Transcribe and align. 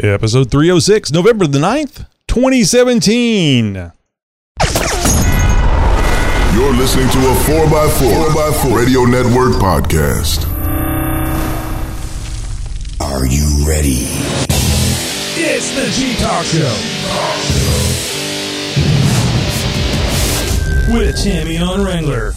Episode 0.00 0.48
306, 0.48 1.10
November 1.10 1.48
the 1.48 1.58
9th, 1.58 2.06
2017. 2.28 3.74
You're 6.54 6.72
listening 6.74 7.08
to 7.10 7.18
a 7.18 7.34
4x4, 7.42 8.28
4x4 8.28 8.76
Radio 8.76 9.06
Network 9.06 9.54
podcast. 9.54 10.46
Are 13.00 13.26
you 13.26 13.66
ready? 13.66 14.06
It's 15.34 15.74
the 15.74 15.90
Jeep 15.90 16.16
Talk 16.18 16.44
Show. 16.44 16.76
With 20.94 21.20
Tammy 21.20 21.58
on 21.58 21.84
Wrangler. 21.84 22.34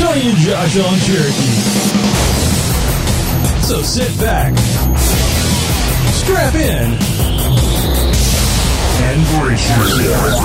Tony 0.00 0.28
and 0.28 0.38
Josh 0.38 0.76
on 0.80 0.98
Cherokee. 1.06 2.02
So 3.62 3.80
sit 3.80 4.10
back, 4.18 4.52
strap 6.22 6.54
in, 6.54 6.92
and 9.02 9.18
brace 9.42 9.68
yourself. 9.76 10.38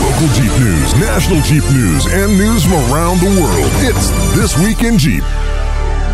Local 0.00 0.28
Jeep 0.34 0.52
news, 0.60 0.94
national 0.96 1.40
Jeep 1.42 1.64
news, 1.74 2.06
and 2.06 2.38
news 2.38 2.64
from 2.64 2.72
around 2.92 3.20
the 3.20 3.38
world. 3.40 3.70
It's 3.84 4.08
This 4.34 4.56
Week 4.58 4.82
in 4.82 4.98
Jeep. 4.98 5.22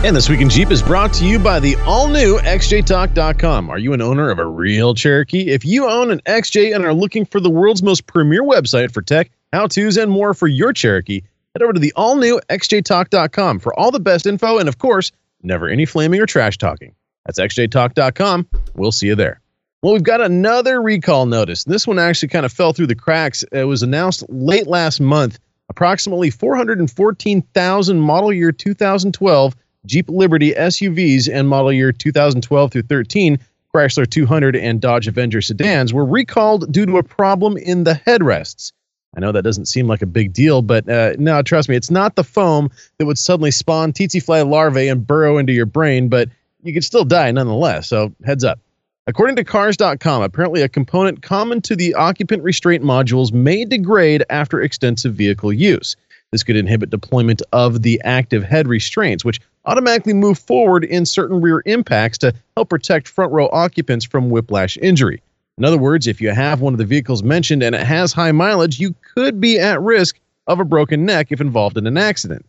And 0.04 0.16
This 0.16 0.28
Week 0.28 0.40
in 0.40 0.50
Jeep 0.50 0.72
is 0.72 0.82
brought 0.82 1.12
to 1.14 1.24
you 1.24 1.38
by 1.38 1.60
the 1.60 1.76
all 1.86 2.08
new 2.08 2.38
XJTalk.com. 2.38 3.70
Are 3.70 3.78
you 3.78 3.92
an 3.92 4.02
owner 4.02 4.30
of 4.30 4.40
a 4.40 4.46
real 4.46 4.94
Cherokee? 4.94 5.50
If 5.50 5.64
you 5.64 5.88
own 5.88 6.10
an 6.10 6.20
XJ 6.26 6.74
and 6.74 6.84
are 6.84 6.94
looking 6.94 7.24
for 7.24 7.38
the 7.38 7.50
world's 7.50 7.84
most 7.84 8.08
premier 8.08 8.42
website 8.42 8.92
for 8.92 9.02
tech, 9.02 9.30
how 9.52 9.68
to's, 9.68 9.96
and 9.96 10.10
more 10.10 10.34
for 10.34 10.48
your 10.48 10.72
Cherokee, 10.72 11.22
head 11.54 11.62
over 11.62 11.74
to 11.74 11.80
the 11.80 11.92
all 11.94 12.16
new 12.16 12.40
XJTalk.com 12.50 13.60
for 13.60 13.78
all 13.78 13.92
the 13.92 14.00
best 14.00 14.26
info 14.26 14.58
and, 14.58 14.68
of 14.68 14.78
course, 14.78 15.12
never 15.42 15.68
any 15.68 15.84
flaming 15.84 16.20
or 16.20 16.26
trash 16.26 16.58
talking. 16.58 16.94
That's 17.26 17.38
XJTalk.com. 17.38 18.48
We'll 18.74 18.92
see 18.92 19.06
you 19.06 19.14
there. 19.14 19.40
Well, 19.82 19.94
we've 19.94 20.02
got 20.02 20.20
another 20.20 20.80
recall 20.80 21.26
notice. 21.26 21.64
This 21.64 21.86
one 21.86 21.98
actually 21.98 22.28
kind 22.28 22.46
of 22.46 22.52
fell 22.52 22.72
through 22.72 22.86
the 22.86 22.94
cracks. 22.94 23.44
It 23.50 23.64
was 23.64 23.82
announced 23.82 24.24
late 24.28 24.66
last 24.66 25.00
month. 25.00 25.38
Approximately 25.68 26.30
414,000 26.30 28.00
model 28.00 28.32
year 28.32 28.52
2012 28.52 29.56
Jeep 29.86 30.08
Liberty 30.08 30.52
SUVs 30.52 31.28
and 31.32 31.48
model 31.48 31.72
year 31.72 31.92
2012 31.92 32.72
through 32.72 32.82
13 32.82 33.38
Chrysler 33.74 34.08
200 34.08 34.54
and 34.54 34.80
Dodge 34.80 35.08
Avenger 35.08 35.40
sedans 35.40 35.92
were 35.92 36.04
recalled 36.04 36.70
due 36.70 36.86
to 36.86 36.98
a 36.98 37.02
problem 37.02 37.56
in 37.56 37.84
the 37.84 37.94
headrests. 37.94 38.72
I 39.14 39.20
know 39.20 39.32
that 39.32 39.42
doesn't 39.42 39.66
seem 39.66 39.86
like 39.86 40.02
a 40.02 40.06
big 40.06 40.32
deal, 40.32 40.62
but 40.62 40.88
uh, 40.88 41.12
no, 41.18 41.42
trust 41.42 41.68
me, 41.68 41.76
it's 41.76 41.90
not 41.90 42.16
the 42.16 42.24
foam 42.24 42.70
that 42.98 43.06
would 43.06 43.18
suddenly 43.18 43.50
spawn 43.50 43.92
tsetse 43.92 44.22
fly 44.22 44.40
larvae 44.42 44.88
and 44.88 45.06
burrow 45.06 45.38
into 45.38 45.52
your 45.52 45.66
brain, 45.66 46.08
but 46.08 46.28
you 46.62 46.72
could 46.72 46.84
still 46.84 47.04
die 47.04 47.30
nonetheless. 47.30 47.88
So 47.88 48.12
heads 48.24 48.44
up. 48.44 48.58
According 49.06 49.36
to 49.36 49.44
Cars.com, 49.44 50.22
apparently 50.22 50.62
a 50.62 50.68
component 50.68 51.22
common 51.22 51.60
to 51.62 51.74
the 51.74 51.94
occupant 51.94 52.42
restraint 52.42 52.84
modules 52.84 53.32
may 53.32 53.64
degrade 53.64 54.24
after 54.30 54.62
extensive 54.62 55.14
vehicle 55.14 55.52
use. 55.52 55.96
This 56.30 56.44
could 56.44 56.56
inhibit 56.56 56.88
deployment 56.88 57.42
of 57.52 57.82
the 57.82 58.00
active 58.04 58.42
head 58.42 58.66
restraints, 58.66 59.24
which 59.24 59.40
automatically 59.66 60.14
move 60.14 60.38
forward 60.38 60.84
in 60.84 61.04
certain 61.04 61.40
rear 61.40 61.62
impacts 61.66 62.18
to 62.18 62.32
help 62.56 62.70
protect 62.70 63.08
front 63.08 63.32
row 63.32 63.48
occupants 63.52 64.04
from 64.04 64.30
whiplash 64.30 64.78
injury. 64.78 65.20
In 65.58 65.64
other 65.64 65.78
words, 65.78 66.06
if 66.06 66.20
you 66.20 66.30
have 66.30 66.60
one 66.60 66.74
of 66.74 66.78
the 66.78 66.84
vehicles 66.84 67.22
mentioned 67.22 67.62
and 67.62 67.74
it 67.74 67.86
has 67.86 68.12
high 68.12 68.32
mileage, 68.32 68.80
you 68.80 68.94
could 69.14 69.40
be 69.40 69.58
at 69.58 69.80
risk 69.80 70.18
of 70.46 70.60
a 70.60 70.64
broken 70.64 71.04
neck 71.04 71.28
if 71.30 71.40
involved 71.40 71.76
in 71.76 71.86
an 71.86 71.98
accident. 71.98 72.46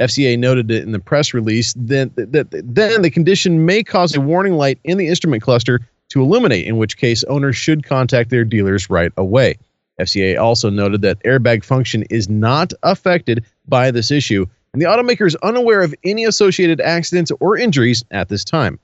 FCA 0.00 0.38
noted 0.38 0.70
it 0.70 0.82
in 0.82 0.92
the 0.92 0.98
press 0.98 1.32
release 1.32 1.72
that, 1.74 2.14
that, 2.16 2.32
that 2.32 2.50
then 2.50 3.02
the 3.02 3.10
condition 3.10 3.64
may 3.64 3.82
cause 3.82 4.14
a 4.14 4.20
warning 4.20 4.54
light 4.54 4.78
in 4.84 4.98
the 4.98 5.06
instrument 5.06 5.42
cluster 5.42 5.80
to 6.10 6.20
illuminate, 6.20 6.66
in 6.66 6.76
which 6.76 6.96
case 6.96 7.24
owners 7.24 7.56
should 7.56 7.84
contact 7.84 8.30
their 8.30 8.44
dealers 8.44 8.90
right 8.90 9.12
away. 9.16 9.56
FCA 10.00 10.40
also 10.40 10.68
noted 10.68 11.02
that 11.02 11.22
airbag 11.22 11.64
function 11.64 12.02
is 12.10 12.28
not 12.28 12.72
affected 12.82 13.44
by 13.68 13.90
this 13.90 14.10
issue, 14.10 14.44
and 14.72 14.82
the 14.82 14.86
automaker 14.86 15.26
is 15.26 15.36
unaware 15.36 15.82
of 15.82 15.94
any 16.02 16.24
associated 16.24 16.80
accidents 16.80 17.30
or 17.38 17.56
injuries 17.56 18.04
at 18.10 18.28
this 18.28 18.44
time. 18.44 18.78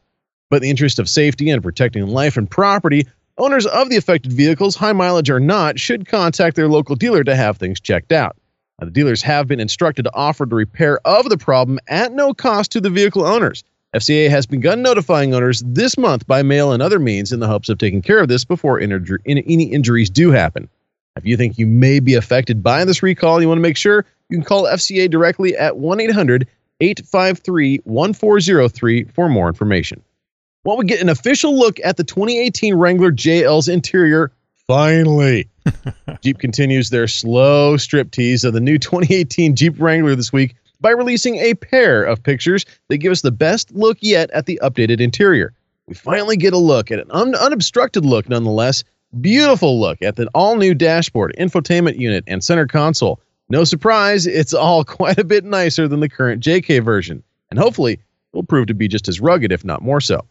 But 0.49 0.59
in 0.59 0.63
the 0.63 0.71
interest 0.71 1.01
of 1.01 1.09
safety 1.09 1.51
and 1.51 1.63
protecting 1.63 2.07
life 2.07 2.37
and 2.37 2.49
property, 2.49 3.07
owners 3.41 3.67
of 3.67 3.89
the 3.89 3.97
affected 3.97 4.33
vehicles, 4.33 4.77
high 4.77 4.93
mileage 4.93 5.31
or 5.31 5.41
not, 5.41 5.79
should 5.79 6.07
contact 6.07 6.57
their 6.57 6.69
local 6.69 6.95
dealer 6.95 7.25
to 7.25 7.35
have 7.35 7.57
things 7.57 7.81
checked 7.81 8.13
out. 8.13 8.37
Now, 8.79 8.85
the 8.87 8.93
dealers 8.93 9.23
have 9.23 9.47
been 9.47 9.61
instructed 9.61 10.05
to 10.05 10.15
offer 10.15 10.47
the 10.47 10.55
repair 10.55 11.01
of 11.07 11.29
the 11.29 11.39
problem 11.39 11.79
at 11.89 12.13
no 12.13 12.35
cost 12.35 12.73
to 12.73 12.81
the 12.81 12.91
vehicle 12.91 13.25
owners. 13.25 13.65
FCA 13.95 14.31
has 14.31 14.47
begun 14.47 14.83
notifying 14.83 15.35
owners 15.35 15.63
this 15.67 15.99
month 15.99 16.27
by 16.27 16.43
mail 16.43 16.73
and 16.73 16.83
other 16.83 17.01
means 17.01 17.33
in 17.33 17.41
the 17.41 17.49
hopes 17.49 17.69
of 17.69 17.79
taking 17.79 18.03
care 18.03 18.21
of 18.21 18.29
this 18.29 18.45
before 18.45 18.81
any 18.81 19.65
injuries 19.65 20.09
do 20.09 20.31
happen. 20.31 20.69
If 21.17 21.27
you 21.27 21.37
think 21.37 21.59
you 21.59 21.67
may 21.67 21.99
be 21.99 22.15
affected 22.15 22.63
by 22.63 22.85
this 22.85 23.03
recall, 23.03 23.43
you 23.43 23.49
want 23.49 23.59
to 23.59 23.63
make 23.63 23.77
sure 23.77 24.07
you 24.29 24.37
can 24.37 24.45
call 24.45 24.65
FCA 24.65 25.11
directly 25.11 25.57
at 25.57 25.77
1 25.77 26.01
800 26.01 26.47
853 26.81 27.79
1403 27.85 29.05
for 29.05 29.29
more 29.29 29.49
information. 29.49 30.03
While 30.63 30.77
we 30.77 30.85
get 30.85 31.01
an 31.01 31.09
official 31.09 31.59
look 31.59 31.81
at 31.83 31.97
the 31.97 32.05
2018 32.05 32.75
Wrangler 32.75 33.11
JL's 33.11 33.67
interior, 33.67 34.31
finally, 34.67 35.49
Jeep 36.21 36.39
continues 36.39 36.91
their 36.91 37.09
slow 37.09 37.79
strip 37.79 38.11
tease 38.11 38.45
of 38.45 38.53
the 38.53 38.61
new 38.61 38.79
2018 38.79 39.57
Jeep 39.57 39.81
Wrangler 39.81 40.15
this 40.15 40.35
week 40.35 40.55
by 40.79 40.91
releasing 40.91 41.37
a 41.37 41.55
pair 41.55 42.05
of 42.05 42.23
pictures 42.23 42.67
that 42.89 42.99
give 42.99 43.11
us 43.11 43.23
the 43.23 43.31
best 43.33 43.71
look 43.73 43.97
yet 44.03 44.31
at 44.33 44.45
the 44.45 44.61
updated 44.63 45.01
interior. 45.01 45.55
We 45.87 45.95
finally 45.95 46.37
get 46.37 46.53
a 46.53 46.59
look 46.59 46.91
at 46.91 46.99
an 46.99 47.11
un- 47.11 47.35
unobstructed 47.35 48.05
look, 48.05 48.29
nonetheless. 48.29 48.85
Beautiful 49.19 49.81
look 49.81 50.03
at 50.03 50.17
the 50.17 50.29
all 50.35 50.57
new 50.57 50.75
dashboard, 50.75 51.35
infotainment 51.39 51.99
unit, 51.99 52.23
and 52.27 52.45
center 52.45 52.67
console. 52.67 53.19
No 53.49 53.65
surprise, 53.65 54.27
it's 54.27 54.53
all 54.53 54.85
quite 54.99 55.19
a 55.19 55.25
bit 55.25 55.45
nicer 55.47 55.89
than 55.89 56.01
the 56.01 56.09
current 56.11 56.43
JK 56.43 56.85
version, 56.85 57.23
and 57.49 57.59
hopefully 57.59 57.95
it 57.95 58.01
will 58.35 58.43
prove 58.43 58.67
to 58.67 58.75
be 58.75 58.89
just 58.89 59.09
as 59.09 59.23
rugged, 59.23 59.53
if 59.53 59.65
not 59.65 59.81
more 59.81 60.03
so. 60.03 60.27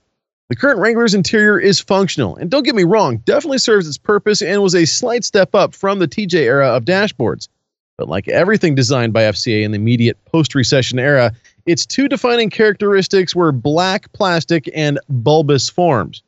The 0.50 0.56
current 0.56 0.80
Wrangler's 0.80 1.14
interior 1.14 1.60
is 1.60 1.80
functional, 1.80 2.36
and 2.36 2.50
don't 2.50 2.66
get 2.66 2.74
me 2.74 2.84
wrong, 2.84 3.18
definitely 3.18 3.60
serves 3.60 3.88
its 3.88 4.00
purpose 4.00 4.42
and 4.42 4.64
was 4.64 4.74
a 4.74 4.86
slight 4.86 5.24
step 5.24 5.54
up 5.54 5.76
from 5.76 6.00
the 6.00 6.08
TJ 6.08 6.34
era 6.34 6.70
of 6.70 6.86
dashboards. 6.86 7.48
But 8.00 8.10
like 8.10 8.28
everything 8.28 8.74
designed 8.74 9.14
by 9.14 9.24
FCA 9.24 9.62
in 9.62 9.72
the 9.72 9.76
immediate 9.76 10.18
post 10.26 10.56
recession 10.56 10.98
era, 10.98 11.34
its 11.68 11.86
two 11.86 12.08
defining 12.08 12.50
characteristics 12.50 13.36
were 13.36 13.52
black 13.52 14.12
plastic 14.14 14.68
and 14.74 15.00
bulbous 15.08 15.70
forms, 15.70 16.24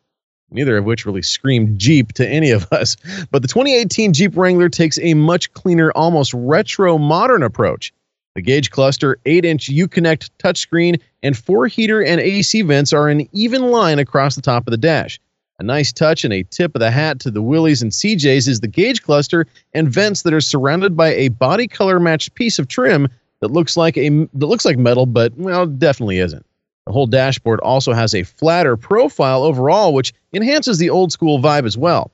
neither 0.52 0.78
of 0.78 0.86
which 0.86 1.08
really 1.08 1.24
screamed 1.24 1.80
Jeep 1.80 2.14
to 2.14 2.28
any 2.28 2.52
of 2.52 2.68
us. 2.72 2.98
But 3.32 3.42
the 3.42 3.48
2018 3.48 4.14
Jeep 4.14 4.38
Wrangler 4.38 4.70
takes 4.70 5.00
a 5.00 5.16
much 5.16 5.52
cleaner, 5.54 5.92
almost 5.94 6.32
retro 6.36 7.00
modern 7.00 7.42
approach. 7.42 7.92
The 8.36 8.44
gauge 8.44 8.70
cluster, 8.70 9.18
8 9.26 9.46
inch 9.46 9.68
Uconnect 9.68 10.30
touchscreen, 10.38 11.02
and 11.24 11.38
four 11.38 11.68
heater 11.68 12.04
and 12.04 12.20
AC 12.20 12.62
vents 12.62 12.94
are 12.94 13.10
in 13.10 13.28
even 13.34 13.64
line 13.64 14.00
across 14.00 14.36
the 14.36 14.42
top 14.42 14.68
of 14.68 14.72
the 14.72 14.78
dash. 14.78 15.20
A 15.60 15.64
nice 15.64 15.92
touch 15.92 16.24
and 16.24 16.34
a 16.34 16.44
tip 16.44 16.76
of 16.76 16.80
the 16.80 16.90
hat 16.90 17.20
to 17.20 17.30
the 17.30 17.42
Willys 17.42 17.84
and 17.84 17.92
CJs 17.92 18.48
is 18.48 18.62
the 18.62 18.68
gauge 18.68 19.04
cluster 19.04 19.46
and 19.74 19.88
vents 19.88 20.24
that 20.24 20.34
are 20.34 20.42
surrounded 20.42 20.98
by 20.98 21.14
a 21.14 21.28
body 21.30 21.68
color 21.68 22.00
matched 22.00 22.34
piece 22.34 22.58
of 22.58 22.68
trim 22.68 23.08
that 23.42 23.52
looks 23.52 23.78
like 23.78 23.98
a 23.98 24.10
that 24.10 24.48
looks 24.48 24.66
like 24.66 24.78
metal, 24.78 25.06
but 25.06 25.34
well, 25.38 25.68
definitely 25.68 26.18
isn't. 26.18 26.46
The 26.88 26.94
whole 26.94 27.06
dashboard 27.06 27.60
also 27.60 27.94
has 27.94 28.16
a 28.16 28.24
flatter 28.24 28.76
profile 28.76 29.44
overall, 29.44 29.94
which 29.94 30.14
enhances 30.34 30.80
the 30.80 30.90
old 30.90 31.12
school 31.12 31.40
vibe 31.40 31.66
as 31.66 31.78
well. 31.78 32.12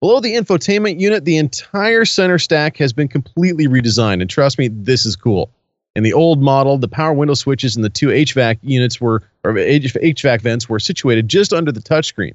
Below 0.00 0.20
the 0.20 0.34
infotainment 0.34 0.98
unit, 0.98 1.24
the 1.24 1.36
entire 1.36 2.04
center 2.04 2.38
stack 2.38 2.76
has 2.78 2.92
been 2.92 3.06
completely 3.06 3.68
redesigned, 3.68 4.20
and 4.20 4.30
trust 4.30 4.58
me, 4.58 4.68
this 4.68 5.06
is 5.06 5.14
cool. 5.14 5.50
In 5.96 6.04
the 6.04 6.12
old 6.12 6.40
model, 6.40 6.78
the 6.78 6.88
power 6.88 7.12
window 7.12 7.34
switches 7.34 7.74
and 7.74 7.84
the 7.84 7.90
two 7.90 8.08
HVAC 8.08 8.58
units 8.62 9.00
were, 9.00 9.22
or 9.42 9.52
HVAC 9.54 10.40
vents 10.40 10.68
were 10.68 10.78
situated 10.78 11.28
just 11.28 11.52
under 11.52 11.72
the 11.72 11.80
touchscreen. 11.80 12.34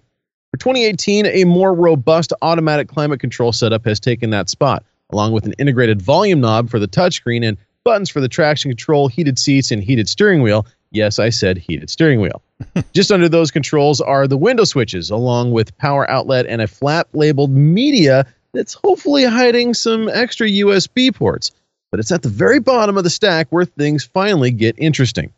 For 0.51 0.57
2018, 0.57 1.25
a 1.25 1.45
more 1.45 1.73
robust 1.73 2.33
automatic 2.41 2.89
climate 2.89 3.19
control 3.19 3.53
setup 3.53 3.85
has 3.85 3.99
taken 3.99 4.29
that 4.31 4.49
spot, 4.49 4.83
along 5.11 5.31
with 5.31 5.45
an 5.45 5.53
integrated 5.57 6.01
volume 6.01 6.41
knob 6.41 6.69
for 6.69 6.79
the 6.79 6.87
touchscreen 6.87 7.47
and 7.47 7.57
buttons 7.85 8.09
for 8.09 8.19
the 8.19 8.27
traction 8.27 8.71
control, 8.71 9.07
heated 9.07 9.39
seats, 9.39 9.71
and 9.71 9.81
heated 9.81 10.09
steering 10.09 10.41
wheel. 10.41 10.65
Yes, 10.91 11.19
I 11.19 11.29
said 11.29 11.57
heated 11.57 11.89
steering 11.89 12.19
wheel. 12.19 12.41
Just 12.93 13.11
under 13.11 13.29
those 13.29 13.51
controls 13.51 14.01
are 14.01 14.27
the 14.27 14.37
window 14.37 14.65
switches, 14.65 15.09
along 15.09 15.51
with 15.51 15.77
power 15.77 16.09
outlet 16.09 16.45
and 16.47 16.61
a 16.61 16.67
flap 16.67 17.07
labeled 17.13 17.51
media 17.51 18.25
that's 18.53 18.73
hopefully 18.73 19.23
hiding 19.23 19.73
some 19.73 20.09
extra 20.09 20.47
USB 20.47 21.13
ports. 21.13 21.51
But 21.95 22.01
it's 22.01 22.11
at 22.11 22.23
the 22.23 22.27
very 22.27 22.59
bottom 22.59 22.97
of 22.97 23.05
the 23.05 23.09
stack 23.09 23.47
where 23.51 23.63
things 23.63 24.03
finally 24.03 24.51
get 24.51 24.75
interesting. 24.77 25.31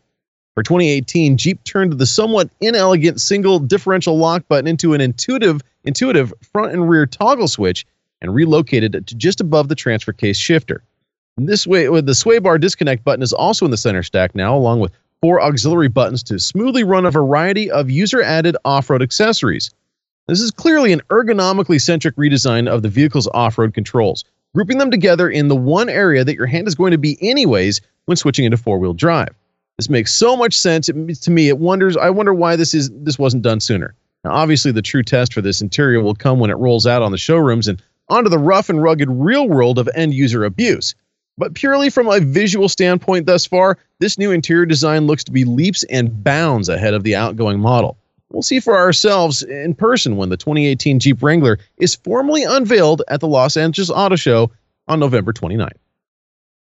For 0.56 0.64
2018, 0.64 1.36
Jeep 1.36 1.62
turned 1.62 1.92
the 1.92 2.04
somewhat 2.04 2.50
inelegant 2.60 3.20
single 3.20 3.60
differential 3.60 4.18
lock 4.18 4.42
button 4.48 4.66
into 4.66 4.92
an 4.92 5.00
intuitive, 5.00 5.60
intuitive 5.84 6.34
front 6.52 6.72
and 6.72 6.90
rear 6.90 7.06
toggle 7.06 7.46
switch 7.46 7.86
and 8.20 8.34
relocated 8.34 8.96
it 8.96 9.06
to 9.06 9.14
just 9.14 9.40
above 9.40 9.68
the 9.68 9.76
transfer 9.76 10.12
case 10.12 10.36
shifter. 10.36 10.82
And 11.36 11.48
this 11.48 11.64
way, 11.64 11.86
the 12.00 12.12
sway 12.12 12.40
bar 12.40 12.58
disconnect 12.58 13.04
button 13.04 13.22
is 13.22 13.32
also 13.32 13.64
in 13.64 13.70
the 13.70 13.76
center 13.76 14.02
stack 14.02 14.34
now, 14.34 14.56
along 14.56 14.80
with 14.80 14.90
four 15.20 15.40
auxiliary 15.40 15.86
buttons 15.86 16.24
to 16.24 16.40
smoothly 16.40 16.82
run 16.82 17.06
a 17.06 17.12
variety 17.12 17.70
of 17.70 17.88
user 17.88 18.20
added 18.20 18.56
off 18.64 18.90
road 18.90 19.00
accessories. 19.00 19.70
This 20.26 20.40
is 20.40 20.50
clearly 20.50 20.92
an 20.92 21.02
ergonomically 21.08 21.80
centric 21.80 22.16
redesign 22.16 22.68
of 22.68 22.82
the 22.82 22.88
vehicle's 22.88 23.28
off 23.28 23.58
road 23.58 23.74
controls, 23.74 24.24
grouping 24.58 24.78
them 24.78 24.90
together 24.90 25.30
in 25.30 25.46
the 25.46 25.54
one 25.54 25.88
area 25.88 26.24
that 26.24 26.34
your 26.34 26.46
hand 26.46 26.66
is 26.66 26.74
going 26.74 26.90
to 26.90 26.98
be, 26.98 27.16
anyways, 27.22 27.80
when 28.06 28.16
switching 28.16 28.44
into 28.44 28.56
four 28.56 28.80
wheel 28.80 28.92
drive. 28.92 29.28
This 29.76 29.88
makes 29.88 30.12
so 30.12 30.36
much 30.36 30.52
sense 30.58 30.88
it, 30.88 30.94
to 31.22 31.30
me. 31.30 31.46
It 31.46 31.58
wonders. 31.58 31.96
I 31.96 32.10
wonder 32.10 32.34
why 32.34 32.56
this 32.56 32.74
is 32.74 32.90
this 32.90 33.20
wasn't 33.20 33.44
done 33.44 33.60
sooner. 33.60 33.94
Now, 34.24 34.32
obviously, 34.32 34.72
the 34.72 34.82
true 34.82 35.04
test 35.04 35.32
for 35.32 35.40
this 35.40 35.60
interior 35.60 36.02
will 36.02 36.16
come 36.16 36.40
when 36.40 36.50
it 36.50 36.56
rolls 36.56 36.88
out 36.88 37.02
on 37.02 37.12
the 37.12 37.18
showrooms 37.18 37.68
and 37.68 37.80
onto 38.08 38.28
the 38.28 38.36
rough 38.36 38.68
and 38.68 38.82
rugged 38.82 39.08
real 39.08 39.48
world 39.48 39.78
of 39.78 39.88
end 39.94 40.12
user 40.12 40.42
abuse. 40.42 40.96
But 41.36 41.54
purely 41.54 41.88
from 41.88 42.08
a 42.08 42.18
visual 42.18 42.68
standpoint 42.68 43.26
thus 43.26 43.46
far, 43.46 43.78
this 44.00 44.18
new 44.18 44.32
interior 44.32 44.66
design 44.66 45.06
looks 45.06 45.22
to 45.22 45.30
be 45.30 45.44
leaps 45.44 45.84
and 45.84 46.24
bounds 46.24 46.68
ahead 46.68 46.94
of 46.94 47.04
the 47.04 47.14
outgoing 47.14 47.60
model. 47.60 47.96
We'll 48.30 48.42
see 48.42 48.60
for 48.60 48.76
ourselves 48.76 49.42
in 49.42 49.74
person 49.74 50.16
when 50.16 50.28
the 50.28 50.36
2018 50.36 50.98
Jeep 51.00 51.22
Wrangler 51.22 51.58
is 51.78 51.94
formally 51.94 52.44
unveiled 52.44 53.02
at 53.08 53.20
the 53.20 53.28
Los 53.28 53.56
Angeles 53.56 53.90
Auto 53.90 54.16
Show 54.16 54.50
on 54.86 55.00
November 55.00 55.32
29th. 55.32 55.70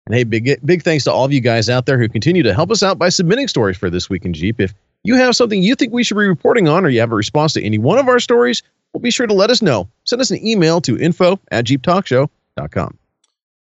And 0.06 0.16
hey, 0.16 0.24
big 0.24 0.60
big 0.66 0.84
thanks 0.84 1.04
to 1.04 1.12
all 1.12 1.26
of 1.26 1.34
you 1.34 1.42
guys 1.42 1.70
out 1.70 1.86
there 1.86 2.00
who 2.00 2.08
continue 2.08 2.44
to 2.44 2.54
help 2.54 2.72
us 2.72 2.82
out 2.82 2.98
by 2.98 3.10
submitting 3.10 3.48
stories 3.48 3.76
for 3.76 3.90
this 3.90 4.10
week 4.10 4.24
in 4.24 4.34
Jeep. 4.34 4.62
If 4.62 4.74
you 5.04 5.16
have 5.16 5.36
something 5.36 5.62
you 5.62 5.76
think 5.76 5.92
we 5.92 6.04
should 6.04 6.18
be 6.18 6.28
reporting 6.28 6.68
on 6.68 6.86
or 6.86 6.90
you 6.90 7.00
have 7.02 7.12
a 7.12 7.16
response 7.16 7.54
to 7.54 7.64
any 7.64 7.78
one 7.78 7.98
of 7.98 8.08
our 8.08 8.20
stories, 8.20 8.64
well, 8.94 9.02
be 9.02 9.12
sure 9.12 9.28
to 9.28 9.34
let 9.34 9.50
us 9.50 9.62
know. 9.62 9.90
Send 10.06 10.22
us 10.22 10.32
an 10.32 10.46
email 10.46 10.80
to 10.82 10.98
info 10.98 11.40
at 11.52 11.66
jeeptalkshow.com. 11.66 12.98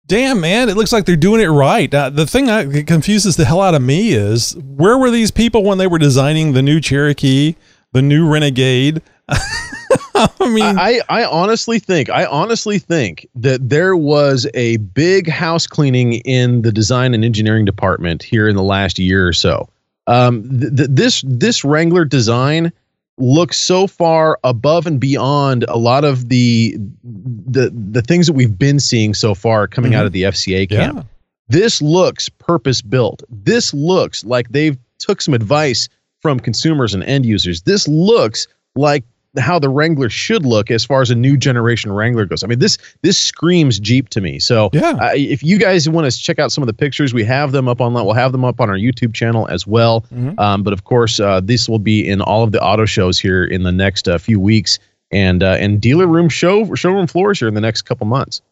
Damn, 0.07 0.41
man, 0.41 0.69
it 0.69 0.77
looks 0.77 0.93
like 0.93 1.05
they're 1.05 1.17
doing 1.17 1.41
it 1.41 1.49
right. 1.49 1.93
Uh, 1.93 2.11
the 2.11 2.27
thing 2.27 2.47
that 2.47 2.87
confuses 2.87 3.35
the 3.35 3.45
hell 3.45 3.61
out 3.61 3.75
of 3.75 3.83
me 3.83 4.13
is 4.13 4.57
where 4.57 4.97
were 4.97 5.11
these 5.11 5.33
people 5.33 5.65
when 5.65 5.79
they 5.79 5.89
were 5.89 5.99
designing 5.99 6.53
the 6.53 6.63
new 6.63 6.81
Cherokee, 6.81 7.57
the 7.93 8.03
new 8.03 8.29
Renegade? 8.29 9.03
I 9.29 10.49
mean, 10.49 10.79
I, 10.79 11.01
I 11.09 11.25
honestly 11.25 11.79
think, 11.79 12.09
I 12.09 12.25
honestly 12.25 12.79
think 12.79 13.29
that 13.35 13.69
there 13.69 13.97
was 13.97 14.47
a 14.55 14.79
big 14.79 15.29
house 15.29 15.67
cleaning 15.67 16.15
in 16.15 16.63
the 16.63 16.73
design 16.73 17.15
and 17.15 17.25
engineering 17.25 17.65
department 17.65 18.23
here 18.23 18.49
in 18.49 18.57
the 18.57 18.63
last 18.63 18.99
year 18.99 19.27
or 19.27 19.33
so. 19.33 19.69
Um, 20.07 20.61
th- 20.61 20.77
th- 20.77 20.89
this 20.93 21.25
this 21.27 21.65
Wrangler 21.65 22.05
design 22.05 22.73
looks 23.19 23.57
so 23.57 23.87
far 23.87 24.39
above 24.45 24.87
and 24.87 25.01
beyond 25.01 25.65
a 25.65 25.77
lot 25.77 26.05
of 26.05 26.29
the 26.29 26.77
the 27.03 27.71
the 27.91 28.03
things 28.03 28.27
that 28.27 28.35
we've 28.35 28.57
been 28.57 28.79
seeing 28.79 29.15
so 29.15 29.35
far 29.35 29.67
coming 29.67 29.93
mm-hmm. 29.93 30.01
out 30.01 30.07
of 30.07 30.13
the 30.13 30.23
FCA 30.23 30.69
camp. 30.69 30.97
Yeah. 30.97 31.03
This 31.49 31.83
looks 31.83 32.29
purpose 32.29 32.83
built. 32.83 33.23
This 33.29 33.75
looks 33.75 34.25
like 34.25 34.51
they've 34.51 34.79
took 34.99 35.21
some 35.21 35.35
advice 35.35 35.89
from 36.27 36.41
consumers 36.41 36.93
and 36.93 37.05
end 37.05 37.25
users. 37.25 37.63
This 37.63 37.87
looks 37.87 38.49
like 38.75 39.05
how 39.39 39.61
the 39.61 39.69
Wrangler 39.69 40.11
should 40.11 40.45
look 40.45 40.73
as 40.73 40.85
far 40.85 41.03
as 41.03 41.09
a 41.09 41.15
new 41.15 41.37
generation 41.37 41.93
Wrangler 41.93 42.27
goes. 42.27 42.43
I 42.43 42.49
mean, 42.49 42.59
this 42.59 42.79
this 43.03 43.17
screams 43.17 43.79
Jeep 43.79 44.09
to 44.09 44.21
me. 44.21 44.41
So, 44.41 44.71
yeah. 44.73 44.99
Uh, 45.01 45.13
if 45.15 45.45
you 45.45 45.57
guys 45.57 45.89
want 45.89 46.11
to 46.11 46.19
check 46.19 46.41
out 46.41 46.51
some 46.51 46.63
of 46.63 46.67
the 46.67 46.75
pictures, 46.75 47.15
we 47.15 47.23
have 47.23 47.53
them 47.53 47.69
up 47.69 47.81
online. 47.81 48.05
We'll 48.07 48.15
have 48.15 48.33
them 48.33 48.45
up 48.45 48.61
on 48.61 48.69
our 48.69 48.77
YouTube 48.77 49.15
channel 49.15 49.47
as 49.47 49.69
well. 49.69 50.01
Mm-hmm. 50.13 50.37
Um, 50.41 50.65
but 50.65 50.73
of 50.73 50.83
course, 50.83 51.21
uh, 51.21 51.41
this 51.41 51.69
will 51.69 51.79
be 51.79 52.09
in 52.09 52.21
all 52.21 52.43
of 52.43 52.51
the 52.51 52.61
auto 52.61 52.87
shows 52.87 53.21
here 53.21 53.45
in 53.45 53.63
the 53.63 53.71
next 53.71 54.09
uh, 54.09 54.19
few 54.19 54.41
weeks, 54.41 54.81
and 55.13 55.45
uh, 55.45 55.59
and 55.61 55.81
dealer 55.81 56.09
room 56.09 56.29
show 56.29 56.75
showroom 56.75 57.07
floors 57.07 57.39
here 57.39 57.47
in 57.47 57.55
the 57.55 57.61
next 57.61 57.83
couple 57.83 58.05
months. 58.09 58.43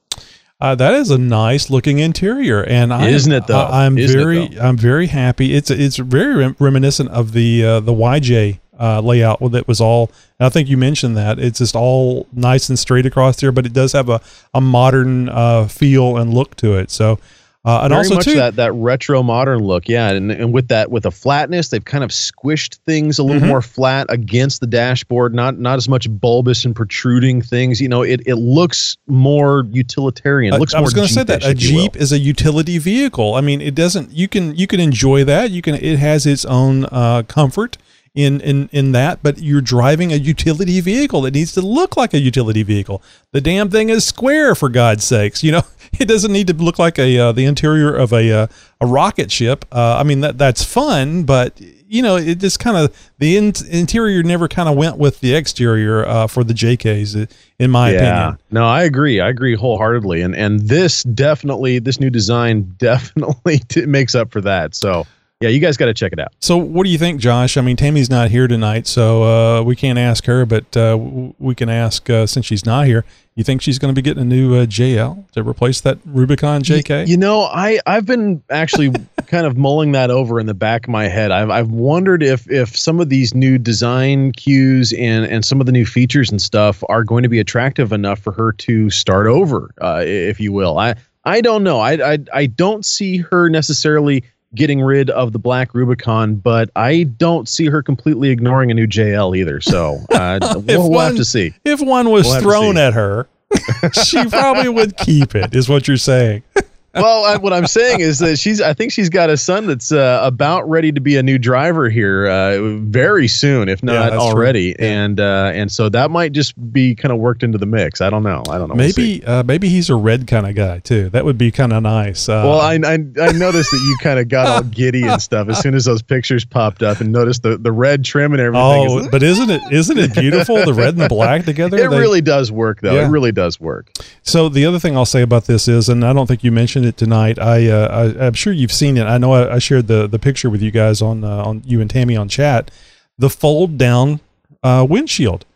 Uh, 0.60 0.74
that 0.74 0.94
is 0.94 1.10
a 1.10 1.18
nice 1.18 1.68
looking 1.68 1.98
interior, 1.98 2.62
and 2.64 2.92
I, 2.92 3.08
isn't 3.08 3.32
it 3.32 3.46
though? 3.46 3.58
I, 3.58 3.86
am 3.86 3.96
very, 3.96 4.58
I'm 4.58 4.76
very 4.76 5.08
happy. 5.08 5.54
It's 5.54 5.70
it's 5.70 5.96
very 5.96 6.54
reminiscent 6.58 7.10
of 7.10 7.32
the 7.32 7.64
uh, 7.64 7.80
the 7.80 7.92
YJ 7.92 8.60
uh, 8.78 9.00
layout 9.00 9.40
that 9.50 9.66
was 9.66 9.80
all. 9.80 10.10
I 10.38 10.48
think 10.48 10.68
you 10.68 10.76
mentioned 10.76 11.16
that 11.16 11.38
it's 11.38 11.58
just 11.58 11.74
all 11.74 12.28
nice 12.32 12.68
and 12.68 12.78
straight 12.78 13.04
across 13.04 13.40
there, 13.40 13.52
but 13.52 13.66
it 13.66 13.72
does 13.72 13.92
have 13.92 14.08
a 14.08 14.20
a 14.54 14.60
modern 14.60 15.28
uh, 15.28 15.66
feel 15.66 16.16
and 16.16 16.32
look 16.32 16.56
to 16.56 16.76
it. 16.78 16.90
So. 16.90 17.18
Uh, 17.66 17.80
and 17.84 17.92
Very 17.92 17.98
also 17.98 18.14
much 18.16 18.24
too, 18.26 18.34
that 18.34 18.56
that 18.56 18.72
retro 18.74 19.22
modern 19.22 19.60
look, 19.60 19.88
yeah, 19.88 20.10
and, 20.10 20.30
and 20.30 20.52
with 20.52 20.68
that 20.68 20.90
with 20.90 21.04
the 21.04 21.10
flatness, 21.10 21.68
they've 21.68 21.84
kind 21.84 22.04
of 22.04 22.10
squished 22.10 22.76
things 22.84 23.18
a 23.18 23.22
little 23.22 23.40
mm-hmm. 23.40 23.48
more 23.48 23.62
flat 23.62 24.06
against 24.10 24.60
the 24.60 24.66
dashboard, 24.66 25.34
not 25.34 25.58
not 25.58 25.78
as 25.78 25.88
much 25.88 26.10
bulbous 26.10 26.66
and 26.66 26.76
protruding 26.76 27.40
things. 27.40 27.80
You 27.80 27.88
know, 27.88 28.02
it, 28.02 28.20
it 28.26 28.34
looks 28.34 28.98
more 29.06 29.64
utilitarian. 29.70 30.52
It 30.52 30.60
looks 30.60 30.74
I 30.74 30.80
was 30.80 30.92
going 30.92 31.08
to 31.08 31.12
say 31.14 31.24
that 31.24 31.42
a 31.42 31.54
Jeep 31.54 31.96
is 31.96 32.12
a 32.12 32.18
utility 32.18 32.76
vehicle. 32.76 33.34
I 33.34 33.40
mean, 33.40 33.62
it 33.62 33.74
doesn't. 33.74 34.12
You 34.12 34.28
can 34.28 34.54
you 34.54 34.66
can 34.66 34.78
enjoy 34.78 35.24
that. 35.24 35.50
You 35.50 35.62
can. 35.62 35.76
It 35.76 35.98
has 35.98 36.26
its 36.26 36.44
own 36.44 36.84
uh, 36.92 37.22
comfort 37.22 37.78
in 38.14 38.40
in 38.40 38.68
in 38.72 38.92
that, 38.92 39.22
but 39.22 39.38
you're 39.38 39.60
driving 39.60 40.12
a 40.12 40.16
utility 40.16 40.80
vehicle. 40.80 41.26
It 41.26 41.34
needs 41.34 41.52
to 41.52 41.60
look 41.60 41.96
like 41.96 42.14
a 42.14 42.18
utility 42.18 42.62
vehicle. 42.62 43.02
The 43.32 43.40
damn 43.40 43.70
thing 43.70 43.88
is 43.88 44.04
square, 44.04 44.54
for 44.54 44.68
God's 44.68 45.04
sakes. 45.04 45.42
You 45.42 45.52
know, 45.52 45.62
it 45.98 46.06
doesn't 46.06 46.32
need 46.32 46.46
to 46.46 46.54
look 46.54 46.78
like 46.78 46.98
a 46.98 47.18
uh, 47.18 47.32
the 47.32 47.44
interior 47.44 47.94
of 47.94 48.12
a 48.12 48.30
uh, 48.30 48.46
a 48.80 48.86
rocket 48.86 49.32
ship. 49.32 49.64
Uh, 49.72 49.96
I 49.98 50.04
mean 50.04 50.20
that 50.20 50.38
that's 50.38 50.62
fun, 50.62 51.24
but 51.24 51.60
you 51.60 52.02
know, 52.02 52.16
it 52.16 52.38
just 52.38 52.58
kind 52.58 52.76
of 52.76 53.12
the 53.18 53.36
in, 53.36 53.52
interior 53.70 54.22
never 54.22 54.48
kind 54.48 54.68
of 54.68 54.76
went 54.76 54.96
with 54.96 55.20
the 55.20 55.34
exterior 55.34 56.04
uh, 56.06 56.26
for 56.26 56.42
the 56.42 56.54
JKs, 56.54 57.30
in 57.58 57.70
my 57.70 57.90
yeah. 57.90 57.96
opinion. 57.96 58.38
No, 58.50 58.66
I 58.66 58.82
agree. 58.82 59.20
I 59.20 59.28
agree 59.28 59.54
wholeheartedly. 59.54 60.22
And 60.22 60.34
and 60.34 60.60
this 60.60 61.02
definitely, 61.04 61.78
this 61.78 62.00
new 62.00 62.10
design 62.10 62.62
definitely 62.78 63.58
t- 63.58 63.86
makes 63.86 64.14
up 64.14 64.32
for 64.32 64.40
that. 64.40 64.74
So 64.74 65.06
yeah, 65.40 65.48
you 65.48 65.60
guys 65.60 65.76
got 65.76 65.86
to 65.86 65.94
check 65.94 66.12
it 66.12 66.18
out. 66.18 66.28
So, 66.40 66.56
what 66.56 66.84
do 66.84 66.90
you 66.90 66.98
think, 66.98 67.20
Josh? 67.20 67.56
I 67.56 67.60
mean, 67.60 67.76
Tammy's 67.76 68.08
not 68.08 68.30
here 68.30 68.46
tonight, 68.46 68.86
so 68.86 69.24
uh, 69.24 69.62
we 69.62 69.74
can't 69.74 69.98
ask 69.98 70.24
her, 70.26 70.46
but 70.46 70.76
uh, 70.76 70.96
we 71.38 71.54
can 71.54 71.68
ask 71.68 72.08
uh, 72.08 72.26
since 72.26 72.46
she's 72.46 72.64
not 72.64 72.86
here. 72.86 73.04
You 73.34 73.42
think 73.42 73.60
she's 73.60 73.80
going 73.80 73.92
to 73.92 74.00
be 74.00 74.02
getting 74.02 74.22
a 74.22 74.24
new 74.24 74.54
uh, 74.54 74.64
JL 74.64 75.28
to 75.32 75.42
replace 75.42 75.80
that 75.80 75.98
Rubicon 76.04 76.62
JK? 76.62 77.06
You, 77.06 77.12
you 77.12 77.16
know, 77.16 77.42
I 77.42 77.80
I've 77.84 78.06
been 78.06 78.42
actually 78.48 78.92
kind 79.26 79.44
of 79.44 79.56
mulling 79.56 79.92
that 79.92 80.10
over 80.10 80.38
in 80.38 80.46
the 80.46 80.54
back 80.54 80.86
of 80.86 80.90
my 80.90 81.08
head. 81.08 81.32
I've 81.32 81.50
I've 81.50 81.70
wondered 81.70 82.22
if 82.22 82.48
if 82.48 82.76
some 82.76 83.00
of 83.00 83.08
these 83.08 83.34
new 83.34 83.58
design 83.58 84.32
cues 84.32 84.92
and 84.92 85.26
and 85.26 85.44
some 85.44 85.58
of 85.58 85.66
the 85.66 85.72
new 85.72 85.84
features 85.84 86.30
and 86.30 86.40
stuff 86.40 86.84
are 86.88 87.02
going 87.02 87.24
to 87.24 87.28
be 87.28 87.40
attractive 87.40 87.92
enough 87.92 88.20
for 88.20 88.32
her 88.32 88.52
to 88.52 88.88
start 88.88 89.26
over, 89.26 89.70
uh, 89.80 90.04
if 90.06 90.38
you 90.38 90.52
will. 90.52 90.78
I 90.78 90.94
I 91.24 91.40
don't 91.40 91.64
know. 91.64 91.80
I 91.80 92.12
I 92.12 92.18
I 92.32 92.46
don't 92.46 92.86
see 92.86 93.16
her 93.18 93.48
necessarily 93.48 94.22
getting 94.54 94.80
rid 94.80 95.10
of 95.10 95.32
the 95.32 95.38
black 95.38 95.74
Rubicon, 95.74 96.36
but 96.36 96.70
I 96.76 97.04
don't 97.04 97.48
see 97.48 97.66
her 97.66 97.82
completely 97.82 98.30
ignoring 98.30 98.70
a 98.70 98.74
new 98.74 98.86
JL 98.86 99.36
either. 99.36 99.60
So 99.60 99.98
uh, 100.10 100.38
we'll, 100.66 100.80
we'll 100.80 100.90
one, 100.90 101.06
have 101.06 101.16
to 101.16 101.24
see. 101.24 101.54
If 101.64 101.80
one 101.80 102.10
was 102.10 102.26
we'll 102.26 102.40
thrown 102.40 102.76
at 102.76 102.92
her, 102.94 103.28
she 104.04 104.24
probably 104.26 104.68
would 104.68 104.96
keep 104.96 105.34
it, 105.34 105.54
is 105.54 105.68
what 105.68 105.86
you're 105.88 105.96
saying 105.96 106.42
well, 106.94 107.24
I, 107.24 107.36
what 107.36 107.52
I'm 107.52 107.66
saying 107.66 108.00
is 108.00 108.18
that 108.18 108.38
she's. 108.38 108.60
I 108.60 108.74
think 108.74 108.92
she's 108.92 109.08
got 109.08 109.30
a 109.30 109.36
son 109.36 109.66
that's 109.66 109.92
uh, 109.92 110.20
about 110.22 110.68
ready 110.68 110.92
to 110.92 111.00
be 111.00 111.16
a 111.16 111.22
new 111.22 111.38
driver 111.38 111.88
here 111.88 112.26
uh, 112.26 112.78
very 112.80 113.28
soon, 113.28 113.68
if 113.68 113.82
not 113.82 114.12
yeah, 114.12 114.18
already. 114.18 114.74
Yeah. 114.78 114.86
And 115.04 115.20
uh, 115.20 115.52
and 115.54 115.70
so 115.70 115.88
that 115.90 116.10
might 116.10 116.32
just 116.32 116.72
be 116.72 116.94
kind 116.94 117.12
of 117.12 117.18
worked 117.18 117.42
into 117.42 117.58
the 117.58 117.66
mix. 117.66 118.00
I 118.00 118.10
don't 118.10 118.22
know. 118.24 118.42
I 118.48 118.58
don't 118.58 118.68
know. 118.68 118.74
Maybe 118.74 119.22
we'll 119.24 119.36
uh, 119.36 119.42
maybe 119.44 119.68
he's 119.68 119.90
a 119.90 119.96
red 119.96 120.26
kind 120.26 120.46
of 120.46 120.54
guy 120.54 120.80
too. 120.80 121.10
That 121.10 121.24
would 121.24 121.38
be 121.38 121.50
kind 121.50 121.72
of 121.72 121.82
nice. 121.82 122.28
Uh, 122.28 122.42
well, 122.44 122.60
I, 122.60 122.74
I, 122.74 122.94
I 122.94 123.32
noticed 123.32 123.70
that 123.70 123.84
you 123.86 123.96
kind 124.00 124.18
of 124.18 124.28
got 124.28 124.46
all 124.46 124.62
giddy 124.62 125.02
and 125.02 125.22
stuff 125.22 125.48
as 125.48 125.60
soon 125.60 125.74
as 125.74 125.84
those 125.84 126.02
pictures 126.02 126.44
popped 126.44 126.82
up, 126.82 127.00
and 127.00 127.12
noticed 127.12 127.42
the, 127.42 127.56
the 127.58 127.72
red 127.72 128.04
trim 128.04 128.32
and 128.32 128.40
everything. 128.40 128.62
Oh, 128.62 129.08
but 129.10 129.22
isn't 129.22 129.50
it 129.50 129.62
isn't 129.70 129.98
it 129.98 130.14
beautiful? 130.14 130.64
the 130.64 130.74
red 130.74 130.90
and 130.90 131.00
the 131.00 131.08
black 131.08 131.44
together. 131.44 131.76
It 131.76 131.90
they, 131.90 131.98
really 131.98 132.20
does 132.20 132.50
work, 132.50 132.80
though. 132.80 132.94
Yeah. 132.94 133.06
It 133.06 133.10
really 133.10 133.32
does 133.32 133.60
work. 133.60 133.90
So 134.22 134.48
the 134.48 134.66
other 134.66 134.78
thing 134.78 134.96
I'll 134.96 135.06
say 135.06 135.22
about 135.22 135.44
this 135.44 135.68
is, 135.68 135.88
and 135.88 136.04
I 136.04 136.12
don't 136.12 136.26
think 136.26 136.44
you 136.44 136.52
mentioned 136.52 136.83
it 136.84 136.96
tonight. 136.96 137.38
I 137.38 137.68
uh, 137.68 138.14
I, 138.18 138.26
am 138.26 138.34
sure 138.34 138.52
you've 138.52 138.72
seen 138.72 138.96
it. 138.96 139.04
I 139.04 139.18
know 139.18 139.32
I, 139.32 139.54
I, 139.54 139.58
shared 139.58 139.86
the 139.86 140.06
the 140.06 140.18
picture 140.18 140.50
with 140.50 140.62
you 140.62 140.70
guys 140.70 141.02
on 141.02 141.24
uh, 141.24 141.42
on 141.44 141.62
you 141.64 141.80
and 141.80 141.90
Tammy 141.90 142.16
on 142.16 142.28
chat. 142.28 142.70
The 143.18 143.30
fold 143.30 143.78
down 143.78 144.20
uh, 144.62 144.86
windshield. 144.88 145.46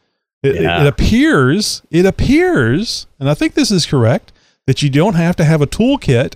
It, 0.43 0.55
yeah. 0.61 0.81
it, 0.81 0.85
it, 0.85 0.89
appears 0.89 1.83
it 1.91 2.07
appears, 2.07 3.07
and 3.19 3.29
I 3.29 3.35
think 3.35 3.55
this 3.55 3.71
is 3.71 3.87
correct 3.87 4.33
that 4.67 4.83
you 4.83 4.91
don't 4.91 5.15
have 5.15 5.35
to 5.37 5.45
have 5.45 5.61
a 5.61 5.67
toolkit 5.67 6.35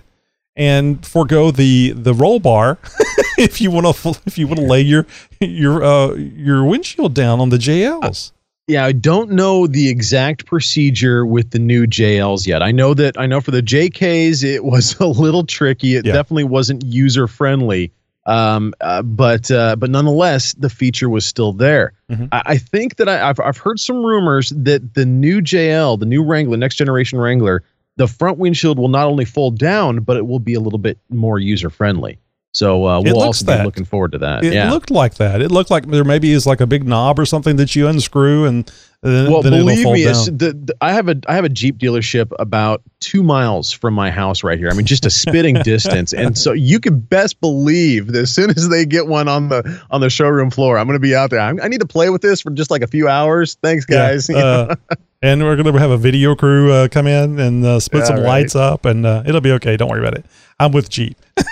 and 0.57 1.05
forego 1.07 1.51
the 1.51 1.93
the 1.93 2.13
roll 2.13 2.41
bar 2.41 2.79
if 3.39 3.61
you 3.61 3.71
want 3.71 3.87
to 3.87 4.21
if 4.27 4.37
you 4.37 4.47
want 4.47 4.59
to 4.59 4.67
lay 4.67 4.81
your 4.81 5.07
your 5.41 5.83
uh, 5.83 6.15
your 6.15 6.65
windshield 6.65 7.15
down 7.15 7.41
on 7.41 7.49
the 7.49 7.57
JLs 7.57 8.33
yeah, 8.73 8.87
I 8.87 8.93
don't 8.93 9.33
know 9.33 9.67
the 9.67 9.89
exact 9.89 10.47
procedure 10.47 11.27
with 11.27 11.51
the 11.51 11.59
new 11.59 11.87
JLs 11.87 12.47
yet. 12.47 12.63
I 12.63 12.73
know 12.73 12.95
that 12.95 13.19
I 13.19 13.27
know 13.27 13.41
for 13.43 13.51
the 13.51 13.63
JKs 13.63 14.43
it 14.43 14.65
was 14.65 14.97
a 15.01 15.07
little 15.07 15.45
tricky. 15.45 15.97
It 15.97 16.07
yeah. 16.07 16.13
definitely 16.13 16.45
wasn't 16.45 16.85
user 16.85 17.29
friendly. 17.29 17.93
Um, 18.25 18.73
uh, 18.81 19.03
but 19.03 19.51
uh, 19.51 19.77
but 19.77 19.91
nonetheless, 19.91 20.55
the 20.55 20.71
feature 20.71 21.09
was 21.09 21.27
still 21.27 21.53
there. 21.53 21.93
Mm-hmm. 22.09 22.27
I, 22.33 22.43
I, 22.47 22.57
think 22.59 22.97
that 22.97 23.09
I, 23.09 23.19
have 23.19 23.41
I've 23.41 23.59
heard 23.59 23.81
some 23.81 24.05
rumors 24.05 24.51
that 24.51 24.95
the 24.95 25.05
new 25.05 25.41
JL, 25.41 25.99
the 25.99 26.07
new 26.07 26.23
Wrangler, 26.23 26.57
next 26.57 26.77
generation 26.77 27.19
Wrangler, 27.19 27.65
the 27.97 28.07
front 28.07 28.39
windshield 28.39 28.79
will 28.79 28.89
not 28.89 29.07
only 29.07 29.25
fold 29.25 29.59
down, 29.59 30.01
but 30.01 30.17
it 30.17 30.27
will 30.27 30.39
be 30.39 30.55
a 30.55 30.61
little 30.61 30.79
bit 30.79 30.99
more 31.11 31.39
user 31.39 31.69
friendly. 31.69 32.19
So 32.53 32.87
uh, 32.87 33.01
we'll 33.01 33.23
also 33.23 33.47
that. 33.47 33.59
be 33.59 33.65
looking 33.65 33.85
forward 33.85 34.13
to 34.13 34.19
that. 34.19 34.45
It 34.45 34.53
yeah. 34.53 34.71
looked 34.71 34.91
like 34.91 35.15
that. 35.15 35.41
It 35.41 35.51
looked 35.51 35.71
like 35.71 35.87
there 35.87 36.05
maybe 36.05 36.33
is 36.33 36.47
like 36.47 36.61
a 36.61 36.67
big 36.67 36.87
knob 36.87 37.19
or 37.19 37.25
something 37.25 37.57
that 37.57 37.75
you 37.75 37.89
unscrew 37.89 38.45
and 38.45 38.71
then, 39.03 39.33
well, 39.33 39.43
then 39.43 39.53
believe 39.53 39.83
fold 39.83 39.95
me, 39.95 40.05
the, 40.05 40.57
the, 40.65 40.77
I 40.81 40.93
have 40.93 41.09
a 41.09 41.17
I 41.27 41.35
have 41.35 41.45
a 41.45 41.49
Jeep 41.49 41.79
dealership 41.79 42.31
about 42.39 42.83
two 43.01 43.25
miles 43.25 43.73
from 43.73 43.95
my 43.95 44.13
house 44.13 44.45
right 44.45 44.57
here. 44.57 44.69
I 44.71 44.75
mean, 44.75 44.87
just 44.87 45.05
a 45.05 45.11
spitting 45.11 45.57
distance, 45.65 46.13
and 46.13 46.39
so 46.39 46.53
you 46.53 46.79
can 46.79 47.01
best 47.01 47.41
believe 47.41 48.13
that 48.13 48.21
as 48.23 48.33
soon 48.33 48.51
as 48.51 48.69
they 48.69 48.87
get 48.87 49.09
one 49.09 49.27
on 49.27 49.49
the 49.49 49.83
on 49.91 50.03
the 50.03 50.09
showroom 50.09 50.51
floor, 50.51 50.79
I'm 50.79 50.87
going 50.87 50.95
to 50.95 51.01
be 51.01 51.17
out 51.17 51.31
there. 51.31 51.41
I'm, 51.41 51.61
I 51.61 51.67
need 51.67 51.81
to 51.81 51.87
play 51.87 52.11
with 52.11 52.23
this 52.23 52.41
for 52.41 52.51
just 52.51 52.71
like 52.71 52.83
a 52.83 52.87
few 52.87 53.09
hours. 53.09 53.57
Thanks, 53.61 53.87
guys. 53.87 54.29
Know? 54.29 54.39
uh, 54.89 54.95
and 55.21 55.43
we're 55.43 55.57
going 55.57 55.73
to 55.73 55.81
have 55.81 55.91
a 55.91 55.99
video 55.99 56.37
crew 56.37 56.71
uh, 56.71 56.87
come 56.87 57.09
in 57.09 57.41
and 57.41 57.65
uh, 57.65 57.81
split 57.81 58.03
Yeah, 58.03 58.07
some 58.07 58.17
right. 58.19 58.27
lights 58.27 58.55
up, 58.55 58.85
and 58.85 59.05
uh, 59.05 59.25
it'll 59.27 59.41
be 59.41 59.53
okay. 59.53 59.77
Don't 59.77 59.91
worry 59.91 60.01
about 60.01 60.15
it. 60.15 60.25
I'm 60.61 60.71
with 60.71 60.89
Jeep. 60.89 61.17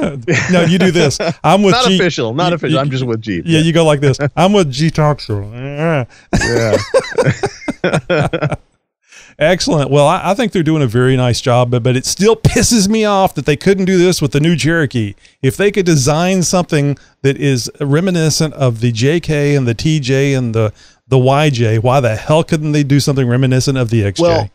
no, 0.52 0.62
you 0.62 0.78
do 0.78 0.90
this. 0.90 1.18
I'm 1.42 1.62
with 1.62 1.72
not 1.72 1.86
Jeep. 1.86 2.00
official, 2.00 2.34
not 2.34 2.48
You- 2.50 2.54
official. 2.56 2.74
you- 2.74 2.78
I'm 2.80 2.90
just 2.90 3.04
with 3.06 3.20
Jeep. 3.22 3.44
Yeah, 3.46 3.60
you 3.60 3.72
go 3.72 3.84
like 3.84 4.00
this. 4.00 4.18
I'm 4.36 4.52
with 4.52 4.70
Jeep 4.70 4.94
Talk 4.94 5.20
Show. 5.20 5.42
Yeah. 5.52 6.04
yeah. 7.84 8.54
Excellent. 9.38 9.90
Well, 9.90 10.06
I, 10.06 10.30
I 10.30 10.34
think 10.34 10.52
they're 10.52 10.62
doing 10.62 10.82
a 10.82 10.86
very 10.86 11.14
nice 11.14 11.42
job, 11.42 11.70
but, 11.70 11.82
but 11.82 11.94
it 11.94 12.06
still 12.06 12.36
pisses 12.36 12.88
me 12.88 13.04
off 13.04 13.34
that 13.34 13.44
they 13.44 13.56
couldn't 13.56 13.84
do 13.84 13.98
this 13.98 14.22
with 14.22 14.32
the 14.32 14.40
new 14.40 14.56
Cherokee. 14.56 15.14
If 15.42 15.58
they 15.58 15.70
could 15.70 15.84
design 15.84 16.42
something 16.42 16.96
that 17.20 17.36
is 17.36 17.70
reminiscent 17.78 18.54
of 18.54 18.80
the 18.80 18.92
JK 18.92 19.54
and 19.56 19.68
the 19.68 19.74
TJ 19.74 20.36
and 20.36 20.54
the 20.54 20.72
the 21.08 21.18
YJ, 21.18 21.82
why 21.82 22.00
the 22.00 22.16
hell 22.16 22.42
couldn't 22.42 22.72
they 22.72 22.82
do 22.82 22.98
something 22.98 23.28
reminiscent 23.28 23.76
of 23.78 23.90
the 23.90 24.02
XJ? 24.02 24.20
Well, 24.20 24.50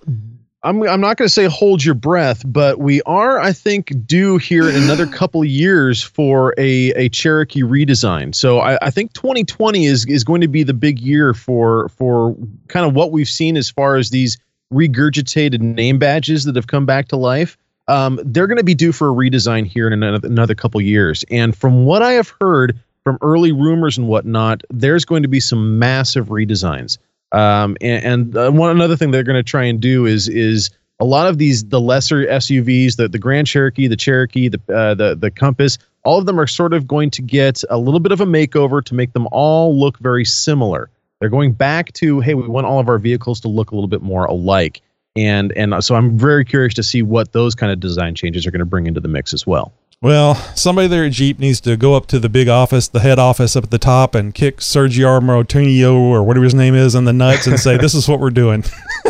I'm 0.63 0.84
I'm 0.84 1.01
not 1.01 1.18
going 1.18 1.27
to 1.27 1.34
say 1.34 1.46
hold 1.46 1.84
your 1.84 1.96
breath, 1.96 2.44
but 2.46 2.80
we 2.80 3.01
are, 3.03 3.39
I 3.39 3.51
think, 3.51 4.06
due 4.06 4.38
here 4.38 4.70
in 4.70 4.75
another 4.75 5.08
couple 5.18 5.44
years 5.44 6.03
for 6.03 6.53
a 6.58 6.91
a 6.91 7.10
Cherokee 7.10 7.63
redesign. 7.63 8.36
So 8.36 8.60
I, 8.60 8.77
I 8.82 8.91
think 8.91 9.13
2020 9.13 9.86
is 9.86 10.06
is 10.06 10.24
going 10.24 10.41
to 10.41 10.48
be 10.48 10.63
the 10.63 10.74
big 10.74 11.00
year 11.00 11.34
for 11.34 11.89
for 11.89 12.36
kind 12.68 12.86
of 12.86 12.94
what 12.94 13.12
we've 13.12 13.27
seen 13.30 13.58
as 13.58 13.70
far 13.70 13.96
as 13.96 14.12
these 14.12 14.38
regurgitated 14.72 15.62
name 15.62 16.00
badges 16.00 16.46
that 16.46 16.56
have 16.56 16.68
come 16.68 16.86
back 16.86 17.08
to 17.10 17.18
life. 17.18 17.58
Um, 17.88 18.20
they're 18.24 18.48
going 18.48 18.58
to 18.58 18.63
be 18.63 18.75
due 18.75 18.91
for 18.91 19.10
a 19.10 19.13
redesign 19.13 19.65
here 19.65 19.88
in 19.88 19.94
another, 19.94 20.25
another 20.27 20.56
couple 20.56 20.80
years. 20.80 21.25
And 21.30 21.56
from 21.56 21.86
what 21.86 22.01
I 22.01 22.13
have 22.13 22.34
heard 22.39 22.80
from 23.03 23.18
early 23.22 23.51
rumors 23.51 23.98
and 23.98 24.08
whatnot, 24.08 24.62
there's 24.70 25.03
going 25.03 25.24
to 25.24 25.27
be 25.27 25.39
some 25.39 25.77
massive 25.77 26.27
redesigns. 26.27 26.98
Um, 27.32 27.78
and, 27.82 28.06
and 28.06 28.38
uh, 28.38 28.52
one 28.52 28.72
another 28.72 28.96
thing 28.98 29.12
they're 29.12 29.24
going 29.24 29.36
to 29.36 29.44
try 29.44 29.64
and 29.64 29.80
do 29.80 30.06
is 30.06 30.28
is 30.28 30.70
a 31.00 31.06
lot 31.06 31.28
of 31.28 31.38
these 31.38 31.66
the 31.66 31.80
lesser 31.80 32.26
SUVs, 32.26 32.98
the 32.98 33.08
the 33.08 33.20
Grand 33.20 33.48
Cherokee, 33.48 33.88
the 33.88 33.96
Cherokee, 33.96 34.50
the 34.50 34.60
uh, 34.74 34.94
the 34.94 35.16
the 35.16 35.32
Compass, 35.32 35.78
all 36.04 36.20
of 36.20 36.26
them 36.26 36.40
are 36.40 36.48
sort 36.48 36.74
of 36.74 36.88
going 36.88 37.10
to 37.12 37.22
get 37.22 37.64
a 37.70 37.78
little 37.78 38.00
bit 38.00 38.12
of 38.12 38.22
a 38.22 38.26
makeover 38.26 38.84
to 38.84 38.94
make 38.94 39.14
them 39.14 39.28
all 39.32 39.78
look 39.78 39.98
very 40.00 40.26
similar. 40.26 40.90
They're 41.20 41.30
going 41.30 41.54
back 41.54 41.94
to 41.94 42.20
hey, 42.20 42.34
we 42.34 42.48
want 42.48 42.68
all 42.68 42.80
of 42.80 42.90
our 42.90 42.98
vehicles 42.98 43.40
to 43.42 43.48
look 43.48 43.72
a 43.72 43.76
little 43.76 43.88
bit 43.88 44.02
more 44.02 44.26
alike, 44.26 44.82
and 45.16 45.52
and 45.54 45.84
so 45.84 45.96
I'm 45.96 46.18
very 46.18 46.44
curious 46.44 46.74
to 46.76 46.84
see 46.84 47.02
what 47.02 47.32
those 47.32 47.56
kind 47.56 47.72
of 47.72 47.80
design 47.80 48.16
changes 48.16 48.46
are 48.46 48.52
going 48.52 48.60
to 48.60 48.66
bring 48.66 48.88
into 48.88 49.00
the 49.00 49.08
mix 49.08 49.34
as 49.34 49.48
well. 49.48 49.72
Well, 50.03 50.34
somebody 50.55 50.88
there 50.88 51.05
at 51.05 51.12
Jeep 51.12 51.38
needs 51.38 51.62
to 51.62 51.77
go 51.77 51.93
up 51.93 52.08
to 52.08 52.17
the 52.17 52.27
big 52.27 52.48
office, 52.48 52.88
the 52.88 53.01
head 53.01 53.20
office 53.20 53.55
up 53.55 53.65
at 53.65 53.70
the 53.70 53.77
top, 53.77 54.15
and 54.15 54.34
kick 54.34 54.58
Sergio 54.58 55.20
Morotunio 55.22 55.93
or 55.93 56.24
whatever 56.24 56.43
his 56.43 56.55
name 56.55 56.74
is 56.74 56.96
in 56.96 57.05
the 57.05 57.13
nuts 57.13 57.46
and 57.46 57.60
say, 57.60 57.77
"This 57.77 57.93
is 57.93 58.08
what 58.08 58.20
we're 58.20 58.31
doing." 58.31 58.63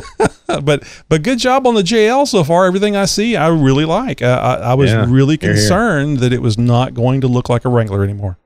but 0.63 0.83
but 1.07 1.23
good 1.23 1.39
job 1.39 1.65
on 1.65 1.75
the 1.75 1.81
JL 1.81 2.27
so 2.27 2.43
far. 2.43 2.65
Everything 2.65 2.97
I 2.97 3.05
see, 3.05 3.37
I 3.37 3.47
really 3.47 3.85
like. 3.85 4.21
Uh, 4.21 4.57
I, 4.61 4.71
I 4.71 4.73
was 4.73 4.91
Yeah, 4.91 5.05
really 5.07 5.37
here, 5.39 5.51
here. 5.53 5.61
concerned 5.61 6.17
that 6.17 6.33
it 6.33 6.41
was 6.41 6.57
not 6.57 6.93
going 6.93 7.21
to 7.21 7.27
look 7.27 7.47
like 7.47 7.63
a 7.63 7.69
Wrangler 7.69 8.03
anymore. 8.03 8.37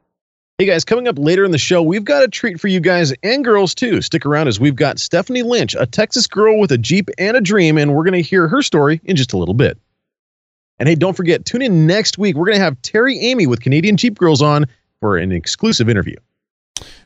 Hey 0.59 0.67
guys, 0.67 0.85
coming 0.85 1.07
up 1.07 1.17
later 1.17 1.45
in 1.45 1.51
the 1.51 1.57
show, 1.57 1.81
we've 1.81 2.05
got 2.05 2.21
a 2.21 2.27
treat 2.27 2.59
for 2.61 2.67
you 2.67 2.79
guys 2.79 3.11
and 3.23 3.43
girls 3.43 3.73
too. 3.73 4.03
Stick 4.03 4.23
around 4.23 4.47
as 4.49 4.59
we've 4.59 4.75
got 4.75 4.99
Stephanie 4.99 5.41
Lynch, 5.41 5.75
a 5.79 5.87
Texas 5.87 6.27
girl 6.27 6.59
with 6.59 6.71
a 6.71 6.77
Jeep 6.77 7.09
and 7.17 7.35
a 7.35 7.41
dream, 7.41 7.79
and 7.79 7.95
we're 7.95 8.03
going 8.03 8.13
to 8.13 8.21
hear 8.21 8.47
her 8.47 8.61
story 8.61 9.01
in 9.05 9.15
just 9.15 9.33
a 9.33 9.37
little 9.37 9.55
bit. 9.55 9.79
And 10.79 10.89
hey, 10.89 10.95
don't 10.95 11.15
forget, 11.15 11.45
tune 11.45 11.61
in 11.61 11.87
next 11.87 12.17
week. 12.17 12.35
We're 12.35 12.45
going 12.45 12.57
to 12.57 12.63
have 12.63 12.81
Terry 12.81 13.17
Amy 13.19 13.47
with 13.47 13.61
Canadian 13.61 13.97
Jeep 13.97 14.17
Girls 14.17 14.41
on 14.41 14.65
for 14.99 15.17
an 15.17 15.31
exclusive 15.31 15.89
interview. 15.89 16.15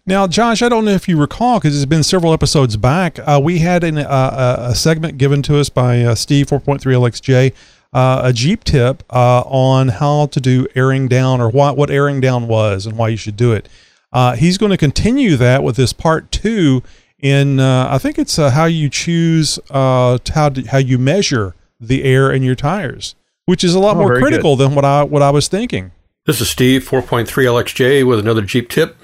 Now, 0.05 0.25
Josh, 0.25 0.61
I 0.61 0.69
don't 0.69 0.85
know 0.85 0.91
if 0.91 1.07
you 1.07 1.17
recall 1.17 1.59
because 1.59 1.75
it's 1.75 1.85
been 1.85 2.03
several 2.03 2.33
episodes 2.33 2.77
back. 2.77 3.19
Uh, 3.19 3.39
we 3.43 3.59
had 3.59 3.83
an, 3.83 3.99
uh, 3.99 4.55
a 4.71 4.75
segment 4.75 5.17
given 5.17 5.43
to 5.43 5.59
us 5.59 5.69
by 5.69 6.01
uh, 6.01 6.15
Steve 6.15 6.47
4.3 6.47 6.79
LXJ, 6.79 7.53
uh, 7.93 8.21
a 8.23 8.33
Jeep 8.33 8.63
tip 8.63 9.03
uh, 9.11 9.41
on 9.41 9.89
how 9.89 10.27
to 10.27 10.39
do 10.39 10.67
airing 10.73 11.07
down 11.07 11.41
or 11.41 11.49
what, 11.49 11.77
what 11.77 11.91
airing 11.91 12.21
down 12.21 12.47
was 12.47 12.87
and 12.87 12.97
why 12.97 13.09
you 13.09 13.17
should 13.17 13.35
do 13.35 13.51
it. 13.51 13.69
Uh, 14.11 14.35
he's 14.35 14.57
going 14.57 14.71
to 14.71 14.77
continue 14.77 15.35
that 15.35 15.63
with 15.63 15.75
this 15.75 15.93
part 15.93 16.31
two 16.31 16.81
in, 17.19 17.59
uh, 17.59 17.87
I 17.91 17.97
think 17.97 18.17
it's 18.17 18.39
uh, 18.39 18.49
how 18.49 18.65
you 18.65 18.89
choose 18.89 19.59
uh, 19.69 20.17
how, 20.33 20.49
to, 20.49 20.61
how 20.63 20.77
you 20.77 20.97
measure 20.97 21.53
the 21.79 22.03
air 22.03 22.31
in 22.31 22.43
your 22.43 22.55
tires, 22.55 23.15
which 23.49 23.63
is 23.63 23.73
a 23.73 23.79
lot 23.79 23.95
Oh, 23.95 23.99
more 24.01 24.07
very 24.09 24.19
good. 24.19 24.27
critical 24.27 24.55
than 24.55 24.75
what 24.75 24.85
I, 24.85 25.01
what 25.03 25.23
I 25.23 25.31
was 25.31 25.47
thinking. 25.47 25.91
This 26.27 26.39
is 26.39 26.49
Steve, 26.51 26.87
4.3 26.87 27.25
LXJ, 27.25 28.05
with 28.05 28.19
another 28.19 28.43
Jeep 28.43 28.69
tip. 28.69 28.95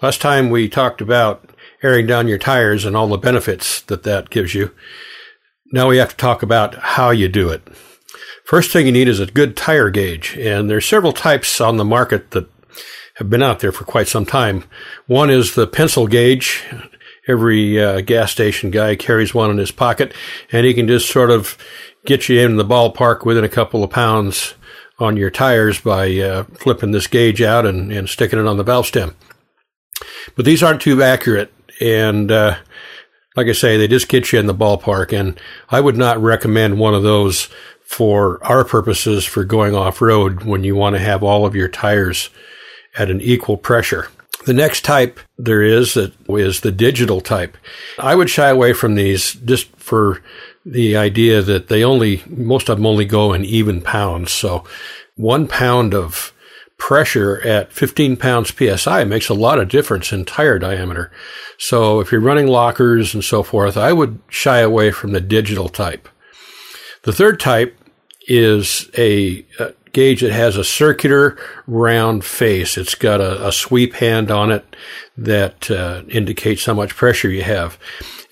Last 0.00 0.22
time 0.22 0.48
we 0.48 0.66
talked 0.66 1.02
about 1.02 1.50
airing 1.82 2.06
down 2.06 2.26
your 2.26 2.38
tires 2.38 2.86
and 2.86 2.96
all 2.96 3.06
the 3.06 3.18
benefits 3.18 3.82
that 3.82 4.02
that 4.04 4.30
gives 4.30 4.54
you. 4.54 4.70
Now 5.72 5.88
we 5.88 5.98
have 5.98 6.08
to 6.08 6.16
talk 6.16 6.42
about 6.42 6.74
how 6.76 7.10
you 7.10 7.28
do 7.28 7.50
it. 7.50 7.60
First 8.46 8.72
thing 8.72 8.86
you 8.86 8.92
need 8.92 9.08
is 9.08 9.20
a 9.20 9.26
good 9.26 9.58
tire 9.58 9.90
gauge, 9.90 10.38
and 10.38 10.70
there's 10.70 10.86
several 10.86 11.12
types 11.12 11.60
on 11.60 11.76
the 11.76 11.84
market 11.84 12.30
that 12.30 12.48
have 13.16 13.28
been 13.28 13.42
out 13.42 13.60
there 13.60 13.72
for 13.72 13.84
quite 13.84 14.08
some 14.08 14.24
time. 14.24 14.64
One 15.06 15.28
is 15.28 15.54
the 15.54 15.66
pencil 15.66 16.06
gauge. 16.06 16.64
Every 17.28 17.78
uh, 17.80 18.00
gas 18.00 18.32
station 18.32 18.70
guy 18.70 18.96
carries 18.96 19.34
one 19.34 19.50
in 19.50 19.58
his 19.58 19.70
pocket, 19.70 20.14
and 20.50 20.64
he 20.64 20.72
can 20.72 20.88
just 20.88 21.10
sort 21.10 21.30
of 21.30 21.58
get 22.04 22.28
you 22.28 22.40
in 22.40 22.56
the 22.56 22.64
ballpark 22.64 23.24
within 23.24 23.44
a 23.44 23.48
couple 23.48 23.84
of 23.84 23.90
pounds 23.90 24.54
on 24.98 25.16
your 25.16 25.30
tires 25.30 25.80
by 25.80 26.16
uh, 26.18 26.44
flipping 26.54 26.92
this 26.92 27.06
gauge 27.06 27.42
out 27.42 27.66
and, 27.66 27.92
and 27.92 28.08
sticking 28.08 28.38
it 28.38 28.46
on 28.46 28.56
the 28.56 28.64
valve 28.64 28.86
stem. 28.86 29.16
But 30.36 30.44
these 30.44 30.62
aren't 30.62 30.82
too 30.82 31.02
accurate, 31.02 31.52
and 31.80 32.30
uh, 32.30 32.56
like 33.36 33.46
I 33.46 33.52
say, 33.52 33.76
they 33.76 33.88
just 33.88 34.08
get 34.08 34.32
you 34.32 34.38
in 34.38 34.46
the 34.46 34.54
ballpark. 34.54 35.18
And 35.18 35.38
I 35.70 35.80
would 35.80 35.96
not 35.96 36.22
recommend 36.22 36.78
one 36.78 36.94
of 36.94 37.02
those 37.02 37.48
for 37.84 38.42
our 38.44 38.64
purposes 38.64 39.24
for 39.24 39.44
going 39.44 39.74
off 39.74 40.00
road 40.00 40.44
when 40.44 40.64
you 40.64 40.74
want 40.74 40.96
to 40.96 41.02
have 41.02 41.22
all 41.22 41.44
of 41.44 41.54
your 41.54 41.68
tires 41.68 42.30
at 42.96 43.10
an 43.10 43.20
equal 43.20 43.56
pressure. 43.56 44.08
The 44.46 44.54
next 44.54 44.84
type 44.84 45.20
there 45.38 45.62
is 45.62 45.94
that 45.94 46.12
is 46.30 46.60
the 46.60 46.72
digital 46.72 47.20
type. 47.20 47.56
I 47.98 48.14
would 48.14 48.30
shy 48.30 48.48
away 48.48 48.72
from 48.72 48.94
these 48.94 49.34
just 49.34 49.68
for 49.76 50.22
the 50.64 50.96
idea 50.96 51.42
that 51.42 51.68
they 51.68 51.82
only 51.82 52.22
most 52.28 52.68
of 52.68 52.78
them 52.78 52.86
only 52.86 53.04
go 53.04 53.32
in 53.32 53.44
even 53.44 53.80
pounds. 53.80 54.32
So 54.32 54.64
one 55.16 55.48
pound 55.48 55.94
of 55.94 56.32
pressure 56.78 57.40
at 57.42 57.72
15 57.72 58.16
pounds 58.16 58.52
psi 58.52 59.04
makes 59.04 59.28
a 59.28 59.34
lot 59.34 59.60
of 59.60 59.68
difference 59.68 60.12
in 60.12 60.24
tire 60.24 60.58
diameter. 60.58 61.12
So 61.56 62.00
if 62.00 62.10
you're 62.10 62.20
running 62.20 62.48
lockers 62.48 63.14
and 63.14 63.22
so 63.22 63.44
forth, 63.44 63.76
I 63.76 63.92
would 63.92 64.18
shy 64.28 64.58
away 64.58 64.90
from 64.90 65.12
the 65.12 65.20
digital 65.20 65.68
type. 65.68 66.08
The 67.02 67.12
third 67.12 67.38
type 67.38 67.78
is 68.26 68.90
a, 68.96 69.46
a 69.58 69.74
gauge 69.92 70.22
that 70.22 70.32
has 70.32 70.56
a 70.56 70.64
circular 70.64 71.38
round 71.66 72.24
face. 72.24 72.76
It's 72.76 72.94
got 72.94 73.20
a, 73.20 73.46
a 73.46 73.52
sweep 73.52 73.94
hand 73.94 74.30
on 74.30 74.50
it 74.50 74.64
that 75.16 75.70
uh, 75.70 76.02
indicates 76.08 76.64
how 76.64 76.74
much 76.74 76.96
pressure 76.96 77.30
you 77.30 77.42
have. 77.42 77.78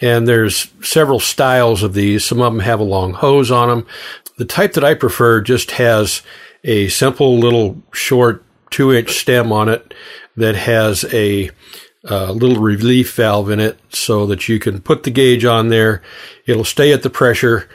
And 0.00 0.26
there's 0.26 0.70
several 0.82 1.20
styles 1.20 1.82
of 1.82 1.94
these. 1.94 2.24
Some 2.24 2.40
of 2.40 2.52
them 2.52 2.60
have 2.60 2.80
a 2.80 2.84
long 2.84 3.12
hose 3.12 3.50
on 3.50 3.68
them. 3.68 3.86
The 4.38 4.46
type 4.46 4.72
that 4.72 4.84
I 4.84 4.94
prefer 4.94 5.40
just 5.42 5.72
has 5.72 6.22
a 6.64 6.88
simple 6.88 7.38
little 7.38 7.82
short 7.92 8.44
two 8.70 8.92
inch 8.92 9.10
stem 9.10 9.52
on 9.52 9.68
it 9.68 9.92
that 10.36 10.54
has 10.54 11.04
a 11.12 11.50
uh, 12.08 12.32
little 12.32 12.62
relief 12.62 13.14
valve 13.14 13.50
in 13.50 13.60
it 13.60 13.78
so 13.90 14.26
that 14.26 14.48
you 14.48 14.58
can 14.58 14.80
put 14.80 15.02
the 15.02 15.10
gauge 15.10 15.44
on 15.44 15.68
there. 15.68 16.02
It'll 16.46 16.64
stay 16.64 16.92
at 16.92 17.02
the 17.02 17.10
pressure 17.10 17.68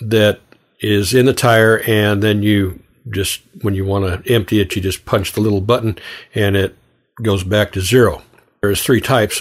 that 0.00 0.40
is 0.80 1.14
in 1.14 1.26
the 1.26 1.32
tire 1.32 1.80
and 1.86 2.22
then 2.22 2.42
you 2.42 2.82
just, 3.10 3.40
when 3.62 3.74
you 3.74 3.84
want 3.84 4.24
to 4.24 4.32
empty 4.32 4.60
it, 4.60 4.76
you 4.76 4.82
just 4.82 5.06
punch 5.06 5.32
the 5.32 5.40
little 5.40 5.62
button 5.62 5.98
and 6.34 6.56
it 6.56 6.76
goes 7.22 7.44
back 7.44 7.72
to 7.72 7.80
zero. 7.80 8.22
There's 8.60 8.82
three 8.82 9.00
types. 9.00 9.40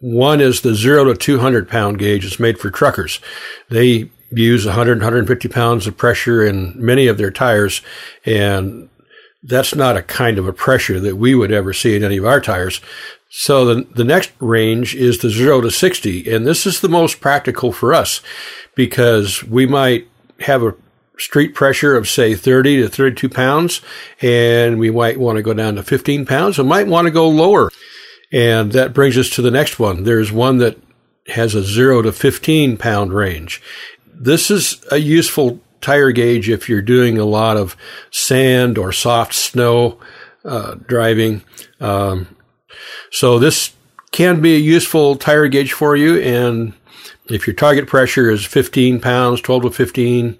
One 0.00 0.40
is 0.40 0.60
the 0.60 0.74
zero 0.74 1.04
to 1.04 1.14
200 1.14 1.68
pound 1.68 1.98
gauge. 1.98 2.24
It's 2.24 2.40
made 2.40 2.58
for 2.58 2.70
truckers. 2.70 3.20
They 3.68 4.10
use 4.30 4.66
100, 4.66 4.98
150 4.98 5.48
pounds 5.48 5.86
of 5.86 5.96
pressure 5.96 6.44
in 6.44 6.74
many 6.76 7.06
of 7.06 7.18
their 7.18 7.30
tires. 7.30 7.82
And 8.24 8.88
that's 9.42 9.74
not 9.74 9.96
a 9.96 10.02
kind 10.02 10.38
of 10.38 10.48
a 10.48 10.52
pressure 10.52 10.98
that 11.00 11.16
we 11.16 11.34
would 11.34 11.52
ever 11.52 11.72
see 11.72 11.94
in 11.94 12.02
any 12.02 12.16
of 12.16 12.24
our 12.24 12.40
tires. 12.40 12.80
So 13.28 13.64
the, 13.64 13.86
the 13.94 14.04
next 14.04 14.32
range 14.40 14.94
is 14.94 15.18
the 15.18 15.30
zero 15.30 15.60
to 15.60 15.70
60. 15.70 16.32
And 16.32 16.46
this 16.46 16.66
is 16.66 16.80
the 16.80 16.88
most 16.88 17.20
practical 17.20 17.72
for 17.72 17.92
us 17.92 18.22
because 18.74 19.44
we 19.44 19.66
might 19.66 20.08
have 20.40 20.62
a 20.62 20.74
street 21.18 21.54
pressure 21.54 21.96
of 21.96 22.08
say 22.08 22.34
30 22.34 22.82
to 22.82 22.88
32 22.88 23.28
pounds 23.28 23.80
and 24.20 24.78
we 24.78 24.90
might 24.90 25.18
want 25.18 25.36
to 25.36 25.42
go 25.42 25.54
down 25.54 25.76
to 25.76 25.82
15 25.82 26.26
pounds. 26.26 26.58
We 26.58 26.64
might 26.64 26.86
want 26.86 27.06
to 27.06 27.10
go 27.10 27.28
lower. 27.28 27.70
And 28.32 28.72
that 28.72 28.94
brings 28.94 29.16
us 29.16 29.30
to 29.30 29.42
the 29.42 29.50
next 29.50 29.78
one. 29.78 30.02
There's 30.02 30.32
one 30.32 30.58
that 30.58 30.76
has 31.28 31.54
a 31.54 31.62
zero 31.62 32.02
to 32.02 32.12
15 32.12 32.76
pound 32.76 33.12
range. 33.12 33.62
This 34.12 34.50
is 34.50 34.84
a 34.90 34.98
useful 34.98 35.60
tire 35.80 36.12
gauge 36.12 36.48
if 36.48 36.68
you're 36.68 36.82
doing 36.82 37.18
a 37.18 37.24
lot 37.24 37.56
of 37.56 37.76
sand 38.10 38.78
or 38.78 38.90
soft 38.90 39.34
snow 39.34 39.98
uh, 40.44 40.74
driving. 40.86 41.42
Um, 41.80 42.36
so 43.10 43.38
this 43.38 43.72
can 44.10 44.40
be 44.40 44.54
a 44.54 44.58
useful 44.58 45.16
tire 45.16 45.48
gauge 45.48 45.72
for 45.72 45.96
you. 45.96 46.18
And 46.20 46.72
if 47.26 47.46
your 47.46 47.54
target 47.54 47.86
pressure 47.86 48.30
is 48.30 48.44
15 48.44 49.00
pounds, 49.00 49.40
12 49.40 49.62
to 49.62 49.70
15, 49.70 50.38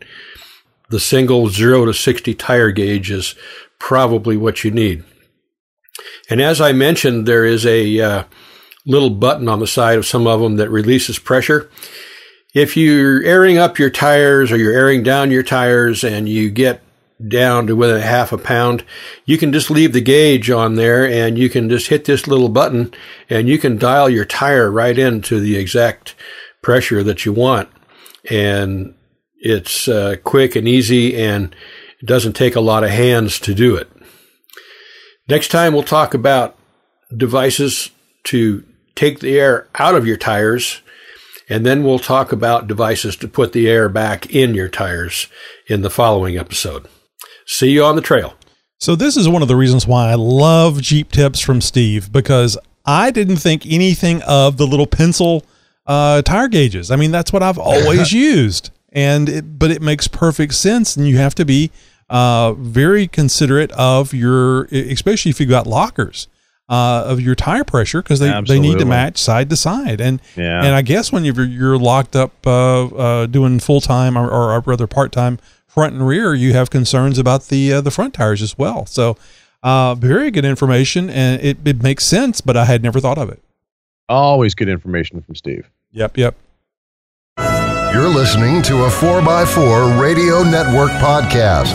the 0.95 1.01
single 1.01 1.49
0 1.49 1.87
to 1.87 1.93
60 1.93 2.35
tire 2.35 2.71
gauge 2.71 3.11
is 3.11 3.35
probably 3.81 4.37
what 4.37 4.63
you 4.63 4.71
need. 4.71 5.03
And 6.31 6.41
as 6.41 6.61
I 6.61 6.71
mentioned, 6.71 7.27
there 7.27 7.45
is 7.45 7.67
a 7.67 8.01
uh, 8.01 8.25
little 8.87 9.11
button 9.11 9.49
on 9.49 9.59
the 9.59 9.67
side 9.67 9.99
of 9.99 10.07
some 10.07 10.29
of 10.29 10.41
them 10.41 10.55
that 10.55 10.71
releases 10.71 11.19
pressure. 11.19 11.69
If 12.55 12.77
you're 12.77 13.25
airing 13.25 13.59
up 13.59 13.77
your 13.77 13.91
tires 13.91 14.53
or 14.53 14.57
you're 14.57 14.73
airing 14.73 15.03
down 15.03 15.33
your 15.33 15.43
tires 15.43 16.05
and 16.05 16.29
you 16.29 16.49
get 16.49 16.81
down 17.27 17.67
to 17.67 17.75
within 17.75 17.97
a 17.97 18.01
half 18.01 18.31
a 18.31 18.39
pound, 18.39 18.85
you 19.25 19.37
can 19.37 19.53
just 19.53 19.71
leave 19.71 19.95
the 19.95 20.01
gauge 20.01 20.49
on 20.49 20.77
there 20.77 21.05
and 21.05 21.37
you 21.37 21.51
can 21.51 21.69
just 21.69 21.89
hit 21.89 22.05
this 22.05 22.29
little 22.29 22.49
button 22.49 22.95
and 23.29 23.49
you 23.49 23.59
can 23.59 23.79
dial 23.79 24.09
your 24.09 24.25
tire 24.25 24.71
right 24.71 24.97
into 24.97 25.41
the 25.41 25.57
exact 25.57 26.15
pressure 26.63 27.03
that 27.03 27.25
you 27.25 27.33
want. 27.33 27.69
And 28.31 28.95
it's 29.45 29.87
uh, 29.87 30.17
quick 30.25 30.57
and 30.57 30.67
easy 30.67 31.17
and 31.17 31.55
it 32.01 32.07
doesn't 32.07 32.33
take 32.33 32.57
a 32.57 32.61
lot 32.61 32.83
of 32.83 32.91
hands 32.91 33.39
to 33.41 33.55
do 33.55 33.77
it. 33.77 33.89
Next 35.29 35.49
time 35.49 35.75
we'll 35.75 35.83
talk 35.83 36.15
about 36.15 36.57
devices 37.15 37.91
to 38.25 38.65
take 38.95 39.21
the 39.21 39.39
air 39.39 39.69
out 39.77 39.95
of 39.95 40.07
your 40.07 40.17
tires 40.17 40.81
and 41.49 41.67
then 41.67 41.85
we'll 41.85 41.99
talk 41.99 42.33
about 42.33 42.67
devices 42.67 43.17
to 43.17 43.29
put 43.29 43.53
the 43.53 43.69
air 43.69 43.91
back 43.91 44.35
in 44.35 44.55
your 44.55 44.69
tires 44.69 45.29
in 45.69 45.83
the 45.83 45.91
following 45.91 46.39
episode. 46.39 46.89
See 47.47 47.71
you 47.71 47.85
on 47.85 47.97
the 47.97 48.03
trail. 48.03 48.35
So 48.79 48.97
this 48.97 49.17
is 49.17 49.29
one 49.29 49.43
of 49.43 49.49
the 49.49 49.57
reasons 49.57 49.87
why 49.87 50.11
I 50.11 50.15
love 50.15 50.81
Jeep 50.81 51.13
tips 51.13 51.41
from 51.41 51.61
Steve 51.61 52.11
because 52.11 52.57
I 52.87 53.11
didn't 53.11 53.37
think 53.37 53.67
anything 53.67 54.23
of 54.23 54.57
the 54.57 54.67
little 54.67 54.87
pencil 54.87 55.45
uh, 55.87 56.23
tire 56.23 56.49
gauges. 56.49 56.91
I 56.91 56.97
mean, 56.97 57.11
that's 57.11 57.33
what 57.33 57.43
I've 57.43 57.59
always 57.59 58.13
used, 58.13 58.71
and 58.95 59.29
it, 59.29 59.59
but 59.59 59.71
it 59.71 59.83
makes 59.83 60.09
perfect 60.09 60.55
sense, 60.55 60.97
and 60.97 61.07
you 61.07 61.19
have 61.19 61.35
to 61.35 61.45
be 61.45 61.71
uh, 62.09 62.55
very 62.55 63.07
considerate 63.07 63.73
of 63.73 64.15
your, 64.15 64.65
especially 64.67 65.31
if 65.31 65.41
you've 65.41 65.51
got 65.51 65.67
lockers. 65.67 66.29
Uh, 66.67 67.05
of 67.07 67.21
your 67.21 67.35
tire 67.35 67.63
pressure 67.63 68.01
because 68.01 68.21
they, 68.21 68.41
they 68.49 68.59
need 68.59 68.79
to 68.79 68.87
match 68.87 69.19
side 69.19 69.51
to 69.51 69.55
side 69.55 70.01
and 70.01 70.19
yeah. 70.35 70.65
and 70.65 70.75
I 70.75 70.81
guess 70.81 71.13
when 71.13 71.23
you're 71.23 71.45
you're 71.45 71.77
locked 71.77 72.17
up 72.17 72.33
uh, 72.47 72.87
uh, 72.87 73.27
doing 73.27 73.61
full 73.61 73.83
time 73.83 74.17
or, 74.17 74.31
or 74.31 74.59
rather 74.61 74.87
part 74.87 75.13
time 75.13 75.39
front 75.75 75.93
and 75.93 76.07
rear, 76.07 76.35
you 76.35 76.53
have 76.53 76.71
concerns 76.71 77.19
about 77.19 77.49
the 77.49 77.73
uh, 77.73 77.81
the 77.81 77.91
front 77.91 78.15
tires 78.15 78.41
as 78.41 78.57
well. 78.57 78.87
So, 78.87 79.17
uh, 79.63 79.97
very 79.97 80.31
good 80.31 80.45
information, 80.45 81.11
and 81.11 81.43
it, 81.43 81.59
it 81.65 81.83
makes 81.83 82.05
sense, 82.05 82.41
but 82.41 82.57
I 82.57 82.65
had 82.65 82.83
never 82.83 83.01
thought 83.01 83.19
of 83.19 83.29
it. 83.29 83.43
Always 84.09 84.55
good 84.55 84.69
information 84.69 85.21
from 85.21 85.35
Steve. 85.35 85.69
Yep, 85.91 86.17
yep. 86.17 86.37
You're 88.05 88.13
listening 88.13 88.61
to 88.65 88.85
a 88.85 88.91
4x4 88.91 89.99
Radio 89.99 90.43
Network 90.43 90.91
podcast. 91.01 91.73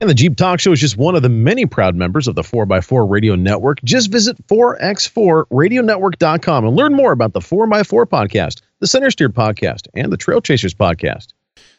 And 0.00 0.08
the 0.08 0.14
Jeep 0.14 0.34
Talk 0.34 0.60
Show 0.60 0.72
is 0.72 0.80
just 0.80 0.96
one 0.96 1.14
of 1.14 1.20
the 1.20 1.28
many 1.28 1.66
proud 1.66 1.94
members 1.94 2.26
of 2.26 2.36
the 2.36 2.40
4x4 2.40 3.06
Radio 3.06 3.34
Network. 3.34 3.82
Just 3.84 4.10
visit 4.10 4.38
4x4radionetwork.com 4.48 6.64
and 6.64 6.74
learn 6.74 6.94
more 6.94 7.12
about 7.12 7.34
the 7.34 7.40
4x4 7.40 8.06
podcast, 8.06 8.62
the 8.78 8.86
Center 8.86 9.10
Steer 9.10 9.28
podcast, 9.28 9.88
and 9.92 10.10
the 10.10 10.16
Trail 10.16 10.40
Chasers 10.40 10.72
podcast. 10.72 11.34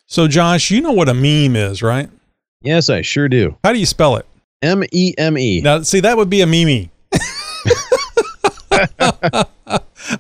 So, 0.06 0.28
Josh, 0.28 0.70
you 0.70 0.80
know 0.80 0.92
what 0.92 1.10
a 1.10 1.16
meme 1.16 1.56
is, 1.56 1.82
right? 1.82 2.12
Yes, 2.62 2.92
I 2.92 3.02
sure 3.02 3.28
do. 3.28 3.58
How 3.64 3.74
do 3.74 3.80
you 3.80 3.88
spell 3.88 4.18
it? 4.18 4.28
M 4.62 4.84
E 4.92 5.16
M 5.18 5.36
E. 5.36 5.62
Now, 5.62 5.82
see, 5.82 6.02
that 6.02 6.16
would 6.16 6.30
be 6.30 6.42
a 6.42 6.46
meme. 6.46 6.92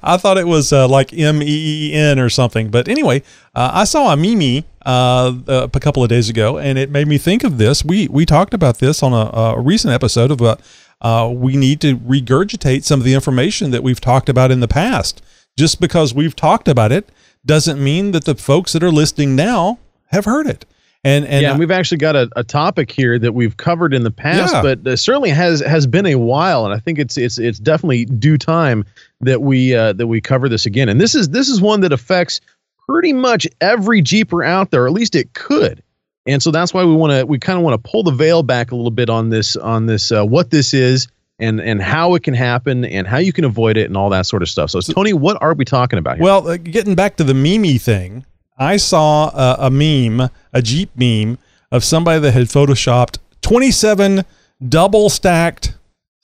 I 0.03 0.17
thought 0.17 0.37
it 0.37 0.47
was 0.47 0.73
uh, 0.73 0.87
like 0.87 1.13
M 1.13 1.41
E 1.41 1.89
E 1.89 1.93
N 1.93 2.19
or 2.19 2.29
something. 2.29 2.69
But 2.69 2.87
anyway, 2.87 3.23
uh, 3.55 3.71
I 3.73 3.83
saw 3.83 4.11
a 4.13 4.17
meme 4.17 4.63
uh, 4.85 5.33
a 5.47 5.79
couple 5.79 6.03
of 6.03 6.09
days 6.09 6.29
ago, 6.29 6.57
and 6.57 6.77
it 6.77 6.89
made 6.89 7.07
me 7.07 7.17
think 7.17 7.43
of 7.43 7.57
this. 7.57 7.85
We 7.85 8.07
we 8.07 8.25
talked 8.25 8.53
about 8.53 8.79
this 8.79 9.03
on 9.03 9.13
a, 9.13 9.29
a 9.37 9.59
recent 9.59 9.93
episode 9.93 10.31
about 10.31 10.61
uh, 11.01 11.31
we 11.33 11.57
need 11.57 11.81
to 11.81 11.97
regurgitate 11.97 12.83
some 12.83 12.99
of 12.99 13.05
the 13.05 13.13
information 13.13 13.71
that 13.71 13.83
we've 13.83 14.01
talked 14.01 14.29
about 14.29 14.51
in 14.51 14.59
the 14.59 14.67
past. 14.67 15.21
Just 15.57 15.81
because 15.81 16.13
we've 16.13 16.35
talked 16.35 16.67
about 16.67 16.91
it 16.91 17.09
doesn't 17.45 17.83
mean 17.83 18.11
that 18.11 18.25
the 18.25 18.35
folks 18.35 18.73
that 18.73 18.83
are 18.83 18.91
listening 18.91 19.35
now 19.35 19.79
have 20.07 20.25
heard 20.25 20.47
it. 20.47 20.65
And, 21.03 21.25
and 21.25 21.41
yeah, 21.41 21.57
we've 21.57 21.71
actually 21.71 21.97
got 21.97 22.15
a, 22.15 22.29
a 22.35 22.43
topic 22.43 22.91
here 22.91 23.17
that 23.17 23.33
we've 23.33 23.57
covered 23.57 23.91
in 23.91 24.03
the 24.03 24.11
past, 24.11 24.53
yeah. 24.53 24.61
but 24.61 24.85
uh, 24.85 24.95
certainly 24.95 25.31
has 25.31 25.59
has 25.61 25.87
been 25.87 26.05
a 26.05 26.15
while, 26.15 26.63
and 26.63 26.75
I 26.75 26.77
think 26.77 26.99
it's 26.99 27.17
it's 27.17 27.39
it's 27.39 27.57
definitely 27.57 28.05
due 28.05 28.37
time 28.37 28.85
that 29.21 29.41
we 29.41 29.75
uh, 29.75 29.93
that 29.93 30.07
we 30.07 30.21
cover 30.21 30.49
this 30.49 30.65
again. 30.65 30.89
And 30.89 30.99
this 30.99 31.15
is 31.15 31.29
this 31.29 31.49
is 31.49 31.61
one 31.61 31.81
that 31.81 31.93
affects 31.93 32.41
pretty 32.87 33.13
much 33.13 33.47
every 33.61 34.01
Jeeper 34.01 34.43
out 34.43 34.71
there, 34.71 34.83
or 34.83 34.87
at 34.87 34.93
least 34.93 35.15
it 35.15 35.33
could. 35.33 35.83
And 36.27 36.41
so 36.43 36.51
that's 36.51 36.73
why 36.73 36.83
we 36.83 36.93
want 36.93 37.11
to 37.11 37.25
we 37.25 37.39
kind 37.39 37.57
of 37.57 37.63
want 37.63 37.83
to 37.83 37.89
pull 37.89 38.03
the 38.03 38.11
veil 38.11 38.43
back 38.43 38.71
a 38.71 38.75
little 38.75 38.91
bit 38.91 39.09
on 39.09 39.29
this 39.29 39.55
on 39.55 39.85
this 39.85 40.11
uh, 40.11 40.25
what 40.25 40.51
this 40.51 40.73
is 40.73 41.07
and 41.39 41.59
and 41.59 41.81
how 41.81 42.13
it 42.15 42.23
can 42.23 42.33
happen 42.33 42.85
and 42.85 43.07
how 43.07 43.17
you 43.17 43.33
can 43.33 43.43
avoid 43.43 43.77
it 43.77 43.85
and 43.85 43.97
all 43.97 44.09
that 44.09 44.25
sort 44.25 44.41
of 44.41 44.49
stuff. 44.49 44.69
So, 44.69 44.81
Tony, 44.81 45.13
what 45.13 45.41
are 45.41 45.53
we 45.53 45.65
talking 45.65 45.99
about 45.99 46.17
here? 46.17 46.23
Well, 46.23 46.47
uh, 46.47 46.57
getting 46.57 46.95
back 46.95 47.17
to 47.17 47.23
the 47.23 47.33
meme 47.33 47.79
thing, 47.79 48.25
I 48.57 48.77
saw 48.77 49.29
a, 49.29 49.67
a 49.67 49.69
meme, 49.71 50.29
a 50.53 50.61
Jeep 50.61 50.91
meme 50.95 51.39
of 51.71 51.83
somebody 51.83 52.19
that 52.19 52.33
had 52.33 52.43
photoshopped 52.43 53.17
27 53.41 54.23
double 54.67 55.09
stacked 55.09 55.73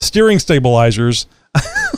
steering 0.00 0.38
stabilizers 0.38 1.26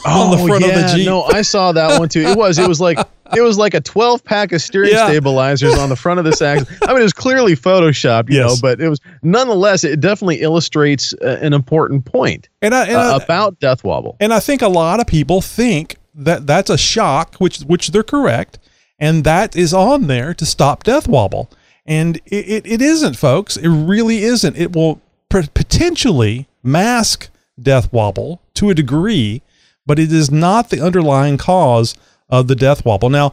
on 0.07 0.31
the 0.31 0.47
front 0.47 0.65
yeah, 0.65 0.71
of 0.71 0.83
the 0.83 0.97
Jeep. 0.97 1.07
No, 1.07 1.23
I 1.25 1.43
saw 1.43 1.73
that 1.73 1.99
one 1.99 2.09
too. 2.09 2.23
It 2.23 2.37
was 2.37 2.59
it 2.59 2.67
was 2.69 2.81
like 2.81 2.99
it 3.37 3.41
was 3.43 3.59
like 3.59 3.75
a 3.75 3.81
12 3.81 4.25
pack 4.25 4.53
of 4.53 4.63
steering 4.63 4.93
yeah. 4.93 5.07
stabilizers 5.07 5.79
on 5.79 5.89
the 5.89 5.97
front 5.97 6.19
of 6.19 6.25
this 6.25 6.41
axle. 6.41 6.67
I 6.83 6.93
mean, 6.93 7.01
it 7.01 7.05
was 7.05 7.13
clearly 7.13 7.55
photoshopped, 7.55 8.31
you 8.31 8.39
yes. 8.39 8.49
know, 8.49 8.57
but 8.61 8.81
it 8.81 8.89
was 8.89 9.01
nonetheless 9.23 9.85
it 9.85 10.01
definitely 10.01 10.41
illustrates 10.41 11.13
uh, 11.15 11.39
an 11.41 11.53
important 11.53 12.05
point 12.05 12.49
and 12.63 12.75
I, 12.75 12.87
and 12.87 12.97
uh, 12.97 13.19
I, 13.19 13.25
about 13.25 13.59
death 13.61 13.85
wobble. 13.85 14.17
And 14.21 14.33
I 14.33 14.41
think 14.41 14.63
a 14.63 14.69
lot 14.69 15.01
of 15.01 15.07
people 15.07 15.41
think 15.41 15.97
that 16.15 16.47
that's 16.47 16.71
a 16.71 16.79
shock, 16.79 17.37
which 17.37 17.61
which 17.61 17.89
they're 17.89 18.03
correct, 18.03 18.59
and 18.99 19.25
that 19.25 19.57
is 19.57 19.75
on 19.75 20.07
there 20.07 20.35
to 20.35 20.47
stop 20.47 20.85
death 20.85 21.09
wobble. 21.09 21.51
And 21.87 22.17
it, 22.27 22.49
it, 22.49 22.67
it 22.67 22.83
isn't, 22.83 23.17
folks. 23.17 23.57
It 23.57 23.69
really 23.69 24.23
isn't. 24.23 24.57
It 24.57 24.75
will 24.75 25.01
potentially 25.29 26.47
mask 26.63 27.31
death 27.61 27.93
wobble 27.93 28.41
to 28.55 28.71
a 28.71 28.75
degree 28.75 29.43
but 29.87 29.99
it 29.99 30.13
is 30.13 30.31
not 30.31 30.71
the 30.71 30.81
underlying 30.85 31.37
cause 31.37 31.95
of 32.29 32.49
the 32.49 32.55
death 32.55 32.85
wobble. 32.85 33.11
Now, 33.11 33.33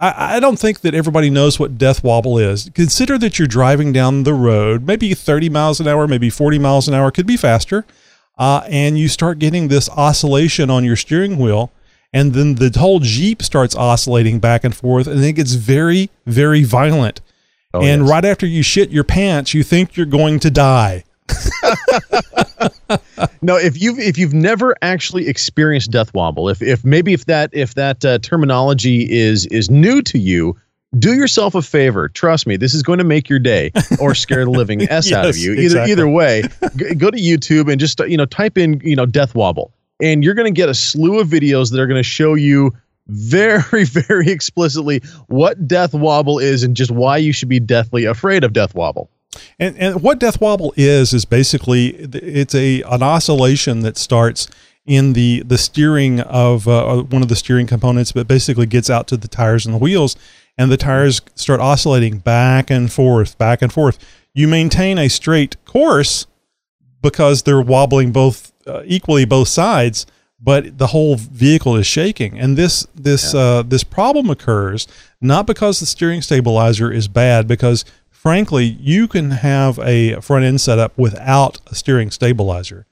I, 0.00 0.36
I, 0.36 0.40
don't 0.40 0.58
think 0.58 0.80
that 0.80 0.94
everybody 0.94 1.28
knows 1.28 1.58
what 1.58 1.76
death 1.76 2.04
wobble 2.04 2.38
is. 2.38 2.70
Consider 2.74 3.18
that 3.18 3.38
you're 3.38 3.48
driving 3.48 3.92
down 3.92 4.22
the 4.22 4.34
road, 4.34 4.86
maybe 4.86 5.12
30 5.12 5.48
miles 5.48 5.80
an 5.80 5.88
hour, 5.88 6.06
maybe 6.06 6.30
40 6.30 6.58
miles 6.58 6.86
an 6.86 6.94
hour, 6.94 7.10
could 7.10 7.26
be 7.26 7.36
faster, 7.36 7.84
uh, 8.38 8.62
and 8.68 8.98
you 8.98 9.08
start 9.08 9.40
getting 9.40 9.68
this 9.68 9.90
oscillation 9.90 10.70
on 10.70 10.84
your 10.84 10.96
steering 10.96 11.36
wheel, 11.36 11.72
and 12.12 12.32
then 12.32 12.54
the 12.54 12.72
whole 12.78 13.00
Jeep 13.00 13.42
starts 13.42 13.74
oscillating 13.74 14.38
back 14.38 14.62
and 14.62 14.74
forth, 14.74 15.08
and 15.08 15.22
it 15.24 15.32
gets 15.32 15.54
very, 15.54 16.10
very 16.26 16.62
violent. 16.62 17.20
Oh, 17.74 17.82
and 17.82 18.02
yes. 18.02 18.10
right 18.10 18.24
after 18.24 18.46
you 18.46 18.62
shit 18.62 18.90
your 18.90 19.04
pants, 19.04 19.52
you 19.52 19.62
think 19.62 19.96
you're 19.96 20.06
going 20.06 20.38
to 20.40 20.50
die. 20.50 21.04
no, 23.42 23.56
if 23.56 23.80
you've 23.80 23.98
if 23.98 24.18
you've 24.18 24.34
never 24.34 24.74
actually 24.82 25.28
experienced 25.28 25.90
death 25.90 26.12
wobble, 26.14 26.48
if 26.48 26.62
if 26.62 26.84
maybe 26.84 27.12
if 27.12 27.26
that 27.26 27.50
if 27.52 27.74
that 27.74 28.04
uh, 28.04 28.18
terminology 28.18 29.10
is 29.10 29.46
is 29.46 29.70
new 29.70 30.02
to 30.02 30.18
you, 30.18 30.56
do 30.98 31.14
yourself 31.14 31.54
a 31.54 31.62
favor. 31.62 32.08
Trust 32.08 32.46
me, 32.46 32.56
this 32.56 32.74
is 32.74 32.82
going 32.82 32.98
to 32.98 33.04
make 33.04 33.28
your 33.28 33.38
day 33.38 33.72
or 34.00 34.14
scare 34.14 34.44
the 34.44 34.50
living 34.50 34.82
s 34.90 35.10
yes, 35.10 35.12
out 35.12 35.26
of 35.26 35.36
you. 35.36 35.52
Either 35.52 35.62
exactly. 35.62 35.92
either 35.92 36.08
way, 36.08 36.42
g- 36.76 36.94
go 36.94 37.10
to 37.10 37.18
YouTube 37.18 37.70
and 37.70 37.80
just 37.80 38.00
you 38.00 38.16
know 38.16 38.26
type 38.26 38.56
in 38.56 38.80
you 38.84 38.96
know 38.96 39.06
death 39.06 39.34
wobble, 39.34 39.72
and 40.00 40.24
you're 40.24 40.34
going 40.34 40.52
to 40.52 40.56
get 40.56 40.68
a 40.68 40.74
slew 40.74 41.20
of 41.20 41.28
videos 41.28 41.70
that 41.70 41.80
are 41.80 41.86
going 41.86 42.02
to 42.02 42.08
show 42.08 42.34
you 42.34 42.74
very 43.08 43.84
very 43.84 44.30
explicitly 44.30 45.02
what 45.26 45.66
death 45.66 45.94
wobble 45.94 46.38
is 46.38 46.62
and 46.62 46.76
just 46.76 46.90
why 46.90 47.16
you 47.16 47.32
should 47.32 47.48
be 47.48 47.60
deathly 47.60 48.04
afraid 48.04 48.44
of 48.44 48.52
death 48.52 48.74
wobble. 48.74 49.10
And, 49.58 49.76
and 49.78 50.02
what 50.02 50.18
death 50.18 50.40
wobble 50.40 50.72
is 50.76 51.12
is 51.12 51.24
basically 51.24 51.88
it's 51.88 52.54
a 52.54 52.82
an 52.82 53.02
oscillation 53.02 53.80
that 53.80 53.96
starts 53.96 54.48
in 54.86 55.12
the 55.12 55.42
the 55.46 55.58
steering 55.58 56.20
of 56.20 56.66
uh, 56.66 57.02
one 57.02 57.22
of 57.22 57.28
the 57.28 57.36
steering 57.36 57.66
components, 57.66 58.12
but 58.12 58.26
basically 58.26 58.66
gets 58.66 58.88
out 58.88 59.06
to 59.08 59.16
the 59.16 59.28
tires 59.28 59.66
and 59.66 59.74
the 59.74 59.78
wheels, 59.78 60.16
and 60.56 60.72
the 60.72 60.76
tires 60.76 61.20
start 61.34 61.60
oscillating 61.60 62.18
back 62.18 62.70
and 62.70 62.92
forth, 62.92 63.36
back 63.38 63.62
and 63.62 63.72
forth. 63.72 63.98
You 64.34 64.48
maintain 64.48 64.98
a 64.98 65.08
straight 65.08 65.62
course 65.64 66.26
because 67.02 67.42
they're 67.42 67.60
wobbling 67.60 68.12
both 68.12 68.52
uh, 68.66 68.82
equally 68.86 69.24
both 69.24 69.48
sides, 69.48 70.06
but 70.40 70.78
the 70.78 70.88
whole 70.88 71.16
vehicle 71.16 71.76
is 71.76 71.86
shaking. 71.86 72.38
And 72.38 72.56
this 72.56 72.86
this 72.94 73.34
uh, 73.34 73.62
this 73.62 73.84
problem 73.84 74.30
occurs 74.30 74.86
not 75.20 75.46
because 75.46 75.80
the 75.80 75.86
steering 75.86 76.22
stabilizer 76.22 76.90
is 76.92 77.08
bad, 77.08 77.46
because 77.48 77.84
frankly, 78.22 78.64
you 78.64 79.06
can 79.08 79.30
have 79.30 79.78
a 79.78 80.20
front 80.20 80.44
end 80.44 80.60
setup 80.60 80.96
without 80.98 81.60
a 81.68 81.74
steering 81.74 82.10
stabilizer. 82.10 82.84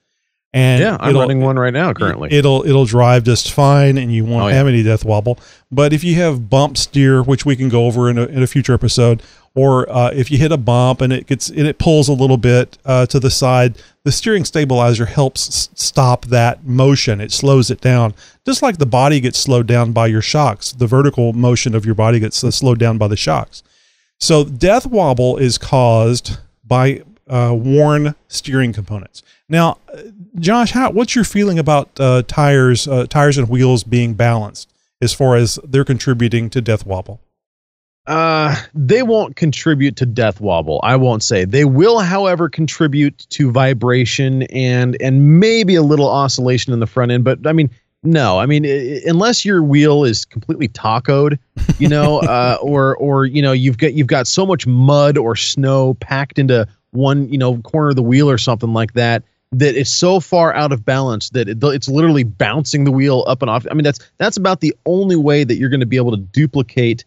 And 0.53 0.81
yeah, 0.81 0.97
I'm 1.01 1.15
running 1.15 1.41
one 1.41 1.59
right 1.59 1.73
now 1.75 1.93
currently. 1.93 2.31
It'll 2.33 2.65
it'll 2.67 2.87
drive 2.87 3.25
just 3.25 3.53
fine, 3.53 3.99
and 3.99 4.11
you 4.15 4.25
won't 4.25 4.45
Oh, 4.45 4.49
yeah. 4.49 4.55
have 4.55 4.67
any 4.67 4.83
death 4.83 5.05
wobble. 5.05 5.39
But 5.71 5.93
if 5.93 6.03
you 6.03 6.15
have 6.15 6.49
bump 6.49 6.79
steer, 6.79 7.23
which 7.23 7.45
we 7.45 7.57
can 7.57 7.69
go 7.69 7.85
over 7.85 8.09
in 8.09 8.17
a, 8.17 8.25
in 8.27 8.43
a 8.43 8.47
future 8.47 8.73
episode, 8.73 9.23
or 9.55 9.91
uh, 9.93 10.13
if 10.15 10.31
you 10.31 10.39
hit 10.39 10.53
a 10.53 10.57
bump 10.57 11.03
and 11.03 11.13
it 11.13 11.27
gets 11.27 11.51
and 11.51 11.67
it 11.67 11.79
pulls 11.79 12.09
a 12.09 12.15
little 12.15 12.39
bit 12.39 12.79
uh, 12.87 13.05
to 13.07 13.21
the 13.21 13.31
side, 13.31 13.77
the 14.05 14.13
steering 14.13 14.47
stabilizer 14.47 15.05
helps 15.05 15.47
s- 15.49 15.69
stop 15.75 16.27
that 16.27 16.65
motion. 16.65 17.21
It 17.21 17.33
slows 17.33 17.71
it 17.71 17.83
down, 17.83 18.15
just 18.47 18.63
like 18.63 18.79
the 18.79 18.87
body 18.87 19.21
gets 19.21 19.39
slowed 19.39 19.67
down 19.67 19.93
by 19.93 20.07
your 20.07 20.23
shocks. 20.23 20.73
The 20.73 20.87
vertical 20.87 21.35
motion 21.35 21.75
of 21.75 21.85
your 21.85 21.97
body 21.97 22.19
gets 22.19 22.39
slowed 22.39 22.79
down 22.79 22.97
by 22.97 23.09
the 23.09 23.17
shocks. 23.17 23.63
So 24.19 24.45
death 24.45 24.87
wobble 24.87 25.37
is 25.37 25.59
caused 25.59 26.39
by 26.65 27.03
uh, 27.29 27.55
worn 27.57 28.15
steering 28.29 28.73
components. 28.73 29.23
Now, 29.49 29.79
Josh, 30.39 30.73
how, 30.73 30.91
what's 30.91 31.15
your 31.15 31.25
feeling 31.25 31.59
about 31.59 31.91
uh, 32.01 32.23
tires, 32.27 32.89
uh, 32.89 33.07
tires 33.07 33.39
and 33.39 33.49
wheels 33.49 33.85
being 33.85 34.15
balanced 34.15 34.73
as 35.01 35.13
far 35.13 35.37
as 35.37 35.59
they're 35.65 35.85
contributing 35.85 36.51
to 36.51 36.61
death 36.61 36.87
wobble? 36.87 37.21
Uh, 38.07 38.55
they 38.73 39.03
won't 39.03 39.35
contribute 39.35 39.97
to 39.97 40.07
death 40.07 40.41
wobble. 40.41 40.81
I 40.85 40.95
won't 40.95 41.25
say 41.25 41.45
they 41.45 41.65
will, 41.65 41.99
however, 41.99 42.49
contribute 42.49 43.27
to 43.31 43.51
vibration 43.51 44.45
and 44.45 44.97
and 45.01 45.41
maybe 45.41 45.75
a 45.75 45.83
little 45.83 46.09
oscillation 46.09 46.73
in 46.73 46.79
the 46.79 46.87
front 46.87 47.11
end. 47.11 47.25
But 47.25 47.45
I 47.47 47.53
mean, 47.53 47.69
no, 48.07 48.39
I 48.39 48.47
mean, 48.47 48.65
i- 48.65 48.69
i- 48.69 49.03
unless 49.07 49.45
your 49.45 49.63
wheel 49.63 50.05
is 50.05 50.25
completely 50.25 50.69
tacoed, 50.69 51.39
you 51.79 51.89
know, 51.89 52.19
uh, 52.21 52.59
or 52.63 52.97
or 52.97 53.27
you 53.27 53.43
know, 53.43 53.53
you've 53.53 53.79
got 53.79 53.95
you've 53.95 54.07
got 54.07 54.27
so 54.27 54.47
much 54.47 54.67
mud 54.67 55.19
or 55.19 55.37
snow 55.37 55.95
packed 55.95 56.39
into 56.39 56.67
one 56.93 57.29
you 57.29 57.37
know 57.37 57.59
corner 57.59 57.91
of 57.91 57.97
the 57.97 58.03
wheel 58.03 58.31
or 58.31 58.39
something 58.39 58.73
like 58.73 58.95
that 58.95 59.23
that 59.53 59.77
it's 59.77 59.91
so 59.91 60.19
far 60.19 60.53
out 60.55 60.73
of 60.73 60.85
balance 60.85 61.31
that 61.31 61.49
it, 61.49 61.59
it's 61.63 61.89
literally 61.89 62.25
bouncing 62.25 62.85
the 62.85 62.91
wheel 62.91 63.23
up 63.29 63.43
and 63.43 63.51
off. 63.51 63.67
I 63.71 63.75
mean, 63.75 63.85
that's 63.85 64.01
that's 64.19 64.37
about 64.37 64.61
the 64.61 64.75
only 64.87 65.17
way 65.17 65.45
that 65.45 65.57
you're 65.57 65.69
going 65.69 65.81
to 65.81 65.87
be 65.87 65.97
able 65.97 66.11
to 66.13 66.17
duplicate 66.17 67.05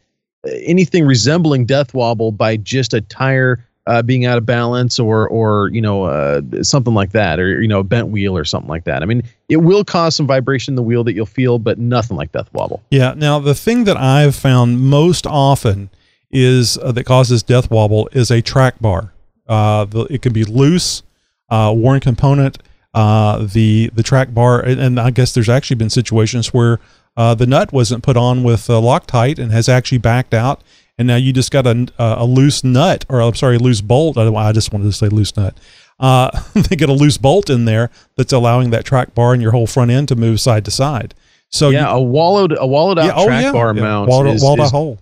uh, 0.48 0.52
anything 0.64 1.06
resembling 1.06 1.66
death 1.66 1.94
wobble 1.94 2.32
by 2.32 2.56
just 2.58 2.94
a 2.94 3.02
tire 3.02 3.66
uh, 3.90 4.04
being 4.04 4.26
out 4.26 4.38
of 4.38 4.46
balance 4.46 5.00
or 5.00 5.28
or 5.28 5.70
you 5.74 5.82
know 5.82 6.04
uh, 6.04 6.42
something 6.62 6.94
like 6.94 7.12
that 7.12 7.40
or 7.40 7.60
you 7.60 7.68
know 7.68 7.80
a 7.80 7.84
bent 7.84 8.10
wheel 8.10 8.38
or 8.38 8.46
something 8.46 8.70
like 8.70 8.84
that. 8.84 9.02
I 9.02 9.06
mean, 9.06 9.24
it 9.50 9.58
will 9.58 9.84
cause 9.84 10.16
some 10.16 10.28
vibration 10.28 10.74
in 10.74 10.76
the 10.76 10.84
wheel 10.84 11.04
that 11.06 11.14
you'll 11.14 11.26
feel, 11.26 11.58
but 11.58 11.80
nothing 11.80 12.16
like 12.16 12.32
death 12.32 12.50
wobble. 12.54 12.84
Yeah. 12.92 13.16
Now, 13.18 13.40
the 13.40 13.56
thing 13.56 13.86
that 13.86 13.98
I've 13.98 14.36
found 14.36 14.80
most 14.80 15.26
often 15.26 15.90
is 16.30 16.78
uh, 16.78 16.92
that 16.92 17.06
causes 17.06 17.42
death 17.42 17.72
wobble 17.72 18.08
is 18.12 18.30
a 18.30 18.42
track 18.44 18.80
bar. 18.80 19.12
Uh, 19.48 19.86
the, 19.86 20.02
it 20.12 20.22
can 20.22 20.34
be 20.34 20.44
loose, 20.44 21.02
uh, 21.50 21.74
worn 21.76 22.00
component. 22.00 22.60
Uh, 22.94 23.48
the 23.54 23.92
the 23.94 24.04
track 24.04 24.34
bar, 24.34 24.60
and, 24.60 24.80
and 24.80 25.00
I 25.00 25.12
guess 25.12 25.34
there's 25.34 25.50
actually 25.50 25.76
been 25.78 25.92
situations 25.92 26.54
where 26.54 26.80
uh, 27.18 27.36
the 27.36 27.48
nut 27.48 27.74
wasn't 27.74 28.04
put 28.04 28.18
on 28.18 28.44
with 28.44 28.70
uh, 28.70 28.74
Loctite 28.74 29.40
and 29.40 29.52
has 29.52 29.68
actually 29.68 29.98
backed 29.98 30.34
out, 30.34 30.64
and 31.00 31.08
now 31.08 31.16
you 31.16 31.32
just 31.32 31.50
got 31.50 31.66
a, 31.66 31.88
a 31.98 32.26
loose 32.26 32.62
nut, 32.64 33.06
or 33.08 33.22
I'm 33.22 33.34
sorry, 33.34 33.58
loose 33.58 33.80
bolt. 33.80 34.18
I, 34.18 34.28
I 34.28 34.52
just 34.52 34.74
wanted 34.74 34.84
to 34.84 34.92
say 34.92 35.08
loose 35.08 35.36
nut. 35.38 35.58
Uh, 35.98 36.30
they 36.54 36.76
get 36.76 36.90
a 36.90 36.94
loose 36.94 37.18
bolt 37.18 37.50
in 37.50 37.64
there 37.64 37.90
that's 38.18 38.34
allowing 38.34 38.70
that 38.72 38.84
track 38.84 39.16
bar 39.16 39.32
and 39.34 39.42
your 39.42 39.52
whole 39.52 39.66
front 39.66 39.92
end 39.92 40.10
to 40.10 40.16
move 40.18 40.42
side 40.42 40.66
to 40.66 40.72
side. 40.72 41.16
So 41.50 41.70
yeah, 41.70 41.90
you, 41.90 41.98
a 41.98 42.02
wallowed 42.02 42.56
a 42.60 42.68
wallowed 42.68 43.00
out 43.00 43.06
yeah, 43.06 43.14
oh 43.16 43.26
track 43.26 43.44
yeah, 43.44 43.52
bar 43.54 43.74
yeah. 43.74 43.82
mount 43.82 44.10
walled, 44.10 44.28
is, 44.28 44.44
walled 44.44 44.60
is- 44.60 44.70
hole. 44.70 45.00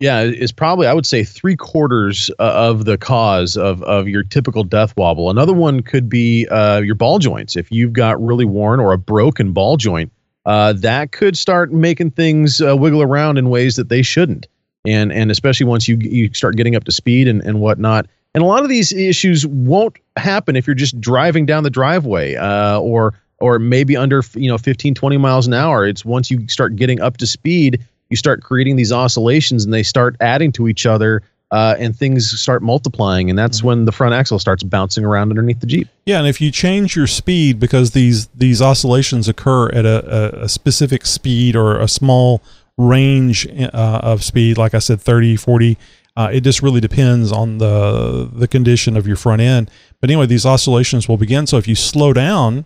yeah 0.00 0.22
is 0.22 0.52
probably 0.52 0.88
I 0.88 0.92
would 0.92 1.06
say 1.06 1.24
three 1.24 1.56
quarters 1.56 2.28
uh, 2.38 2.42
of 2.42 2.84
the 2.84 2.98
cause 2.98 3.56
of 3.56 3.82
of 3.84 4.08
your 4.08 4.24
typical 4.24 4.64
death 4.64 4.94
wobble. 4.96 5.30
Another 5.30 5.54
one 5.54 5.80
could 5.80 6.08
be 6.08 6.48
uh, 6.48 6.80
your 6.80 6.96
ball 6.96 7.20
joints. 7.20 7.56
If 7.56 7.70
you've 7.70 7.92
got 7.92 8.22
really 8.22 8.44
worn 8.44 8.80
or 8.80 8.92
a 8.92 8.98
broken 8.98 9.52
ball 9.52 9.76
joint, 9.76 10.12
uh, 10.44 10.72
that 10.74 11.12
could 11.12 11.38
start 11.38 11.72
making 11.72 12.10
things 12.10 12.60
uh, 12.60 12.76
wiggle 12.76 13.00
around 13.00 13.38
in 13.38 13.48
ways 13.48 13.76
that 13.76 13.88
they 13.88 14.02
shouldn't. 14.02 14.48
And 14.86 15.12
and 15.12 15.30
especially 15.30 15.66
once 15.66 15.88
you 15.88 15.96
you 15.96 16.32
start 16.32 16.56
getting 16.56 16.76
up 16.76 16.84
to 16.84 16.92
speed 16.92 17.28
and 17.28 17.42
and 17.42 17.60
whatnot. 17.60 18.06
And 18.34 18.42
a 18.42 18.46
lot 18.46 18.62
of 18.62 18.68
these 18.68 18.92
issues 18.92 19.46
won't 19.46 19.96
happen 20.16 20.56
if 20.56 20.66
you're 20.66 20.74
just 20.74 21.00
driving 21.00 21.46
down 21.46 21.62
the 21.62 21.70
driveway 21.70 22.34
uh, 22.36 22.78
or 22.80 23.14
or 23.38 23.58
maybe 23.58 23.96
under 23.96 24.22
you 24.34 24.48
know 24.48 24.58
15 24.58 24.94
20 24.94 25.16
miles 25.16 25.46
an 25.46 25.54
hour. 25.54 25.86
It's 25.86 26.04
once 26.04 26.30
you 26.30 26.46
start 26.48 26.76
getting 26.76 27.00
up 27.00 27.16
to 27.18 27.26
speed 27.26 27.84
you 28.08 28.16
start 28.16 28.42
creating 28.42 28.76
these 28.76 28.92
oscillations 28.92 29.64
and 29.64 29.72
they 29.72 29.82
start 29.82 30.16
adding 30.20 30.52
to 30.52 30.68
each 30.68 30.86
other 30.86 31.22
uh, 31.50 31.76
and 31.78 31.96
things 31.96 32.38
start 32.40 32.62
multiplying. 32.62 33.30
And 33.30 33.38
that's 33.38 33.62
when 33.62 33.84
the 33.84 33.92
front 33.92 34.14
axle 34.14 34.38
starts 34.38 34.62
bouncing 34.62 35.04
around 35.04 35.30
underneath 35.30 35.60
the 35.60 35.66
jeep. 35.66 35.88
Yeah, 36.04 36.18
and 36.18 36.26
if 36.26 36.40
you 36.40 36.50
change 36.50 36.96
your 36.96 37.06
speed 37.06 37.60
because 37.60 37.92
these 37.92 38.26
these 38.28 38.60
oscillations 38.60 39.28
occur 39.28 39.68
at 39.68 39.84
a, 39.84 40.40
a, 40.40 40.44
a 40.44 40.48
specific 40.48 41.06
speed 41.06 41.56
or 41.56 41.78
a 41.80 41.88
small 41.88 42.42
range 42.78 43.46
uh, 43.48 43.70
of 44.02 44.22
speed, 44.22 44.58
like 44.58 44.74
I 44.74 44.78
said, 44.78 45.00
30, 45.00 45.36
40, 45.36 45.78
uh, 46.16 46.30
it 46.32 46.40
just 46.42 46.62
really 46.62 46.80
depends 46.80 47.30
on 47.32 47.58
the 47.58 48.28
the 48.32 48.48
condition 48.48 48.96
of 48.96 49.06
your 49.06 49.16
front 49.16 49.42
end. 49.42 49.70
But 50.00 50.10
anyway, 50.10 50.26
these 50.26 50.46
oscillations 50.46 51.08
will 51.08 51.16
begin. 51.18 51.46
So 51.46 51.58
if 51.58 51.68
you 51.68 51.74
slow 51.74 52.12
down, 52.12 52.64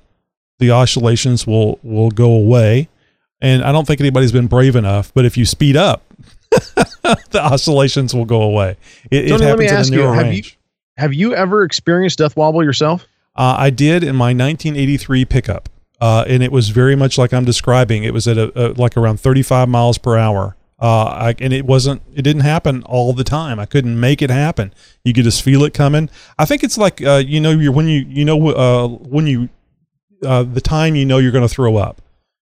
the 0.59 0.71
oscillations 0.71 1.47
will 1.47 1.79
will 1.83 2.11
go 2.11 2.33
away. 2.33 2.89
And 3.41 3.65
I 3.65 3.73
don't 3.73 3.87
think 3.87 4.01
anybody's 4.01 4.33
been 4.33 4.47
brave 4.49 4.77
enough. 4.77 5.13
But 5.15 5.25
if 5.25 5.37
you 5.37 5.47
speed 5.47 5.77
up, 5.77 6.03
the 6.51 7.41
oscillations 7.43 8.15
will 8.15 8.27
go 8.27 8.43
away. 8.43 8.77
It, 9.11 9.25
it 9.25 9.29
Tony, 9.31 9.47
let 9.47 9.59
me 9.59 9.65
happens 9.65 9.89
ask 9.89 9.93
you, 9.93 10.03
have 10.03 10.33
you- 10.35 10.43
have 10.97 11.15
you 11.15 11.35
ever 11.35 11.63
experienced 11.65 12.19
death 12.19 12.37
wobble 12.37 12.63
yourself 12.63 13.07
Uh, 13.35 13.55
I 13.59 13.71
did 13.71 14.05
in 14.05 14.15
my 14.17 14.35
1983 14.35 15.25
pickup, 15.25 15.69
uh, 16.01 16.25
and 16.27 16.43
it 16.43 16.51
was 16.53 16.71
very 16.71 16.97
much 16.97 17.19
like 17.19 17.33
I'm 17.33 17.45
describing. 17.45 18.05
It 18.05 18.13
was 18.15 18.27
at 18.29 18.39
a, 18.39 18.53
a 18.55 18.65
like 18.75 18.97
around 18.97 19.21
35 19.21 19.69
miles 19.69 19.99
per 19.99 20.17
hour, 20.17 20.57
uh, 20.81 21.05
I, 21.05 21.35
and 21.39 21.53
it 21.53 21.65
wasn't. 21.67 22.03
It 22.15 22.23
didn't 22.23 22.43
happen 22.43 22.83
all 22.85 23.13
the 23.13 23.25
time. 23.25 23.59
I 23.61 23.67
couldn't 23.67 23.99
make 24.01 24.23
it 24.23 24.31
happen. 24.31 24.73
You 25.05 25.13
could 25.13 25.25
just 25.25 25.43
feel 25.43 25.63
it 25.65 25.75
coming. 25.75 26.09
I 26.39 26.45
think 26.47 26.63
it's 26.65 26.79
like 26.79 27.03
uh, 27.05 27.23
you 27.25 27.41
know 27.41 27.51
you're 27.51 27.73
when 27.73 27.87
you 27.89 28.01
you 28.09 28.25
know 28.25 28.49
uh, 28.49 28.89
when 28.89 29.27
you 29.27 29.49
uh, 30.25 30.43
the 30.43 30.61
time 30.61 30.95
you 30.97 31.05
know 31.05 31.19
you're 31.19 31.33
going 31.33 31.47
to 31.47 31.55
throw 31.55 31.77
up. 31.77 32.01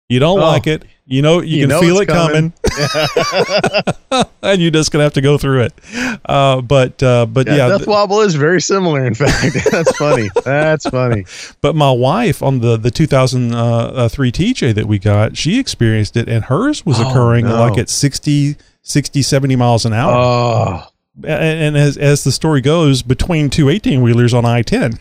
You 0.09 0.19
don't 0.21 0.39
Oh. 0.41 0.43
like 0.47 0.67
it. 0.67 0.85
You 1.07 1.21
know 1.21 1.43
you, 1.43 1.57
You 1.59 1.63
can 1.65 1.69
know 1.69 1.81
feel 1.83 1.99
it 1.99 2.07
coming, 2.07 2.55
and 4.43 4.61
you're 4.63 4.71
just 4.71 4.91
gonna 4.91 5.05
have 5.05 5.13
to 5.15 5.21
go 5.21 5.37
through 5.37 5.63
it. 5.63 5.75
Uh, 6.25 6.63
but 6.63 7.03
uh, 7.03 7.27
but 7.27 7.47
yeah, 7.47 7.69
death 7.69 7.79
th- 7.81 7.89
wobble 7.89 8.21
is 8.23 8.35
very 8.35 8.61
similar 8.61 9.05
in 9.05 9.13
fact 9.15 9.55
that's 9.71 9.95
funny 9.99 10.31
that's 10.45 10.89
funny 10.89 11.27
But 11.61 11.77
my 11.77 11.91
wife 11.93 12.43
on 12.43 12.61
the 12.61 12.79
the 12.79 12.91
2003 12.91 14.33
TJ 14.33 14.75
that 14.75 14.87
we 14.87 14.99
got, 14.99 15.37
she 15.37 15.59
experienced 15.59 16.17
it, 16.17 16.27
and 16.29 16.45
hers 16.45 16.87
was 16.87 16.99
Oh, 17.01 17.11
occurring 17.11 17.47
no. 17.47 17.57
like 17.61 17.77
at 17.77 17.91
60, 17.91 18.57
60, 18.83 19.23
70 19.23 19.57
miles 19.57 19.85
an 19.85 19.93
hour. 19.93 20.13
oh 20.15 20.87
and, 21.23 21.27
and 21.27 21.77
as 21.77 21.97
as 21.99 22.25
the 22.25 22.33
story 22.33 22.61
goes, 22.63 23.03
between 23.03 23.51
two 23.51 23.69
18 23.69 24.01
wheelers 24.01 24.33
on 24.33 24.45
I 24.47 24.63
10. 24.63 24.99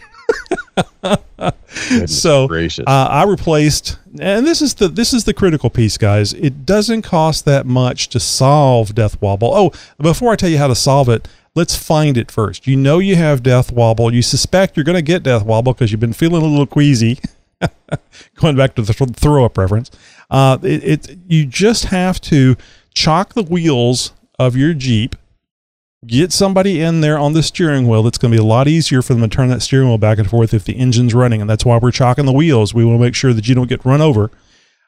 So 2.06 2.48
gracious 2.48 2.86
uh, 2.88 3.08
I 3.10 3.24
replaced, 3.24 3.98
and 4.20 4.46
this 4.46 4.62
is 4.62 4.76
the 4.76 4.88
this 4.88 5.14
is 5.14 5.24
the 5.24 5.34
critical 5.34 5.70
piece, 5.70 5.98
guys. 5.98 6.34
It 6.34 6.66
doesn't 6.66 7.02
cost 7.02 7.46
that 7.46 7.66
much 7.66 8.10
to 8.10 8.20
solve 8.20 8.96
death 8.96 9.22
wobble. 9.22 9.54
Oh, 9.54 9.72
before 9.98 10.32
I 10.32 10.36
tell 10.36 10.50
you 10.50 10.58
how 10.58 10.68
to 10.68 10.76
solve 10.76 11.10
it, 11.10 11.28
let's 11.56 11.76
find 11.76 12.18
it 12.18 12.32
first. 12.32 12.68
You 12.68 12.76
know 12.76 13.00
you 13.00 13.16
have 13.16 13.44
death 13.44 13.72
wobble. 13.72 14.14
You 14.14 14.22
suspect 14.22 14.78
you're 14.78 14.84
going 14.84 14.96
to 14.96 15.02
get 15.02 15.24
death 15.24 15.44
wobble 15.44 15.74
because 15.74 15.92
you've 15.92 16.00
been 16.00 16.14
feeling 16.14 16.42
a 16.44 16.46
little 16.46 16.68
queasy. 16.68 17.20
Going 18.36 18.56
back 18.56 18.76
to 18.76 18.82
the 18.82 18.94
throw 18.94 19.46
up 19.46 19.58
reference, 19.58 19.90
uh, 20.30 20.58
it, 20.62 20.84
it 20.84 21.18
you 21.28 21.46
just 21.46 21.86
have 21.86 22.20
to 22.22 22.56
chalk 22.94 23.34
the 23.34 23.44
wheels 23.44 24.14
of 24.38 24.56
your 24.56 24.74
Jeep 24.74 25.16
get 26.08 26.32
somebody 26.32 26.82
in 26.82 27.02
there 27.02 27.18
on 27.18 27.34
the 27.34 27.44
steering 27.44 27.88
wheel 27.88 28.04
that's 28.04 28.18
going 28.18 28.32
to 28.32 28.38
be 28.38 28.42
a 28.42 28.46
lot 28.46 28.68
easier 28.68 29.02
for 29.02 29.14
them 29.14 29.22
to 29.22 29.28
turn 29.28 29.50
that 29.50 29.62
steering 29.62 29.88
wheel 29.88 29.98
back 29.98 30.18
and 30.18 30.30
forth 30.30 30.54
if 30.54 30.66
the 30.66 30.78
engine's 30.78 31.14
running 31.14 31.42
and 31.42 31.50
that's 31.50 31.66
why 31.66 31.78
we're 31.78 31.92
chalking 31.92 32.26
the 32.26 32.32
wheels. 32.32 32.74
We 32.74 32.86
want 32.86 33.00
to 33.00 33.04
make 33.04 33.16
sure 33.16 33.34
that 33.34 33.48
you 33.48 33.56
don't 33.56 33.70
get 33.70 33.86
run 33.86 34.02
over. 34.02 34.32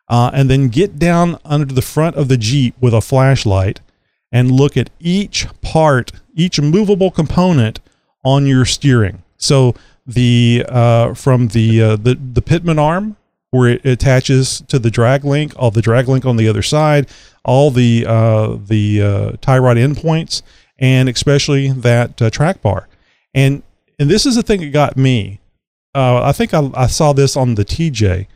Uh, 0.08 0.30
and 0.36 0.52
then 0.52 0.68
get 0.68 1.00
down 1.00 1.40
under 1.44 1.74
the 1.74 1.82
front 1.82 2.16
of 2.16 2.28
the 2.28 2.38
jeep 2.38 2.76
with 2.80 2.94
a 2.94 3.02
flashlight 3.02 3.80
and 4.32 4.52
look 4.52 4.78
at 4.78 4.92
each 5.00 5.48
part 5.62 6.12
each 6.36 6.62
movable 6.62 7.10
component 7.10 7.80
on 8.24 8.46
your 8.46 8.66
steering. 8.66 9.24
So 9.38 9.74
the 10.06 10.64
uh, 10.70 11.16
from 11.16 11.48
the 11.48 11.82
uh, 11.82 11.96
the 11.96 12.14
the 12.14 12.44
pitman 12.44 12.78
arm 12.78 13.18
where 13.50 13.70
it 13.70 13.86
attaches 13.86 14.62
to 14.68 14.78
the 14.78 14.92
drag 14.92 15.26
link 15.26 15.54
all 15.56 15.72
the 15.72 15.82
drag 15.82 16.08
link 16.08 16.24
on 16.24 16.36
the 16.36 16.48
other 16.48 16.62
side 16.62 17.08
all 17.46 17.72
the 17.72 18.06
uh, 18.08 18.58
the 18.66 19.02
uh, 19.02 19.32
tie 19.40 19.60
rod 19.60 19.78
endpoints, 19.78 20.42
and 20.78 21.10
especially 21.10 21.72
that 21.72 22.22
uh, 22.22 22.30
track 22.30 22.62
bar. 22.62 22.88
And 23.34 23.64
and 24.00 24.10
this 24.10 24.26
is 24.26 24.36
the 24.36 24.44
thing 24.44 24.62
that 24.62 24.72
got 24.72 24.98
me. 24.98 25.40
Uh, 25.94 26.22
I 26.24 26.32
think 26.34 26.54
I, 26.54 26.70
I 26.74 26.88
saw 26.88 27.14
this 27.14 27.38
on 27.38 27.56
the 27.56 27.64
TJ. 27.64 28.28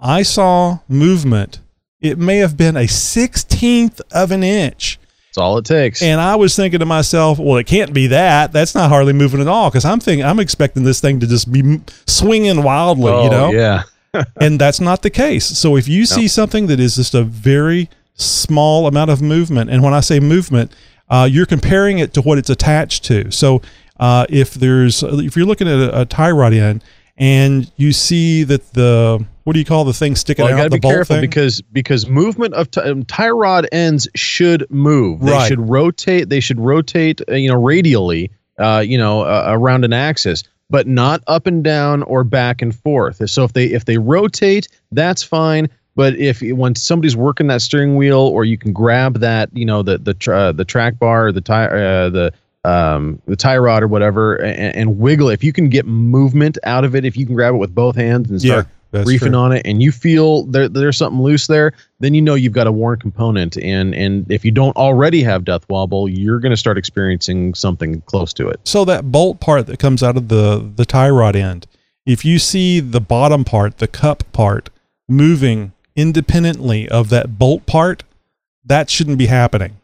I 0.00 0.22
saw 0.22 0.78
movement. 0.88 1.60
It 2.00 2.18
may 2.18 2.38
have 2.38 2.56
been 2.56 2.76
a 2.76 2.86
sixteenth 2.86 4.00
of 4.10 4.30
an 4.30 4.42
inch. 4.42 4.98
That's 5.36 5.42
all 5.42 5.58
it 5.58 5.66
takes. 5.66 6.00
And 6.00 6.18
I 6.18 6.36
was 6.36 6.56
thinking 6.56 6.80
to 6.80 6.86
myself, 6.86 7.38
well, 7.38 7.58
it 7.58 7.66
can't 7.66 7.92
be 7.92 8.06
that. 8.06 8.52
That's 8.52 8.74
not 8.74 8.88
hardly 8.88 9.12
moving 9.12 9.42
at 9.42 9.48
all. 9.48 9.68
Because 9.68 9.84
I'm 9.84 10.00
thinking, 10.00 10.24
I'm 10.24 10.40
expecting 10.40 10.82
this 10.82 10.98
thing 10.98 11.20
to 11.20 11.26
just 11.26 11.52
be 11.52 11.82
swinging 12.06 12.62
wildly, 12.62 13.12
oh, 13.12 13.24
you 13.24 13.30
know? 13.30 13.50
Yeah. 13.52 13.82
and 14.40 14.58
that's 14.58 14.80
not 14.80 15.02
the 15.02 15.10
case. 15.10 15.44
So 15.44 15.76
if 15.76 15.88
you 15.88 16.06
see 16.06 16.26
something 16.26 16.68
that 16.68 16.80
is 16.80 16.96
just 16.96 17.14
a 17.14 17.22
very 17.22 17.90
small 18.14 18.86
amount 18.86 19.10
of 19.10 19.20
movement, 19.20 19.68
and 19.68 19.82
when 19.82 19.92
I 19.92 20.00
say 20.00 20.20
movement, 20.20 20.72
uh, 21.08 21.28
you're 21.30 21.46
comparing 21.46 21.98
it 21.98 22.12
to 22.14 22.22
what 22.22 22.38
it's 22.38 22.50
attached 22.50 23.04
to. 23.04 23.30
So 23.30 23.62
uh, 23.98 24.26
if 24.28 24.54
there's 24.54 25.02
if 25.02 25.36
you're 25.36 25.46
looking 25.46 25.68
at 25.68 25.78
a, 25.78 26.00
a 26.02 26.04
tie 26.06 26.30
rod 26.30 26.52
end 26.52 26.82
and 27.16 27.70
you 27.76 27.92
see 27.92 28.42
that 28.44 28.72
the 28.74 29.24
what 29.44 29.52
do 29.52 29.58
you 29.60 29.64
call 29.64 29.84
the 29.84 29.92
thing 29.94 30.16
sticking 30.16 30.44
Well, 30.44 30.50
you 30.52 30.56
out 30.58 30.64
got 30.64 30.64
to 30.64 30.70
the 30.70 30.80
be 30.80 30.88
careful 30.88 31.16
thing? 31.16 31.20
because 31.22 31.62
because 31.62 32.08
movement 32.08 32.54
of 32.54 32.70
t- 32.70 32.80
um, 32.80 33.04
tie 33.04 33.30
rod 33.30 33.66
ends 33.72 34.08
should 34.16 34.66
move. 34.70 35.20
They 35.20 35.30
Right. 35.32 35.48
should 35.48 35.68
rotate. 35.68 36.28
They 36.28 36.40
should 36.40 36.60
rotate. 36.60 37.20
Uh, 37.28 37.34
you 37.34 37.48
know, 37.48 37.56
radially. 37.62 38.30
Uh, 38.58 38.82
you 38.84 38.96
know, 38.96 39.20
uh, 39.20 39.44
around 39.48 39.84
an 39.84 39.92
axis, 39.92 40.42
but 40.70 40.86
not 40.86 41.22
up 41.26 41.46
and 41.46 41.62
down 41.62 42.02
or 42.04 42.24
back 42.24 42.62
and 42.62 42.74
forth. 42.74 43.20
So 43.30 43.44
if 43.44 43.52
they 43.52 43.66
if 43.66 43.84
they 43.84 43.98
rotate, 43.98 44.66
that's 44.92 45.22
fine. 45.22 45.68
But 45.96 46.14
if 46.16 46.40
when 46.42 46.74
somebody's 46.76 47.16
working 47.16 47.48
that 47.48 47.62
steering 47.62 47.96
wheel, 47.96 48.20
or 48.20 48.44
you 48.44 48.56
can 48.56 48.72
grab 48.72 49.18
that, 49.20 49.48
you 49.52 49.64
know, 49.64 49.82
the 49.82 49.98
the 49.98 50.14
tra- 50.14 50.52
the 50.52 50.64
track 50.64 50.98
bar, 50.98 51.26
or 51.26 51.32
the 51.32 51.40
tire, 51.40 51.74
uh, 51.74 52.10
the 52.10 52.32
um, 52.64 53.20
the 53.26 53.36
tie 53.36 53.56
rod 53.56 53.82
or 53.82 53.88
whatever, 53.88 54.36
and, 54.36 54.76
and 54.76 54.98
wiggle. 54.98 55.30
it. 55.30 55.34
If 55.34 55.42
you 55.42 55.52
can 55.52 55.68
get 55.68 55.86
movement 55.86 56.58
out 56.64 56.84
of 56.84 56.94
it, 56.94 57.04
if 57.04 57.16
you 57.16 57.24
can 57.24 57.34
grab 57.34 57.54
it 57.54 57.58
with 57.58 57.74
both 57.74 57.96
hands 57.96 58.30
and 58.30 58.40
start 58.40 58.68
that's 58.90 59.08
reefing 59.08 59.32
true. 59.32 59.38
on 59.38 59.52
it 59.52 59.62
and 59.64 59.82
you 59.82 59.90
feel 59.90 60.44
there, 60.44 60.68
there's 60.68 60.96
something 60.96 61.20
loose 61.20 61.46
there, 61.46 61.72
then 62.00 62.14
you 62.14 62.22
know 62.22 62.34
you've 62.34 62.52
got 62.52 62.66
a 62.66 62.72
worn 62.72 62.98
component. 62.98 63.56
And 63.56 63.94
and 63.94 64.30
if 64.30 64.44
you 64.44 64.50
don't 64.50 64.76
already 64.76 65.22
have 65.22 65.44
death 65.44 65.68
wobble, 65.68 66.08
you're 66.08 66.40
going 66.40 66.50
to 66.50 66.56
start 66.56 66.78
experiencing 66.78 67.54
something 67.54 68.00
close 68.02 68.32
to 68.34 68.48
it. 68.48 68.60
So 68.64 68.84
that 68.84 69.10
bolt 69.10 69.40
part 69.40 69.66
that 69.66 69.78
comes 69.78 70.02
out 70.02 70.16
of 70.16 70.28
the 70.28 70.70
the 70.74 70.84
tie 70.84 71.10
rod 71.10 71.36
end, 71.36 71.66
if 72.04 72.24
you 72.24 72.38
see 72.38 72.80
the 72.80 73.00
bottom 73.00 73.44
part, 73.44 73.78
the 73.78 73.88
cup 73.88 74.24
part, 74.32 74.70
moving 75.08 75.72
independently 75.96 76.88
of 76.88 77.08
that 77.10 77.38
bolt 77.38 77.66
part, 77.66 78.04
that 78.64 78.90
shouldn't 78.90 79.18
be 79.18 79.26
happening. 79.26 79.76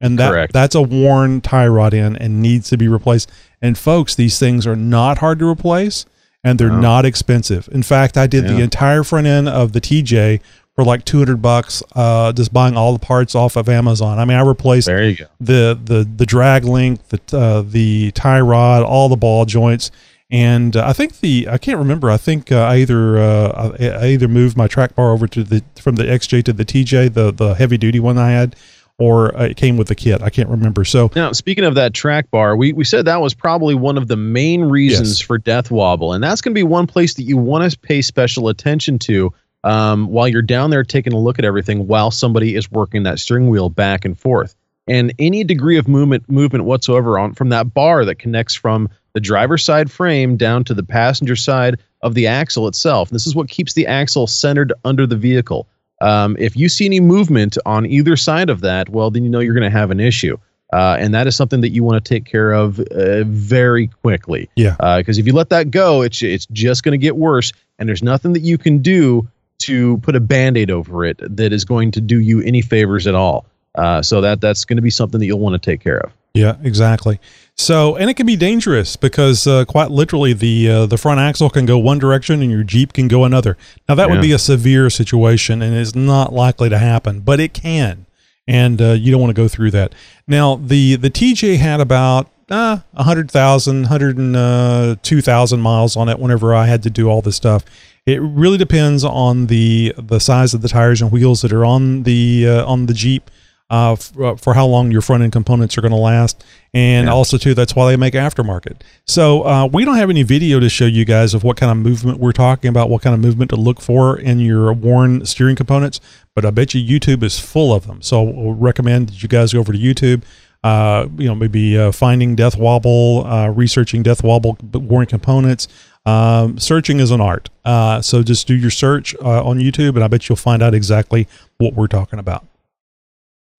And 0.00 0.18
that 0.18 0.30
Correct. 0.30 0.52
that's 0.52 0.74
a 0.74 0.82
worn 0.82 1.40
tie 1.40 1.66
rod 1.66 1.94
end 1.94 2.18
and 2.20 2.42
needs 2.42 2.68
to 2.68 2.76
be 2.76 2.86
replaced. 2.86 3.30
And 3.62 3.78
folks, 3.78 4.14
these 4.14 4.38
things 4.38 4.66
are 4.66 4.76
not 4.76 5.18
hard 5.18 5.38
to 5.38 5.48
replace 5.48 6.04
and 6.44 6.58
they're 6.58 6.68
No. 6.68 6.80
not 6.80 7.04
expensive. 7.06 7.68
In 7.72 7.82
fact, 7.82 8.16
I 8.18 8.26
did 8.26 8.46
the 8.46 8.58
entire 8.60 9.02
front 9.02 9.26
end 9.26 9.48
of 9.48 9.72
the 9.72 9.80
TJ 9.80 10.40
for 10.74 10.84
like 10.84 11.06
200 11.06 11.40
bucks 11.40 11.82
uh 11.94 12.30
just 12.32 12.52
buying 12.52 12.76
all 12.76 12.92
the 12.92 12.98
parts 12.98 13.34
off 13.34 13.56
of 13.56 13.70
Amazon. 13.70 14.18
I 14.18 14.26
mean, 14.26 14.36
I 14.36 14.42
replaced 14.42 14.86
There 14.86 15.08
you 15.08 15.16
go. 15.16 15.24
the 15.40 15.78
the 15.82 16.06
the 16.16 16.26
drag 16.26 16.64
link, 16.64 17.00
the 17.08 17.20
uh, 17.36 17.62
the 17.66 18.10
tie 18.10 18.40
rod, 18.40 18.82
all 18.82 19.08
the 19.08 19.16
ball 19.16 19.46
joints, 19.46 19.90
and 20.30 20.76
uh, 20.76 20.84
I 20.86 20.92
think 20.92 21.20
the 21.20 21.48
I 21.50 21.58
can't 21.58 21.78
remember. 21.78 22.10
I 22.10 22.16
think 22.16 22.50
uh, 22.50 22.56
I 22.62 22.78
either 22.78 23.18
uh, 23.18 23.72
I, 23.78 23.88
I 23.88 24.06
either 24.08 24.28
moved 24.28 24.56
my 24.56 24.66
track 24.66 24.94
bar 24.94 25.10
over 25.12 25.26
to 25.28 25.44
the 25.44 25.62
from 25.80 25.96
the 25.96 26.04
XJ 26.04 26.44
to 26.44 26.52
the 26.52 26.64
TJ, 26.64 27.14
the 27.14 27.30
the 27.32 27.54
heavy 27.54 27.78
duty 27.78 28.00
one 28.00 28.18
I 28.18 28.30
had, 28.30 28.56
or 28.98 29.36
uh, 29.36 29.44
it 29.44 29.56
came 29.56 29.76
with 29.76 29.88
the 29.88 29.94
kit. 29.94 30.22
I 30.22 30.30
can't 30.30 30.48
remember. 30.48 30.84
So 30.84 31.10
Now, 31.14 31.32
speaking 31.32 31.64
of 31.64 31.74
that 31.76 31.94
track 31.94 32.30
bar, 32.30 32.56
we, 32.56 32.72
we 32.72 32.82
said 32.84 33.04
that 33.04 33.20
was 33.20 33.34
probably 33.34 33.74
one 33.74 33.96
of 33.98 34.08
the 34.08 34.16
main 34.16 34.62
reasons 34.64 35.20
Yes. 35.20 35.20
for 35.20 35.38
death 35.38 35.70
wobble. 35.70 36.12
And 36.12 36.24
that's 36.24 36.40
going 36.40 36.54
to 36.54 36.58
be 36.58 36.62
one 36.64 36.86
place 36.86 37.14
that 37.14 37.22
you 37.24 37.36
want 37.36 37.70
to 37.70 37.78
pay 37.78 38.02
special 38.02 38.48
attention 38.48 38.98
to 39.00 39.32
um, 39.64 40.08
while 40.08 40.26
you're 40.28 40.42
down 40.42 40.70
there 40.70 40.82
taking 40.84 41.12
a 41.12 41.18
look 41.18 41.38
at 41.38 41.44
everything 41.44 41.86
while 41.86 42.10
somebody 42.10 42.54
is 42.56 42.70
working 42.70 43.02
that 43.02 43.18
steering 43.18 43.48
wheel 43.48 43.68
back 43.68 44.04
and 44.04 44.18
forth. 44.18 44.54
And 44.88 45.12
any 45.18 45.42
degree 45.44 45.76
of 45.78 45.88
movement 45.88 46.30
movement 46.30 46.64
whatsoever 46.64 47.18
on 47.18 47.34
from 47.34 47.48
that 47.48 47.74
bar 47.74 48.04
that 48.04 48.16
connects 48.16 48.54
from 48.54 48.88
the 49.16 49.20
driver's 49.20 49.64
side 49.64 49.90
frame 49.90 50.36
down 50.36 50.62
to 50.62 50.74
the 50.74 50.82
passenger 50.82 51.36
side 51.36 51.78
of 52.02 52.12
the 52.12 52.26
axle 52.26 52.68
itself. 52.68 53.08
This 53.08 53.26
is 53.26 53.34
what 53.34 53.48
keeps 53.48 53.72
the 53.72 53.86
axle 53.86 54.26
centered 54.26 54.74
under 54.84 55.06
the 55.06 55.16
vehicle. 55.16 55.66
Um, 56.02 56.36
if 56.38 56.54
you 56.54 56.68
see 56.68 56.84
any 56.84 57.00
movement 57.00 57.56
on 57.64 57.86
either 57.86 58.14
side 58.18 58.50
of 58.50 58.60
that, 58.60 58.90
well, 58.90 59.10
then 59.10 59.24
you 59.24 59.30
know 59.30 59.40
you're 59.40 59.54
going 59.54 59.72
to 59.72 59.78
have 59.78 59.90
an 59.90 60.00
issue. 60.00 60.36
Uh, 60.70 60.98
and 61.00 61.14
that 61.14 61.26
is 61.26 61.34
something 61.34 61.62
that 61.62 61.70
you 61.70 61.82
want 61.82 62.04
to 62.04 62.06
take 62.06 62.26
care 62.26 62.52
of 62.52 62.78
uh, 62.78 63.24
very 63.24 63.86
quickly. 63.86 64.50
Yeah. 64.54 64.76
Because 64.98 65.16
if 65.16 65.26
you 65.26 65.32
let 65.32 65.48
that 65.48 65.70
go, 65.70 66.02
it's 66.02 66.20
it's 66.20 66.44
just 66.52 66.82
going 66.82 66.92
to 66.92 66.98
get 66.98 67.16
worse, 67.16 67.54
and 67.78 67.88
there's 67.88 68.02
nothing 68.02 68.34
that 68.34 68.42
you 68.42 68.58
can 68.58 68.82
do 68.82 69.26
to 69.60 69.96
put 69.98 70.14
a 70.14 70.20
band-aid 70.20 70.70
over 70.70 71.06
it 71.06 71.18
that 71.22 71.54
is 71.54 71.64
going 71.64 71.90
to 71.92 72.02
do 72.02 72.20
you 72.20 72.42
any 72.42 72.60
favors 72.60 73.06
at 73.06 73.14
all. 73.14 73.46
Uh, 73.76 74.02
so 74.02 74.20
that 74.20 74.42
that's 74.42 74.66
going 74.66 74.76
to 74.76 74.82
be 74.82 74.90
something 74.90 75.20
that 75.20 75.24
you'll 75.26 75.38
want 75.38 75.54
to 75.54 75.70
take 75.70 75.80
care 75.80 76.00
of. 76.00 76.12
Yeah, 76.36 76.56
exactly. 76.62 77.20
So, 77.54 77.96
and 77.96 78.10
it 78.10 78.14
can 78.14 78.26
be 78.26 78.36
dangerous 78.36 78.96
because 78.96 79.46
uh, 79.46 79.64
quite 79.64 79.90
literally 79.90 80.34
the 80.34 80.68
uh, 80.68 80.86
the 80.86 80.98
front 80.98 81.20
axle 81.20 81.48
can 81.48 81.64
go 81.64 81.78
one 81.78 81.98
direction 81.98 82.42
and 82.42 82.50
your 82.50 82.62
Jeep 82.62 82.92
can 82.92 83.08
go 83.08 83.24
another. 83.24 83.56
Now 83.88 83.94
that 83.94 84.10
would 84.10 84.20
be 84.20 84.32
a 84.32 84.38
severe 84.38 84.90
situation 84.90 85.62
and 85.62 85.74
is 85.74 85.96
not 85.96 86.32
likely 86.34 86.68
to 86.68 86.78
happen, 86.78 87.20
but 87.20 87.40
it 87.40 87.54
can, 87.54 88.04
and 88.46 88.80
uh, 88.82 88.92
you 88.92 89.10
don't 89.10 89.20
want 89.22 89.34
to 89.34 89.42
go 89.42 89.48
through 89.48 89.70
that. 89.70 89.94
Now 90.28 90.56
the 90.56 90.96
the 90.96 91.10
TJ 91.10 91.56
had 91.56 91.80
about 91.80 92.30
uh, 92.48 92.78
100,000, 92.92 93.82
102,000 93.82 95.60
miles 95.60 95.96
on 95.96 96.08
it 96.08 96.18
whenever 96.18 96.54
I 96.54 96.66
had 96.66 96.82
to 96.84 96.90
do 96.90 97.08
all 97.08 97.22
this 97.22 97.36
stuff. 97.36 97.64
It 98.04 98.20
really 98.22 98.58
depends 98.58 99.02
on 99.02 99.46
the 99.46 99.92
the 99.98 100.20
size 100.20 100.54
of 100.54 100.62
the 100.62 100.68
tires 100.68 101.02
and 101.02 101.10
wheels 101.10 101.42
that 101.42 101.52
are 101.52 101.64
on 101.64 102.04
the 102.04 102.46
uh, 102.46 102.66
on 102.66 102.86
the 102.86 102.94
Jeep 102.94 103.30
uh, 103.70 103.92
f- 103.92 104.18
uh, 104.20 104.36
for 104.36 104.54
how 104.54 104.64
long 104.66 104.90
your 104.92 105.00
front 105.00 105.22
end 105.22 105.32
components 105.32 105.76
are 105.76 105.80
going 105.80 105.92
to 105.92 105.96
last, 105.98 106.44
and 106.72 107.06
Yeah. 107.06 107.12
also 107.12 107.36
too 107.36 107.52
that's 107.54 107.74
why 107.74 107.90
they 107.90 107.96
make 107.96 108.14
aftermarket. 108.14 108.76
So 109.06 109.42
uh, 109.44 109.66
we 109.72 109.84
don't 109.84 109.96
have 109.96 110.10
any 110.10 110.22
video 110.22 110.60
to 110.60 110.68
show 110.68 110.86
you 110.86 111.04
guys 111.04 111.34
of 111.34 111.42
what 111.42 111.56
kind 111.56 111.70
of 111.72 111.78
movement 111.78 112.18
we're 112.20 112.32
talking 112.32 112.68
about, 112.68 112.88
what 112.90 113.02
kind 113.02 113.14
of 113.14 113.20
movement 113.20 113.50
to 113.50 113.56
look 113.56 113.80
for 113.80 114.16
in 114.18 114.38
your 114.38 114.72
worn 114.72 115.24
steering 115.26 115.56
components. 115.56 116.00
But 116.34 116.44
I 116.44 116.50
bet 116.50 116.74
you 116.74 117.00
YouTube 117.00 117.22
is 117.22 117.38
full 117.40 117.74
of 117.74 117.86
them. 117.86 118.02
So 118.02 118.22
we'll 118.22 118.54
recommend 118.54 119.08
that 119.08 119.22
you 119.22 119.28
guys 119.28 119.52
go 119.52 119.58
over 119.60 119.72
to 119.72 119.78
YouTube. 119.78 120.22
Uh, 120.64 121.06
you 121.16 121.26
know, 121.28 121.34
maybe 121.34 121.78
uh, 121.78 121.92
finding 121.92 122.34
death 122.34 122.56
wobble, 122.56 123.24
uh, 123.26 123.48
researching 123.48 124.02
death 124.02 124.24
wobble 124.24 124.56
worn 124.72 125.06
components. 125.06 125.68
Um, 126.04 126.58
searching 126.58 126.98
is 127.00 127.10
an 127.10 127.20
art. 127.20 127.50
Uh, 127.64 128.00
so 128.00 128.22
just 128.22 128.46
do 128.46 128.54
your 128.54 128.70
search 128.70 129.14
uh, 129.16 129.44
on 129.44 129.58
YouTube, 129.58 129.94
and 129.96 130.02
I 130.04 130.08
bet 130.08 130.28
you'll 130.28 130.36
find 130.36 130.62
out 130.62 130.74
exactly 130.74 131.26
what 131.58 131.74
we're 131.74 131.86
talking 131.88 132.18
about. 132.18 132.46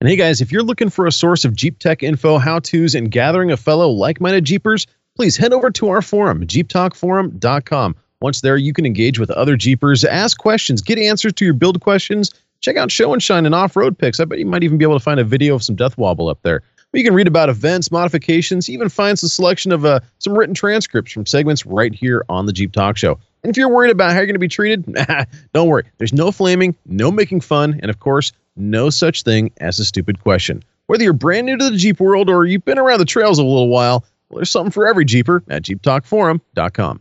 And 0.00 0.08
hey 0.08 0.14
guys, 0.14 0.40
if 0.40 0.52
you're 0.52 0.62
looking 0.62 0.90
for 0.90 1.08
a 1.08 1.12
source 1.12 1.44
of 1.44 1.56
Jeep 1.56 1.80
tech 1.80 2.04
info, 2.04 2.38
how 2.38 2.60
to's, 2.60 2.94
and 2.94 3.10
gathering 3.10 3.50
a 3.50 3.56
fellow 3.56 3.88
like 3.88 4.20
minded 4.20 4.44
Jeepers, 4.44 4.86
please 5.16 5.36
head 5.36 5.52
over 5.52 5.72
to 5.72 5.88
our 5.88 6.02
forum, 6.02 6.46
jeeptalkforum.com. 6.46 7.96
Once 8.20 8.40
there, 8.40 8.56
you 8.56 8.72
can 8.72 8.86
engage 8.86 9.18
with 9.18 9.28
other 9.32 9.56
Jeepers, 9.56 10.04
ask 10.04 10.38
questions, 10.38 10.82
get 10.82 11.00
answers 11.00 11.32
to 11.32 11.44
your 11.44 11.54
build 11.54 11.80
questions, 11.80 12.32
check 12.60 12.76
out 12.76 12.92
Show 12.92 13.12
and 13.12 13.20
Shine 13.20 13.44
and 13.44 13.56
off 13.56 13.74
road 13.74 13.98
pics. 13.98 14.20
I 14.20 14.24
bet 14.24 14.38
you 14.38 14.46
might 14.46 14.62
even 14.62 14.78
be 14.78 14.84
able 14.84 14.96
to 14.96 15.02
find 15.02 15.18
a 15.18 15.24
video 15.24 15.56
of 15.56 15.64
some 15.64 15.74
Death 15.74 15.98
Wobble 15.98 16.28
up 16.28 16.38
there. 16.42 16.62
You 16.92 17.02
can 17.02 17.12
read 17.12 17.26
about 17.26 17.48
events, 17.48 17.90
modifications, 17.90 18.70
even 18.70 18.88
find 18.88 19.18
some 19.18 19.28
selection 19.28 19.72
of 19.72 19.84
uh, 19.84 19.98
some 20.20 20.38
written 20.38 20.54
transcripts 20.54 21.10
from 21.10 21.26
segments 21.26 21.66
right 21.66 21.92
here 21.92 22.24
on 22.28 22.46
the 22.46 22.52
Jeep 22.52 22.72
Talk 22.72 22.96
Show. 22.96 23.18
And 23.42 23.50
if 23.50 23.56
you're 23.56 23.68
worried 23.68 23.90
about 23.90 24.12
how 24.12 24.18
you're 24.18 24.26
going 24.26 24.34
to 24.34 24.38
be 24.38 24.48
treated, 24.48 24.96
don't 25.52 25.68
worry. 25.68 25.84
There's 25.98 26.12
no 26.12 26.30
flaming, 26.30 26.76
no 26.86 27.10
making 27.10 27.40
fun, 27.40 27.80
and 27.82 27.90
of 27.90 27.98
course, 27.98 28.32
no 28.58 28.90
such 28.90 29.22
thing 29.22 29.50
as 29.58 29.78
a 29.78 29.84
stupid 29.84 30.20
question. 30.20 30.62
Whether 30.86 31.04
you're 31.04 31.12
brand 31.12 31.46
new 31.46 31.56
to 31.56 31.70
the 31.70 31.76
Jeep 31.76 32.00
world 32.00 32.30
or 32.30 32.46
you've 32.46 32.64
been 32.64 32.78
around 32.78 32.98
the 32.98 33.04
trails 33.04 33.38
a 33.38 33.44
little 33.44 33.68
while, 33.68 34.04
well, 34.28 34.38
there's 34.38 34.50
something 34.50 34.70
for 34.70 34.86
every 34.86 35.04
Jeeper 35.04 35.42
at 35.48 35.62
JeepTalkForum.com. 35.62 37.00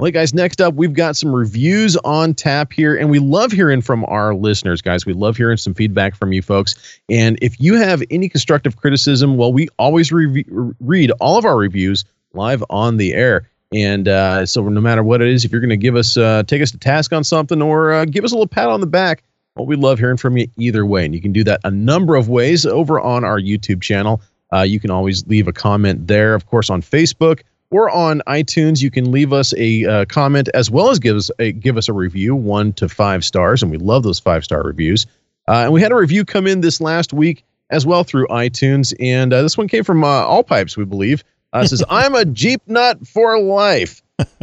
Well, 0.00 0.06
hey 0.06 0.10
guys, 0.10 0.34
next 0.34 0.60
up, 0.60 0.74
we've 0.74 0.92
got 0.92 1.16
some 1.16 1.32
reviews 1.32 1.96
on 1.98 2.34
tap 2.34 2.72
here, 2.72 2.96
and 2.96 3.10
we 3.10 3.20
love 3.20 3.52
hearing 3.52 3.80
from 3.80 4.04
our 4.06 4.34
listeners, 4.34 4.82
guys. 4.82 5.06
We 5.06 5.12
love 5.12 5.36
hearing 5.36 5.56
some 5.56 5.72
feedback 5.72 6.16
from 6.16 6.32
you 6.32 6.42
folks. 6.42 6.74
And 7.08 7.38
if 7.40 7.60
you 7.60 7.74
have 7.74 8.02
any 8.10 8.28
constructive 8.28 8.76
criticism, 8.76 9.36
well, 9.36 9.52
we 9.52 9.68
always 9.78 10.10
re- 10.10 10.44
read 10.80 11.12
all 11.20 11.38
of 11.38 11.44
our 11.44 11.56
reviews 11.56 12.04
live 12.32 12.64
on 12.70 12.96
the 12.96 13.14
air. 13.14 13.48
And 13.72 14.08
uh, 14.08 14.46
so, 14.46 14.68
no 14.68 14.80
matter 14.80 15.04
what 15.04 15.22
it 15.22 15.28
is, 15.28 15.44
if 15.44 15.52
you're 15.52 15.60
going 15.60 15.70
to 15.70 15.76
give 15.76 15.94
us, 15.94 16.16
uh, 16.16 16.42
take 16.44 16.60
us 16.60 16.72
to 16.72 16.78
task 16.78 17.12
on 17.12 17.22
something 17.22 17.62
or 17.62 17.92
uh, 17.92 18.04
give 18.04 18.24
us 18.24 18.32
a 18.32 18.34
little 18.34 18.48
pat 18.48 18.68
on 18.68 18.80
the 18.80 18.86
back, 18.88 19.22
well, 19.56 19.66
we 19.66 19.76
love 19.76 19.98
hearing 19.98 20.16
from 20.16 20.36
you 20.36 20.48
either 20.56 20.84
way. 20.84 21.04
And 21.04 21.14
you 21.14 21.20
can 21.20 21.32
do 21.32 21.44
that 21.44 21.60
a 21.64 21.70
number 21.70 22.16
of 22.16 22.28
ways 22.28 22.66
over 22.66 23.00
on 23.00 23.24
our 23.24 23.38
YouTube 23.38 23.82
channel. 23.82 24.20
Uh, 24.52 24.62
you 24.62 24.80
can 24.80 24.90
always 24.90 25.26
leave 25.26 25.48
a 25.48 25.52
comment 25.52 26.06
there, 26.06 26.34
of 26.34 26.46
course, 26.46 26.70
on 26.70 26.82
Facebook 26.82 27.42
or 27.70 27.90
on 27.90 28.20
iTunes. 28.26 28.82
You 28.82 28.90
can 28.90 29.10
leave 29.10 29.32
us 29.32 29.54
a 29.56 29.84
uh, 29.84 30.04
comment 30.06 30.48
as 30.54 30.70
well 30.70 30.90
as 30.90 30.98
give 30.98 31.16
us 31.16 31.30
a 31.38 31.52
give 31.52 31.76
us 31.76 31.88
a 31.88 31.92
review, 31.92 32.34
one 32.34 32.72
to 32.74 32.88
five 32.88 33.24
stars, 33.24 33.62
and 33.62 33.70
we 33.70 33.78
love 33.78 34.02
those 34.02 34.18
five 34.18 34.44
star 34.44 34.62
reviews. 34.62 35.06
Uh, 35.48 35.64
and 35.64 35.72
we 35.72 35.80
had 35.80 35.92
a 35.92 35.96
review 35.96 36.24
come 36.24 36.46
in 36.46 36.60
this 36.60 36.80
last 36.80 37.12
week 37.12 37.44
as 37.70 37.86
well 37.86 38.04
through 38.04 38.26
iTunes. 38.28 38.94
And 39.00 39.32
uh, 39.32 39.42
this 39.42 39.58
one 39.58 39.68
came 39.68 39.84
from 39.84 40.04
uh, 40.04 40.06
All 40.06 40.42
Pipes, 40.42 40.76
we 40.76 40.84
believe. 40.84 41.22
Uh, 41.52 41.66
says, 41.66 41.84
I'm 41.90 42.14
a 42.14 42.24
Jeep 42.24 42.62
nut 42.66 43.06
for 43.06 43.40
life. 43.40 44.02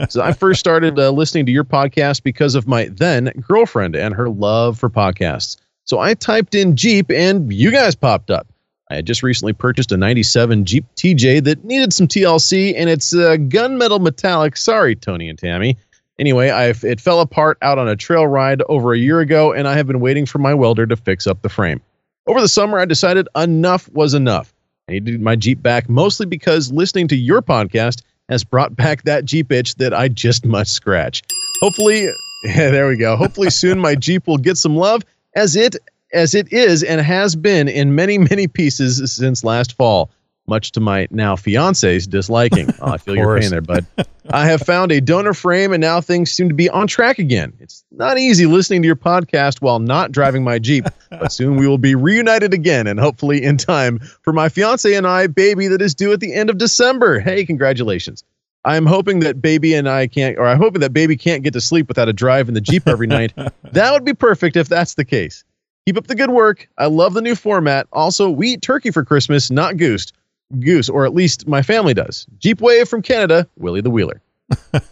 So 0.09 0.21
I 0.21 0.33
first 0.33 0.59
started 0.59 0.99
uh, 0.99 1.11
listening 1.11 1.45
to 1.45 1.51
your 1.51 1.63
podcast 1.63 2.23
because 2.23 2.55
of 2.55 2.67
my 2.67 2.89
then 2.91 3.31
girlfriend 3.47 3.95
and 3.95 4.13
her 4.13 4.29
love 4.29 4.77
for 4.77 4.89
podcasts. 4.89 5.57
So 5.85 5.99
I 5.99 6.13
typed 6.13 6.55
in 6.55 6.75
Jeep 6.75 7.09
and 7.09 7.51
you 7.51 7.71
guys 7.71 7.95
popped 7.95 8.31
up. 8.31 8.47
I 8.89 8.95
had 8.95 9.05
just 9.05 9.23
recently 9.23 9.53
purchased 9.53 9.91
a 9.91 9.97
97 9.97 10.65
Jeep 10.65 10.85
TJ 10.97 11.45
that 11.45 11.63
needed 11.63 11.93
some 11.93 12.07
TLC 12.07 12.73
and 12.75 12.89
it's 12.89 13.13
uh, 13.13 13.37
gunmetal 13.37 14.01
metallic. 14.01 14.57
Sorry, 14.57 14.95
Tony 14.95 15.29
and 15.29 15.39
Tammy. 15.39 15.77
Anyway, 16.19 16.49
I 16.49 16.73
it 16.83 16.99
fell 16.99 17.21
apart 17.21 17.57
out 17.61 17.77
on 17.79 17.87
a 17.87 17.95
trail 17.95 18.27
ride 18.27 18.61
over 18.67 18.93
a 18.93 18.97
year 18.97 19.21
ago 19.21 19.53
and 19.53 19.67
I 19.67 19.75
have 19.75 19.87
been 19.87 20.01
waiting 20.01 20.25
for 20.25 20.39
my 20.39 20.53
welder 20.53 20.85
to 20.85 20.95
fix 20.97 21.25
up 21.25 21.41
the 21.41 21.49
frame. 21.49 21.81
Over 22.27 22.41
the 22.41 22.49
summer, 22.49 22.79
I 22.79 22.85
decided 22.85 23.27
enough 23.35 23.89
was 23.93 24.13
enough. 24.13 24.53
I 24.89 24.93
needed 24.93 25.21
my 25.21 25.37
Jeep 25.37 25.61
back 25.61 25.89
mostly 25.89 26.25
because 26.25 26.71
listening 26.71 27.07
to 27.07 27.15
your 27.15 27.41
podcast 27.41 28.01
has 28.31 28.43
brought 28.43 28.75
back 28.75 29.03
that 29.03 29.25
Jeep 29.25 29.51
itch 29.51 29.75
that 29.75 29.93
I 29.93 30.07
just 30.07 30.45
must 30.45 30.73
scratch. 30.73 31.21
Hopefully, 31.61 32.05
yeah, 32.43 32.71
there 32.71 32.87
we 32.87 32.95
go. 32.95 33.15
Hopefully 33.15 33.49
soon 33.49 33.77
my 33.77 33.93
Jeep 33.93 34.25
will 34.25 34.37
get 34.37 34.57
some 34.57 34.75
love 34.75 35.03
as 35.35 35.55
it 35.55 35.75
as 36.13 36.33
it 36.33 36.51
is 36.51 36.83
and 36.83 36.99
has 36.99 37.35
been 37.35 37.67
in 37.67 37.95
many 37.95 38.17
many 38.17 38.47
pieces 38.47 39.13
since 39.13 39.43
last 39.43 39.77
fall 39.77 40.09
much 40.47 40.71
to 40.73 40.79
my 40.79 41.07
now 41.11 41.35
fiance's 41.35 42.07
disliking. 42.07 42.69
Oh, 42.81 42.93
I 42.93 42.97
feel 42.97 43.15
your 43.15 43.39
pain 43.39 43.51
there, 43.51 43.61
bud. 43.61 43.85
I 44.33 44.45
have 44.45 44.61
found 44.61 44.91
a 44.91 45.01
donor 45.01 45.33
frame, 45.33 45.73
and 45.73 45.81
now 45.81 45.99
things 45.99 46.31
seem 46.31 46.47
to 46.47 46.55
be 46.55 46.69
on 46.69 46.87
track 46.87 47.19
again. 47.19 47.53
It's 47.59 47.83
not 47.91 48.17
easy 48.17 48.45
listening 48.45 48.81
to 48.81 48.85
your 48.85 48.95
podcast 48.95 49.61
while 49.61 49.79
not 49.79 50.11
driving 50.11 50.43
my 50.43 50.57
Jeep, 50.57 50.85
but 51.09 51.31
soon 51.31 51.57
we 51.57 51.67
will 51.67 51.77
be 51.77 51.95
reunited 51.95 52.53
again, 52.53 52.87
and 52.87 52.99
hopefully 52.99 53.43
in 53.43 53.57
time 53.57 53.99
for 54.21 54.31
my 54.31 54.47
fiance 54.47 54.93
and 54.93 55.05
I 55.05 55.27
baby 55.27 55.67
that 55.67 55.81
is 55.81 55.93
due 55.93 56.13
at 56.13 56.21
the 56.21 56.33
end 56.33 56.49
of 56.49 56.57
December. 56.57 57.19
Hey, 57.19 57.45
congratulations. 57.45 58.23
I'm 58.63 58.85
hoping 58.85 59.19
that 59.21 59.41
baby 59.41 59.73
and 59.73 59.89
I 59.89 60.07
can't, 60.07 60.37
or 60.37 60.47
I'm 60.47 60.59
hoping 60.59 60.81
that 60.81 60.93
baby 60.93 61.17
can't 61.17 61.43
get 61.43 61.53
to 61.53 61.61
sleep 61.61 61.87
without 61.87 62.07
a 62.07 62.13
drive 62.13 62.47
in 62.47 62.53
the 62.53 62.61
Jeep 62.61 62.87
every 62.87 63.07
night. 63.07 63.33
that 63.71 63.91
would 63.91 64.05
be 64.05 64.13
perfect 64.13 64.55
if 64.55 64.69
that's 64.69 64.93
the 64.93 65.05
case. 65.05 65.43
Keep 65.87 65.97
up 65.97 66.07
the 66.07 66.15
good 66.15 66.29
work. 66.29 66.69
I 66.77 66.85
love 66.85 67.15
the 67.15 67.21
new 67.21 67.35
format. 67.35 67.87
Also, 67.91 68.29
we 68.29 68.49
eat 68.49 68.61
turkey 68.61 68.91
for 68.91 69.03
Christmas, 69.03 69.49
not 69.49 69.77
goose 69.77 70.13
goose, 70.59 70.89
or 70.89 71.05
at 71.05 71.13
least 71.13 71.47
my 71.47 71.61
family 71.61 71.93
does. 71.93 72.27
Jeep 72.39 72.61
Wave 72.61 72.87
from 72.87 73.01
Canada, 73.01 73.47
Willie 73.57 73.81
the 73.81 73.89
Wheeler. 73.89 74.21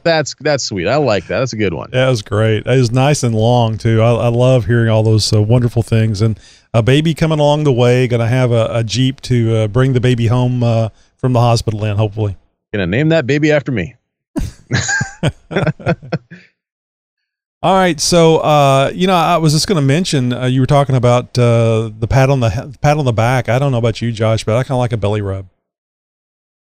that's 0.02 0.34
that's 0.40 0.64
sweet. 0.64 0.86
I 0.86 0.96
like 0.96 1.26
that. 1.28 1.38
That's 1.38 1.52
a 1.52 1.56
good 1.56 1.72
one. 1.72 1.90
That 1.92 2.08
was 2.08 2.22
great. 2.22 2.66
It 2.66 2.78
was 2.78 2.90
nice 2.90 3.22
and 3.22 3.34
long 3.34 3.78
too. 3.78 4.02
I, 4.02 4.12
I 4.12 4.28
love 4.28 4.66
hearing 4.66 4.88
all 4.90 5.02
those 5.02 5.32
uh, 5.32 5.40
wonderful 5.40 5.82
things. 5.82 6.20
And 6.20 6.38
a 6.74 6.82
baby 6.82 7.14
coming 7.14 7.38
along 7.38 7.64
the 7.64 7.72
way, 7.72 8.06
going 8.06 8.20
to 8.20 8.26
have 8.26 8.52
a, 8.52 8.68
a, 8.70 8.84
Jeep 8.84 9.20
to 9.22 9.56
uh, 9.56 9.68
bring 9.68 9.94
the 9.94 10.00
baby 10.00 10.26
home 10.26 10.62
uh, 10.62 10.90
from 11.16 11.32
the 11.32 11.40
hospital 11.40 11.84
in. 11.84 11.96
Hopefully, 11.96 12.36
gonna 12.72 12.86
name 12.86 13.08
that 13.08 13.26
baby 13.26 13.50
after 13.50 13.72
me. 13.72 13.94
All 17.60 17.74
right, 17.74 17.98
so 17.98 18.38
uh, 18.38 18.92
you 18.94 19.08
know, 19.08 19.16
I 19.16 19.36
was 19.38 19.52
just 19.52 19.66
going 19.66 19.76
to 19.76 19.86
mention 19.86 20.32
uh, 20.32 20.46
you 20.46 20.60
were 20.60 20.66
talking 20.66 20.94
about 20.94 21.36
uh, 21.36 21.90
the 21.98 22.06
pat 22.08 22.30
on 22.30 22.38
the 22.38 22.78
pat 22.80 22.98
on 22.98 23.04
the 23.04 23.12
back. 23.12 23.48
I 23.48 23.58
don't 23.58 23.72
know 23.72 23.78
about 23.78 24.00
you, 24.00 24.12
Josh, 24.12 24.44
but 24.44 24.56
I 24.56 24.62
kind 24.62 24.72
of 24.72 24.78
like 24.78 24.92
a 24.92 24.96
belly 24.96 25.22
rub. 25.22 25.48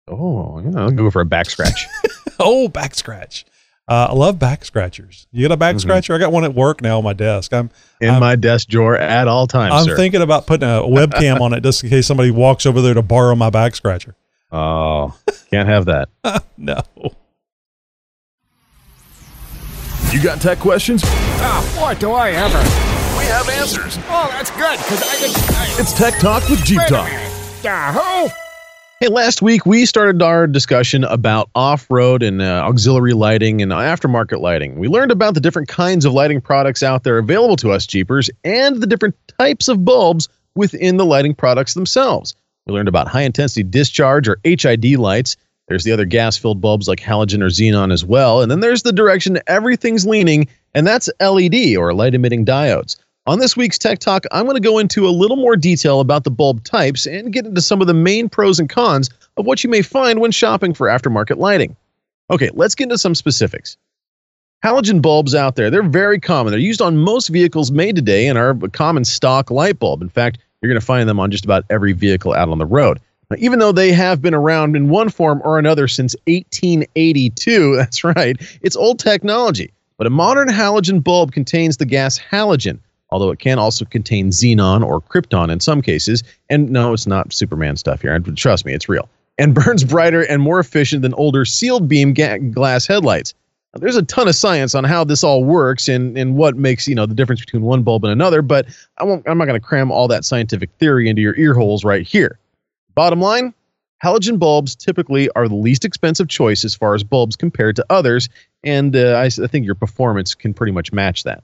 Oh, 0.09 0.59
yeah, 0.59 0.81
I'll 0.81 0.91
go 0.91 1.09
for 1.09 1.21
a 1.21 1.25
back 1.25 1.49
scratch. 1.49 1.87
oh, 2.39 2.67
back 2.67 2.95
scratch. 2.95 3.45
Uh, 3.87 4.07
I 4.09 4.13
love 4.13 4.39
back 4.39 4.65
scratchers. 4.65 5.27
You 5.31 5.47
got 5.47 5.53
a 5.53 5.57
back 5.57 5.75
mm-hmm. 5.75 5.79
scratcher? 5.79 6.13
I 6.13 6.17
got 6.17 6.31
one 6.31 6.43
at 6.43 6.53
work 6.53 6.81
now 6.81 6.97
on 6.97 7.03
my 7.03 7.13
desk. 7.13 7.53
I'm 7.53 7.69
in 8.01 8.09
I'm, 8.09 8.19
my 8.19 8.35
desk 8.35 8.67
drawer 8.67 8.97
at 8.97 9.27
all 9.29 9.47
times. 9.47 9.73
I'm 9.73 9.85
sir. 9.85 9.95
thinking 9.95 10.21
about 10.21 10.47
putting 10.47 10.67
a 10.67 10.81
webcam 10.81 11.39
on 11.41 11.53
it 11.53 11.63
just 11.63 11.83
in 11.83 11.89
case 11.89 12.07
somebody 12.07 12.31
walks 12.31 12.65
over 12.65 12.81
there 12.81 12.93
to 12.93 13.01
borrow 13.01 13.35
my 13.35 13.49
back 13.49 13.75
scratcher. 13.75 14.15
Oh, 14.55 15.17
can't 15.49 15.67
have 15.67 15.85
that. 15.85 16.09
no. 16.57 16.79
You 20.13 20.21
got 20.21 20.39
tech 20.39 20.59
questions? 20.59 21.01
Oh, 21.05 21.77
what 21.81 21.99
do 21.99 22.11
I 22.11 22.29
ever. 22.29 22.59
We 23.17 23.25
have 23.25 23.49
answers. 23.49 23.97
Oh, 24.09 24.27
that's 24.29 24.51
good, 24.51 24.77
because 24.77 25.01
I 25.01 25.15
can. 25.15 25.81
It's 25.81 25.91
Tech 25.91 26.19
Talk 26.19 26.47
with 26.49 26.63
Jeep 26.63 26.81
Talk. 26.87 27.09
Yahoo! 27.63 28.29
Hey, 28.99 29.07
last 29.07 29.41
week 29.41 29.65
we 29.65 29.87
started 29.87 30.21
our 30.21 30.45
discussion 30.45 31.03
about 31.03 31.49
off 31.55 31.87
road 31.89 32.21
and 32.21 32.43
uh, 32.43 32.61
auxiliary 32.63 33.13
lighting 33.13 33.63
and 33.63 33.71
aftermarket 33.71 34.39
lighting. 34.39 34.77
We 34.77 34.87
learned 34.87 35.11
about 35.11 35.33
the 35.33 35.41
different 35.41 35.67
kinds 35.67 36.05
of 36.05 36.13
lighting 36.13 36.41
products 36.41 36.83
out 36.83 37.03
there 37.03 37.17
available 37.17 37.55
to 37.55 37.71
us 37.71 37.87
Jeepers 37.87 38.29
and 38.43 38.83
the 38.83 38.87
different 38.87 39.15
types 39.39 39.67
of 39.67 39.83
bulbs 39.83 40.29
within 40.53 40.97
the 40.97 41.05
lighting 41.07 41.33
products 41.33 41.73
themselves. 41.73 42.35
We 42.67 42.73
learned 42.73 42.87
about 42.87 43.07
high 43.07 43.23
intensity 43.23 43.63
discharge 43.63 44.27
or 44.27 44.37
HID 44.43 44.97
lights 44.97 45.37
there's 45.73 45.85
the 45.85 45.91
other 45.91 46.05
gas 46.05 46.37
filled 46.37 46.61
bulbs 46.61 46.87
like 46.87 46.99
halogen 46.99 47.41
or 47.41 47.47
xenon 47.47 47.91
as 47.91 48.05
well. 48.05 48.41
And 48.43 48.51
then 48.51 48.59
there's 48.59 48.83
the 48.83 48.93
direction 48.93 49.39
everything's 49.47 50.05
leaning, 50.05 50.47
and 50.75 50.85
that's 50.85 51.09
LED 51.19 51.75
or 51.75 51.95
light 51.95 52.13
emitting 52.13 52.45
diodes. 52.45 52.95
On 53.25 53.39
this 53.39 53.57
week's 53.57 53.79
Tech 53.79 53.97
Talk, 53.97 54.25
I'm 54.31 54.43
going 54.43 54.55
to 54.55 54.61
go 54.61 54.77
into 54.77 55.07
a 55.07 55.09
little 55.09 55.35
more 55.35 55.55
detail 55.55 55.99
about 55.99 56.25
the 56.25 56.29
bulb 56.29 56.63
types 56.63 57.07
and 57.07 57.33
get 57.33 57.47
into 57.47 57.59
some 57.59 57.81
of 57.81 57.87
the 57.87 57.93
main 57.95 58.29
pros 58.29 58.59
and 58.59 58.69
cons 58.69 59.09
of 59.35 59.47
what 59.47 59.63
you 59.63 59.69
may 59.69 59.81
find 59.81 60.19
when 60.19 60.29
shopping 60.29 60.75
for 60.75 60.85
aftermarket 60.85 61.37
lighting. 61.37 61.75
Okay, 62.29 62.51
let's 62.53 62.75
get 62.75 62.83
into 62.83 62.99
some 62.99 63.15
specifics. 63.15 63.75
Halogen 64.63 65.01
bulbs 65.01 65.33
out 65.33 65.55
there, 65.55 65.71
they're 65.71 65.81
very 65.81 66.19
common. 66.19 66.51
They're 66.51 66.59
used 66.59 66.83
on 66.83 66.97
most 66.97 67.29
vehicles 67.29 67.71
made 67.71 67.95
today 67.95 68.27
and 68.27 68.37
are 68.37 68.51
a 68.51 68.69
common 68.69 69.05
stock 69.05 69.49
light 69.49 69.79
bulb. 69.79 70.03
In 70.03 70.09
fact, 70.09 70.37
you're 70.61 70.69
going 70.69 70.79
to 70.79 70.85
find 70.85 71.09
them 71.09 71.19
on 71.19 71.31
just 71.31 71.45
about 71.45 71.65
every 71.71 71.93
vehicle 71.93 72.35
out 72.35 72.49
on 72.49 72.59
the 72.59 72.65
road. 72.65 72.99
Now, 73.33 73.39
even 73.39 73.57
though 73.57 73.71
they 73.71 73.91
have 73.91 74.21
been 74.21 74.35
around 74.35 74.75
in 74.75 74.89
one 74.89 75.09
form 75.09 75.41
or 75.43 75.57
another 75.57 75.87
since 75.87 76.15
1882, 76.27 77.75
that's 77.77 78.03
right, 78.03 78.37
it's 78.61 78.75
old 78.75 78.99
technology. 78.99 79.73
But 79.97 80.05
a 80.05 80.11
modern 80.11 80.49
halogen 80.49 81.03
bulb 81.03 81.31
contains 81.31 81.77
the 81.77 81.85
gas 81.85 82.19
halogen, 82.19 82.77
although 83.09 83.31
it 83.31 83.39
can 83.39 83.57
also 83.57 83.85
contain 83.85 84.29
xenon 84.29 84.85
or 84.85 85.01
krypton 85.01 85.51
in 85.51 85.59
some 85.61 85.81
cases. 85.81 86.23
And 86.49 86.69
no, 86.69 86.93
it's 86.93 87.07
not 87.07 87.33
Superman 87.33 87.75
stuff 87.75 88.01
here. 88.01 88.19
Trust 88.19 88.65
me, 88.65 88.73
it's 88.73 88.87
real. 88.87 89.09
And 89.39 89.55
burns 89.65 89.83
brighter 89.83 90.21
and 90.21 90.39
more 90.39 90.59
efficient 90.59 91.01
than 91.01 91.15
older 91.15 91.43
sealed 91.43 91.87
beam 91.87 92.13
ga- 92.13 92.37
glass 92.37 92.85
headlights. 92.85 93.33
Now, 93.73 93.79
there's 93.79 93.95
a 93.95 94.03
ton 94.03 94.27
of 94.27 94.35
science 94.35 94.75
on 94.75 94.83
how 94.83 95.03
this 95.03 95.23
all 95.23 95.43
works 95.43 95.87
and, 95.87 96.15
and 96.19 96.35
what 96.35 96.55
makes 96.55 96.87
you 96.87 96.93
know 96.93 97.07
the 97.07 97.15
difference 97.15 97.41
between 97.41 97.63
one 97.63 97.81
bulb 97.81 98.03
and 98.03 98.11
another, 98.11 98.43
but 98.43 98.67
I 98.99 99.03
won't, 99.05 99.27
I'm 99.27 99.39
not 99.39 99.45
going 99.45 99.59
to 99.59 99.65
cram 99.65 99.91
all 99.91 100.07
that 100.09 100.23
scientific 100.23 100.69
theory 100.77 101.09
into 101.09 101.23
your 101.23 101.35
ear 101.35 101.55
holes 101.55 101.83
right 101.83 102.05
here. 102.05 102.37
Bottom 102.95 103.21
line, 103.21 103.53
halogen 104.03 104.37
bulbs 104.37 104.75
typically 104.75 105.29
are 105.31 105.47
the 105.47 105.55
least 105.55 105.85
expensive 105.85 106.27
choice 106.27 106.63
as 106.63 106.75
far 106.75 106.93
as 106.93 107.03
bulbs 107.03 107.35
compared 107.35 107.75
to 107.77 107.85
others, 107.89 108.29
and 108.63 108.95
uh, 108.95 109.13
I, 109.15 109.25
I, 109.25 109.47
think 109.47 109.65
your 109.65 109.75
performance 109.75 110.35
can 110.35 110.53
pretty 110.53 110.71
much 110.71 110.93
match 110.93 111.23
that. 111.23 111.43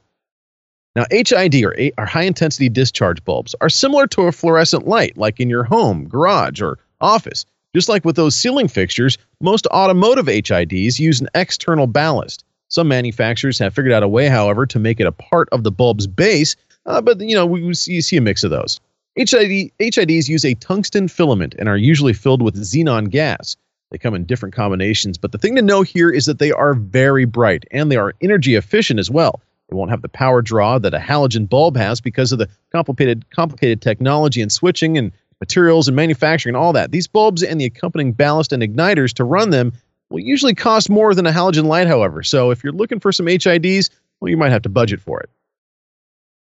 Now, 0.95 1.05
HID 1.11 1.63
or, 1.63 1.75
or 1.97 2.05
high 2.05 2.23
intensity 2.23 2.69
discharge 2.69 3.23
bulbs 3.23 3.55
are 3.61 3.69
similar 3.69 4.07
to 4.07 4.23
a 4.23 4.31
fluorescent 4.31 4.87
light, 4.87 5.17
like 5.17 5.39
in 5.39 5.49
your 5.49 5.63
home, 5.63 6.07
garage, 6.07 6.61
or 6.61 6.79
office. 6.99 7.45
Just 7.75 7.89
like 7.89 8.03
with 8.03 8.15
those 8.15 8.35
ceiling 8.35 8.67
fixtures, 8.67 9.17
most 9.39 9.67
automotive 9.67 10.25
HIDs 10.25 10.99
use 10.99 11.21
an 11.21 11.29
external 11.35 11.85
ballast. 11.87 12.43
Some 12.67 12.87
manufacturers 12.87 13.59
have 13.59 13.73
figured 13.73 13.93
out 13.93 14.03
a 14.03 14.07
way, 14.07 14.27
however, 14.27 14.65
to 14.67 14.79
make 14.79 14.99
it 14.99 15.07
a 15.07 15.11
part 15.11 15.49
of 15.51 15.63
the 15.63 15.71
bulb's 15.71 16.07
base, 16.07 16.55
uh, 16.85 17.01
but 17.01 17.19
you 17.21 17.35
know 17.35 17.45
we, 17.45 17.63
we 17.63 17.73
see, 17.73 17.93
you 17.93 18.01
see 18.01 18.17
a 18.17 18.21
mix 18.21 18.43
of 18.43 18.51
those. 18.51 18.79
HID, 19.19 19.71
HIDs 19.79 20.29
use 20.29 20.45
a 20.45 20.53
tungsten 20.55 21.09
filament 21.09 21.53
and 21.59 21.67
are 21.67 21.75
usually 21.75 22.13
filled 22.13 22.41
with 22.41 22.55
xenon 22.55 23.09
gas. 23.09 23.57
They 23.91 23.97
come 23.97 24.15
in 24.15 24.23
different 24.23 24.55
combinations, 24.55 25.17
but 25.17 25.33
the 25.33 25.37
thing 25.37 25.57
to 25.57 25.61
know 25.61 25.81
here 25.81 26.09
is 26.09 26.25
that 26.25 26.39
they 26.39 26.53
are 26.53 26.73
very 26.73 27.25
bright 27.25 27.65
and 27.71 27.91
they 27.91 27.97
are 27.97 28.13
energy 28.21 28.55
efficient 28.55 28.97
as 28.97 29.11
well. 29.11 29.41
They 29.67 29.75
won't 29.75 29.91
have 29.91 30.03
the 30.03 30.09
power 30.09 30.41
draw 30.41 30.79
that 30.79 30.93
a 30.93 30.99
halogen 30.99 31.49
bulb 31.49 31.75
has 31.75 31.99
because 31.99 32.31
of 32.31 32.39
the 32.39 32.47
complicated 32.71 33.29
complicated 33.29 33.81
technology 33.81 34.41
and 34.41 34.51
switching 34.51 34.97
and 34.97 35.11
materials 35.41 35.89
and 35.89 35.97
manufacturing 35.97 36.55
and 36.55 36.63
all 36.63 36.71
that. 36.71 36.91
These 36.91 37.07
bulbs 37.07 37.43
and 37.43 37.59
the 37.59 37.65
accompanying 37.65 38.13
ballast 38.13 38.53
and 38.53 38.63
igniters 38.63 39.13
to 39.15 39.25
run 39.25 39.49
them 39.49 39.73
will 40.09 40.21
usually 40.21 40.55
cost 40.55 40.89
more 40.89 41.13
than 41.13 41.27
a 41.27 41.31
halogen 41.31 41.65
light, 41.65 41.87
however. 41.87 42.23
So 42.23 42.51
if 42.51 42.63
you're 42.63 42.71
looking 42.71 43.01
for 43.01 43.11
some 43.11 43.25
HIDs, 43.25 43.89
well, 44.21 44.29
you 44.29 44.37
might 44.37 44.53
have 44.53 44.61
to 44.61 44.69
budget 44.69 45.01
for 45.01 45.19
it. 45.19 45.29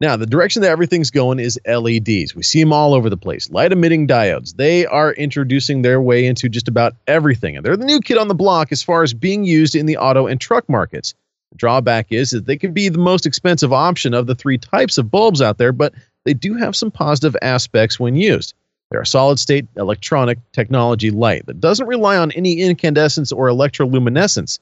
Now, 0.00 0.16
the 0.16 0.26
direction 0.26 0.62
that 0.62 0.70
everything's 0.70 1.10
going 1.10 1.38
is 1.38 1.60
LEDs. 1.66 2.34
We 2.34 2.42
see 2.42 2.60
them 2.60 2.72
all 2.72 2.94
over 2.94 3.10
the 3.10 3.18
place. 3.18 3.50
Light 3.50 3.70
emitting 3.70 4.06
diodes. 4.06 4.56
They 4.56 4.86
are 4.86 5.12
introducing 5.12 5.82
their 5.82 6.00
way 6.00 6.24
into 6.24 6.48
just 6.48 6.68
about 6.68 6.94
everything. 7.06 7.56
And 7.56 7.64
they're 7.64 7.76
the 7.76 7.84
new 7.84 8.00
kid 8.00 8.16
on 8.16 8.28
the 8.28 8.34
block 8.34 8.72
as 8.72 8.82
far 8.82 9.02
as 9.02 9.12
being 9.12 9.44
used 9.44 9.74
in 9.74 9.84
the 9.84 9.98
auto 9.98 10.26
and 10.26 10.40
truck 10.40 10.66
markets. 10.70 11.14
The 11.52 11.58
drawback 11.58 12.06
is 12.10 12.30
that 12.30 12.46
they 12.46 12.56
can 12.56 12.72
be 12.72 12.88
the 12.88 12.98
most 12.98 13.26
expensive 13.26 13.74
option 13.74 14.14
of 14.14 14.26
the 14.26 14.34
three 14.34 14.56
types 14.56 14.96
of 14.96 15.10
bulbs 15.10 15.42
out 15.42 15.58
there, 15.58 15.72
but 15.72 15.92
they 16.24 16.32
do 16.32 16.54
have 16.54 16.74
some 16.74 16.90
positive 16.90 17.36
aspects 17.42 18.00
when 18.00 18.16
used. 18.16 18.54
They're 18.90 19.02
a 19.02 19.06
solid 19.06 19.38
state 19.38 19.66
electronic 19.76 20.38
technology 20.52 21.10
light 21.10 21.44
that 21.46 21.60
doesn't 21.60 21.86
rely 21.86 22.16
on 22.16 22.32
any 22.32 22.60
incandescence 22.60 23.32
or 23.32 23.48
electroluminescence. 23.48 24.60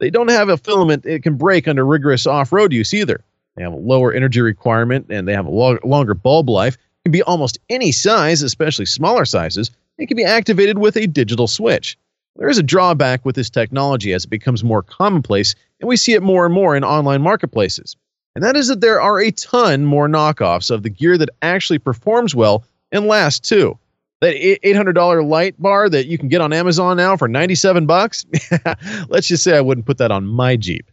They 0.00 0.10
don't 0.10 0.30
have 0.30 0.48
a 0.48 0.56
filament 0.56 1.06
it 1.06 1.22
can 1.22 1.36
break 1.36 1.68
under 1.68 1.86
rigorous 1.86 2.26
off 2.26 2.52
road 2.52 2.72
use 2.72 2.92
either. 2.92 3.22
They 3.56 3.62
have 3.62 3.72
a 3.72 3.76
lower 3.76 4.12
energy 4.12 4.40
requirement 4.40 5.06
and 5.10 5.28
they 5.28 5.34
have 5.34 5.46
a 5.46 5.50
lo- 5.50 5.78
longer 5.84 6.14
bulb 6.14 6.48
life. 6.48 6.76
Can 7.04 7.12
be 7.12 7.22
almost 7.22 7.58
any 7.68 7.92
size, 7.92 8.42
especially 8.42 8.86
smaller 8.86 9.24
sizes. 9.24 9.70
It 9.98 10.06
can 10.06 10.16
be 10.16 10.24
activated 10.24 10.78
with 10.78 10.96
a 10.96 11.06
digital 11.06 11.46
switch. 11.46 11.98
There 12.36 12.48
is 12.48 12.58
a 12.58 12.62
drawback 12.62 13.24
with 13.24 13.34
this 13.34 13.50
technology 13.50 14.12
as 14.12 14.24
it 14.24 14.30
becomes 14.30 14.64
more 14.64 14.82
commonplace, 14.82 15.54
and 15.80 15.88
we 15.88 15.96
see 15.96 16.14
it 16.14 16.22
more 16.22 16.46
and 16.46 16.54
more 16.54 16.74
in 16.74 16.84
online 16.84 17.20
marketplaces. 17.20 17.96
And 18.34 18.42
that 18.42 18.56
is 18.56 18.68
that 18.68 18.80
there 18.80 19.00
are 19.00 19.20
a 19.20 19.30
ton 19.32 19.84
more 19.84 20.08
knockoffs 20.08 20.70
of 20.70 20.82
the 20.82 20.88
gear 20.88 21.18
that 21.18 21.28
actually 21.42 21.78
performs 21.78 22.34
well 22.34 22.64
and 22.90 23.06
lasts 23.06 23.46
too. 23.46 23.78
That 24.20 24.36
$800 24.36 25.28
light 25.28 25.60
bar 25.60 25.90
that 25.90 26.06
you 26.06 26.16
can 26.16 26.28
get 26.28 26.40
on 26.40 26.52
Amazon 26.52 26.96
now 26.96 27.16
for 27.16 27.28
97 27.28 27.86
bucks, 27.86 28.24
let's 29.08 29.26
just 29.26 29.42
say 29.42 29.56
I 29.56 29.60
wouldn't 29.60 29.86
put 29.86 29.98
that 29.98 30.12
on 30.12 30.24
my 30.24 30.56
Jeep. 30.56 30.90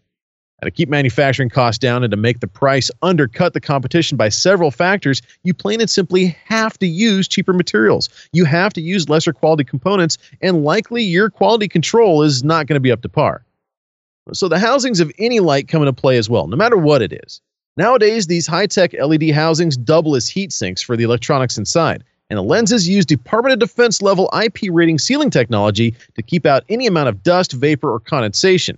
To 0.63 0.71
keep 0.71 0.89
manufacturing 0.89 1.49
costs 1.49 1.79
down 1.79 2.03
and 2.03 2.11
to 2.11 2.17
make 2.17 2.41
the 2.41 2.47
price 2.47 2.91
undercut 3.01 3.53
the 3.53 3.61
competition 3.61 4.17
by 4.17 4.27
several 4.27 4.71
factors, 4.71 5.21
you 5.43 5.53
plain 5.53 5.79
and 5.79 5.89
simply 5.89 6.35
have 6.45 6.77
to 6.79 6.87
use 6.87 7.29
cheaper 7.29 7.53
materials. 7.53 8.09
You 8.33 8.43
have 8.43 8.73
to 8.73 8.81
use 8.81 9.07
lesser 9.07 9.31
quality 9.31 9.63
components, 9.63 10.17
and 10.41 10.65
likely 10.65 11.01
your 11.03 11.29
quality 11.29 11.69
control 11.69 12.23
is 12.23 12.43
not 12.43 12.67
going 12.67 12.75
to 12.75 12.81
be 12.81 12.91
up 12.91 13.01
to 13.03 13.09
par. 13.09 13.45
So 14.33 14.49
the 14.49 14.59
housings 14.59 14.99
of 14.99 15.11
any 15.17 15.39
light 15.39 15.69
come 15.69 15.81
into 15.81 15.93
play 15.93 16.17
as 16.17 16.29
well, 16.29 16.47
no 16.47 16.57
matter 16.57 16.77
what 16.77 17.01
it 17.01 17.13
is. 17.25 17.41
Nowadays, 17.77 18.27
these 18.27 18.45
high 18.45 18.67
tech 18.67 18.93
LED 18.93 19.29
housings 19.29 19.77
double 19.77 20.15
as 20.15 20.27
heat 20.27 20.51
sinks 20.51 20.81
for 20.81 20.97
the 20.97 21.05
electronics 21.05 21.57
inside, 21.57 22.03
and 22.29 22.37
the 22.37 22.43
lenses 22.43 22.87
use 22.87 23.05
Department 23.05 23.53
of 23.53 23.59
Defense 23.59 24.01
level 24.01 24.29
IP 24.39 24.69
rating 24.69 24.99
sealing 24.99 25.29
technology 25.29 25.95
to 26.15 26.21
keep 26.21 26.45
out 26.45 26.65
any 26.67 26.85
amount 26.85 27.07
of 27.07 27.23
dust, 27.23 27.53
vapor, 27.53 27.91
or 27.91 28.01
condensation. 28.01 28.77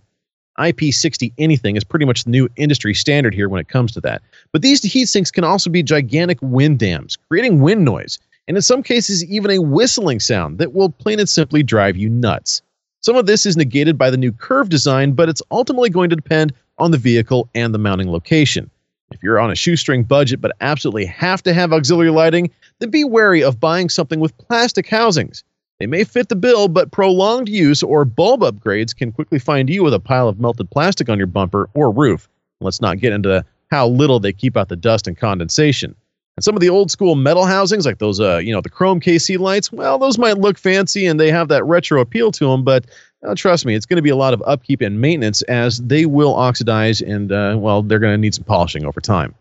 IP60 0.60 1.34
anything 1.38 1.76
is 1.76 1.84
pretty 1.84 2.06
much 2.06 2.24
the 2.24 2.30
new 2.30 2.47
industry 2.56 2.93
standard 2.93 3.34
here 3.34 3.49
when 3.49 3.62
it 3.62 3.68
comes 3.68 3.91
to 3.93 4.02
that. 4.02 4.22
But 4.52 4.62
these 4.62 4.84
heat 4.84 5.08
sinks 5.08 5.32
can 5.32 5.43
also 5.43 5.70
be 5.70 5.84
gigantic 5.84 6.38
wind 6.41 6.80
dams, 6.80 7.18
creating 7.30 7.62
wind 7.62 7.86
noise, 7.86 8.20
and 8.47 8.58
in 8.58 8.62
some 8.62 8.84
cases, 8.84 9.24
even 9.26 9.52
a 9.52 9.62
whistling 9.62 10.20
sound 10.20 10.58
that 10.58 10.74
will 10.74 10.89
plain 10.89 11.20
and 11.20 11.30
simply 11.30 11.64
drive 11.64 11.95
you 11.95 12.10
nuts. 12.10 12.62
Some 13.02 13.16
of 13.16 13.26
this 13.26 13.45
is 13.45 13.58
negated 13.58 13.97
by 13.97 14.10
the 14.10 14.18
new 14.18 14.32
curve 14.32 14.70
design, 14.70 15.14
but 15.14 15.30
it's 15.30 15.41
ultimately 15.52 15.89
going 15.89 16.10
to 16.10 16.16
depend 16.16 16.54
on 16.78 16.91
the 16.91 16.97
vehicle 16.97 17.49
and 17.56 17.74
the 17.74 17.80
mounting 17.80 18.12
location. 18.12 18.70
If 19.12 19.22
you're 19.24 19.39
on 19.39 19.52
a 19.52 19.56
shoestring 19.56 20.04
budget 20.04 20.41
but 20.41 20.56
absolutely 20.62 21.06
have 21.06 21.43
to 21.43 21.54
have 21.54 21.74
auxiliary 21.74 22.12
lighting, 22.12 22.49
then 22.80 22.89
be 22.89 23.04
wary 23.04 23.43
of 23.43 23.60
buying 23.60 23.89
something 23.89 24.20
with 24.20 24.38
plastic 24.38 24.88
housings. 24.88 25.43
They 25.82 25.88
may 25.88 26.04
fit 26.04 26.30
the 26.30 26.36
bill, 26.36 26.68
but 26.68 26.92
prolonged 26.92 27.50
use 27.50 27.82
or 27.82 28.06
bulb 28.06 28.42
upgrades 28.42 28.96
can 28.96 29.12
quickly 29.12 29.40
find 29.40 29.68
you 29.68 29.84
with 29.84 29.96
a 29.96 30.00
pile 30.00 30.28
of 30.28 30.40
melted 30.40 30.70
plastic 30.70 31.10
on 31.10 31.18
your 31.18 31.26
bumper 31.26 31.72
or 31.74 31.90
roof. 31.90 32.30
Let's 32.60 32.82
not 32.82 33.00
get 33.00 33.14
into 33.14 33.44
how 33.72 33.88
little 33.88 34.20
they 34.20 34.32
keep 34.32 34.56
out 34.56 34.70
the 34.70 34.76
dust 34.76 35.08
and 35.08 35.18
condensation. 35.18 35.96
And 36.38 36.44
some 36.44 36.56
of 36.56 36.62
the 36.62 36.70
old 36.70 36.92
school 36.92 37.16
metal 37.16 37.46
housings, 37.46 37.88
like 37.88 37.98
those, 37.98 38.20
uh, 38.20 38.38
you 38.38 38.54
know, 38.54 38.62
the 38.62 38.70
chrome 38.70 39.00
KC 39.00 39.40
lights, 39.40 39.72
well, 39.72 39.98
those 39.98 40.20
might 40.20 40.38
look 40.38 40.60
fancy 40.60 41.08
and 41.08 41.20
they 41.20 41.32
have 41.32 41.48
that 41.48 41.66
retro 41.66 42.00
appeal 42.00 42.32
to 42.34 42.46
them, 42.46 42.64
but 42.64 42.86
uh, 43.28 43.34
trust 43.34 43.66
me, 43.66 43.74
it's 43.74 43.88
going 43.88 43.96
to 43.96 44.04
be 44.04 44.12
a 44.12 44.16
lot 44.16 44.36
of 44.36 44.44
upkeep 44.46 44.82
and 44.82 45.02
maintenance 45.02 45.42
as 45.44 45.80
they 45.80 46.06
will 46.06 46.36
oxidize 46.36 47.02
and, 47.02 47.32
uh, 47.32 47.56
well, 47.58 47.82
they're 47.82 47.98
going 47.98 48.14
to 48.14 48.22
need 48.22 48.36
some 48.36 48.44
polishing 48.44 48.86
over 48.86 49.02
time. 49.02 49.34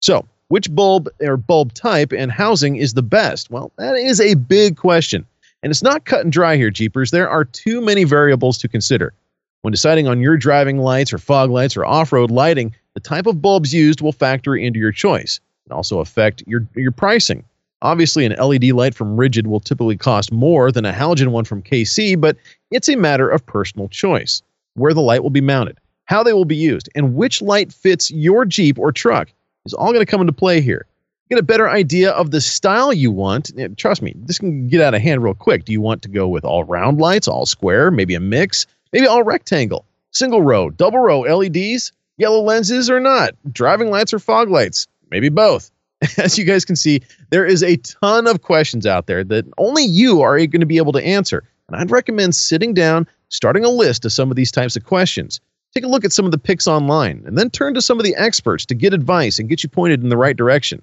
So, 0.00 0.28
which 0.46 0.72
bulb 0.72 1.08
or 1.20 1.36
bulb 1.36 1.74
type 1.74 2.12
and 2.12 2.30
housing 2.30 2.76
is 2.76 2.94
the 2.94 3.02
best? 3.02 3.50
Well, 3.50 3.72
that 3.78 3.96
is 3.96 4.20
a 4.20 4.34
big 4.34 4.76
question. 4.76 5.26
And 5.62 5.70
it's 5.70 5.82
not 5.82 6.04
cut 6.04 6.22
and 6.22 6.32
dry 6.32 6.56
here, 6.56 6.70
Jeepers. 6.70 7.10
There 7.10 7.28
are 7.28 7.44
too 7.44 7.80
many 7.80 8.04
variables 8.04 8.58
to 8.58 8.68
consider. 8.68 9.14
When 9.62 9.70
deciding 9.70 10.08
on 10.08 10.20
your 10.20 10.36
driving 10.36 10.78
lights 10.78 11.12
or 11.12 11.18
fog 11.18 11.50
lights 11.50 11.76
or 11.76 11.84
off 11.84 12.12
road 12.12 12.32
lighting, 12.32 12.74
the 12.94 13.00
type 13.00 13.26
of 13.26 13.40
bulbs 13.40 13.72
used 13.72 14.00
will 14.00 14.12
factor 14.12 14.56
into 14.56 14.80
your 14.80 14.90
choice 14.90 15.38
and 15.64 15.72
also 15.72 16.00
affect 16.00 16.42
your, 16.48 16.66
your 16.74 16.90
pricing. 16.90 17.44
Obviously, 17.80 18.24
an 18.24 18.32
LED 18.32 18.64
light 18.72 18.94
from 18.94 19.16
Rigid 19.16 19.46
will 19.46 19.60
typically 19.60 19.96
cost 19.96 20.32
more 20.32 20.72
than 20.72 20.84
a 20.84 20.92
halogen 20.92 21.28
one 21.28 21.44
from 21.44 21.62
KC, 21.62 22.20
but 22.20 22.36
it's 22.72 22.88
a 22.88 22.96
matter 22.96 23.28
of 23.28 23.46
personal 23.46 23.88
choice. 23.88 24.42
Where 24.74 24.94
the 24.94 25.00
light 25.00 25.22
will 25.22 25.30
be 25.30 25.40
mounted, 25.40 25.78
how 26.06 26.22
they 26.22 26.32
will 26.32 26.44
be 26.44 26.56
used, 26.56 26.88
and 26.94 27.14
which 27.14 27.42
light 27.42 27.72
fits 27.72 28.10
your 28.10 28.44
Jeep 28.44 28.78
or 28.78 28.90
truck 28.90 29.32
is 29.66 29.74
all 29.74 29.92
going 29.92 30.04
to 30.04 30.10
come 30.10 30.20
into 30.20 30.32
play 30.32 30.60
here 30.60 30.86
get 31.28 31.38
a 31.38 31.42
better 31.42 31.68
idea 31.68 32.10
of 32.10 32.30
the 32.30 32.40
style 32.40 32.92
you 32.92 33.10
want. 33.10 33.50
Trust 33.76 34.02
me, 34.02 34.14
this 34.16 34.38
can 34.38 34.68
get 34.68 34.80
out 34.80 34.94
of 34.94 35.00
hand 35.00 35.22
real 35.22 35.34
quick. 35.34 35.64
Do 35.64 35.72
you 35.72 35.80
want 35.80 36.02
to 36.02 36.08
go 36.08 36.28
with 36.28 36.44
all 36.44 36.64
round 36.64 36.98
lights, 36.98 37.28
all 37.28 37.46
square, 37.46 37.90
maybe 37.90 38.14
a 38.14 38.20
mix, 38.20 38.66
maybe 38.92 39.06
all 39.06 39.22
rectangle, 39.22 39.86
single 40.10 40.42
row, 40.42 40.70
double 40.70 40.98
row 40.98 41.20
LEDs, 41.20 41.92
yellow 42.18 42.42
lenses 42.42 42.90
or 42.90 43.00
not, 43.00 43.34
driving 43.50 43.90
lights 43.90 44.12
or 44.12 44.18
fog 44.18 44.50
lights, 44.50 44.86
maybe 45.10 45.28
both? 45.28 45.70
As 46.18 46.36
you 46.36 46.44
guys 46.44 46.64
can 46.64 46.76
see, 46.76 47.02
there 47.30 47.46
is 47.46 47.62
a 47.62 47.76
ton 47.76 48.26
of 48.26 48.42
questions 48.42 48.86
out 48.86 49.06
there 49.06 49.24
that 49.24 49.46
only 49.58 49.84
you 49.84 50.20
are 50.20 50.36
going 50.38 50.60
to 50.60 50.66
be 50.66 50.78
able 50.78 50.92
to 50.92 51.04
answer. 51.04 51.44
And 51.68 51.76
I'd 51.76 51.90
recommend 51.90 52.34
sitting 52.34 52.74
down, 52.74 53.06
starting 53.28 53.64
a 53.64 53.70
list 53.70 54.04
of 54.04 54.12
some 54.12 54.30
of 54.30 54.36
these 54.36 54.52
types 54.52 54.76
of 54.76 54.84
questions. 54.84 55.40
Take 55.74 55.84
a 55.84 55.88
look 55.88 56.04
at 56.04 56.12
some 56.12 56.26
of 56.26 56.32
the 56.32 56.38
picks 56.38 56.66
online, 56.66 57.22
and 57.24 57.38
then 57.38 57.48
turn 57.48 57.72
to 57.74 57.80
some 57.80 57.98
of 57.98 58.04
the 58.04 58.14
experts 58.16 58.66
to 58.66 58.74
get 58.74 58.92
advice 58.92 59.38
and 59.38 59.48
get 59.48 59.62
you 59.62 59.70
pointed 59.70 60.02
in 60.02 60.10
the 60.10 60.18
right 60.18 60.36
direction. 60.36 60.82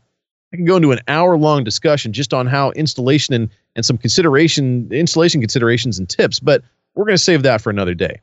I 0.52 0.56
can 0.56 0.66
go 0.66 0.76
into 0.76 0.91
an 0.91 1.00
hour 1.08 1.38
long 1.38 1.64
discussion 1.64 2.12
just 2.12 2.34
on 2.34 2.47
how 2.47 2.72
installation 2.72 3.34
and, 3.36 3.50
and 3.76 3.86
some 3.86 3.97
consideration, 3.97 4.91
installation 4.91 5.41
considerations 5.41 6.00
and 6.00 6.10
tips, 6.10 6.39
but 6.39 6.64
we're 6.95 7.06
going 7.06 7.18
to 7.18 7.24
save 7.24 7.43
that 7.43 7.62
for 7.62 7.70
another 7.70 7.93
day. 7.93 8.20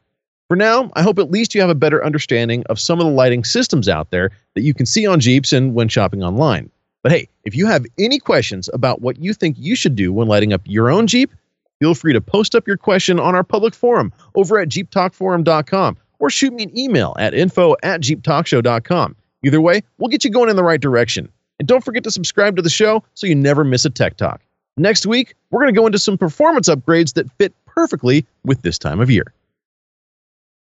For 0.49 0.57
now, 0.57 0.91
I 0.95 1.03
hope 1.03 1.19
at 1.19 1.31
least 1.31 1.55
you 1.55 1.61
have 1.61 1.71
a 1.71 1.75
better 1.75 2.05
understanding 2.05 2.65
of 2.67 2.79
some 2.79 3.01
of 3.01 3.07
the 3.07 3.13
lighting 3.13 3.45
systems 3.45 3.89
out 3.89 4.11
there 4.11 4.31
that 4.55 4.63
you 4.63 4.75
can 4.75 4.87
see 4.87 5.07
on 5.07 5.21
Jeeps 5.21 5.53
and 5.53 5.75
when 5.75 5.89
shopping 5.89 6.23
online. 6.23 6.71
But 7.03 7.13
hey, 7.13 7.29
if 7.45 7.55
you 7.55 7.67
have 7.67 7.87
any 7.99 8.19
questions 8.19 8.69
about 8.73 9.01
what 9.01 9.19
you 9.19 9.33
think 9.33 9.57
you 9.59 9.77
should 9.77 9.97
do 9.97 10.13
when 10.13 10.29
lighting 10.29 10.53
up 10.53 10.63
your 10.65 10.91
own 10.91 11.07
Jeep, 11.07 11.33
feel 11.81 11.95
free 11.95 12.13
to 12.13 12.21
post 12.21 12.55
up 12.55 12.67
your 12.67 12.77
question 12.77 13.21
on 13.21 13.35
our 13.35 13.45
public 13.45 13.75
forum 13.75 14.13
over 14.35 14.59
at 14.59 14.69
jeeptalkforum.com 14.69 15.97
or 16.19 16.31
shoot 16.31 16.53
me 16.53 16.65
an 16.65 16.79
email 16.79 17.15
at 17.19 17.35
info 17.35 17.77
at 17.83 18.01
jeeptalkshow.com. 18.01 19.17
Either 19.45 19.61
way, 19.61 19.83
we'll 19.99 20.09
get 20.09 20.25
you 20.25 20.31
going 20.31 20.49
in 20.49 20.57
the 20.57 20.65
right 20.65 20.81
direction. 20.81 21.29
And 21.59 21.67
don't 21.67 21.85
forget 21.85 22.05
to 22.05 22.11
subscribe 22.11 22.57
to 22.57 22.63
the 22.63 22.71
show 22.71 23.03
so 23.15 23.27
you 23.27 23.35
never 23.35 23.65
miss 23.65 23.85
a 23.85 23.91
Tech 23.91 24.17
Talk. 24.17 24.41
Next 24.77 25.07
week, 25.07 25.35
we're 25.51 25.61
going 25.61 25.75
to 25.75 25.81
go 25.81 25.87
into 25.87 25.99
some 25.99 26.19
performance 26.19 26.69
upgrades 26.69 27.15
that 27.15 27.31
fit 27.39 27.55
perfectly 27.65 28.27
with 28.45 28.61
this 28.63 28.79
time 28.79 29.01
of 29.01 29.11
year. 29.11 29.33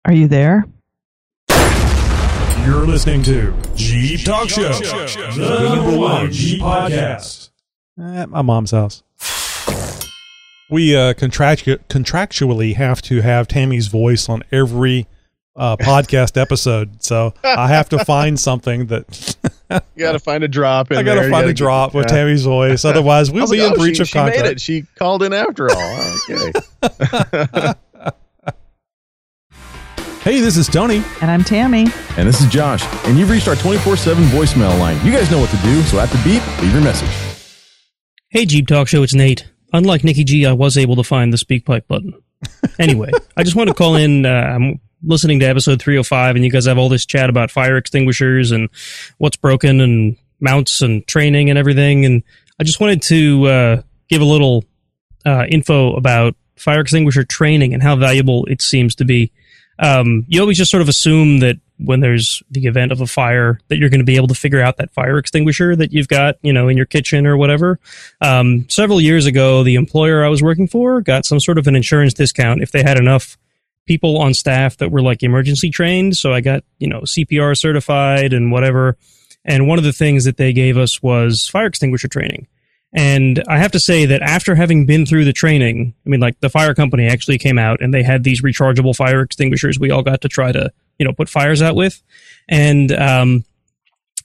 Are 0.05 0.13
you 0.13 0.27
there? 0.27 0.65
You're 2.65 2.85
listening 2.85 3.21
to 3.23 3.55
Jeep 3.75 4.23
Talk 4.23 4.49
Show, 4.49 4.69
the 4.71 5.75
number 5.75 5.97
one 5.97 6.31
Jeep 6.31 6.61
podcast. 6.61 7.49
At 7.99 8.29
my 8.29 8.41
mom's 8.41 8.71
house. 8.71 9.03
We 10.69 10.95
uh, 10.95 11.13
contractu- 11.13 11.79
contractually 11.89 12.75
have 12.75 13.01
to 13.03 13.21
have 13.21 13.47
Tammy's 13.47 13.87
voice 13.87 14.29
on 14.29 14.41
every 14.51 15.05
uh, 15.55 15.77
podcast 15.77 16.39
episode, 16.39 17.03
so 17.03 17.33
I 17.43 17.67
have 17.67 17.89
to 17.89 18.03
find 18.05 18.39
something 18.39 18.87
that 18.87 19.35
you 19.95 20.03
got 20.03 20.13
to 20.13 20.19
find 20.19 20.43
a 20.43 20.47
drop. 20.47 20.91
I 20.91 21.03
got 21.03 21.15
to 21.15 21.29
find 21.29 21.49
a 21.49 21.53
drop 21.53 21.93
with 21.93 22.07
Tammy's 22.07 22.43
voice. 22.43 22.85
Otherwise, 22.85 23.31
we'll 23.31 23.49
be 23.49 23.59
like, 23.59 23.67
in 23.67 23.73
oh, 23.73 23.77
breach 23.77 23.97
she, 23.97 24.03
of 24.03 24.11
contract. 24.11 24.37
She 24.37 24.43
made 24.43 24.51
it. 24.51 24.61
She 24.61 24.83
called 24.97 25.23
in 25.23 25.33
after 25.33 25.69
all. 25.69 26.15
Okay. 26.29 26.51
hey, 30.21 30.39
this 30.39 30.57
is 30.57 30.67
Tony. 30.67 31.03
And 31.21 31.29
I'm 31.29 31.43
Tammy. 31.43 31.87
And 32.17 32.27
this 32.27 32.41
is 32.41 32.49
Josh. 32.49 32.83
And 33.05 33.17
you've 33.17 33.29
reached 33.29 33.47
our 33.47 33.55
24 33.55 33.97
7 33.97 34.23
voicemail 34.25 34.77
line. 34.79 35.03
You 35.05 35.11
guys 35.11 35.29
know 35.31 35.39
what 35.39 35.49
to 35.49 35.57
do. 35.57 35.81
So 35.83 35.99
at 35.99 36.09
the 36.09 36.21
beep, 36.23 36.45
leave 36.61 36.73
your 36.73 36.83
message. 36.83 37.09
Hey, 38.29 38.45
Jeep 38.45 38.67
Talk 38.67 38.87
Show. 38.87 39.03
It's 39.03 39.13
Nate. 39.13 39.49
Unlike 39.73 40.03
Nikki 40.03 40.23
G, 40.23 40.45
I 40.45 40.53
was 40.53 40.77
able 40.77 40.95
to 40.97 41.03
find 41.03 41.31
the 41.31 41.37
SpeakPipe 41.37 41.87
button. 41.87 42.13
Anyway, 42.79 43.11
I 43.37 43.43
just 43.43 43.55
want 43.55 43.69
to 43.69 43.73
call 43.73 43.95
in. 43.95 44.25
Uh, 44.25 44.29
I'm 44.29 44.79
listening 45.03 45.39
to 45.39 45.45
episode 45.45 45.81
305 45.81 46.35
and 46.35 46.45
you 46.45 46.51
guys 46.51 46.65
have 46.65 46.77
all 46.77 46.89
this 46.89 47.05
chat 47.05 47.29
about 47.29 47.51
fire 47.51 47.77
extinguishers 47.77 48.51
and 48.51 48.69
what's 49.17 49.37
broken 49.37 49.81
and 49.81 50.17
mounts 50.39 50.81
and 50.81 51.05
training 51.07 51.49
and 51.49 51.57
everything. 51.57 52.05
And 52.05 52.23
I 52.59 52.63
just 52.63 52.79
wanted 52.79 53.01
to 53.03 53.45
uh, 53.45 53.81
give 54.09 54.21
a 54.21 54.25
little 54.25 54.63
uh, 55.25 55.45
info 55.49 55.95
about 55.95 56.35
fire 56.55 56.81
extinguisher 56.81 57.23
training 57.23 57.73
and 57.73 57.81
how 57.81 57.95
valuable 57.95 58.45
it 58.45 58.61
seems 58.61 58.95
to 58.95 59.05
be. 59.05 59.31
Um, 59.79 60.25
you 60.27 60.41
always 60.41 60.57
just 60.57 60.69
sort 60.69 60.81
of 60.81 60.89
assume 60.89 61.39
that 61.39 61.57
when 61.77 62.01
there's 62.01 62.43
the 62.51 62.67
event 62.67 62.91
of 62.91 63.01
a 63.01 63.07
fire 63.07 63.59
that 63.69 63.77
you're 63.77 63.89
going 63.89 64.01
to 64.01 64.05
be 64.05 64.15
able 64.15 64.27
to 64.27 64.35
figure 64.35 64.61
out 64.61 64.77
that 64.77 64.91
fire 64.91 65.17
extinguisher 65.17 65.75
that 65.75 65.91
you've 65.91 66.07
got, 66.07 66.35
you 66.43 66.53
know, 66.53 66.67
in 66.67 66.77
your 66.77 66.85
kitchen 66.85 67.25
or 67.25 67.35
whatever. 67.35 67.79
Um, 68.21 68.69
several 68.69 69.01
years 69.01 69.25
ago, 69.25 69.63
the 69.63 69.75
employer 69.75 70.23
I 70.23 70.29
was 70.29 70.43
working 70.43 70.67
for 70.67 71.01
got 71.01 71.25
some 71.25 71.39
sort 71.39 71.57
of 71.57 71.65
an 71.65 71.75
insurance 71.75 72.13
discount 72.13 72.61
if 72.61 72.71
they 72.71 72.83
had 72.83 72.97
enough 72.97 73.37
people 73.91 74.19
on 74.19 74.33
staff 74.33 74.77
that 74.77 74.89
were 74.89 75.01
like 75.01 75.21
emergency 75.21 75.69
trained. 75.69 76.15
So 76.15 76.31
I 76.31 76.39
got, 76.39 76.63
you 76.79 76.87
know, 76.87 77.01
CPR 77.01 77.57
certified 77.57 78.31
and 78.31 78.49
whatever. 78.49 78.95
And 79.43 79.67
one 79.67 79.77
of 79.77 79.83
the 79.83 79.91
things 79.91 80.23
that 80.23 80.37
they 80.37 80.53
gave 80.53 80.77
us 80.77 81.03
was 81.03 81.45
fire 81.45 81.65
extinguisher 81.65 82.07
training. 82.07 82.47
And 82.93 83.43
I 83.49 83.57
have 83.57 83.73
to 83.73 83.81
say 83.81 84.05
that 84.05 84.21
after 84.21 84.55
having 84.55 84.85
been 84.85 85.05
through 85.05 85.25
the 85.25 85.33
training, 85.33 85.93
I 86.05 86.09
mean, 86.09 86.21
like 86.21 86.39
the 86.39 86.49
fire 86.49 86.73
company 86.73 87.05
actually 87.05 87.37
came 87.37 87.59
out 87.59 87.81
and 87.81 87.93
they 87.93 88.01
had 88.01 88.23
these 88.23 88.41
rechargeable 88.41 88.95
fire 88.95 89.19
extinguishers 89.19 89.77
we 89.77 89.91
all 89.91 90.03
got 90.03 90.21
to 90.21 90.29
try 90.29 90.53
to, 90.53 90.71
you 90.97 91.05
know, 91.05 91.11
put 91.11 91.27
fires 91.27 91.61
out 91.61 91.75
with. 91.75 92.01
And, 92.47 92.93
um, 92.93 93.43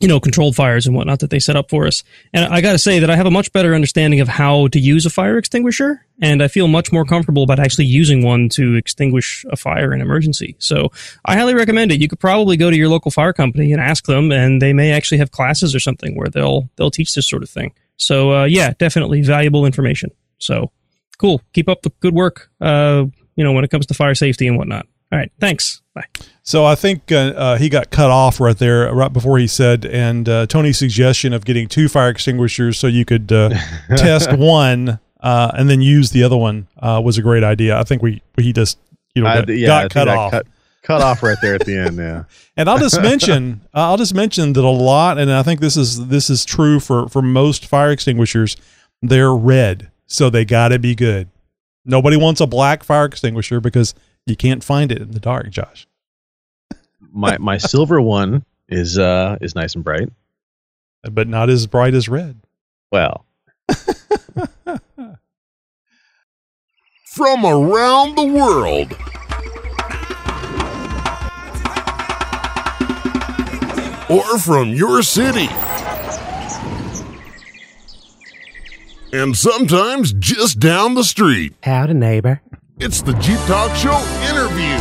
you 0.01 0.09
know, 0.09 0.21
controlled 0.21 0.57
fires 0.57 0.87
and 0.87 0.95
whatnot 0.95 1.21
that 1.21 1.31
they 1.31 1.39
set 1.39 1.57
up 1.57 1.71
for 1.71 1.87
us. 1.87 2.05
And 2.33 2.53
I 2.53 2.61
got 2.61 2.73
to 2.73 2.79
say 2.79 2.99
that 2.99 3.11
I 3.11 3.17
have 3.17 3.27
a 3.27 3.31
much 3.31 3.53
better 3.53 3.75
understanding 3.75 4.21
of 4.21 4.29
how 4.29 4.69
to 4.69 4.79
use 4.79 5.07
a 5.07 5.11
fire 5.11 5.39
extinguisher, 5.39 6.05
and 6.21 6.43
I 6.43 6.49
feel 6.49 6.69
much 6.69 6.93
more 6.93 7.05
comfortable 7.05 7.43
about 7.43 7.59
actually 7.59 7.87
using 7.87 8.23
one 8.23 8.49
to 8.51 8.75
extinguish 8.75 9.45
a 9.51 9.57
fire 9.57 9.93
in 9.93 10.01
emergency. 10.01 10.57
So 10.59 10.91
I 11.25 11.37
highly 11.37 11.55
recommend 11.55 11.93
it. 11.93 12.01
You 12.01 12.09
could 12.09 12.21
probably 12.21 12.57
go 12.57 12.71
to 12.71 12.77
your 12.77 12.89
local 12.89 13.11
fire 13.11 13.33
company 13.33 13.73
and 13.73 13.81
ask 13.81 14.07
them, 14.07 14.33
and 14.33 14.61
they 14.61 14.73
may 14.73 14.93
actually 14.93 15.19
have 15.19 15.31
classes 15.31 15.75
or 15.75 15.81
something 15.81 16.17
where 16.17 16.29
they'll 16.29 16.69
they'll 16.77 16.91
teach 16.91 17.15
this 17.15 17.29
sort 17.29 17.43
of 17.43 17.51
thing. 17.51 17.73
So 17.97 18.33
uh, 18.33 18.45
yeah, 18.45 18.75
definitely 18.79 19.23
valuable 19.23 19.67
information. 19.67 20.11
So 20.39 20.71
cool. 21.19 21.41
Keep 21.53 21.69
up 21.69 21.83
the 21.83 21.93
good 22.01 22.15
work. 22.15 22.51
Uh, 22.61 23.07
you 23.37 23.45
know, 23.45 23.53
when 23.53 23.65
it 23.65 23.71
comes 23.71 23.87
to 23.87 23.95
fire 23.95 24.15
safety 24.15 24.47
and 24.47 24.57
whatnot. 24.57 24.87
All 25.13 25.19
right. 25.19 25.31
Thanks. 25.41 25.83
Bye. 25.97 26.05
So 26.43 26.67
I 26.67 26.75
think 26.75 27.11
uh, 27.11 27.33
uh, 27.35 27.57
he 27.57 27.71
got 27.71 27.91
cut 27.91 28.11
off 28.11 28.39
right 28.39 28.57
there, 28.57 28.93
right 28.95 29.11
before 29.11 29.39
he 29.39 29.47
said, 29.47 29.87
and 29.87 30.29
uh, 30.29 30.47
Tony's 30.47 30.79
suggestion 30.79 31.33
of 31.33 31.47
getting 31.47 31.67
two 31.69 31.89
fire 31.89 32.11
extinguishers 32.11 32.79
so 32.79 32.87
you 32.87 33.07
could 33.07 33.33
uh, 33.33 33.49
test 33.97 34.31
one 34.37 35.01
uh, 35.21 35.51
and 35.55 35.71
then 35.71 35.81
use 35.81 36.11
the 36.11 36.23
other 36.23 36.37
one 36.37 36.69
uh, 36.81 37.01
was 37.03 37.17
a 37.17 37.23
great 37.23 37.43
idea. 37.43 37.79
I 37.79 37.83
think 37.83 38.03
we 38.03 38.23
he 38.37 38.53
just 38.53 38.79
you 39.15 39.23
know 39.23 39.29
I- 39.29 39.37
got, 39.41 39.49
yeah, 39.49 39.67
got 39.67 39.91
cut 39.91 40.09
off. 40.09 40.31
Cut, 40.33 40.47
cut 40.83 41.01
off 41.01 41.23
right 41.23 41.39
there 41.41 41.55
at 41.55 41.65
the 41.65 41.75
end. 41.77 41.97
Yeah. 41.97 42.25
And 42.59 42.71
I'll 42.71 42.79
just 42.79 43.03
mention, 43.03 43.61
I'll 43.75 43.99
just 43.99 44.15
mention 44.15 44.55
that 44.55 44.65
a 44.65 44.69
lot, 44.71 45.19
and 45.19 45.31
I 45.31 45.43
think 45.43 45.61
this 45.61 45.77
is 45.77 46.07
this 46.07 46.31
is 46.31 46.47
true 46.47 46.81
for 46.81 47.07
for 47.09 47.21
most 47.21 47.67
fire 47.67 47.91
extinguishers. 47.91 48.57
They're 49.03 49.35
red, 49.35 49.91
so 50.07 50.31
they 50.31 50.47
got 50.47 50.69
to 50.69 50.79
be 50.79 50.95
good. 50.95 51.29
Nobody 51.85 52.17
wants 52.17 52.41
a 52.41 52.47
black 52.47 52.83
fire 52.83 53.05
extinguisher 53.05 53.61
because 53.61 53.95
you 54.27 54.37
can't 54.37 54.63
find 54.63 54.93
it 54.93 55.01
in 55.01 55.13
the 55.13 55.21
dark, 55.21 55.51
Josh. 55.51 55.87
My 57.01 57.39
my 57.39 57.57
silver 57.73 58.01
one 58.01 58.45
is 58.69 58.99
uh 58.99 59.39
is 59.41 59.55
nice 59.55 59.75
and 59.75 59.85
bright. 59.85 60.11
But 61.11 61.29
not 61.29 61.49
as 61.49 61.67
bright 61.69 61.95
as 61.95 62.09
red. 62.09 62.41
Well, 62.91 63.25
From 67.17 67.47
around 67.47 68.17
the 68.17 68.27
world. 68.27 68.93
Or 74.09 74.39
from 74.39 74.69
your 74.71 75.03
city. 75.03 75.49
And 79.13 79.37
sometimes 79.37 80.13
just 80.13 80.61
down 80.61 80.95
the 80.95 81.05
street. 81.05 81.55
Howdy, 81.63 81.95
neighbor. 81.95 82.43
It's 82.79 83.01
the 83.01 83.15
Jeep 83.15 83.39
Talk 83.47 83.75
Show 83.75 83.97
interview. 84.29 84.77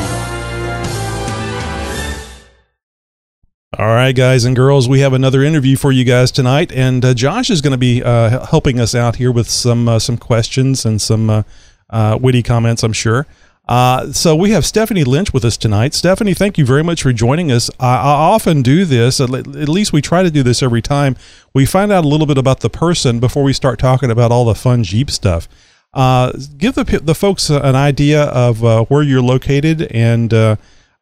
All 3.79 3.87
right, 3.87 4.11
guys 4.11 4.43
and 4.43 4.53
girls, 4.53 4.89
we 4.89 4.99
have 4.99 5.13
another 5.13 5.41
interview 5.41 5.77
for 5.77 5.93
you 5.93 6.03
guys 6.03 6.29
tonight, 6.29 6.73
and 6.73 7.05
uh, 7.05 7.13
Josh 7.13 7.49
is 7.49 7.61
going 7.61 7.71
to 7.71 7.77
be 7.77 8.03
uh, 8.03 8.47
helping 8.47 8.81
us 8.81 8.95
out 8.95 9.15
here 9.15 9.31
with 9.31 9.49
some 9.49 9.87
uh, 9.87 9.99
some 9.99 10.17
questions 10.17 10.83
and 10.83 11.01
some 11.01 11.29
uh, 11.29 11.43
uh, 11.89 12.19
witty 12.21 12.43
comments, 12.43 12.83
I'm 12.83 12.91
sure. 12.91 13.27
Uh, 13.65 14.11
so 14.11 14.35
we 14.35 14.51
have 14.51 14.65
Stephanie 14.65 15.05
Lynch 15.05 15.31
with 15.31 15.45
us 15.45 15.55
tonight. 15.55 15.93
Stephanie, 15.93 16.33
thank 16.33 16.57
you 16.57 16.65
very 16.65 16.83
much 16.83 17.01
for 17.01 17.13
joining 17.13 17.49
us. 17.49 17.69
I, 17.79 17.95
I 17.95 18.11
often 18.11 18.61
do 18.61 18.83
this, 18.83 19.21
at 19.21 19.29
le- 19.29 19.39
at 19.39 19.69
least 19.69 19.93
we 19.93 20.01
try 20.01 20.21
to 20.21 20.29
do 20.29 20.43
this 20.43 20.61
every 20.61 20.81
time. 20.81 21.15
We 21.53 21.65
find 21.65 21.93
out 21.93 22.03
a 22.03 22.09
little 22.09 22.27
bit 22.27 22.37
about 22.37 22.59
the 22.59 22.69
person 22.69 23.21
before 23.21 23.43
we 23.43 23.53
start 23.53 23.79
talking 23.79 24.11
about 24.11 24.33
all 24.33 24.43
the 24.43 24.53
fun 24.53 24.83
Jeep 24.83 25.09
stuff. 25.09 25.47
Uh, 25.95 26.33
give 26.57 26.75
the 26.75 26.83
the 27.03 27.15
folks 27.15 27.49
an 27.49 27.75
idea 27.75 28.23
of 28.25 28.63
uh, 28.63 28.83
where 28.85 29.01
you're 29.01 29.21
located 29.21 29.83
and 29.91 30.33
uh, 30.33 30.57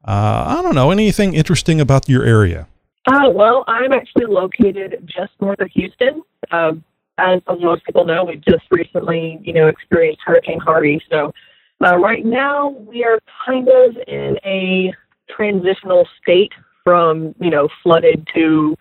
uh, 0.05 0.43
I 0.47 0.61
don't 0.61 0.75
know 0.75 0.91
anything 0.91 1.33
interesting 1.33 1.81
about 1.81 2.07
your 2.07 2.23
area. 2.23 2.67
Uh, 3.07 3.29
well, 3.31 3.63
I'm 3.67 3.91
actually 3.91 4.25
located 4.25 5.03
just 5.05 5.31
north 5.41 5.59
of 5.59 5.69
Houston. 5.71 6.21
Um, 6.51 6.83
as 7.17 7.41
most 7.59 7.83
people 7.85 8.05
know, 8.05 8.23
we 8.23 8.35
just 8.37 8.63
recently, 8.71 9.39
you 9.43 9.53
know, 9.53 9.67
experienced 9.67 10.21
Hurricane 10.25 10.59
Harvey. 10.59 11.01
So 11.09 11.33
uh, 11.83 11.97
right 11.97 12.25
now 12.25 12.69
we 12.69 13.03
are 13.03 13.19
kind 13.45 13.67
of 13.67 13.97
in 14.07 14.37
a 14.45 14.93
transitional 15.29 16.07
state 16.21 16.53
from, 16.83 17.33
you 17.39 17.49
know, 17.49 17.67
flooded 17.81 18.27
to 18.35 18.77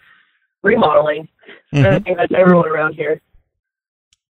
remodeling. 0.62 1.28
Mhm. 1.72 1.86
I 1.86 1.98
think 2.00 2.16
that's 2.18 2.32
everyone 2.32 2.68
around 2.68 2.94
here. 2.94 3.20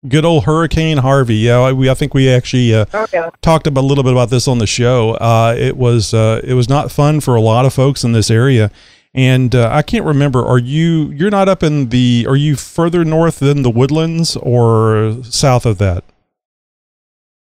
Good 0.08 0.24
old 0.24 0.44
Hurricane 0.44 0.96
Harvey. 0.98 1.36
Yeah, 1.36 1.72
we 1.72 1.90
I 1.90 1.94
think 1.94 2.14
we 2.14 2.30
actually 2.30 2.74
uh, 2.74 2.86
Oh, 2.94 3.06
yeah. 3.12 3.28
talked 3.42 3.66
about 3.66 3.82
a 3.82 3.86
little 3.86 4.02
bit 4.02 4.12
about 4.14 4.30
this 4.30 4.48
on 4.48 4.56
the 4.58 4.66
show. 4.66 5.10
Uh, 5.14 5.54
it 5.58 5.76
was 5.76 6.14
uh, 6.14 6.40
it 6.42 6.54
was 6.54 6.70
not 6.70 6.90
fun 6.90 7.20
for 7.20 7.34
a 7.36 7.40
lot 7.40 7.66
of 7.66 7.74
folks 7.74 8.02
in 8.02 8.12
this 8.12 8.30
area, 8.30 8.70
and 9.12 9.54
uh, 9.54 9.68
I 9.70 9.82
can't 9.82 10.06
remember. 10.06 10.42
Are 10.42 10.58
you 10.58 11.10
you're 11.10 11.30
not 11.30 11.50
up 11.50 11.62
in 11.62 11.90
the? 11.90 12.24
Are 12.26 12.36
you 12.36 12.56
further 12.56 13.04
north 13.04 13.40
than 13.40 13.60
the 13.62 13.68
Woodlands 13.68 14.36
or 14.36 15.18
south 15.22 15.66
of 15.66 15.76
that? 15.78 16.02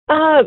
Uh, 0.07 0.43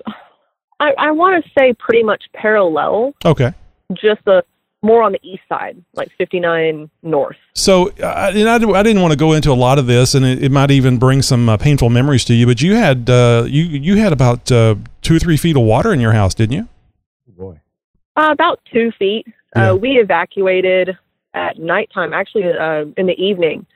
I, 0.81 0.93
I 0.97 1.11
want 1.11 1.45
to 1.45 1.51
say 1.59 1.75
pretty 1.75 2.03
much 2.03 2.25
parallel, 2.33 3.13
Okay. 3.27 3.53
just 3.93 4.23
a, 4.27 4.43
more 4.83 5.03
on 5.03 5.13
the 5.13 5.21
east 5.23 5.43
side, 5.49 5.83
like 5.95 6.11
59 6.17 6.91
north. 7.03 7.37
So, 7.55 7.91
uh, 8.03 8.33
and 8.35 8.49
I, 8.49 8.55
I 8.55 8.83
didn't 8.83 9.03
want 9.03 9.13
to 9.13 9.19
go 9.19 9.33
into 9.33 9.51
a 9.51 9.55
lot 9.55 9.79
of 9.79 9.87
this, 9.87 10.15
and 10.15 10.25
it, 10.25 10.43
it 10.43 10.51
might 10.51 10.71
even 10.71 10.99
bring 10.99 11.23
some 11.23 11.49
uh, 11.49 11.57
painful 11.57 11.91
memories 11.91 12.25
to 12.27 12.35
you. 12.35 12.47
But 12.47 12.63
you 12.63 12.75
had 12.75 13.11
uh, 13.11 13.45
you 13.47 13.65
you 13.65 13.97
had 13.97 14.13
about 14.13 14.51
uh, 14.51 14.77
two 15.03 15.17
or 15.17 15.19
three 15.19 15.37
feet 15.37 15.57
of 15.57 15.63
water 15.63 15.93
in 15.93 16.01
your 16.01 16.13
house, 16.13 16.35
didn't 16.35 16.55
you? 16.55 16.69
boy. 17.37 17.61
Uh, 18.17 18.31
about 18.33 18.61
two 18.73 18.91
feet. 18.99 19.27
Yeah. 19.57 19.73
Uh, 19.73 19.75
we 19.75 19.93
evacuated 19.93 20.97
at 21.35 21.59
nighttime, 21.59 22.13
actually 22.13 22.45
uh, 22.45 22.85
in 22.97 23.07
the 23.07 23.17
evening. 23.19 23.67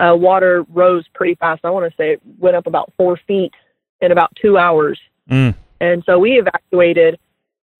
Uh, 0.00 0.14
water 0.16 0.64
rose 0.70 1.04
pretty 1.14 1.34
fast. 1.36 1.64
I 1.64 1.70
want 1.70 1.90
to 1.90 1.96
say 1.96 2.14
it 2.14 2.22
went 2.38 2.56
up 2.56 2.66
about 2.66 2.92
four 2.96 3.18
feet 3.26 3.52
in 4.00 4.10
about 4.10 4.34
two 4.40 4.58
hours. 4.58 4.98
Mm. 5.30 5.54
And 5.80 6.02
so 6.04 6.18
we 6.18 6.32
evacuated 6.38 7.18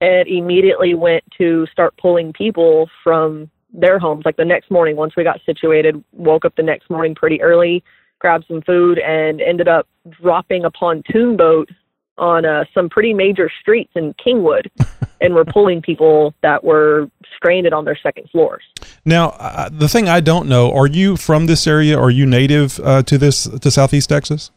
and 0.03 0.27
immediately 0.27 0.95
went 0.95 1.23
to 1.39 1.65
start 1.71 1.97
pulling 1.97 2.33
people 2.33 2.91
from 3.05 3.49
their 3.73 4.01
homes. 4.01 4.25
Like 4.25 4.37
the 4.37 4.45
next 4.45 4.69
morning, 4.69 4.97
once 4.97 5.15
we 5.17 5.23
got 5.23 5.41
situated, 5.47 6.03
woke 6.13 6.45
up 6.45 6.57
the 6.57 6.63
next 6.63 6.91
morning 6.91 7.15
pretty 7.15 7.41
early, 7.41 7.85
grabbed 8.19 8.47
some 8.49 8.63
food, 8.63 8.99
and 8.99 9.41
ended 9.41 9.69
up 9.69 9.87
dropping 10.21 10.65
a 10.65 10.71
pontoon 10.73 11.37
boat 11.37 11.71
on 12.19 12.45
uh, 12.45 12.65
some 12.75 12.91
pretty 12.91 13.15
major 13.15 13.49
streets 13.61 13.93
in 13.95 14.13
Kingwood. 14.15 14.67
and 15.21 15.37
we're 15.37 15.45
pulling 15.45 15.81
people 15.81 16.35
that 16.43 16.65
were 16.65 17.09
stranded 17.37 17.73
on 17.73 17.85
their 17.85 17.97
second 18.03 18.29
floors. 18.31 18.65
Now, 19.05 19.29
uh, 19.39 19.69
the 19.71 19.89
thing 19.89 20.09
I 20.09 20.19
don't 20.19 20.49
know: 20.49 20.73
Are 20.73 20.89
you 20.89 21.17
from 21.17 21.47
this 21.47 21.65
area? 21.69 21.97
Are 21.97 22.11
you 22.11 22.27
native 22.27 22.81
uh, 22.81 23.05
to 23.05 23.19
this 23.19 23.45
to 23.45 23.71
Southeast 23.71 24.09
Texas? 24.09 24.51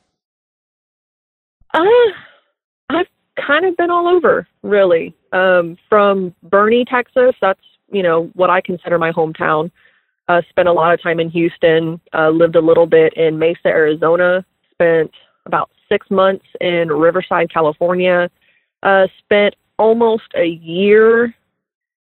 Uh, 1.72 1.84
kind 3.46 3.66
of 3.66 3.76
been 3.78 3.90
all 3.92 4.08
over, 4.08 4.48
really. 4.64 5.14
Um, 5.32 5.78
from 5.90 6.34
Boerne, 6.50 6.86
Texas, 6.88 7.36
that's 7.42 7.60
you 7.92 8.04
know 8.04 8.32
what 8.34 8.50
I 8.50 8.62
consider 8.62 8.98
my 8.98 9.12
hometown. 9.12 9.72
Uh, 10.28 10.42
spent 10.50 10.68
a 10.68 10.74
lot 10.74 10.94
of 10.94 11.02
time 11.02 11.20
in 11.20 11.30
Houston. 11.30 12.00
Uh, 12.14 12.30
lived 12.30 12.56
a 12.56 12.62
little 12.62 12.88
bit 12.88 13.14
in 13.14 13.38
Mesa, 13.38 13.68
Arizona. 13.68 14.44
Spent 14.72 15.12
about 15.46 15.70
six 15.88 16.10
months 16.10 16.46
in 16.62 16.90
Riverside, 16.90 17.52
California. 17.54 18.30
Uh, 18.82 19.08
spent 19.20 19.56
almost 19.78 20.24
a 20.36 20.46
year 20.46 21.36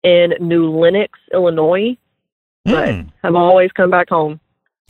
in 0.02 0.34
New 0.40 0.70
Lenox, 0.70 1.18
Illinois. 1.32 1.96
But 2.64 2.88
Hmm. 2.94 3.00
have 3.22 3.36
always 3.36 3.70
come 3.72 3.90
back 3.90 4.08
home. 4.08 4.40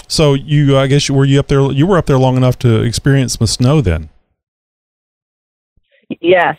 So 0.08 0.34
you, 0.34 0.76
I 0.76 0.86
guess, 0.86 1.08
were 1.10 1.24
you 1.24 1.38
up 1.38 1.48
there? 1.48 1.60
You 1.70 1.86
were 1.86 1.98
up 1.98 2.06
there 2.06 2.18
long 2.18 2.36
enough 2.36 2.58
to 2.60 2.82
experience 2.82 3.34
some 3.34 3.46
snow, 3.46 3.80
then. 3.80 4.08
Yes, 6.20 6.56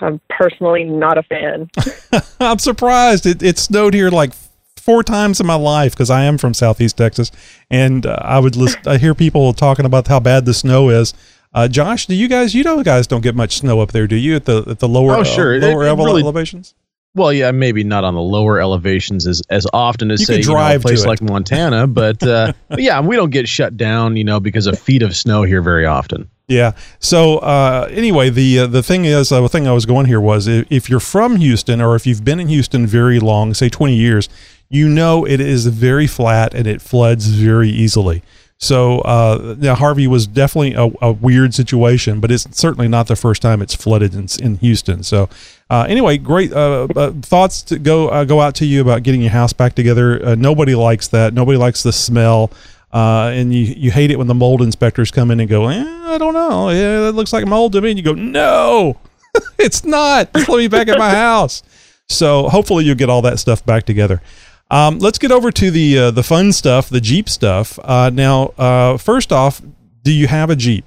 I'm 0.00 0.20
personally 0.28 0.84
not 0.84 1.18
a 1.18 1.22
fan. 1.22 1.70
I'm 2.40 2.58
surprised. 2.58 3.26
It, 3.26 3.42
it 3.42 3.58
snowed 3.58 3.94
here 3.94 4.10
like 4.10 4.32
four 4.76 5.02
times 5.02 5.40
in 5.40 5.46
my 5.46 5.54
life 5.54 5.92
because 5.92 6.10
I 6.10 6.24
am 6.24 6.36
from 6.38 6.52
Southeast 6.54 6.96
Texas, 6.96 7.30
and 7.70 8.04
uh, 8.04 8.18
I 8.20 8.38
would 8.38 8.56
listen. 8.56 8.80
I 8.86 8.98
hear 8.98 9.14
people 9.14 9.52
talking 9.54 9.86
about 9.86 10.06
how 10.08 10.20
bad 10.20 10.44
the 10.44 10.54
snow 10.54 10.90
is. 10.90 11.14
Uh, 11.54 11.68
Josh, 11.68 12.06
do 12.06 12.14
you 12.14 12.28
guys? 12.28 12.54
You 12.54 12.64
know, 12.64 12.82
guys 12.82 13.06
don't 13.06 13.22
get 13.22 13.34
much 13.34 13.56
snow 13.58 13.80
up 13.80 13.92
there, 13.92 14.06
do 14.06 14.16
you? 14.16 14.36
At 14.36 14.44
the 14.44 14.64
at 14.66 14.80
the 14.80 14.88
lower, 14.88 15.16
Oh, 15.16 15.22
sure. 15.24 15.54
uh, 15.56 15.60
lower 15.60 15.84
it 15.84 15.88
ele- 15.88 15.96
really- 16.04 16.22
elevations. 16.22 16.74
Well, 17.16 17.32
yeah, 17.32 17.52
maybe 17.52 17.84
not 17.84 18.02
on 18.02 18.14
the 18.14 18.20
lower 18.20 18.60
elevations 18.60 19.24
as 19.28 19.40
as 19.48 19.68
often 19.72 20.10
as 20.10 20.18
You 20.20 20.26
say 20.26 20.36
could 20.38 20.46
you 20.46 20.54
know, 20.54 20.74
a 20.74 20.80
place 20.80 21.06
like 21.06 21.22
Montana, 21.22 21.86
but, 21.86 22.20
uh, 22.24 22.52
but 22.68 22.82
yeah, 22.82 23.00
we 23.00 23.14
don't 23.14 23.30
get 23.30 23.48
shut 23.48 23.76
down, 23.76 24.16
you 24.16 24.24
know, 24.24 24.40
because 24.40 24.66
of 24.66 24.76
feet 24.76 25.00
of 25.02 25.14
snow 25.14 25.44
here 25.44 25.62
very 25.62 25.86
often. 25.86 26.28
Yeah. 26.46 26.72
So 26.98 27.38
uh, 27.38 27.88
anyway, 27.90 28.28
the 28.30 28.60
uh, 28.60 28.66
the 28.66 28.82
thing 28.82 29.06
is, 29.06 29.32
uh, 29.32 29.40
the 29.40 29.48
thing 29.48 29.66
I 29.66 29.72
was 29.72 29.86
going 29.86 30.06
here 30.06 30.20
was 30.20 30.46
if, 30.46 30.66
if 30.70 30.90
you're 30.90 31.00
from 31.00 31.36
Houston 31.36 31.80
or 31.80 31.96
if 31.96 32.06
you've 32.06 32.24
been 32.24 32.38
in 32.38 32.48
Houston 32.48 32.86
very 32.86 33.18
long, 33.18 33.54
say 33.54 33.68
20 33.70 33.94
years, 33.94 34.28
you 34.68 34.88
know 34.88 35.26
it 35.26 35.40
is 35.40 35.66
very 35.66 36.06
flat 36.06 36.54
and 36.54 36.66
it 36.66 36.82
floods 36.82 37.28
very 37.28 37.70
easily. 37.70 38.22
So 38.58 39.00
uh, 39.00 39.56
now 39.58 39.74
Harvey 39.74 40.06
was 40.06 40.26
definitely 40.26 40.74
a, 40.74 40.90
a 41.02 41.12
weird 41.12 41.54
situation, 41.54 42.20
but 42.20 42.30
it's 42.30 42.46
certainly 42.56 42.88
not 42.88 43.08
the 43.08 43.16
first 43.16 43.42
time 43.42 43.60
it's 43.60 43.74
flooded 43.74 44.14
in, 44.14 44.28
in 44.40 44.56
Houston. 44.58 45.02
So 45.02 45.28
uh, 45.70 45.86
anyway, 45.88 46.18
great 46.18 46.52
uh, 46.52 46.86
thoughts 47.22 47.62
to 47.62 47.78
go 47.78 48.24
go 48.26 48.40
out 48.40 48.54
to 48.56 48.66
you 48.66 48.82
about 48.82 49.02
getting 49.02 49.22
your 49.22 49.30
house 49.30 49.54
back 49.54 49.74
together. 49.74 50.36
Nobody 50.36 50.74
likes 50.74 51.08
that. 51.08 51.32
Nobody 51.32 51.56
likes 51.56 51.82
the 51.82 51.92
smell. 51.92 52.50
Uh, 52.94 53.32
and 53.34 53.52
you, 53.52 53.74
you 53.76 53.90
hate 53.90 54.12
it 54.12 54.18
when 54.18 54.28
the 54.28 54.34
mold 54.34 54.62
inspectors 54.62 55.10
come 55.10 55.32
in 55.32 55.40
and 55.40 55.48
go, 55.48 55.66
eh, 55.66 55.84
I 56.06 56.16
don't 56.16 56.32
know. 56.32 56.70
Yeah, 56.70 57.00
that 57.00 57.12
looks 57.12 57.32
like 57.32 57.44
mold 57.44 57.72
to 57.72 57.80
me. 57.80 57.90
And 57.90 57.98
you 57.98 58.04
go, 58.04 58.12
no, 58.12 59.00
it's 59.58 59.84
not. 59.84 60.32
Just 60.32 60.48
let 60.48 60.58
me 60.58 60.68
back 60.68 60.86
at 60.86 60.96
my 60.96 61.10
house. 61.14 61.64
So 62.08 62.48
hopefully 62.48 62.84
you'll 62.84 62.94
get 62.94 63.10
all 63.10 63.22
that 63.22 63.40
stuff 63.40 63.66
back 63.66 63.82
together. 63.82 64.22
Um, 64.70 65.00
let's 65.00 65.18
get 65.18 65.32
over 65.32 65.50
to 65.50 65.70
the 65.70 65.98
uh, 65.98 66.10
the 66.10 66.22
fun 66.22 66.52
stuff, 66.52 66.88
the 66.88 67.00
Jeep 67.00 67.28
stuff. 67.28 67.78
Uh, 67.82 68.10
now, 68.12 68.48
uh, 68.58 68.96
first 68.96 69.32
off, 69.32 69.60
do 70.02 70.12
you 70.12 70.26
have 70.26 70.48
a 70.48 70.56
Jeep? 70.56 70.84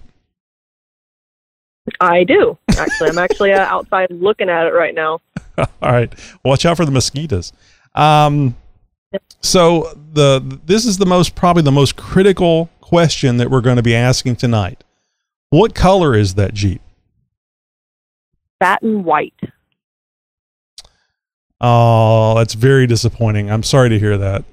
I 2.01 2.23
do 2.23 2.57
actually. 2.77 3.09
I'm 3.09 3.17
actually 3.17 3.53
uh, 3.53 3.65
outside 3.65 4.11
looking 4.11 4.49
at 4.49 4.65
it 4.67 4.73
right 4.73 4.95
now. 4.95 5.19
All 5.57 5.91
right, 5.91 6.11
watch 6.43 6.65
out 6.65 6.77
for 6.77 6.85
the 6.85 6.91
mosquitoes. 6.91 7.53
Um, 7.95 8.55
so 9.41 9.93
the 10.13 10.59
this 10.65 10.85
is 10.85 10.97
the 10.97 11.05
most 11.05 11.35
probably 11.35 11.63
the 11.63 11.71
most 11.71 11.95
critical 11.95 12.69
question 12.81 13.37
that 13.37 13.49
we're 13.49 13.61
going 13.61 13.77
to 13.77 13.83
be 13.83 13.95
asking 13.95 14.35
tonight. 14.35 14.83
What 15.49 15.73
color 15.73 16.15
is 16.15 16.35
that 16.35 16.53
Jeep? 16.53 16.81
Satin 18.61 19.03
white. 19.03 19.33
Oh, 21.59 22.35
that's 22.35 22.53
very 22.53 22.85
disappointing. 22.85 23.49
I'm 23.49 23.63
sorry 23.63 23.89
to 23.89 23.99
hear 23.99 24.17
that. 24.17 24.43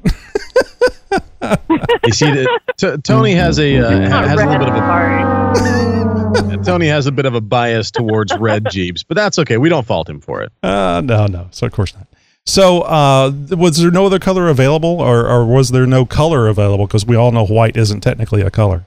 You 2.04 2.12
see, 2.12 2.26
that 2.26 2.60
T- 2.76 2.96
Tony 3.02 3.34
has 3.34 3.58
a 3.58 3.76
uh, 3.78 4.08
Not 4.08 4.24
has 4.24 4.40
a 4.40 4.46
little 4.46 4.58
bit 4.58 4.68
of 4.68 4.74
a. 4.74 6.64
Tony 6.64 6.86
has 6.86 7.06
a 7.06 7.12
bit 7.12 7.26
of 7.26 7.34
a 7.34 7.40
bias 7.40 7.90
towards 7.90 8.36
red 8.38 8.70
Jeeps, 8.70 9.02
but 9.02 9.14
that's 9.14 9.38
okay. 9.38 9.58
We 9.58 9.68
don't 9.68 9.86
fault 9.86 10.08
him 10.08 10.20
for 10.20 10.42
it. 10.42 10.52
Uh, 10.62 11.02
no, 11.04 11.26
no. 11.26 11.48
So 11.50 11.66
of 11.66 11.72
course 11.72 11.94
not. 11.94 12.06
So, 12.46 12.82
uh, 12.82 13.32
was 13.50 13.78
there 13.78 13.90
no 13.90 14.04
other 14.06 14.18
color 14.18 14.48
available, 14.48 15.00
or, 15.00 15.26
or 15.28 15.46
was 15.46 15.70
there 15.70 15.86
no 15.86 16.04
color 16.04 16.46
available? 16.46 16.86
Because 16.86 17.06
we 17.06 17.16
all 17.16 17.32
know 17.32 17.46
white 17.46 17.76
isn't 17.76 18.00
technically 18.02 18.42
a 18.42 18.50
color. 18.50 18.84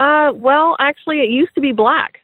Uh, 0.00 0.32
well, 0.34 0.76
actually, 0.78 1.20
it 1.20 1.28
used 1.30 1.54
to 1.56 1.60
be 1.60 1.72
black. 1.72 2.20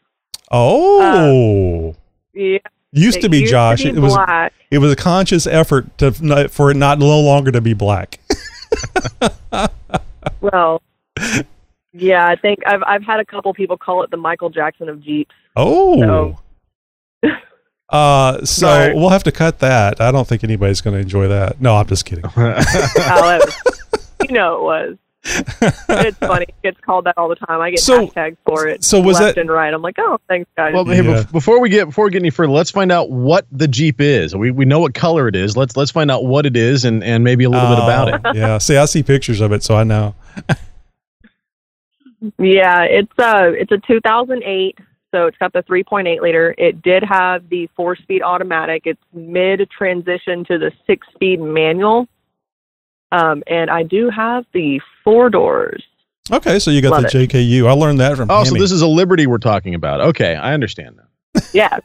Oh, 0.50 1.94
Yeah, 2.32 2.58
used 2.92 3.20
to 3.22 3.28
be 3.28 3.40
used 3.40 3.50
Josh. 3.50 3.82
be 3.82 3.88
it 3.88 3.96
was 3.96 4.14
black. 4.14 4.52
it 4.70 4.78
was 4.78 4.92
a 4.92 4.96
conscious 4.96 5.46
effort 5.46 5.96
to 5.98 6.12
for 6.48 6.70
it 6.70 6.76
not 6.76 6.98
no 6.98 7.20
longer 7.20 7.50
to 7.50 7.60
be 7.60 7.74
black. 7.74 8.20
Well, 10.40 10.82
yeah, 11.92 12.26
I 12.26 12.36
think 12.36 12.60
I've 12.66 12.82
I've 12.86 13.02
had 13.02 13.20
a 13.20 13.24
couple 13.24 13.52
people 13.54 13.76
call 13.78 14.02
it 14.02 14.10
the 14.10 14.16
Michael 14.16 14.50
Jackson 14.50 14.88
of 14.88 15.00
Jeeps. 15.02 15.34
Oh. 15.56 16.00
So- 16.00 16.38
Uh, 17.94 18.44
so 18.44 18.66
Right. 18.66 18.94
we'll 18.94 19.08
have 19.10 19.22
to 19.24 19.32
cut 19.32 19.60
that. 19.60 20.00
I 20.00 20.10
don't 20.10 20.26
think 20.26 20.42
anybody's 20.42 20.80
going 20.80 20.94
to 20.94 21.00
enjoy 21.00 21.28
that. 21.28 21.60
No, 21.60 21.76
I'm 21.76 21.86
just 21.86 22.04
kidding. 22.04 22.24
Oh, 22.36 23.38
was- 23.38 23.62
you 24.28 24.34
know 24.34 24.56
it 24.56 24.62
was. 24.62 24.96
It's 25.26 26.18
funny. 26.18 26.46
It 26.48 26.54
gets 26.62 26.80
called 26.80 27.06
that 27.06 27.16
all 27.16 27.28
the 27.28 27.36
time. 27.36 27.60
I 27.60 27.70
get 27.70 27.78
So- 27.80 28.06
hashtags 28.08 28.36
for 28.46 28.66
it. 28.66 28.82
so 28.84 29.00
was 29.00 29.18
left 29.20 29.36
that- 29.36 29.40
and 29.40 29.48
right? 29.50 29.72
I'm 29.72 29.80
like, 29.80 29.94
oh, 29.98 30.18
thanks, 30.28 30.50
guys. 30.56 30.74
Well, 30.74 30.84
hey, 30.84 31.02
Yeah. 31.04 31.22
before 31.32 31.60
we 31.60 31.68
get 31.68 31.86
before 31.86 32.04
we 32.06 32.10
get 32.10 32.20
any 32.20 32.30
further, 32.30 32.52
let's 32.52 32.70
find 32.70 32.90
out 32.92 33.10
what 33.10 33.46
the 33.52 33.68
Jeep 33.68 34.00
is. 34.00 34.34
We, 34.34 34.50
we 34.50 34.64
know 34.64 34.80
what 34.80 34.92
color 34.94 35.28
it 35.28 35.36
is. 35.36 35.56
Let's 35.56 35.76
let's 35.76 35.90
find 35.92 36.10
out 36.10 36.24
what 36.26 36.46
it 36.46 36.56
is 36.56 36.84
and, 36.84 37.02
and 37.04 37.22
maybe 37.24 37.44
a 37.44 37.48
little 37.50 37.68
bit 37.68 37.78
about 37.78 38.08
it. 38.08 38.20
Yeah. 38.36 38.58
See, 38.58 38.76
I 38.76 38.84
see 38.86 39.02
pictures 39.02 39.40
of 39.40 39.52
it, 39.52 39.62
so 39.62 39.76
I 39.76 39.84
know. 39.84 40.14
Yeah, 42.38 42.82
it's 42.84 43.12
uh 43.18 43.50
it's 43.54 43.70
a 43.70 43.78
2008, 43.86 44.78
so 45.14 45.26
it's 45.26 45.38
got 45.38 45.52
the 45.52 45.62
3.8 45.62 46.20
liter. 46.20 46.56
It 46.58 46.82
did 46.82 47.04
have 47.04 47.48
the 47.48 47.68
four-speed 47.76 48.20
automatic. 48.20 48.82
It's 48.84 49.00
mid 49.12 49.70
transition 49.70 50.44
to 50.46 50.58
the 50.58 50.72
six-speed 50.88 51.40
manual. 51.40 52.08
Um, 53.12 53.44
and 53.46 53.70
I 53.70 53.84
do 53.84 54.10
have 54.10 54.44
the 54.52 54.80
four 55.04 55.30
doors. 55.30 55.84
Okay, 56.32 56.58
so 56.58 56.72
you 56.72 56.82
got 56.82 56.90
Love 56.90 57.12
the 57.12 57.20
it. 57.20 57.30
JKU. 57.30 57.68
I 57.68 57.72
learned 57.72 58.00
that 58.00 58.16
from. 58.16 58.28
Oh, 58.28 58.42
so 58.42 58.54
this 58.54 58.72
is 58.72 58.82
a 58.82 58.88
Liberty 58.88 59.28
we're 59.28 59.38
talking 59.38 59.76
about. 59.76 60.00
Okay, 60.00 60.34
I 60.34 60.52
understand 60.52 60.96
now. 60.96 61.40
Yes, 61.52 61.80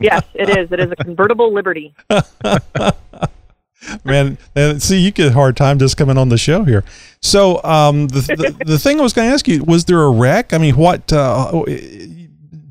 yes, 0.00 0.24
it 0.34 0.50
is. 0.50 0.72
It 0.72 0.80
is 0.80 0.90
a 0.90 0.96
convertible 0.96 1.54
Liberty. 1.54 1.94
Man, 4.04 4.36
see, 4.80 4.98
you 4.98 5.12
get 5.12 5.28
a 5.28 5.32
hard 5.32 5.56
time 5.56 5.78
just 5.78 5.96
coming 5.96 6.18
on 6.18 6.30
the 6.30 6.36
show 6.36 6.64
here. 6.64 6.84
So, 7.22 7.62
um, 7.62 8.08
the, 8.08 8.20
the 8.20 8.64
the 8.64 8.78
thing 8.78 8.98
I 8.98 9.02
was 9.02 9.12
going 9.12 9.28
to 9.28 9.32
ask 9.32 9.46
you 9.46 9.62
was 9.62 9.84
there 9.84 10.02
a 10.02 10.10
wreck? 10.10 10.52
I 10.52 10.58
mean, 10.58 10.76
what 10.76 11.12
uh, 11.12 11.62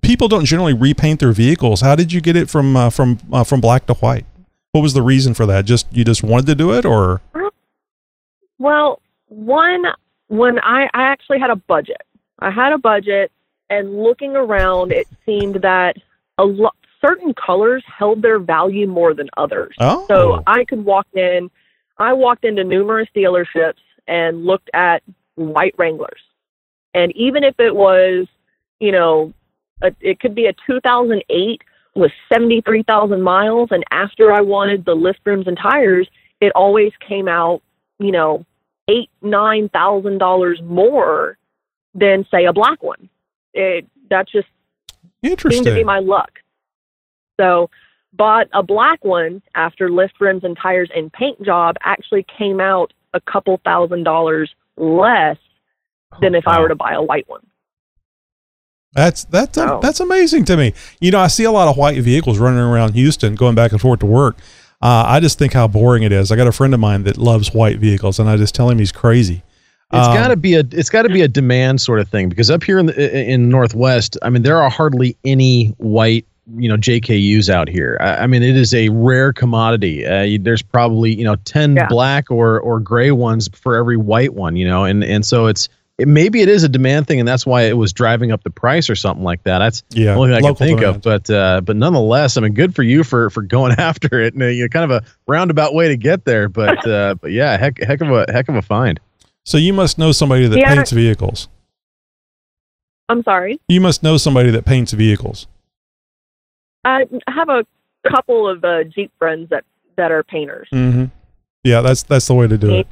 people 0.08 0.28
don't 0.28 0.46
generally 0.46 0.74
repaint 0.74 1.20
their 1.20 1.34
vehicles. 1.34 1.82
How 1.82 1.96
did 1.96 2.12
you 2.14 2.22
get 2.22 2.36
it 2.36 2.50
from 2.50 2.76
uh, 2.76 2.90
from 2.90 3.20
uh, 3.32 3.44
from 3.44 3.62
black 3.62 3.86
to 3.88 3.94
white? 3.96 4.26
What 4.72 4.82
was 4.82 4.94
the 4.94 5.02
reason 5.02 5.34
for 5.34 5.46
that? 5.46 5.66
Just 5.66 5.86
you 5.92 6.04
just 6.04 6.24
wanted 6.24 6.48
to 6.48 6.56
do 6.56 6.74
it, 6.74 6.86
or 6.86 7.22
Well, 8.58 9.02
one 9.28 9.86
when 10.28 10.60
I 10.60 10.86
I 10.94 11.04
actually 11.04 11.40
had 11.40 11.50
a 11.50 11.56
budget. 11.56 12.02
I 12.40 12.52
had 12.52 12.72
a 12.72 12.78
budget, 12.78 13.32
and 13.70 14.02
looking 14.02 14.36
around, 14.36 14.92
it 14.92 15.08
seemed 15.26 15.56
that 15.62 15.98
a 16.38 16.46
lot 16.46 16.76
certain 17.02 17.34
colors 17.34 17.84
held 17.86 18.22
their 18.22 18.40
value 18.40 18.88
more 18.88 19.14
than 19.14 19.30
others. 19.38 19.76
oh, 19.80 20.06
So 20.08 20.44
I 20.48 20.64
could 20.66 20.84
walk 20.84 21.08
in. 21.14 21.50
I 22.00 22.14
walked 22.14 22.46
into 22.46 22.64
numerous 22.64 23.08
dealerships 23.16 23.82
and 24.08 24.46
looked 24.46 24.70
at 24.74 25.04
white 25.36 25.76
Wranglers, 25.78 26.22
and 26.94 27.12
even 27.16 27.44
if 27.44 27.60
it 27.60 27.76
was, 27.76 28.28
you 28.80 28.92
know, 28.92 29.34
a, 29.82 29.94
it 30.02 30.20
could 30.20 30.36
be 30.36 30.46
a 30.46 30.54
2008 30.66 31.62
with 31.96 32.12
73,000 32.32 33.22
miles, 33.22 33.70
and 33.72 33.84
after 33.92 34.32
I 34.32 34.42
wanted 34.42 34.86
the 34.86 34.94
lift 34.94 35.20
rims 35.26 35.48
and 35.48 35.58
tires, 35.58 36.08
it 36.40 36.52
always 36.54 36.92
came 37.08 37.28
out, 37.28 37.62
you 38.00 38.12
know, 38.12 38.46
eight 38.88 39.10
nine 39.22 39.70
thousand 39.70 40.18
dollars 40.18 40.62
more 40.64 41.38
than 41.94 42.26
say 42.32 42.46
a 42.46 42.54
black 42.54 42.82
one. 42.82 43.10
It 43.54 43.86
that 44.10 44.30
just 44.30 44.48
seemed 45.22 45.66
to 45.66 45.74
be 45.74 45.84
my 45.84 46.00
luck. 46.00 46.32
So, 47.40 47.70
bought 48.14 48.48
a 48.54 48.64
black 48.64 49.04
one 49.04 49.42
after 49.56 49.90
lift 49.90 50.14
rims 50.20 50.44
and 50.44 50.58
tires 50.58 50.90
and 50.96 51.12
paint 51.12 51.42
job 51.44 51.76
actually 51.84 52.26
came 52.38 52.60
out 52.60 52.94
a 53.14 53.22
couple 53.22 53.60
thousand 53.64 54.04
dollars 54.04 54.54
less 54.78 55.38
than 56.22 56.36
if 56.36 56.48
I 56.48 56.62
were 56.62 56.70
to 56.70 56.76
buy 56.76 56.94
a 56.94 57.02
white 57.02 57.28
one. 57.28 57.46
That's 58.94 59.26
that's 59.26 59.58
Oh. 59.58 59.80
that's 59.82 60.00
amazing 60.00 60.46
to 60.46 60.58
me. 60.58 60.74
You 61.00 61.12
know, 61.12 61.20
I 61.20 61.28
see 61.28 61.44
a 61.44 61.52
lot 61.52 61.68
of 61.68 61.78
white 61.78 62.02
vehicles 62.02 62.38
running 62.40 62.60
around 62.60 62.94
Houston, 62.94 63.36
going 63.36 63.56
back 63.56 63.72
and 63.72 63.82
forth 63.82 64.00
to 64.00 64.06
work. 64.06 64.38
Uh, 64.82 65.04
I 65.08 65.20
just 65.20 65.38
think 65.40 65.54
how 65.54 65.68
boring 65.68 66.04
it 66.04 66.12
is. 66.12 66.32
I 66.32 66.36
got 66.36 66.48
a 66.48 66.52
friend 66.52 66.74
of 66.74 66.80
mine 66.80 67.04
that 67.04 67.18
loves 67.18 67.54
white 67.54 67.80
vehicles, 67.80 68.20
and 68.20 68.30
I 68.30 68.38
just 68.38 68.54
tell 68.56 68.70
him 68.70 68.78
he's 68.80 68.92
crazy. 68.92 69.44
It's 69.94 70.08
Um, 70.08 70.16
got 70.16 70.28
to 70.30 70.36
be 70.36 70.56
a 70.56 70.64
it's 70.72 70.90
got 70.90 71.04
to 71.04 71.10
be 71.10 71.22
a 71.22 71.28
demand 71.28 71.80
sort 71.82 72.00
of 72.00 72.10
thing 72.10 72.28
because 72.30 72.50
up 72.52 72.64
here 72.64 72.78
in 72.80 72.88
the 72.88 73.30
in 73.30 73.50
Northwest, 73.50 74.18
I 74.22 74.30
mean, 74.30 74.42
there 74.44 74.62
are 74.62 74.70
hardly 74.70 75.16
any 75.26 75.68
white 75.78 76.26
you 76.58 76.70
know 76.70 76.78
JKUs 76.78 77.50
out 77.50 77.68
here. 77.70 77.98
I, 78.02 78.24
I 78.24 78.28
mean, 78.28 78.42
it 78.44 78.56
is 78.56 78.74
a 78.74 78.90
rare 78.90 79.32
commodity. 79.34 80.06
Uh, 80.06 80.22
you, 80.24 80.40
there's 80.40 80.62
probably 80.62 81.14
you 81.14 81.24
know 81.24 81.36
ten 81.46 81.76
Yeah. 81.76 81.88
black 81.88 82.30
or 82.32 82.60
or 82.60 82.80
gray 82.80 83.12
ones 83.12 83.50
for 83.54 83.76
every 83.76 83.98
white 83.98 84.34
one. 84.34 84.56
You 84.56 84.68
know, 84.68 84.84
and 84.86 85.04
and 85.04 85.26
so 85.26 85.46
it's 85.48 85.70
it, 85.98 86.08
maybe 86.08 86.42
it 86.42 86.50
is 86.50 86.64
a 86.64 86.70
demand 86.70 87.08
thing, 87.08 87.20
and 87.20 87.28
that's 87.28 87.46
why 87.46 87.64
it 87.64 87.78
was 87.78 87.94
driving 87.94 88.32
up 88.32 88.44
the 88.44 88.50
price 88.50 88.90
or 88.90 88.96
something 88.96 89.24
like 89.24 89.44
that. 89.44 89.60
That's 89.60 89.84
Yeah, 89.90 90.14
the 90.14 90.20
only 90.20 90.30
thing 90.36 90.38
I 90.46 90.48
can 90.48 90.56
think 90.56 90.80
demand. 90.80 90.96
of. 90.98 91.02
But 91.02 91.30
uh, 91.30 91.62
but 91.62 91.76
nonetheless, 91.76 92.38
I 92.38 92.42
mean, 92.42 92.54
good 92.54 92.76
for 92.76 92.84
you 92.84 93.04
for 93.04 93.30
for 93.30 93.42
going 93.42 93.72
after 93.78 94.22
it. 94.22 94.34
And 94.34 94.44
uh, 94.44 94.48
you 94.48 94.64
know, 94.64 94.70
kind 94.70 94.92
of 94.92 95.04
a 95.04 95.08
roundabout 95.28 95.74
way 95.74 95.88
to 95.90 95.98
get 95.98 96.26
there, 96.26 96.50
but 96.50 96.86
uh, 96.88 97.16
but 97.22 97.32
yeah, 97.32 97.58
heck 97.58 97.82
heck 97.82 98.02
of 98.02 98.10
a 98.12 98.26
heck 98.32 98.48
of 98.50 98.56
a 98.56 98.62
find. 98.62 99.00
So 99.46 99.58
you 99.58 99.74
must 99.74 99.98
know 99.98 100.12
somebody 100.12 100.48
that 100.48 100.58
Yeah. 100.60 100.74
paints 100.76 100.92
vehicles. 100.92 101.48
I'm 103.10 103.24
sorry. 103.24 103.60
You 103.70 103.80
must 103.80 104.04
know 104.04 104.18
somebody 104.18 104.50
that 104.52 104.66
paints 104.66 104.92
vehicles. 104.92 105.48
I 106.84 107.06
have 107.28 107.50
a 107.50 107.66
couple 108.10 108.50
of 108.50 108.64
uh, 108.64 108.84
Jeep 108.84 109.12
friends 109.18 109.50
that 109.50 109.64
that 109.96 110.12
are 110.12 110.24
painters. 110.24 110.68
Mm-hmm. 110.74 111.06
Yeah, 111.64 111.82
that's 111.82 112.04
that's 112.04 112.28
the 112.28 112.34
way 112.34 112.48
to 112.48 112.58
do 112.58 112.76
it. 112.76 112.88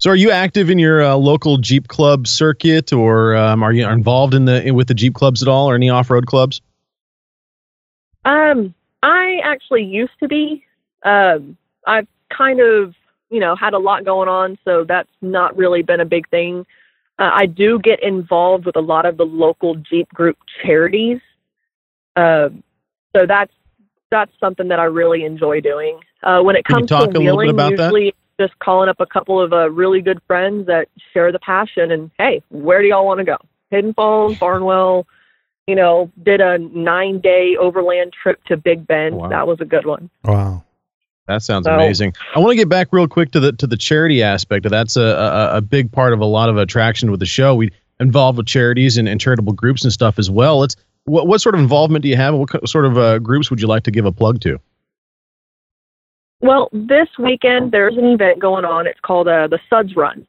So, 0.00 0.08
are 0.08 0.16
you 0.16 0.30
active 0.30 0.70
in 0.70 0.78
your 0.78 1.02
uh, 1.02 1.14
local 1.16 1.58
Jeep 1.58 1.88
club 1.88 2.26
circuit, 2.26 2.90
or 2.90 3.36
um, 3.36 3.62
are 3.62 3.70
you 3.72 3.86
involved 3.86 4.32
in 4.32 4.46
the 4.46 4.70
with 4.70 4.88
the 4.88 4.94
Jeep 4.94 5.12
clubs 5.12 5.42
at 5.42 5.48
all, 5.48 5.68
or 5.68 5.74
any 5.74 5.90
off 5.90 6.08
road 6.08 6.26
clubs? 6.26 6.62
Um, 8.24 8.74
I 9.02 9.40
actually 9.44 9.84
used 9.84 10.18
to 10.20 10.28
be. 10.28 10.64
Um, 11.04 11.58
I've 11.86 12.08
kind 12.34 12.60
of, 12.60 12.94
you 13.28 13.40
know, 13.40 13.54
had 13.54 13.74
a 13.74 13.78
lot 13.78 14.06
going 14.06 14.28
on, 14.28 14.58
so 14.64 14.84
that's 14.84 15.10
not 15.20 15.54
really 15.58 15.82
been 15.82 16.00
a 16.00 16.06
big 16.06 16.28
thing. 16.30 16.64
Uh, 17.18 17.30
I 17.34 17.44
do 17.44 17.78
get 17.78 18.02
involved 18.02 18.64
with 18.64 18.76
a 18.76 18.80
lot 18.80 19.04
of 19.04 19.18
the 19.18 19.26
local 19.26 19.74
Jeep 19.74 20.08
group 20.14 20.38
charities. 20.62 21.20
Um, 22.16 22.62
so 23.14 23.26
that's 23.26 23.52
that's 24.10 24.32
something 24.40 24.68
that 24.68 24.80
I 24.80 24.84
really 24.84 25.24
enjoy 25.24 25.60
doing. 25.60 26.00
Uh, 26.22 26.40
when 26.40 26.56
it 26.56 26.64
Can 26.64 26.76
you 26.76 26.80
comes 26.80 26.88
talk 26.88 27.10
to 27.10 27.18
a 27.18 27.20
little 27.20 27.36
bit 27.36 27.36
wheeling, 27.36 27.50
about 27.50 27.76
that? 27.76 28.14
Usually 28.40 28.48
just 28.48 28.58
calling 28.58 28.88
up 28.88 29.00
a 29.00 29.06
couple 29.06 29.40
of 29.40 29.52
uh, 29.52 29.70
really 29.70 30.00
good 30.00 30.20
friends 30.26 30.66
that 30.66 30.88
share 31.12 31.32
the 31.32 31.38
passion. 31.38 31.90
And 31.90 32.10
hey, 32.18 32.42
where 32.50 32.80
do 32.82 32.88
y'all 32.88 33.06
want 33.06 33.18
to 33.18 33.24
go? 33.24 33.36
Hidden 33.70 33.94
Falls, 33.94 34.38
Barnwell. 34.38 35.06
You 35.66 35.76
know, 35.76 36.10
did 36.22 36.40
a 36.40 36.58
nine 36.58 37.20
day 37.20 37.56
overland 37.58 38.12
trip 38.12 38.42
to 38.44 38.56
Big 38.56 38.86
Bend. 38.86 39.16
Wow. 39.16 39.28
That 39.28 39.46
was 39.46 39.60
a 39.60 39.64
good 39.64 39.86
one. 39.86 40.10
Wow. 40.24 40.64
That 41.28 41.42
sounds 41.42 41.66
So- 41.66 41.74
amazing. 41.74 42.14
I 42.34 42.40
want 42.40 42.50
to 42.50 42.56
get 42.56 42.68
back 42.68 42.88
real 42.90 43.06
quick 43.06 43.30
to 43.32 43.40
the 43.40 43.52
to 43.52 43.66
the 43.66 43.76
charity 43.76 44.22
aspect. 44.22 44.68
That's 44.68 44.96
a, 44.96 45.02
a 45.02 45.56
a 45.58 45.60
big 45.60 45.92
part 45.92 46.12
of 46.12 46.20
a 46.20 46.24
lot 46.24 46.48
of 46.48 46.56
attraction 46.56 47.10
with 47.10 47.20
the 47.20 47.26
show. 47.26 47.54
We 47.54 47.70
involved 48.00 48.38
with 48.38 48.46
charities 48.46 48.96
and, 48.96 49.08
and 49.08 49.20
charitable 49.20 49.52
groups 49.52 49.84
and 49.84 49.92
stuff 49.92 50.18
as 50.18 50.28
well. 50.28 50.58
Let's 50.58 50.74
what 51.04 51.28
what 51.28 51.40
sort 51.40 51.54
of 51.54 51.60
involvement 51.60 52.02
do 52.02 52.08
you 52.08 52.16
have? 52.16 52.34
What 52.34 52.68
sort 52.68 52.84
of 52.86 52.98
uh, 52.98 53.18
groups 53.20 53.48
would 53.50 53.60
you 53.60 53.68
like 53.68 53.84
to 53.84 53.90
give 53.92 54.06
a 54.06 54.12
plug 54.12 54.40
to? 54.40 54.58
Well, 56.40 56.70
this 56.72 57.08
weekend 57.18 57.70
there's 57.70 57.96
an 57.96 58.06
event 58.06 58.38
going 58.38 58.64
on. 58.64 58.86
It's 58.86 59.00
called 59.00 59.28
uh, 59.28 59.46
the 59.48 59.58
Suds 59.68 59.94
Run, 59.94 60.26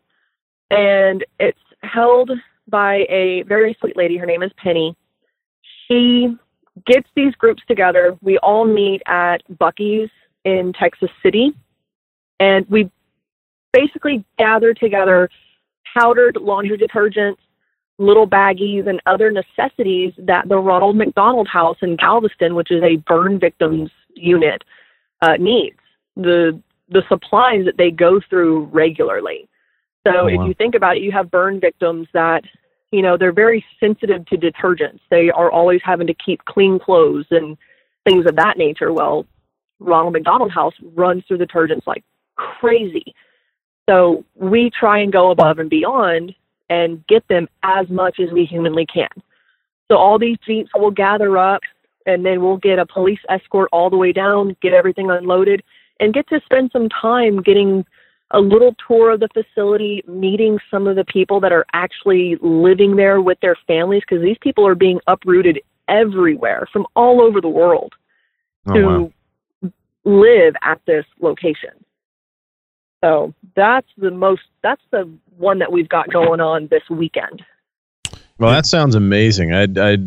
and 0.70 1.24
it's 1.40 1.58
held 1.84 2.32
by 2.68 3.06
a 3.10 3.44
very 3.48 3.76
sweet 3.80 3.96
lady. 3.96 4.18
Her 4.18 4.26
name 4.26 4.44
is 4.44 4.52
Penny. 4.58 4.96
She 5.88 6.36
gets 6.86 7.08
these 7.16 7.34
groups 7.36 7.64
together. 7.68 8.18
We 8.22 8.38
all 8.40 8.66
meet 8.66 9.02
at 9.08 9.38
Buc-ee's 9.58 10.10
in 10.44 10.74
Texas 10.74 11.10
City, 11.24 11.54
and 12.42 12.66
we 12.70 12.92
basically 13.72 14.26
gather 14.38 14.74
together 14.74 15.30
powdered 15.98 16.38
laundry 16.42 16.78
detergents, 16.78 17.38
little 18.00 18.28
baggies, 18.28 18.88
and 18.88 19.02
other 19.06 19.32
necessities 19.32 20.14
that 20.18 20.50
the 20.50 20.58
Ronald 20.58 20.98
McDonald 20.98 21.48
House 21.48 21.78
in 21.82 21.96
Galveston, 21.96 22.56
which 22.56 22.70
is 22.70 22.84
a 22.84 22.98
burn 22.98 23.40
victims 23.40 23.90
unit, 24.14 24.64
uh, 25.22 25.38
needs. 25.40 25.78
The 26.22 26.62
the 26.90 27.04
supplies 27.08 27.66
that 27.66 27.78
they 27.78 27.90
go 27.90 28.20
through 28.30 28.66
regularly. 28.66 29.48
So 30.06 30.22
Oh, 30.22 30.28
if 30.28 30.42
you 30.48 30.54
think 30.54 30.76
about 30.76 30.98
it, 30.98 31.04
you 31.04 31.12
have 31.12 31.32
burn 31.32 31.60
victims 31.60 32.08
that 32.14 32.44
you 32.92 33.02
know 33.02 33.18
they're 33.18 33.32
very 33.32 33.64
sensitive 33.80 34.26
to 34.28 34.38
detergents. 34.38 35.00
They 35.10 35.30
are 35.30 35.52
always 35.52 35.82
having 35.84 36.08
to 36.08 36.14
keep 36.14 36.44
clean 36.46 36.80
clothes 36.80 37.26
and 37.32 37.58
things 38.06 38.26
of 38.26 38.36
that 38.36 38.58
nature. 38.58 38.92
Well, 38.92 39.26
Ronald 39.80 40.14
McDonald 40.14 40.52
House 40.52 40.74
runs 40.96 41.24
through 41.28 41.40
detergents 41.40 41.88
like 41.88 42.04
crazy. 42.36 43.14
So 43.90 44.24
we 44.36 44.70
try 44.78 45.00
and 45.00 45.12
go 45.12 45.32
above 45.32 45.60
and 45.60 45.70
beyond 45.70 46.34
and 46.70 47.06
get 47.08 47.28
them 47.28 47.48
as 47.64 47.90
much 47.90 48.20
as 48.20 48.32
we 48.32 48.46
humanly 48.46 48.86
can. 48.86 49.10
So 49.92 49.98
all 49.98 50.18
these 50.18 50.38
jeeps 50.46 50.70
will 50.74 50.92
gather 50.92 51.38
up 51.38 51.62
and 52.06 52.26
then 52.26 52.42
we'll 52.42 52.58
get 52.58 52.80
a 52.80 52.86
police 52.86 53.20
escort 53.30 53.70
all 53.72 53.90
the 53.90 53.98
way 53.98 54.12
down, 54.12 54.56
get 54.62 54.74
everything 54.74 55.12
unloaded, 55.12 55.62
and 56.02 56.14
get 56.14 56.28
to 56.28 56.42
spend 56.44 56.72
some 56.74 56.90
time 56.90 57.42
getting 57.42 57.86
a 58.32 58.40
little 58.40 58.76
tour 58.88 59.12
of 59.12 59.22
the 59.22 59.30
facility, 59.34 60.04
meeting 60.08 60.60
some 60.70 60.88
of 60.88 60.98
the 60.98 61.06
people 61.06 61.40
that 61.40 61.54
are 61.54 61.66
actually 61.72 62.38
living 62.42 62.98
there 62.98 63.22
with 63.22 63.40
their 63.42 63.56
families, 63.68 64.04
because 64.08 64.22
these 64.22 64.38
people 64.42 64.68
are 64.68 64.76
being 64.76 65.00
uprooted 65.08 65.62
everywhere 65.88 66.68
from 66.74 66.86
all 66.96 67.22
over 67.22 67.40
the 67.40 67.50
world 67.50 67.94
Oh, 68.68 68.74
to 68.74 69.14
wow. 69.64 69.72
live 70.06 70.54
at 70.62 70.80
this 70.86 71.06
location. 71.20 71.72
So 73.04 73.34
that's 73.56 73.88
the 73.98 74.12
most, 74.12 74.44
that's 74.62 74.84
the 74.92 75.12
one 75.36 75.58
that 75.60 75.72
we've 75.72 75.90
got 75.90 76.14
going 76.14 76.40
on 76.40 76.68
this 76.70 76.84
weekend. 76.92 77.44
Well, 78.42 78.50
that 78.50 78.66
sounds 78.66 78.96
amazing. 78.96 79.54
I, 79.54 79.68
I 79.78 79.98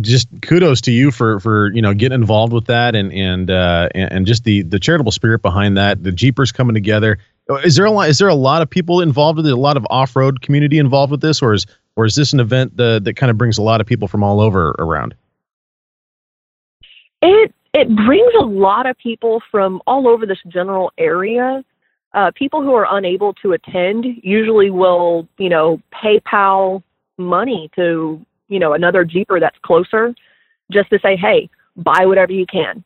just 0.00 0.26
kudos 0.42 0.80
to 0.82 0.90
you 0.90 1.12
for 1.12 1.38
for 1.38 1.70
you 1.72 1.80
know 1.80 1.94
getting 1.94 2.16
involved 2.16 2.52
with 2.52 2.64
that 2.64 2.96
and 2.96 3.12
and 3.12 3.48
uh, 3.48 3.88
and, 3.94 4.26
just 4.26 4.42
the 4.42 4.62
the 4.62 4.80
charitable 4.80 5.12
spirit 5.12 5.40
behind 5.40 5.76
that. 5.76 6.02
The 6.02 6.10
Jeepers 6.10 6.50
coming 6.50 6.74
together. 6.74 7.18
Is 7.62 7.76
there 7.76 7.84
a 7.84 7.92
lot? 7.92 8.08
Is 8.08 8.18
there 8.18 8.26
a 8.26 8.34
lot 8.34 8.60
of 8.60 8.68
people 8.68 9.00
involved 9.00 9.36
with 9.36 9.46
it? 9.46 9.52
A 9.52 9.56
lot 9.56 9.76
of 9.76 9.86
off 9.88 10.16
road 10.16 10.40
community 10.40 10.78
involved 10.78 11.12
with 11.12 11.20
this, 11.20 11.40
or 11.40 11.54
is 11.54 11.64
or 11.94 12.04
is 12.04 12.16
this 12.16 12.32
an 12.32 12.40
event 12.40 12.76
that 12.76 13.04
that 13.04 13.14
kind 13.14 13.30
of 13.30 13.38
brings 13.38 13.56
a 13.56 13.62
lot 13.62 13.80
of 13.80 13.86
people 13.86 14.08
from 14.08 14.24
all 14.24 14.40
over 14.40 14.74
around? 14.80 15.14
It 17.22 17.54
it 17.72 17.94
brings 17.94 18.32
a 18.40 18.44
lot 18.44 18.86
of 18.86 18.98
people 18.98 19.40
from 19.48 19.80
all 19.86 20.08
over 20.08 20.26
this 20.26 20.40
general 20.48 20.92
area. 20.98 21.64
Uh, 22.14 22.32
people 22.34 22.62
who 22.62 22.74
are 22.74 22.86
unable 22.90 23.32
to 23.34 23.52
attend 23.52 24.06
usually 24.24 24.70
will, 24.70 25.28
you 25.38 25.48
know, 25.48 25.80
PayPal 25.92 26.82
money 27.18 27.70
to, 27.76 28.24
you 28.48 28.58
know, 28.58 28.74
another 28.74 29.04
Jeeper 29.04 29.40
that's 29.40 29.58
closer, 29.62 30.14
just 30.70 30.90
to 30.90 30.98
say, 31.00 31.16
hey, 31.16 31.48
buy 31.76 32.04
whatever 32.06 32.32
you 32.32 32.46
can. 32.46 32.82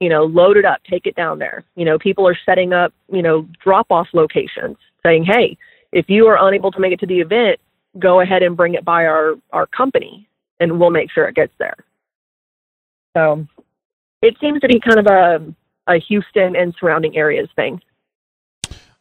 You 0.00 0.10
know, 0.10 0.24
load 0.24 0.56
it 0.56 0.64
up, 0.64 0.80
take 0.88 1.06
it 1.06 1.16
down 1.16 1.38
there. 1.38 1.64
You 1.74 1.86
know, 1.86 1.98
people 1.98 2.28
are 2.28 2.36
setting 2.44 2.72
up, 2.72 2.92
you 3.10 3.22
know, 3.22 3.48
drop 3.64 3.86
off 3.90 4.08
locations, 4.12 4.76
saying, 5.02 5.24
hey, 5.24 5.56
if 5.92 6.10
you 6.10 6.26
are 6.26 6.48
unable 6.48 6.70
to 6.72 6.80
make 6.80 6.92
it 6.92 7.00
to 7.00 7.06
the 7.06 7.20
event, 7.20 7.58
go 7.98 8.20
ahead 8.20 8.42
and 8.42 8.56
bring 8.56 8.74
it 8.74 8.84
by 8.84 9.06
our 9.06 9.36
our 9.52 9.66
company, 9.66 10.28
and 10.60 10.78
we'll 10.78 10.90
make 10.90 11.10
sure 11.10 11.26
it 11.26 11.34
gets 11.34 11.54
there. 11.58 11.76
So 13.16 13.46
it 14.20 14.36
seems 14.40 14.60
to 14.60 14.68
be 14.68 14.78
kind 14.80 14.98
of 14.98 15.06
a, 15.06 15.54
a 15.94 15.98
Houston 16.00 16.56
and 16.56 16.74
surrounding 16.78 17.16
areas 17.16 17.48
thing. 17.56 17.80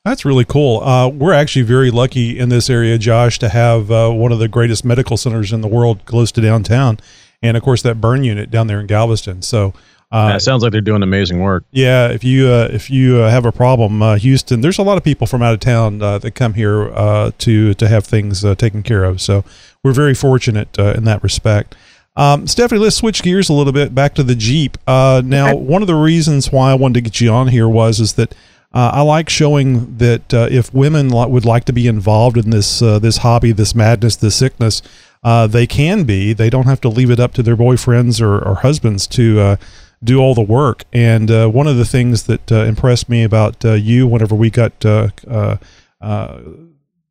That's 0.06 0.24
really 0.24 0.46
cool. 0.46 0.82
Uh, 0.82 1.10
we're 1.10 1.34
actually 1.34 1.64
very 1.64 1.90
lucky 1.90 2.38
in 2.38 2.50
this 2.50 2.70
area, 2.70 3.00
Josh, 3.00 3.40
to 3.40 3.50
have 3.50 3.90
uh, 3.90 4.12
one 4.12 4.32
of 4.32 4.38
the 4.38 4.48
greatest 4.48 4.86
medical 4.86 5.18
centers 5.18 5.52
in 5.52 5.62
the 5.62 5.68
world 5.68 6.06
close 6.06 6.32
to 6.34 6.42
downtown, 6.42 7.00
and 7.42 7.58
of 7.58 7.64
course 7.64 7.82
that 7.82 8.00
burn 8.00 8.24
unit 8.24 8.52
down 8.52 8.68
there 8.68 8.80
in 8.80 8.86
Galveston. 8.86 9.42
So, 9.42 9.74
uh, 10.12 10.28
Yeah, 10.30 10.36
it 10.36 10.42
sounds 10.42 10.62
like 10.62 10.72
they're 10.74 10.80
doing 10.82 11.02
amazing 11.02 11.40
work. 11.40 11.66
yeah, 11.72 12.08
if 12.10 12.24
you 12.24 12.48
uh, 12.50 12.70
if 12.72 12.92
you 12.92 13.18
uh, 13.18 13.32
have 13.32 13.46
a 13.48 13.52
problem, 13.52 14.04
uh, 14.04 14.16
Houston, 14.18 14.62
there's 14.62 14.78
a 14.78 14.84
lot 14.84 14.96
of 14.96 15.04
people 15.04 15.26
from 15.26 15.42
out 15.42 15.56
of 15.56 15.60
town 15.60 16.00
uh, 16.04 16.20
that 16.20 16.36
come 16.36 16.54
here 16.54 16.94
uh, 16.94 17.32
to 17.40 17.74
to 17.74 17.88
have 17.88 18.06
things 18.06 18.46
uh, 18.46 18.54
taken 18.54 18.84
care 18.84 19.06
of. 19.06 19.20
So 19.22 19.44
we're 19.84 19.92
very 19.92 20.14
fortunate 20.14 20.78
uh, 20.78 20.94
in 20.96 21.06
that 21.06 21.24
respect. 21.24 21.76
Um, 22.16 22.46
Stephanie, 22.48 22.80
let's 22.80 22.96
switch 22.96 23.24
gears 23.24 23.50
a 23.50 23.54
little 23.54 23.74
bit 23.74 23.94
back 23.96 24.14
to 24.16 24.24
the 24.24 24.36
Jeep. 24.36 24.78
Uh, 24.88 25.22
now, 25.26 25.56
one 25.56 25.82
of 25.82 25.88
the 25.88 25.96
reasons 25.96 26.52
why 26.52 26.72
I 26.72 26.76
wanted 26.76 26.94
to 26.94 27.02
get 27.02 27.20
you 27.20 27.32
on 27.32 27.48
here 27.48 27.68
was 27.68 28.00
is 28.00 28.14
that 28.14 28.36
uh, 28.76 28.92
I 28.94 29.02
like 29.04 29.30
showing 29.30 29.98
that 30.00 30.34
uh, 30.34 30.50
if 30.52 30.74
women 30.74 31.10
li- 31.10 31.28
would 31.28 31.46
like 31.46 31.64
to 31.66 31.74
be 31.74 31.88
involved 31.88 32.36
in 32.36 32.50
this 32.50 32.82
uh, 32.82 33.00
this 33.00 33.18
hobby, 33.18 33.54
this 33.54 33.74
madness, 33.74 34.18
this 34.18 34.36
sickness, 34.36 34.82
uh, 35.24 35.48
they 35.48 35.66
can 35.66 36.04
be. 36.04 36.34
They 36.34 36.50
don't 36.50 36.66
have 36.66 36.82
to 36.82 36.90
leave 36.90 37.10
it 37.10 37.18
up 37.18 37.34
to 37.36 37.44
their 37.44 37.56
boyfriends 37.56 38.20
or, 38.20 38.38
or 38.46 38.56
husbands 38.56 39.08
to 39.08 39.40
uh, 39.40 39.56
do 40.04 40.20
all 40.20 40.36
the 40.36 40.42
work. 40.42 40.84
And 40.92 41.32
uh, 41.32 41.48
one 41.48 41.68
of 41.68 41.78
the 41.78 41.86
things 41.86 42.24
that 42.24 42.52
impressed 42.52 43.08
me 43.08 43.24
about 43.24 43.64
you, 43.64 44.08
whenever 44.08 44.36
we 44.36 44.50
got 44.50 44.78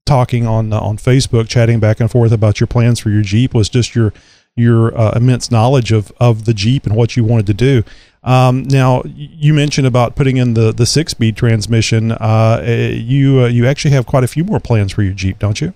talking 0.06 0.46
on 0.46 0.70
on 0.70 0.98
Facebook, 0.98 1.48
chatting 1.48 1.80
back 1.80 1.98
and 1.98 2.10
forth 2.10 2.32
about 2.32 2.60
your 2.60 2.66
plans 2.66 3.00
for 3.00 3.08
your 3.08 3.22
Jeep, 3.22 3.54
was 3.54 3.70
just 3.70 3.94
your 3.94 4.12
your 4.54 4.90
immense 5.16 5.50
knowledge 5.50 5.92
of 5.92 6.12
of 6.20 6.44
the 6.44 6.52
Jeep 6.52 6.84
and 6.84 6.94
what 6.94 7.16
you 7.16 7.24
wanted 7.24 7.46
to 7.46 7.54
do. 7.54 7.82
Um, 8.24 8.62
now, 8.64 9.02
you 9.04 9.52
mentioned 9.52 9.86
about 9.86 10.16
putting 10.16 10.38
in 10.38 10.54
the 10.54 10.72
the 10.72 10.86
six 10.86 11.12
speed 11.12 11.36
transmission. 11.36 12.12
Uh, 12.12 12.60
eh, 12.64 12.88
you 12.88 13.42
uh, 13.42 13.46
you 13.46 13.66
actually 13.66 13.90
have 13.92 14.06
quite 14.06 14.24
a 14.24 14.28
few 14.28 14.44
more 14.44 14.58
plans 14.58 14.92
for 14.92 15.02
your 15.02 15.12
Jeep, 15.12 15.38
don't 15.38 15.60
you? 15.60 15.74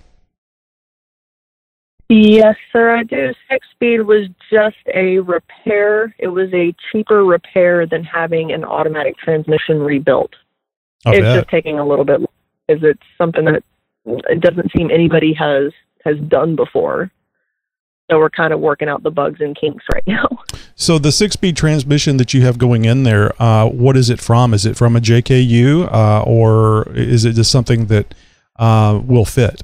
Yes, 2.09 2.55
sir, 2.73 2.95
I 2.95 3.03
do. 3.03 3.33
Six 3.51 3.67
speed 3.69 4.01
was 4.01 4.27
just 4.51 4.77
a 4.95 5.19
repair. 5.19 6.15
It 6.17 6.29
was 6.29 6.51
a 6.53 6.73
cheaper 6.91 7.23
repair 7.23 7.85
than 7.85 8.03
having 8.03 8.51
an 8.51 8.65
automatic 8.65 9.15
transmission 9.17 9.79
rebuilt. 9.79 10.33
I 11.05 11.11
it's 11.11 11.19
bet. 11.19 11.35
just 11.35 11.49
taking 11.49 11.77
a 11.77 11.87
little 11.87 12.05
bit 12.05 12.21
because 12.67 12.83
it's 12.83 13.03
something 13.15 13.45
that 13.45 13.63
it 14.05 14.41
doesn't 14.41 14.71
seem 14.75 14.89
anybody 14.89 15.33
has 15.33 15.71
has 16.03 16.17
done 16.27 16.55
before. 16.55 17.11
So 18.09 18.17
we're 18.17 18.29
kind 18.29 18.53
of 18.53 18.59
working 18.59 18.89
out 18.89 19.03
the 19.03 19.11
bugs 19.11 19.39
and 19.39 19.55
kinks 19.55 19.85
right 19.93 20.03
now. 20.07 20.27
So 20.75 20.97
the 20.97 21.11
six 21.11 21.33
speed 21.33 21.57
transmission 21.57 22.15
that 22.17 22.33
you 22.33 22.43
have 22.43 22.57
going 22.57 22.85
in 22.85 23.03
there, 23.03 23.33
uh, 23.41 23.67
what 23.67 23.97
is 23.97 24.09
it 24.09 24.21
from? 24.21 24.53
Is 24.53 24.65
it 24.65 24.77
from 24.77 24.95
a 24.95 25.01
JKU 25.01 25.91
uh, 25.91 26.23
or 26.23 26.89
is 26.93 27.25
it 27.25 27.33
just 27.33 27.51
something 27.51 27.87
that 27.87 28.15
uh, 28.55 29.01
will 29.05 29.25
fit? 29.25 29.61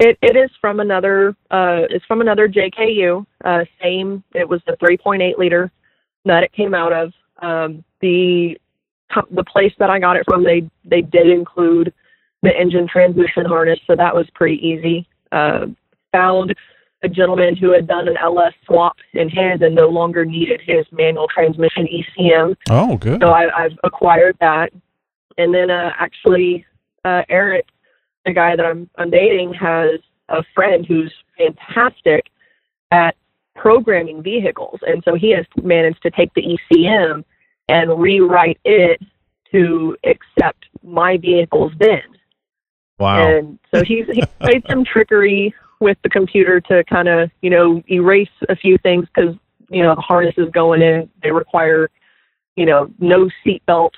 It 0.00 0.16
it 0.22 0.36
is 0.36 0.50
from 0.60 0.80
another 0.80 1.36
uh 1.50 1.82
it's 1.90 2.04
from 2.06 2.22
another 2.22 2.48
JKU. 2.48 3.26
Uh 3.44 3.64
same 3.82 4.24
it 4.34 4.48
was 4.48 4.62
the 4.66 4.76
3.8 4.82 5.36
liter 5.36 5.70
that 6.24 6.42
it 6.42 6.52
came 6.52 6.72
out 6.72 6.92
of. 6.92 7.12
Um 7.42 7.84
the 8.00 8.56
the 9.30 9.44
place 9.44 9.74
that 9.78 9.90
I 9.90 9.98
got 9.98 10.16
it 10.16 10.24
from 10.26 10.42
they 10.42 10.70
they 10.84 11.02
did 11.02 11.28
include 11.28 11.92
the 12.42 12.56
engine 12.56 12.88
transmission 12.88 13.44
harness, 13.44 13.78
so 13.86 13.94
that 13.94 14.14
was 14.14 14.26
pretty 14.30 14.64
easy. 14.66 15.06
Uh 15.32 15.66
found 16.12 16.54
a 17.02 17.08
gentleman 17.08 17.56
who 17.56 17.72
had 17.72 17.86
done 17.86 18.08
an 18.08 18.16
LS 18.16 18.52
swap 18.66 18.96
in 19.14 19.28
his 19.28 19.62
and 19.62 19.74
no 19.74 19.88
longer 19.88 20.24
needed 20.24 20.60
his 20.64 20.84
manual 20.92 21.26
transmission 21.28 21.86
ECM. 21.86 22.56
Oh, 22.68 22.96
good. 22.96 23.20
So 23.22 23.30
I, 23.30 23.64
I've 23.64 23.78
acquired 23.84 24.36
that, 24.40 24.72
and 25.38 25.54
then 25.54 25.70
uh, 25.70 25.92
actually 25.98 26.66
uh, 27.04 27.22
Eric, 27.28 27.66
the 28.26 28.32
guy 28.32 28.56
that 28.56 28.66
I'm 28.66 28.88
I'm 28.96 29.10
dating, 29.10 29.54
has 29.54 30.00
a 30.28 30.42
friend 30.54 30.84
who's 30.86 31.12
fantastic 31.38 32.26
at 32.90 33.16
programming 33.56 34.22
vehicles, 34.22 34.80
and 34.86 35.02
so 35.04 35.14
he 35.14 35.30
has 35.30 35.46
managed 35.62 36.02
to 36.02 36.10
take 36.10 36.32
the 36.34 36.58
ECM 36.72 37.24
and 37.68 38.00
rewrite 38.00 38.58
it 38.64 39.00
to 39.52 39.96
accept 40.04 40.66
my 40.82 41.16
vehicle's 41.16 41.72
VIN. 41.78 42.02
Wow. 42.98 43.26
And 43.26 43.58
so 43.74 43.82
he's 43.82 44.06
he 44.12 44.22
played 44.40 44.64
some 44.68 44.84
trickery 44.92 45.54
with 45.80 45.98
the 46.02 46.08
computer 46.08 46.60
to 46.60 46.84
kind 46.84 47.08
of 47.08 47.30
you 47.40 47.50
know 47.50 47.82
erase 47.90 48.28
a 48.48 48.56
few 48.56 48.78
things 48.78 49.06
because 49.14 49.34
you 49.70 49.82
know 49.82 49.94
the 49.94 50.00
harnesses 50.00 50.48
going 50.52 50.82
in 50.82 51.08
they 51.22 51.30
require 51.30 51.88
you 52.56 52.66
know 52.66 52.90
no 52.98 53.28
seatbelt 53.44 53.90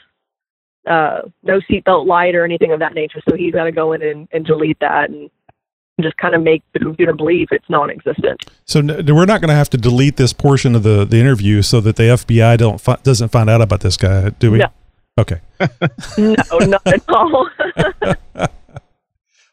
uh 0.89 1.23
no 1.43 1.61
seatbelt 1.71 2.07
light 2.07 2.35
or 2.35 2.45
anything 2.45 2.73
of 2.73 2.81
that 2.81 2.95
nature. 2.95 3.21
So 3.29 3.37
he's 3.37 3.53
got 3.53 3.65
to 3.65 3.73
go 3.73 3.93
in 3.93 4.03
and, 4.03 4.29
and 4.33 4.45
delete 4.45 4.79
that 4.81 5.11
and 5.11 5.31
just 6.01 6.17
kind 6.17 6.35
of 6.35 6.43
make 6.43 6.63
the 6.73 6.81
computer 6.81 7.13
believe 7.13 7.49
it's 7.51 7.69
non-existent. 7.69 8.45
So 8.65 8.81
n- 8.81 9.07
we're 9.15 9.27
not 9.27 9.41
going 9.41 9.51
to 9.51 9.55
have 9.55 9.71
to 9.71 9.77
delete 9.77 10.17
this 10.17 10.33
portion 10.33 10.75
of 10.75 10.83
the, 10.83 11.05
the 11.05 11.19
interview 11.19 11.63
so 11.63 11.81
that 11.81 11.97
the 11.97 12.05
FBI 12.05 12.59
don't 12.59 12.81
fi- 12.81 12.99
doesn't 13.03 13.29
find 13.29 13.49
out 13.49 13.61
about 13.61 13.81
this 13.81 13.97
guy, 13.97 14.31
do 14.31 14.51
we? 14.51 14.59
No. 14.59 14.67
Okay. 15.19 15.41
no, 16.19 16.59
not 16.61 16.87
at 16.87 17.03
all. 17.09 17.49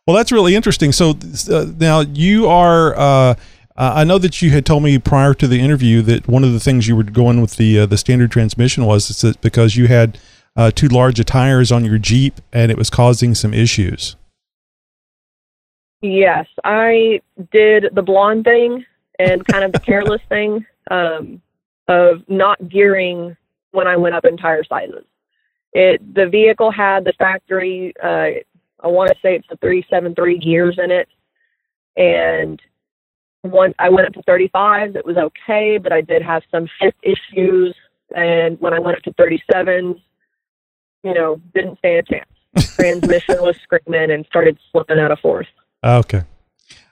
Well, 0.10 0.18
that's 0.18 0.32
really 0.32 0.55
interesting. 0.55 0.91
So 0.91 1.14
uh, 1.51 1.68
now 1.78 1.99
you 1.99 2.47
are. 2.47 2.97
Uh, 2.97 2.99
uh, 2.99 3.36
I 3.78 4.03
know 4.05 4.18
that 4.18 4.41
you 4.41 4.49
had 4.49 4.66
told 4.66 4.82
me 4.82 4.97
prior 4.97 5.36
to 5.36 5.47
the 5.47 5.60
interview 5.60 6.01
that 6.01 6.28
one 6.28 6.43
of 6.43 6.51
the 6.51 6.60
things 6.60 6.88
you 6.88 6.95
were 6.95 7.03
going 7.03 7.41
with 7.41 7.57
the 7.57 7.82
uh, 7.82 7.86
the 7.86 7.95
standard 7.95 8.32
transmission 8.32 8.88
was 8.88 9.12
is 9.12 9.22
that 9.22 9.39
because 9.41 9.76
you 9.76 9.86
had 9.88 10.18
uh, 10.55 10.72
too 10.72 10.88
large 10.88 11.24
tires 11.26 11.72
on 11.72 11.86
your 11.86 11.99
Jeep 11.99 12.41
and 12.51 12.72
it 12.72 12.78
was 12.80 12.89
causing 12.89 13.36
some 13.36 13.53
issues. 13.53 14.16
Yes, 16.01 16.47
I 16.64 17.22
did 17.51 17.89
the 17.93 18.01
blonde 18.01 18.45
thing 18.45 18.84
and 19.20 19.45
kind 19.45 19.64
of 19.64 19.74
the 19.74 19.80
careless 19.80 20.24
thing 20.28 20.66
um, 20.89 21.39
of 21.88 22.28
not 22.28 22.68
gearing 22.68 23.38
when 23.74 23.86
I 23.86 23.95
went 23.95 24.16
up 24.16 24.26
in 24.26 24.38
tire 24.38 24.64
sizes. 24.64 25.05
It 25.74 26.16
the 26.16 26.28
vehicle 26.28 26.72
had 26.72 27.03
the 27.03 27.14
factory. 27.14 27.93
Uh, 28.01 28.41
I 28.82 28.88
want 28.88 29.09
to 29.09 29.15
say 29.21 29.36
it's 29.36 29.47
the 29.49 29.57
three 29.57 29.86
seven 29.89 30.15
three 30.15 30.38
gears 30.38 30.77
in 30.82 30.91
it, 30.91 31.07
and 31.97 32.61
once 33.43 33.73
I 33.80 33.89
went 33.89 34.07
up 34.07 34.13
to 34.13 34.23
35s, 34.23 34.95
it 34.95 35.05
was 35.05 35.17
okay, 35.17 35.77
but 35.77 35.93
I 35.93 36.01
did 36.01 36.21
have 36.21 36.43
some 36.51 36.67
shift 36.82 36.97
issues. 37.03 37.75
And 38.15 38.59
when 38.59 38.73
I 38.73 38.80
went 38.80 38.97
up 38.97 39.03
to 39.03 39.13
37s, 39.13 40.01
you 41.03 41.13
know, 41.13 41.39
didn't 41.53 41.77
stand 41.80 42.07
a 42.07 42.13
chance. 42.13 42.75
Transmission 42.75 43.41
was 43.41 43.55
screaming 43.57 44.11
and 44.11 44.25
started 44.25 44.57
slipping 44.71 44.99
out 44.99 45.11
of 45.11 45.19
fourth. 45.19 45.47
Okay. 45.84 46.23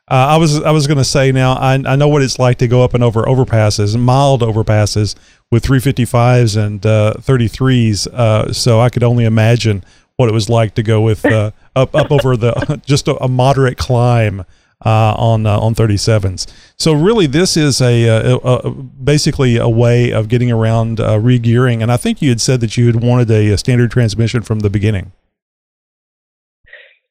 Uh, 0.09 0.13
I 0.29 0.38
was 0.38 0.63
I 0.63 0.71
was 0.71 0.88
going 0.88 0.99
to 0.99 1.03
say 1.03 1.33
now 1.33 1.53
I 1.53 1.73
I 1.73 1.97
know 1.97 2.07
what 2.07 2.21
it's 2.21 2.39
like 2.39 2.59
to 2.59 2.67
go 2.67 2.81
up 2.81 2.93
and 2.93 3.03
over 3.03 3.23
overpasses, 3.23 3.99
mild 3.99 4.41
overpasses 4.41 5.15
with 5.51 5.65
355s 5.65 6.55
and 6.55 6.85
uh, 6.85 7.15
33s. 7.17 8.07
Uh, 8.07 8.53
so 8.53 8.79
I 8.79 8.89
could 8.89 9.03
only 9.03 9.25
imagine 9.25 9.83
what 10.18 10.28
it 10.30 10.34
was 10.34 10.49
like 10.49 10.76
to 10.76 10.84
go 10.84 11.01
with 11.01 11.26
uh, 11.26 11.51
up 11.76 11.95
up 11.95 12.11
over 12.11 12.36
the 12.36 12.82
just 12.86 13.07
a, 13.07 13.15
a 13.24 13.28
moderate 13.28 13.78
climb 13.78 14.43
uh, 14.86 15.13
on 15.18 15.45
uh, 15.45 15.59
on 15.59 15.74
37s. 15.74 16.47
So 16.78 16.93
really, 16.93 17.28
this 17.28 17.57
is 17.57 17.82
a, 17.82 18.05
a, 18.05 18.36
a 18.36 18.72
basically 18.72 19.57
a 19.57 19.70
way 19.70 20.11
of 20.11 20.28
getting 20.28 20.51
around 20.51 20.99
uh, 20.99 21.18
regearing. 21.18 21.82
And 21.82 21.91
I 21.91 21.97
think 21.97 22.22
you 22.22 22.30
had 22.30 22.41
said 22.41 22.59
that 22.61 22.78
you 22.78 22.88
had 22.88 23.01
wanted 23.01 23.32
a, 23.32 23.49
a 23.51 23.57
standard 23.57 23.91
transmission 23.91 24.41
from 24.41 24.59
the 24.59 24.70
beginning. 24.70 25.13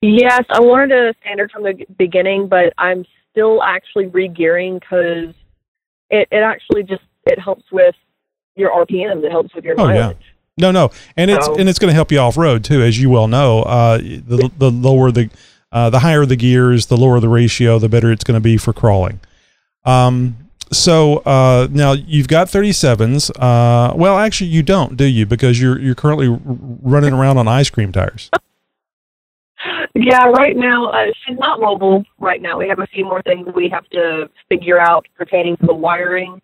Yes, 0.02 0.44
I 0.50 0.60
wanted 0.60 0.92
a 0.92 1.14
standard 1.20 1.50
from 1.50 1.62
the 1.64 1.86
beginning, 1.98 2.48
but 2.48 2.72
I'm 2.78 3.04
still 3.30 3.62
actually 3.62 4.06
regearing 4.06 4.78
because 4.78 5.34
it, 6.10 6.28
it 6.30 6.42
actually 6.42 6.82
just 6.82 7.02
it 7.24 7.38
helps 7.38 7.64
with 7.72 7.94
your 8.54 8.70
RPMs. 8.70 9.24
It 9.24 9.30
helps 9.30 9.54
with 9.54 9.64
your 9.64 9.74
Oh, 9.78 9.88
yeah. 9.88 10.12
No, 10.58 10.70
no, 10.70 10.90
and 11.16 11.30
it's 11.30 11.44
So- 11.46 11.54
and 11.56 11.68
it's 11.68 11.78
going 11.78 11.90
to 11.90 11.94
help 11.94 12.10
you 12.10 12.18
off 12.18 12.36
road 12.38 12.64
too, 12.64 12.82
as 12.82 12.98
you 13.00 13.10
well 13.10 13.28
know. 13.28 13.62
Uh, 13.62 13.98
the 13.98 14.50
the 14.56 14.70
lower 14.70 15.10
the 15.10 15.28
uh, 15.70 15.90
the 15.90 15.98
higher 15.98 16.24
the 16.24 16.36
gears, 16.36 16.86
the 16.86 16.96
lower 16.96 17.20
the 17.20 17.28
ratio, 17.28 17.78
the 17.78 17.88
better 17.88 18.10
it's 18.10 18.24
going 18.24 18.36
to 18.36 18.40
be 18.40 18.56
for 18.56 18.72
crawling. 18.72 19.20
Um, 19.84 20.36
so 20.72 21.18
uh, 21.18 21.68
now 21.70 21.92
you've 21.92 22.28
got 22.28 22.48
37s. 22.48 23.30
Uh, 23.38 23.94
well, 23.94 24.18
actually, 24.18 24.48
you 24.48 24.62
don't, 24.62 24.96
do 24.96 25.04
you? 25.04 25.26
Because 25.26 25.60
you're 25.60 25.78
you're 25.78 25.94
currently 25.94 26.28
r- 26.28 26.40
running 26.44 27.12
around 27.12 27.36
on 27.38 27.46
ice 27.48 27.70
cream 27.70 27.92
tires. 27.92 28.30
Yeah, 29.94 30.24
right 30.26 30.54
now 30.56 30.90
uh, 30.90 31.06
she's 31.24 31.38
not 31.38 31.58
mobile. 31.58 32.04
Right 32.18 32.42
now, 32.42 32.58
we 32.58 32.68
have 32.68 32.78
a 32.80 32.86
few 32.86 33.04
more 33.04 33.22
things 33.22 33.48
we 33.54 33.70
have 33.70 33.88
to 33.90 34.28
figure 34.48 34.78
out 34.78 35.06
pertaining 35.16 35.56
to 35.56 35.66
the 35.66 35.74
wiring 35.74 36.40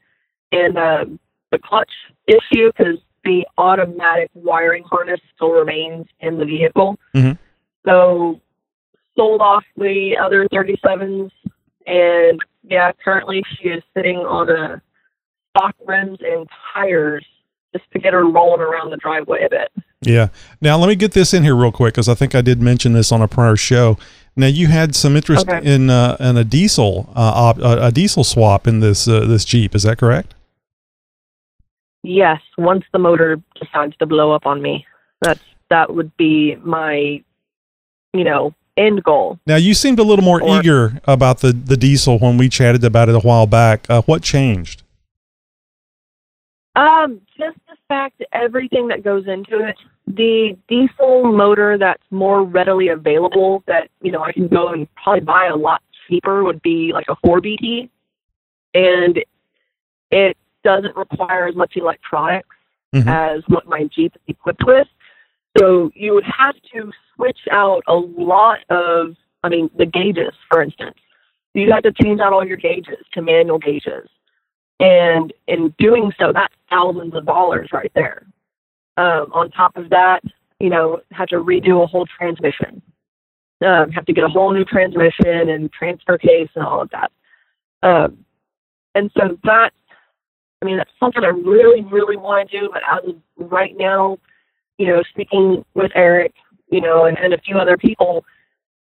and 0.52 0.78
uh, 0.78 1.04
the 1.50 1.58
clutch 1.58 1.90
issue 2.26 2.72
because 2.76 2.96
the 3.24 3.46
automatic 3.58 4.30
wiring 4.34 4.84
harness 4.84 5.20
still 5.34 5.50
remains 5.52 6.06
in 6.20 6.38
the 6.38 6.44
vehicle. 6.44 6.98
Mhm. 7.14 7.38
So 7.86 8.40
sold 9.16 9.40
off 9.40 9.64
the 9.76 10.16
other 10.16 10.48
37s, 10.48 11.30
and 11.86 12.40
yeah, 12.64 12.92
currently 13.04 13.42
she 13.56 13.68
is 13.68 13.82
sitting 13.94 14.18
on 14.18 14.48
a 14.50 14.80
stock 15.50 15.74
rims 15.86 16.18
and 16.24 16.48
tires 16.72 17.24
just 17.74 17.84
to 17.92 17.98
get 17.98 18.12
her 18.12 18.24
rolling 18.26 18.60
around 18.60 18.90
the 18.90 18.96
driveway 18.96 19.44
a 19.44 19.50
bit. 19.50 19.70
Yeah. 20.00 20.28
Now 20.60 20.76
let 20.78 20.88
me 20.88 20.94
get 20.96 21.12
this 21.12 21.32
in 21.32 21.42
here 21.44 21.54
real 21.54 21.72
quick 21.72 21.94
because 21.94 22.08
I 22.08 22.14
think 22.14 22.34
I 22.34 22.40
did 22.40 22.60
mention 22.60 22.92
this 22.92 23.12
on 23.12 23.22
a 23.22 23.28
prior 23.28 23.56
show. 23.56 23.98
Now 24.34 24.46
you 24.48 24.66
had 24.68 24.94
some 24.94 25.14
interest 25.16 25.48
Okay. 25.48 25.60
in 25.74 25.90
uh, 25.90 26.16
in 26.18 26.36
a 26.36 26.44
diesel 26.44 27.12
uh, 27.14 27.20
op, 27.20 27.58
a, 27.58 27.86
a 27.86 27.92
diesel 27.92 28.24
swap 28.24 28.66
in 28.66 28.80
this 28.80 29.06
uh, 29.06 29.20
this 29.26 29.44
Jeep. 29.44 29.74
Is 29.74 29.82
that 29.84 29.98
correct? 29.98 30.34
Yes, 32.02 32.40
once 32.58 32.84
the 32.92 32.98
motor 32.98 33.40
decides 33.60 33.96
to 33.98 34.06
blow 34.06 34.32
up 34.32 34.46
on 34.46 34.60
me, 34.60 34.86
that's 35.20 35.40
that 35.70 35.94
would 35.94 36.14
be 36.16 36.56
my, 36.56 37.22
you 38.12 38.24
know, 38.24 38.54
end 38.76 39.02
goal. 39.04 39.38
Now 39.46 39.56
you 39.56 39.74
seemed 39.74 39.98
a 39.98 40.02
little 40.02 40.24
more 40.24 40.42
Or- 40.42 40.58
eager 40.58 41.00
about 41.04 41.38
the 41.38 41.52
the 41.52 41.76
diesel 41.76 42.18
when 42.18 42.36
we 42.38 42.48
chatted 42.48 42.84
about 42.84 43.08
it 43.08 43.14
a 43.14 43.20
while 43.20 43.46
back. 43.46 43.88
Uh, 43.88 44.02
what 44.02 44.22
changed? 44.22 44.82
Um, 46.74 47.20
just 47.36 47.58
the 47.68 47.76
fact 47.86 48.22
everything 48.32 48.88
that 48.88 49.02
goes 49.04 49.26
into 49.26 49.60
it, 49.60 49.76
the 50.06 50.56
diesel 50.68 51.30
motor 51.30 51.76
that's 51.76 52.02
more 52.10 52.42
readily 52.42 52.88
available 52.88 53.62
that 53.66 53.88
you 54.00 54.10
know 54.10 54.22
I 54.22 54.32
can 54.32 54.48
go 54.48 54.68
and 54.68 54.88
probably 54.94 55.20
buy 55.20 55.46
a 55.52 55.56
lot 55.56 55.82
cheaper 56.08 56.42
would 56.42 56.62
be 56.62 56.92
like 56.92 57.06
a 57.08 57.16
4BT, 57.26 57.88
and 58.74 59.22
it 60.10 60.36
doesn't 60.64 60.96
require 60.96 61.46
as 61.46 61.54
much 61.54 61.76
electronics 61.76 62.48
Mhm. 62.94 63.06
as 63.06 63.42
what 63.48 63.66
my 63.66 63.84
Jeep 63.84 64.14
is 64.16 64.22
equipped 64.28 64.64
with. 64.64 64.88
So 65.58 65.90
you 65.94 66.14
would 66.14 66.24
have 66.24 66.54
to 66.72 66.92
switch 67.14 67.40
out 67.50 67.82
a 67.86 67.94
lot 67.94 68.60
of, 68.70 69.16
I 69.42 69.48
mean, 69.48 69.70
the 69.76 69.86
gauges, 69.86 70.34
for 70.50 70.62
instance. 70.62 70.96
You 71.54 71.70
have 71.72 71.82
to 71.82 71.92
change 71.92 72.20
out 72.20 72.32
all 72.32 72.44
your 72.44 72.56
gauges 72.56 73.04
to 73.12 73.22
manual 73.22 73.58
gauges. 73.58 74.08
And 74.80 75.32
in 75.46 75.74
doing 75.78 76.12
so, 76.18 76.32
that's 76.32 76.54
thousands 76.70 77.14
of 77.14 77.26
dollars 77.26 77.70
right 77.72 77.92
there. 77.94 78.26
Um, 78.96 79.30
on 79.32 79.50
top 79.50 79.76
of 79.76 79.90
that, 79.90 80.22
you 80.58 80.70
know, 80.70 81.00
have 81.12 81.28
to 81.28 81.36
redo 81.36 81.82
a 81.82 81.86
whole 81.86 82.06
transmission. 82.06 82.82
Um, 83.64 83.90
have 83.92 84.06
to 84.06 84.12
get 84.12 84.24
a 84.24 84.28
whole 84.28 84.52
new 84.52 84.64
transmission 84.64 85.48
and 85.50 85.72
transfer 85.72 86.18
case 86.18 86.48
and 86.54 86.64
all 86.64 86.80
of 86.80 86.90
that. 86.90 87.12
Um, 87.82 88.24
and 88.94 89.10
so 89.16 89.38
that's, 89.44 89.74
I 90.62 90.64
mean, 90.64 90.76
that's 90.76 90.90
something 91.00 91.24
I 91.24 91.28
really, 91.28 91.82
really 91.82 92.16
want 92.16 92.48
to 92.50 92.60
do. 92.60 92.70
But 92.72 92.82
as 92.90 93.10
of 93.10 93.50
right 93.50 93.76
now, 93.76 94.18
you 94.78 94.86
know, 94.86 95.02
speaking 95.10 95.64
with 95.74 95.90
Eric, 95.94 96.32
you 96.70 96.80
know, 96.80 97.04
and, 97.04 97.18
and 97.18 97.34
a 97.34 97.38
few 97.38 97.58
other 97.58 97.76
people, 97.76 98.24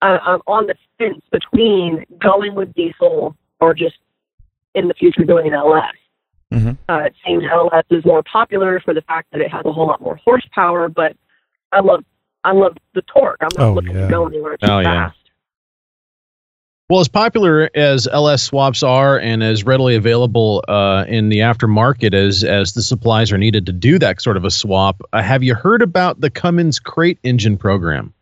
uh, 0.01 0.19
I'm 0.21 0.41
on 0.45 0.67
the 0.67 0.75
fence 0.97 1.23
between 1.31 2.05
going 2.19 2.53
with 2.53 2.73
diesel 2.73 3.35
or 3.61 3.73
just 3.73 3.95
in 4.75 4.89
the 4.89 4.93
future 4.93 5.23
doing 5.23 5.47
an 5.47 5.53
LS. 5.53 5.93
Mhm. 6.51 6.77
Uh, 6.89 7.03
it 7.05 7.15
seems 7.25 7.43
LS 7.49 7.85
is 7.89 8.03
more 8.05 8.21
popular 8.23 8.79
for 8.81 8.93
the 8.93 9.01
fact 9.03 9.31
that 9.31 9.39
it 9.41 9.49
has 9.49 9.65
a 9.65 9.71
whole 9.71 9.87
lot 9.87 10.01
more 10.01 10.17
horsepower, 10.17 10.89
but 10.89 11.15
I 11.71 11.79
love 11.79 12.03
I 12.45 12.51
love 12.51 12.75
the 12.93 13.01
torque. 13.03 13.37
I'm 13.39 13.47
not 13.57 13.67
Oh, 13.69 13.73
looking 13.73 13.95
yeah. 13.95 14.07
to 14.07 14.11
go 14.11 14.27
anywhere 14.27 14.57
too 14.57 14.67
Oh, 14.69 14.79
yeah. 14.79 15.11
Well, 16.89 16.99
as 16.99 17.07
popular 17.07 17.69
as 17.75 18.07
LS 18.07 18.43
swaps 18.43 18.83
are, 18.83 19.17
and 19.17 19.41
as 19.41 19.63
readily 19.63 19.95
available 19.95 20.63
uh, 20.67 21.05
in 21.07 21.29
the 21.29 21.39
aftermarket 21.39 22.13
as 22.13 22.43
as 22.43 22.73
the 22.73 22.83
supplies 22.83 23.31
are 23.31 23.37
needed 23.37 23.65
to 23.67 23.71
do 23.71 23.97
that 23.99 24.21
sort 24.21 24.35
of 24.35 24.43
a 24.43 24.51
swap, 24.51 25.01
uh, 25.13 25.21
have 25.21 25.43
you 25.43 25.55
heard 25.55 25.81
about 25.81 26.19
the 26.19 26.29
Cummins 26.29 26.79
Crate 26.79 27.19
Engine 27.23 27.57
program? 27.57 28.13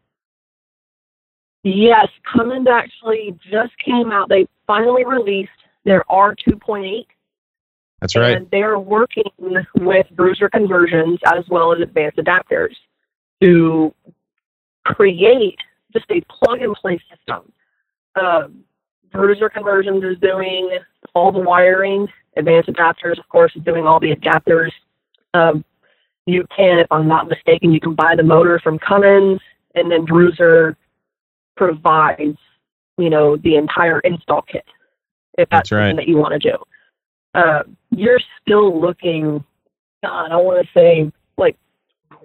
Yes, 1.64 2.08
Cummins 2.32 2.68
actually 2.68 3.38
just 3.50 3.78
came 3.84 4.12
out. 4.12 4.30
They 4.30 4.48
finally 4.68 5.06
released 5.06 5.50
their 5.84 6.04
R2.8, 6.10 7.06
That's 8.00 8.16
right. 8.16 8.38
and 8.38 8.50
they're 8.52 8.80
working 8.80 9.32
with 9.40 10.06
bruiser 10.12 10.50
conversions 10.50 11.20
as 11.26 11.44
well 11.50 11.74
as 11.74 11.82
advanced 11.82 12.18
adapters 12.18 12.76
to 13.42 13.94
create 14.86 15.58
just 15.94 16.06
a 16.10 16.22
plug 16.22 16.62
and 16.62 16.76
play 16.76 17.00
system. 17.10 17.52
Um, 18.16 18.64
bruiser 19.12 19.50
conversions 19.50 20.04
is 20.04 20.18
doing 20.20 20.78
all 21.14 21.32
the 21.32 21.40
wiring. 21.40 22.08
Advanced 22.38 22.70
adapters, 22.70 23.20
of 23.20 23.28
course, 23.30 23.52
is 23.56 23.64
doing 23.64 23.86
all 23.86 24.00
the 24.00 24.16
adapters. 24.16 24.72
Um, 25.34 25.66
you 26.26 26.46
can, 26.56 26.80
if 26.80 26.88
I'm 26.92 27.08
not 27.08 27.28
mistaken, 27.28 27.72
you 27.72 27.80
can 27.80 27.94
buy 27.96 28.16
the 28.16 28.24
motor 28.24 28.60
from 28.60 28.80
Cummins, 28.80 29.42
and 29.76 29.92
then 29.92 30.06
Bruiser 30.06 30.78
provides, 31.58 32.38
you 32.98 33.10
know, 33.10 33.38
the 33.38 33.56
entire 33.56 34.00
install 34.02 34.44
kit. 34.44 34.66
If 35.38 35.50
that's, 35.50 35.70
That's 35.70 35.72
right. 35.72 35.90
something 35.90 35.96
that 35.98 36.08
you 36.08 36.18
want 36.18 36.42
to 36.42 36.52
do, 36.52 36.58
uh, 37.34 37.64
you're 37.90 38.20
still 38.42 38.80
looking. 38.80 39.44
God, 40.04 40.32
I 40.32 40.36
want 40.36 40.66
to 40.66 40.72
say 40.74 41.12
like 41.38 41.58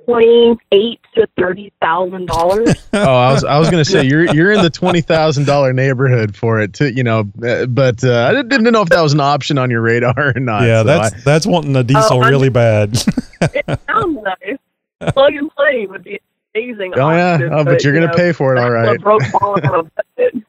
twenty-eight 0.07 1.01
to 1.15 1.29
thirty 1.39 1.73
thousand 1.81 2.27
dollars. 2.27 2.75
oh, 2.93 3.17
I 3.17 3.33
was 3.33 3.45
I 3.45 3.59
was 3.59 3.71
gonna 3.71 3.85
say 3.85 4.05
you're 4.05 4.25
you're 4.35 4.53
in 4.53 4.63
the 4.63 4.71
twenty 4.71 5.01
thousand 5.01 5.45
dollar 5.47 5.73
neighborhood 5.73 6.35
for 6.37 6.61
it 6.61 6.73
to 6.75 6.93
you 6.93 7.03
know, 7.03 7.29
uh, 7.47 7.67
but 7.67 8.03
uh, 8.03 8.27
I 8.29 8.33
didn't 8.33 8.49
didn't 8.49 8.73
know 8.73 8.83
if 8.83 8.89
that 8.89 9.03
was 9.03 9.13
an 9.13 9.21
option 9.21 9.59
on 9.59 9.71
your 9.71 9.83
radar 9.83 10.33
or 10.35 10.41
not. 10.41 10.63
yeah, 10.63 10.81
so 10.81 10.85
that's 10.85 11.15
I- 11.15 11.19
that's 11.25 11.47
wanting 11.47 11.77
a 11.77 11.85
diesel 11.85 12.23
I'm 12.23 12.31
really 12.31 12.49
bad. 12.49 12.95
it 13.43 13.81
sounds 13.87 14.19
nice. 14.23 15.13
Plug 15.13 15.35
and 15.35 15.51
play 15.55 15.87
would 15.87 16.05
be 16.05 16.19
amazing. 16.55 16.95
oh 16.97 17.11
yeah, 17.11 17.39
oh, 17.53 17.65
but 17.65 17.85
you're 17.85 17.93
you 17.95 18.01
gonna 18.01 18.13
know, 18.13 18.17
pay 18.17 18.33
for 18.33 18.57
it, 18.57 18.59
all 18.59 18.71
that's 18.71 18.87
right. 18.89 19.05
what 19.05 19.33
broke 19.33 19.43
all 19.43 19.79
of 19.81 19.91
it. 20.17 20.43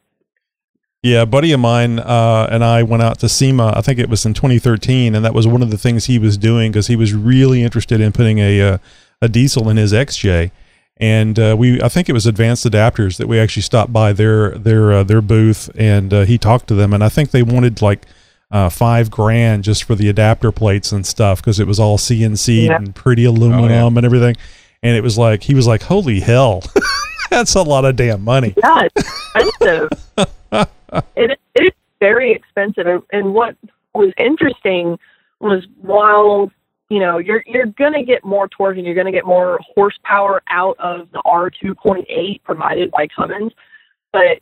Yeah, 1.02 1.22
a 1.22 1.26
buddy 1.26 1.52
of 1.52 1.60
mine 1.60 2.00
uh, 2.00 2.48
and 2.50 2.64
I 2.64 2.82
went 2.82 3.04
out 3.04 3.20
to 3.20 3.28
SEMA. 3.28 3.72
I 3.76 3.82
think 3.82 4.00
it 4.00 4.08
was 4.08 4.26
in 4.26 4.34
2013, 4.34 5.14
and 5.14 5.24
that 5.24 5.32
was 5.32 5.46
one 5.46 5.62
of 5.62 5.70
the 5.70 5.78
things 5.78 6.06
he 6.06 6.18
was 6.18 6.36
doing 6.36 6.72
because 6.72 6.88
he 6.88 6.96
was 6.96 7.14
really 7.14 7.62
interested 7.62 8.00
in 8.00 8.10
putting 8.10 8.38
a 8.40 8.60
uh, 8.60 8.78
a 9.20 9.28
diesel 9.28 9.68
in 9.68 9.76
his 9.76 9.92
XJ. 9.92 10.50
And 11.00 11.38
uh, 11.38 11.54
we, 11.58 11.80
I 11.80 11.88
think 11.88 12.08
it 12.08 12.12
was 12.12 12.26
Advanced 12.26 12.66
Adapters 12.66 13.18
that 13.18 13.28
we 13.28 13.38
actually 13.38 13.62
stopped 13.62 13.92
by 13.92 14.12
their 14.12 14.50
their 14.58 14.92
uh, 14.92 15.04
their 15.04 15.20
booth, 15.22 15.70
and 15.76 16.12
uh, 16.12 16.24
he 16.24 16.38
talked 16.38 16.66
to 16.68 16.74
them, 16.74 16.92
and 16.92 17.04
I 17.04 17.08
think 17.08 17.30
they 17.30 17.44
wanted 17.44 17.80
like 17.80 18.04
uh, 18.50 18.68
five 18.68 19.08
grand 19.08 19.62
just 19.62 19.84
for 19.84 19.94
the 19.94 20.08
adapter 20.08 20.50
plates 20.50 20.90
and 20.90 21.06
stuff 21.06 21.40
because 21.40 21.60
it 21.60 21.68
was 21.68 21.78
all 21.78 21.98
CNC 21.98 22.66
Yeah. 22.66 22.76
and 22.76 22.94
pretty 22.96 23.24
aluminum 23.24 23.96
and 23.96 24.04
everything. 24.04 24.34
And 24.82 24.96
it 24.96 25.02
was 25.04 25.16
like 25.16 25.44
he 25.44 25.54
was 25.54 25.68
like, 25.68 25.82
"Holy 25.82 26.18
hell, 26.18 26.64
that's 27.30 27.54
a 27.54 27.62
lot 27.62 27.84
of 27.84 27.94
damn 27.94 28.24
money." 28.24 28.54
Yeah, 28.56 28.88
it's 28.96 29.08
expensive. 29.36 29.88
it, 31.16 31.30
is- 31.30 31.36
it 31.54 31.62
is 31.64 31.72
very 32.00 32.32
expensive. 32.32 32.88
And, 32.88 33.02
and 33.12 33.34
what 33.34 33.54
was 33.94 34.12
interesting 34.18 34.98
was 35.38 35.64
while 35.80 36.50
you 36.88 36.98
know 36.98 37.18
you're 37.18 37.42
you're 37.46 37.66
gonna 37.66 38.04
get 38.04 38.24
more 38.24 38.48
torque 38.48 38.76
and 38.76 38.86
you're 38.86 38.94
gonna 38.94 39.12
get 39.12 39.26
more 39.26 39.58
horsepower 39.74 40.42
out 40.48 40.76
of 40.78 41.10
the 41.12 41.22
R 41.24 41.50
two 41.50 41.74
point 41.74 42.06
eight 42.08 42.42
provided 42.44 42.90
by 42.90 43.06
Cummins, 43.08 43.52
but 44.12 44.40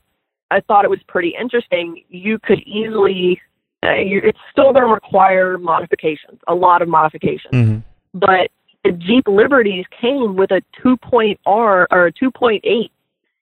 I 0.51 0.61
thought 0.61 0.85
it 0.85 0.91
was 0.91 1.03
pretty 1.09 1.35
interesting. 1.39 2.05
You 2.09 2.39
could 2.39 2.61
easily 2.61 3.41
uh, 3.83 3.91
it's 3.95 4.39
still 4.51 4.73
going 4.73 4.87
to 4.87 4.93
require 4.93 5.59
modifications, 5.59 6.41
a 6.49 6.55
lot 6.55 6.83
of 6.83 6.89
modifications. 6.89 7.53
Mhm. 7.53 7.83
But 8.15 8.51
the 8.85 8.93
Jeep 8.93 9.29
Liberties 9.29 9.85
came 10.01 10.37
with 10.37 10.51
a 10.51 10.63
2.R 10.83 11.87
or 11.91 12.07
a 12.07 12.13
2.8 12.13 12.91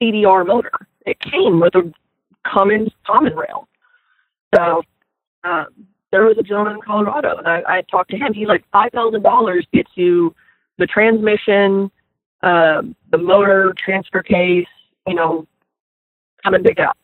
CRD 0.01 0.47
motor. 0.47 0.87
It 1.07 1.19
came 1.21 1.61
with 1.61 1.75
a 1.77 1.93
Cummins 2.45 2.91
common 3.07 3.35
rail. 3.35 3.69
So 4.55 4.83
um, 5.45 5.67
there 6.15 6.25
was 6.25 6.39
a 6.39 6.45
gentleman 6.45 6.75
in 6.75 6.81
Colorado, 6.81 7.37
and 7.39 7.49
I, 7.49 7.63
I 7.67 7.83
talked 7.91 8.13
to 8.13 8.17
him. 8.17 8.33
He's 8.33 8.47
like, 8.47 8.65
five 8.71 8.93
thousand 8.93 9.23
dollars 9.23 9.67
gets 9.73 9.91
you 9.97 10.33
the 10.79 10.87
transmission, 10.87 11.91
um, 12.45 12.95
the 13.11 13.19
motor, 13.19 13.75
transfer 13.85 14.23
case. 14.23 14.69
You 15.09 15.17
know, 15.17 15.49
kind 16.45 16.55
of 16.55 16.63
big 16.63 16.79
out. 16.79 16.97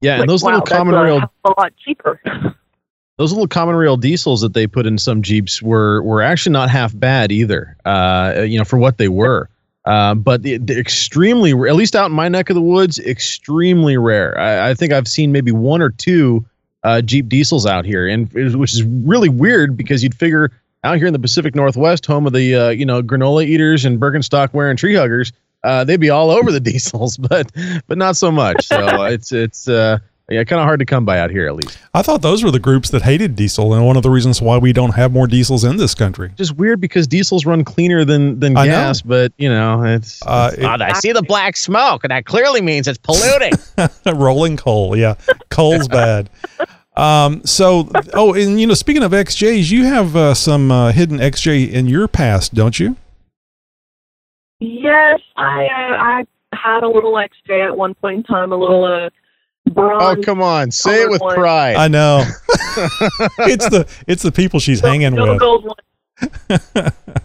Yeah, 0.00 0.20
and 0.20 0.28
those 0.28 0.42
wow, 0.42 0.58
little 0.58 0.66
common 0.66 0.96
a, 0.96 1.02
rail 1.04 1.20
a 1.44 1.52
lot 1.56 1.72
cheaper. 1.84 2.20
those 3.16 3.30
little 3.30 3.46
common 3.46 3.76
rail 3.76 3.96
diesels 3.96 4.40
that 4.40 4.54
they 4.54 4.66
put 4.66 4.86
in 4.86 4.98
some 4.98 5.22
Jeeps 5.22 5.62
were 5.62 6.02
were 6.02 6.20
actually 6.20 6.54
not 6.54 6.68
half 6.68 6.98
bad 6.98 7.30
either. 7.30 7.76
Uh, 7.84 8.42
you 8.44 8.58
know, 8.58 8.64
for 8.64 8.76
what 8.76 8.98
they 8.98 9.08
were. 9.08 9.48
Uh, 9.84 10.16
but 10.16 10.42
the, 10.42 10.56
the 10.56 10.76
extremely, 10.76 11.52
at 11.52 11.76
least 11.76 11.94
out 11.94 12.06
in 12.06 12.12
my 12.12 12.28
neck 12.28 12.50
of 12.50 12.56
the 12.56 12.60
woods, 12.60 12.98
extremely 12.98 13.96
rare. 13.96 14.36
I, 14.36 14.70
I 14.70 14.74
think 14.74 14.92
I've 14.92 15.06
seen 15.06 15.30
maybe 15.30 15.52
one 15.52 15.80
or 15.80 15.90
two 15.90 16.44
uh, 16.86 17.02
Jeep 17.02 17.28
diesels 17.28 17.66
out 17.66 17.84
here, 17.84 18.06
and 18.06 18.32
which 18.32 18.72
is 18.72 18.82
really 18.82 19.28
weird 19.28 19.76
because 19.76 20.02
you'd 20.02 20.14
figure 20.14 20.50
out 20.84 20.98
here 20.98 21.06
in 21.08 21.12
the 21.12 21.18
Pacific 21.18 21.54
Northwest, 21.54 22.06
home 22.06 22.26
of 22.26 22.32
the 22.32 22.54
uh, 22.54 22.68
you 22.70 22.86
know 22.86 23.02
granola 23.02 23.44
eaters 23.44 23.84
and 23.84 23.98
Birkenstock 24.00 24.52
wearing 24.54 24.76
tree 24.76 24.94
huggers, 24.94 25.32
uh, 25.64 25.82
they'd 25.84 26.00
be 26.00 26.10
all 26.10 26.30
over 26.30 26.52
the 26.52 26.60
diesels, 26.70 27.16
but 27.16 27.50
but 27.88 27.98
not 27.98 28.16
so 28.16 28.30
much. 28.30 28.66
So 28.66 29.02
it's 29.06 29.32
it's 29.32 29.68
uh, 29.68 29.98
yeah, 30.28 30.42
kind 30.42 30.58
of 30.60 30.66
hard 30.66 30.80
to 30.80 30.84
come 30.86 31.04
by 31.04 31.20
out 31.20 31.30
here 31.30 31.46
at 31.46 31.54
least. 31.54 31.78
I 31.94 32.02
thought 32.02 32.20
those 32.20 32.42
were 32.42 32.50
the 32.50 32.58
groups 32.58 32.90
that 32.90 33.02
hated 33.02 33.36
diesel, 33.36 33.72
and 33.74 33.86
one 33.86 33.96
of 33.96 34.02
the 34.02 34.10
reasons 34.10 34.42
why 34.42 34.58
we 34.58 34.72
don't 34.72 34.94
have 34.96 35.12
more 35.12 35.28
diesels 35.28 35.62
in 35.62 35.76
this 35.76 35.94
country. 35.94 36.32
just 36.36 36.56
weird 36.56 36.80
because 36.80 37.06
diesels 37.06 37.46
run 37.46 37.62
cleaner 37.64 38.04
than 38.04 38.38
than 38.40 38.56
I 38.56 38.64
know. 38.66 38.70
gas, 38.72 39.02
but 39.02 39.32
you 39.38 39.48
know 39.48 39.82
it's. 39.84 40.20
Uh, 40.26 40.50
it's- 40.52 40.64
it- 40.74 40.82
I 40.82 40.92
see 40.94 41.12
the 41.12 41.22
black 41.22 41.56
smoke, 41.56 42.02
and 42.04 42.10
that 42.10 42.26
clearly 42.26 42.60
means 42.60 42.86
it's 42.88 42.98
polluting. 42.98 43.52
rolling 44.20 44.56
coal, 44.56 44.96
yeah, 44.96 45.14
coal's 45.50 45.86
bad. 45.88 46.28
Um, 46.96 47.44
so, 47.44 47.90
oh, 48.14 48.34
and 48.34 48.58
you 48.60 48.66
know, 48.66 48.74
speaking 48.74 49.02
of 49.02 49.12
XJs, 49.12 49.70
you 49.70 49.84
have 49.84 50.16
uh, 50.16 50.34
some 50.34 50.70
uh, 50.70 50.92
hidden 50.92 51.18
XJ 51.18 51.70
in 51.70 51.86
your 51.86 52.08
past, 52.08 52.54
don't 52.54 52.80
you? 52.80 52.96
Yes, 54.60 55.20
I 55.36 55.66
uh, 55.66 55.96
I 55.96 56.24
had 56.54 56.82
a 56.82 56.88
little 56.88 57.12
XJ 57.12 57.66
at 57.66 57.76
one 57.76 57.94
point 57.94 58.18
in 58.18 58.22
time, 58.22 58.52
a 58.52 58.56
little 58.56 58.84
uh, 58.84 59.10
oh 59.76 60.16
come 60.24 60.40
on, 60.40 60.70
say 60.70 61.02
it 61.02 61.10
with 61.10 61.20
one. 61.20 61.34
pride. 61.34 61.76
I 61.76 61.88
know. 61.88 62.24
it's 63.40 63.68
the 63.68 63.86
it's 64.06 64.22
the 64.22 64.32
people 64.32 64.58
she's 64.60 64.80
hanging 64.80 65.14
no 65.14 65.32
with. 65.32 65.40
gold 65.40 65.66
one. 65.66 66.92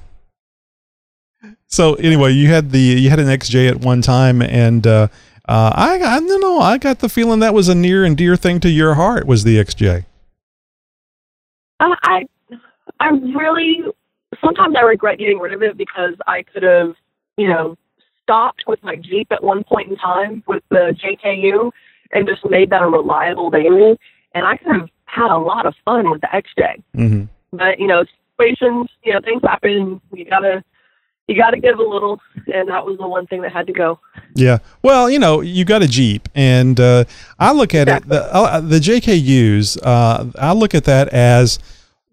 So 1.72 1.94
anyway, 1.96 2.34
you 2.34 2.50
had 2.50 2.72
the 2.72 2.80
you 2.80 3.10
had 3.10 3.20
an 3.20 3.28
XJ 3.28 3.70
at 3.70 3.78
one 3.78 4.02
time, 4.02 4.42
and 4.42 4.86
uh, 4.86 5.08
uh, 5.48 5.72
I 5.76 5.96
I 5.96 6.20
don't 6.20 6.42
know. 6.42 6.60
I 6.60 6.78
got 6.78 7.00
the 7.00 7.10
feeling 7.10 7.40
that 7.40 7.54
was 7.54 7.68
a 7.68 7.76
near 7.76 8.04
and 8.04 8.16
dear 8.16 8.36
thing 8.36 8.60
to 8.62 8.70
your 8.70 8.94
heart 8.94 9.26
was 9.26 9.44
the 9.44 9.58
XJ. 9.58 10.06
Uh, 11.80 11.96
I 12.04 12.28
I 13.00 13.10
really 13.10 13.82
sometimes 14.40 14.76
I 14.78 14.82
regret 14.82 15.18
getting 15.18 15.40
rid 15.40 15.54
of 15.54 15.64
it 15.64 15.78
because 15.78 16.14
I 16.28 16.44
could 16.44 16.64
have 16.64 16.94
you 17.38 17.48
know 17.48 17.78
stopped 18.22 18.64
with 18.68 18.82
my 18.84 18.96
Jeep 18.96 19.32
at 19.32 19.44
one 19.44 19.64
point 19.64 19.90
in 19.90 19.98
time 19.98 20.44
with 20.48 20.64
the 20.70 20.96
JKU 21.04 21.72
and 22.14 22.28
just 22.28 22.46
made 22.50 22.70
that 22.70 22.84
a 22.84 22.88
reliable 22.88 23.50
daily, 23.50 23.98
and 24.34 24.46
I 24.46 24.58
could 24.58 24.76
have 24.76 24.90
had 25.06 25.32
a 25.32 25.38
lot 25.38 25.66
of 25.66 25.74
fun 25.84 26.10
with 26.10 26.22
the 26.22 26.28
XJ. 26.28 26.84
hmm 26.94 27.24
But 27.52 27.80
you 27.80 27.88
know 27.88 28.06
situations, 28.38 28.90
you 29.04 29.14
know 29.14 29.22
things 29.22 29.42
happen. 29.42 30.00
You 30.14 30.26
gotta 30.26 30.64
you 31.32 31.38
gotta 31.38 31.60
give 31.60 31.80
a 31.80 31.84
little, 31.84 32.20
and 32.54 32.70
that 32.70 32.86
was 32.86 32.98
the 32.98 33.08
one 33.08 33.26
thing 33.28 33.42
that 33.42 33.52
had 33.52 33.68
to 33.68 33.74
go. 33.74 34.00
Yeah. 34.36 34.60
Well, 34.84 35.10
you 35.10 35.20
know, 35.20 35.42
you 35.42 35.66
got 35.66 35.82
a 35.82 35.88
Jeep, 35.88 36.28
and 36.36 36.80
uh, 36.80 37.06
I 37.40 37.54
look 37.54 37.74
at 37.74 37.88
it, 37.88 38.08
the, 38.08 38.34
uh, 38.34 38.60
the 38.60 38.80
JKUs, 38.80 39.78
uh, 39.82 40.26
I 40.38 40.54
look 40.54 40.76
at 40.76 40.84
that 40.86 41.10
as 41.10 41.60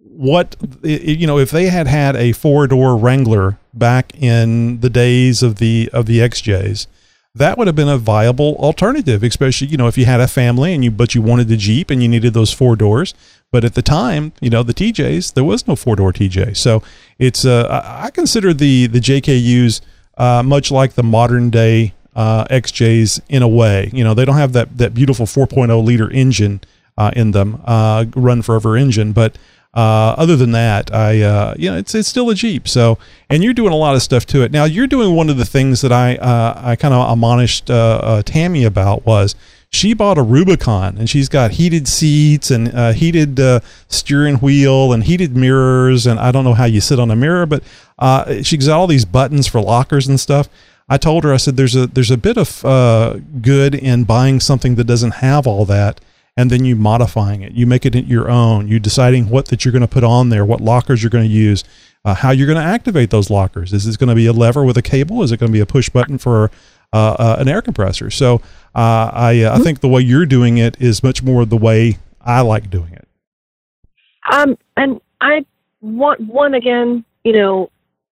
what, 0.00 0.56
you 0.82 1.26
know, 1.26 1.38
if 1.38 1.50
they 1.50 1.66
had 1.66 1.86
had 1.86 2.16
a 2.16 2.32
four 2.32 2.66
door 2.66 2.96
Wrangler 2.96 3.58
back 3.74 4.12
in 4.20 4.80
the 4.80 4.90
days 4.90 5.42
of 5.42 5.56
the, 5.56 5.90
of 5.92 6.06
the 6.06 6.18
XJs, 6.18 6.86
that 7.34 7.56
would 7.56 7.66
have 7.66 7.76
been 7.76 7.88
a 7.88 7.98
viable 7.98 8.56
alternative, 8.56 9.22
especially, 9.22 9.68
you 9.68 9.76
know, 9.76 9.86
if 9.86 9.96
you 9.96 10.04
had 10.04 10.20
a 10.20 10.28
family 10.28 10.74
and 10.74 10.82
you, 10.82 10.90
but 10.90 11.14
you 11.14 11.22
wanted 11.22 11.48
the 11.48 11.56
Jeep 11.56 11.90
and 11.90 12.02
you 12.02 12.08
needed 12.08 12.34
those 12.34 12.52
four 12.52 12.74
doors. 12.74 13.14
But 13.52 13.64
at 13.64 13.74
the 13.74 13.82
time, 13.82 14.32
you 14.40 14.50
know, 14.50 14.62
the 14.62 14.74
TJs, 14.74 15.34
there 15.34 15.44
was 15.44 15.66
no 15.68 15.76
four 15.76 15.96
door 15.96 16.12
TJ. 16.12 16.56
So 16.56 16.82
it's, 17.18 17.44
uh, 17.44 17.82
I 17.84 18.10
consider 18.10 18.52
the, 18.52 18.86
the 18.86 18.98
JKUs, 18.98 19.80
uh, 20.16 20.42
much 20.42 20.70
like 20.70 20.94
the 20.94 21.02
modern 21.02 21.48
day 21.50 21.94
uh, 22.18 22.44
XJs 22.46 23.20
in 23.28 23.42
a 23.42 23.48
way. 23.48 23.90
You 23.92 24.02
know, 24.02 24.12
they 24.12 24.24
don't 24.24 24.36
have 24.36 24.52
that 24.52 24.76
that 24.78 24.92
beautiful 24.92 25.24
4.0 25.24 25.84
liter 25.84 26.10
engine 26.10 26.60
uh, 26.98 27.12
in 27.14 27.30
them, 27.30 27.62
uh, 27.64 28.06
run 28.16 28.42
forever 28.42 28.76
engine. 28.76 29.12
But 29.12 29.38
uh, 29.74 30.14
other 30.16 30.34
than 30.34 30.52
that, 30.52 30.92
I 30.94 31.20
uh, 31.20 31.54
you 31.58 31.70
know, 31.70 31.76
it's 31.76 31.94
it's 31.94 32.08
still 32.08 32.30
a 32.30 32.34
Jeep. 32.34 32.66
So, 32.66 32.98
and 33.28 33.44
you're 33.44 33.54
doing 33.54 33.72
a 33.72 33.76
lot 33.76 33.94
of 33.94 34.02
stuff 34.02 34.24
to 34.26 34.42
it. 34.42 34.50
Now, 34.50 34.64
you're 34.64 34.86
doing 34.86 35.14
one 35.14 35.28
of 35.28 35.36
the 35.36 35.44
things 35.44 35.82
that 35.82 35.92
I 35.92 36.16
uh, 36.16 36.60
I 36.62 36.76
kind 36.76 36.94
of 36.94 37.12
admonished 37.12 37.70
uh, 37.70 38.00
uh, 38.02 38.22
Tammy 38.22 38.64
about 38.64 39.04
was. 39.04 39.34
She 39.70 39.92
bought 39.92 40.16
a 40.16 40.22
Rubicon 40.22 40.96
and 40.96 41.10
she's 41.10 41.28
got 41.28 41.50
heated 41.50 41.86
seats 41.88 42.50
and 42.50 42.74
uh, 42.74 42.92
heated 42.92 43.38
steering 43.88 44.36
wheel 44.36 44.94
and 44.94 45.04
heated 45.04 45.36
mirrors. 45.36 46.06
And 46.06 46.18
I 46.18 46.32
don't 46.32 46.44
know 46.44 46.54
how 46.54 46.64
you 46.64 46.80
sit 46.80 46.98
on 46.98 47.10
a 47.10 47.14
mirror, 47.14 47.44
but 47.44 47.62
she's 48.42 48.66
got 48.66 48.78
all 48.78 48.86
these 48.86 49.04
buttons 49.04 49.46
for 49.46 49.60
lockers 49.60 50.08
and 50.08 50.18
stuff. 50.18 50.48
I 50.88 50.96
told 50.96 51.22
her, 51.24 51.34
I 51.34 51.36
said, 51.36 51.58
there's 51.58 51.76
a 51.76 51.86
there's 51.86 52.10
a 52.10 52.16
bit 52.16 52.38
of 52.38 52.62
good 53.42 53.74
in 53.74 54.04
buying 54.04 54.40
something 54.40 54.76
that 54.76 54.84
doesn't 54.84 55.16
have 55.16 55.46
all 55.46 55.66
that, 55.66 56.00
and 56.38 56.52
then 56.52 56.64
you 56.64 56.76
modifying 56.76 57.42
it. 57.42 57.50
You 57.50 57.66
make 57.66 57.84
it 57.84 57.96
your 58.06 58.30
own. 58.30 58.68
You 58.68 58.78
deciding 58.78 59.28
what 59.28 59.46
that 59.46 59.64
you're 59.64 59.72
going 59.72 59.82
to 59.82 59.88
put 59.88 60.04
on 60.04 60.28
there, 60.28 60.44
what 60.44 60.60
lockers 60.60 61.02
you're 61.02 61.10
going 61.10 61.28
to 61.28 61.34
use, 61.34 61.64
uh, 62.04 62.14
how 62.14 62.30
you're 62.30 62.46
going 62.46 62.64
to 62.64 62.64
activate 62.64 63.10
those 63.10 63.28
lockers. 63.28 63.72
Is 63.72 63.84
this 63.84 63.96
going 63.96 64.08
to 64.08 64.14
be 64.14 64.26
a 64.26 64.32
lever 64.32 64.62
with 64.64 64.76
a 64.76 64.82
cable? 64.82 65.24
Is 65.24 65.32
it 65.32 65.40
going 65.40 65.50
to 65.50 65.52
be 65.52 65.58
a 65.58 65.66
push 65.66 65.88
button 65.88 66.16
for 66.16 66.52
uh, 66.92 67.16
uh, 67.18 67.36
an 67.40 67.48
air 67.48 67.60
compressor? 67.60 68.08
So 68.10 68.36
uh, 68.72 69.10
I 69.12 69.42
uh, 69.42 69.58
I 69.58 69.62
think 69.64 69.80
the 69.80 69.88
way 69.88 70.00
you're 70.02 70.26
doing 70.26 70.58
it 70.58 70.80
is 70.80 71.02
much 71.02 71.24
more 71.24 71.44
the 71.44 71.56
way 71.56 71.98
I 72.20 72.42
like 72.42 72.70
doing 72.70 72.92
it. 72.92 73.08
Um, 74.30 74.56
and 74.76 75.00
I 75.20 75.44
want 75.80 76.20
one 76.20 76.54
again. 76.54 77.04
You 77.24 77.32
know, 77.32 77.70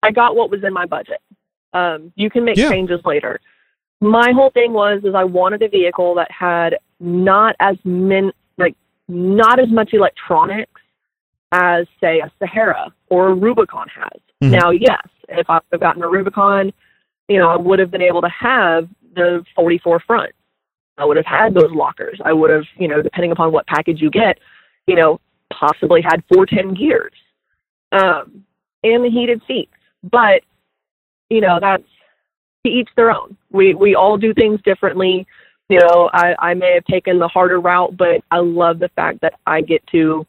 I 0.03 0.11
got 0.11 0.35
what 0.35 0.51
was 0.51 0.65
in 0.65 0.73
my 0.73 0.87
budget. 0.87 1.21
Um, 1.73 2.13
you 2.17 2.31
can 2.31 2.45
make 2.45 2.57
Yeah. 2.57 2.69
changes 2.69 3.01
later. 3.05 3.39
My 4.01 4.33
whole 4.33 4.51
thing 4.51 4.73
was 4.73 5.03
is 5.05 5.15
I 5.15 5.25
wanted 5.25 5.63
a 5.63 5.69
vehicle 5.69 6.15
that 6.17 6.31
had 6.31 6.77
not 7.01 7.57
as 7.61 7.77
min 7.85 8.33
like 8.57 8.77
not 9.09 9.59
as 9.59 9.69
much 9.71 9.93
electronics 9.93 10.81
as 11.53 11.87
say 12.01 12.21
a 12.21 12.31
Sahara 12.39 12.93
or 13.09 13.29
a 13.29 13.35
Rubicon 13.35 13.89
has. 13.89 14.21
Mhm. 14.43 14.51
Now, 14.51 14.71
yes, 14.71 15.07
if 15.29 15.49
I 15.49 15.55
would 15.55 15.63
have 15.73 15.81
gotten 15.81 16.03
a 16.03 16.09
Rubicon, 16.09 16.73
you 17.29 17.39
know, 17.39 17.49
I 17.49 17.57
would 17.57 17.79
have 17.79 17.91
been 17.91 18.03
able 18.03 18.21
to 18.23 18.29
have 18.29 18.89
the 19.15 19.45
44 19.55 20.01
front. 20.01 20.33
I 20.97 21.05
would 21.05 21.17
have 21.17 21.27
had 21.27 21.55
those 21.55 21.71
lockers. 21.73 22.21
I 22.25 22.33
would 22.33 22.51
have, 22.51 22.65
you 22.77 22.89
know, 22.89 23.03
depending 23.03 23.33
upon 23.33 23.53
what 23.53 23.67
package 23.67 24.01
you 24.01 24.11
get, 24.11 24.39
you 24.87 24.97
know, 24.97 25.21
possibly 25.53 26.03
had 26.03 26.23
410 26.33 26.75
gears 26.75 27.13
um, 27.93 28.45
and 28.85 29.05
the 29.05 29.11
heated 29.11 29.41
seats. 29.47 29.73
But, 30.03 30.43
you 31.31 31.41
know, 31.41 31.59
that's 31.61 31.85
to 32.69 32.75
each 32.75 32.89
their 32.97 33.11
own. 33.11 33.37
We 33.51 33.75
we 33.75 33.95
all 33.95 34.17
do 34.17 34.33
things 34.35 34.61
differently. 34.63 35.27
You 35.69 35.81
know, 35.81 36.09
I, 36.13 36.35
I 36.39 36.55
may 36.55 36.73
have 36.75 36.85
taken 36.87 37.19
the 37.19 37.29
harder 37.29 37.61
route, 37.61 37.95
but 37.97 38.23
I 38.31 38.39
love 38.39 38.79
the 38.79 38.89
fact 38.91 39.21
that 39.21 39.35
I 39.47 39.61
get 39.61 39.87
to 39.89 40.27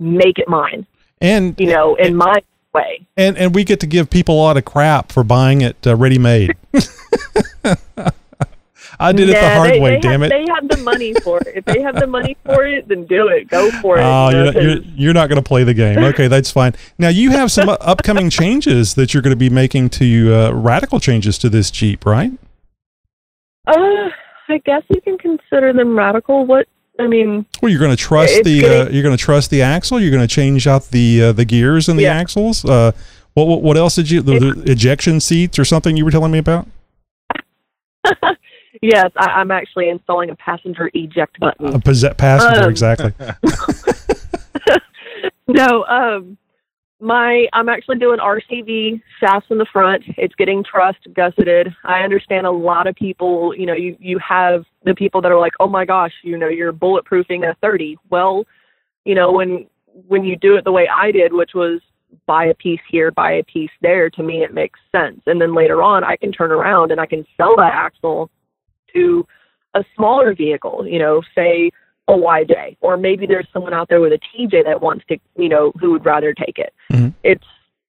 make 0.00 0.38
it 0.38 0.48
mine, 0.48 0.84
And 1.20 1.54
you 1.60 1.68
know, 1.68 1.94
in 1.94 2.16
my 2.16 2.42
way. 2.72 3.06
and 3.16 3.38
and 3.38 3.54
we 3.54 3.62
get 3.64 3.78
to 3.80 3.86
give 3.86 4.10
people 4.10 4.34
a 4.34 4.40
lot 4.42 4.56
of 4.56 4.64
crap 4.64 5.12
for 5.12 5.22
buying 5.22 5.60
it 5.60 5.76
uh, 5.86 5.94
ready 5.94 6.18
made. 6.18 6.56
I 9.00 9.12
did 9.12 9.28
it 9.28 9.32
the 9.40 9.48
hard 9.54 9.70
they, 9.70 9.80
way. 9.80 9.90
they 9.96 10.00
damn 10.00 10.20
have, 10.22 10.22
it! 10.22 10.46
They 10.46 10.52
have 10.52 10.68
the 10.68 10.76
money 10.78 11.14
for 11.22 11.38
it. 11.40 11.48
If 11.56 11.64
they 11.64 11.80
have 11.82 11.96
the 11.96 12.06
money 12.06 12.36
for 12.44 12.64
it, 12.66 12.88
then 12.88 13.06
do 13.06 13.28
it. 13.28 13.48
Go 13.48 13.70
for 13.80 13.98
it. 13.98 14.02
Oh, 14.02 14.28
you 14.30 14.36
know, 14.36 14.44
you're, 14.44 14.52
not, 14.52 14.62
you're, 14.62 14.76
you're 14.96 15.14
not 15.14 15.28
going 15.28 15.42
to 15.42 15.46
play 15.46 15.64
the 15.64 15.74
game. 15.74 15.98
Okay, 16.14 16.28
that's 16.28 16.50
fine. 16.50 16.74
Now 16.98 17.08
you 17.08 17.30
have 17.30 17.50
some 17.50 17.68
upcoming 17.68 18.30
changes 18.30 18.94
that 18.94 19.12
you're 19.14 19.22
going 19.22 19.32
to 19.32 19.36
be 19.36 19.50
making 19.50 19.90
to 19.90 20.34
uh, 20.34 20.50
radical 20.52 21.00
changes 21.00 21.38
to 21.38 21.48
this 21.48 21.70
Jeep, 21.70 22.04
right? 22.06 22.30
Uh, 23.66 24.10
I 24.48 24.58
guess 24.64 24.82
you 24.90 25.00
can 25.00 25.16
consider 25.18 25.72
them 25.72 25.96
radical. 25.96 26.44
What 26.46 26.68
I 27.00 27.06
mean, 27.06 27.46
Well, 27.60 27.70
you're 27.70 27.80
going 27.80 27.90
to 27.90 27.96
trust 27.96 28.44
the 28.44 28.64
uh, 28.64 28.88
you're 28.90 29.02
going 29.02 29.16
to 29.16 29.22
trust 29.22 29.50
the 29.50 29.62
axle. 29.62 29.98
You're 29.98 30.10
going 30.12 30.26
to 30.26 30.32
change 30.32 30.66
out 30.66 30.84
the 30.90 31.22
uh, 31.24 31.32
the 31.32 31.44
gears 31.44 31.88
and 31.88 31.98
the 31.98 32.04
Yeah. 32.04 32.14
axles. 32.14 32.64
Uh, 32.64 32.92
what, 33.32 33.46
what 33.48 33.62
what 33.62 33.76
else 33.76 33.96
did 33.96 34.10
you 34.10 34.20
the, 34.22 34.38
the 34.38 34.70
ejection 34.70 35.18
seats 35.20 35.58
or 35.58 35.64
something 35.64 35.96
you 35.96 36.04
were 36.04 36.10
telling 36.12 36.30
me 36.30 36.38
about? 36.38 36.68
yes, 38.84 39.10
I, 39.16 39.26
I'm 39.26 39.50
actually 39.50 39.88
installing 39.88 40.30
a 40.30 40.36
passenger 40.36 40.90
eject 40.94 41.38
button. 41.40 41.74
A 41.74 41.80
passenger, 42.18 42.64
Um, 42.64 42.70
exactly. 42.70 43.12
No, 45.46 45.84
um, 45.84 46.38
my 47.00 47.46
I'm 47.52 47.68
actually 47.68 47.98
doing 47.98 48.18
RCV 48.18 49.02
shafts 49.20 49.48
in 49.50 49.58
the 49.58 49.66
front. 49.72 50.02
It's 50.16 50.34
getting 50.36 50.64
trussed, 50.64 51.06
gusseted. 51.14 51.74
I 51.84 52.00
understand 52.00 52.46
a 52.46 52.50
lot 52.50 52.86
of 52.86 52.94
people. 52.94 53.54
You 53.54 53.66
know, 53.66 53.74
you 53.74 53.96
you 54.00 54.18
have 54.26 54.64
the 54.84 54.94
people 54.94 55.20
that 55.20 55.30
are 55.30 55.38
like, 55.38 55.52
oh 55.60 55.68
my 55.68 55.84
gosh, 55.84 56.12
you 56.22 56.38
know, 56.38 56.48
you're 56.48 56.72
bulletproofing 56.72 57.48
a 57.48 57.54
30. 57.60 57.98
Well, 58.10 58.44
you 59.04 59.14
know, 59.14 59.32
when 59.32 59.66
when 60.08 60.24
you 60.24 60.36
do 60.36 60.56
it 60.56 60.64
the 60.64 60.72
way 60.72 60.88
I 60.88 61.10
did, 61.10 61.32
which 61.32 61.50
was 61.54 61.80
buy 62.26 62.46
a 62.46 62.54
piece 62.54 62.80
here, 62.88 63.10
buy 63.10 63.32
a 63.32 63.44
piece 63.44 63.70
there, 63.82 64.08
to 64.08 64.22
me 64.22 64.42
it 64.42 64.54
makes 64.54 64.80
sense. 64.92 65.20
And 65.26 65.40
then 65.40 65.54
later 65.54 65.82
on, 65.82 66.04
I 66.04 66.16
can 66.16 66.32
turn 66.32 66.52
around 66.52 66.90
and 66.90 67.00
I 67.00 67.06
can 67.06 67.26
sell 67.36 67.54
that 67.56 67.72
axle 67.74 68.30
to 68.94 69.26
a 69.74 69.84
smaller 69.96 70.34
vehicle. 70.34 70.86
You 70.86 70.98
know, 70.98 71.22
say 71.34 71.70
a 72.08 72.12
YJ, 72.12 72.76
or 72.80 72.96
maybe 72.96 73.26
there's 73.26 73.48
someone 73.52 73.72
out 73.72 73.88
there 73.88 74.00
with 74.00 74.12
a 74.12 74.18
TJ 74.18 74.64
that 74.64 74.80
wants 74.80 75.04
to, 75.08 75.18
you 75.36 75.48
know, 75.48 75.72
who 75.80 75.90
would 75.92 76.04
rather 76.04 76.34
take 76.34 76.58
it. 76.58 76.74
Mhm. 76.92 77.14
It's, 77.22 77.46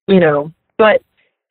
you 0.08 0.20
know, 0.20 0.52
but 0.78 1.02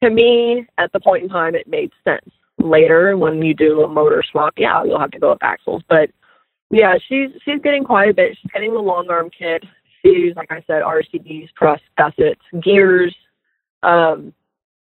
to 0.02 0.10
me, 0.10 0.66
at 0.78 0.92
the 0.92 1.00
point 1.00 1.24
in 1.24 1.28
time, 1.28 1.54
it 1.54 1.66
made 1.66 1.90
sense. 2.04 2.28
Later, 2.58 3.16
when 3.16 3.42
you 3.42 3.52
do 3.54 3.82
a 3.82 3.88
motor 3.88 4.22
swap, 4.22 4.54
yeah, 4.56 4.82
you'll 4.84 4.98
have 4.98 5.10
to 5.10 5.18
go 5.18 5.30
with 5.30 5.42
axles. 5.42 5.82
But 5.88 6.10
yeah, 6.70 6.96
she's 7.06 7.30
she's 7.44 7.60
getting 7.60 7.84
quite 7.84 8.10
a 8.10 8.14
bit. 8.14 8.36
She's 8.40 8.50
getting 8.52 8.72
the 8.72 8.80
long 8.80 9.10
arm 9.10 9.28
kit. 9.30 9.64
She's 10.02 10.34
like 10.36 10.50
I 10.50 10.62
said, 10.66 10.82
RCVs, 10.82 11.50
truss, 11.56 11.80
gussets, 11.98 12.40
gears. 12.62 13.14
Um, 13.82 14.32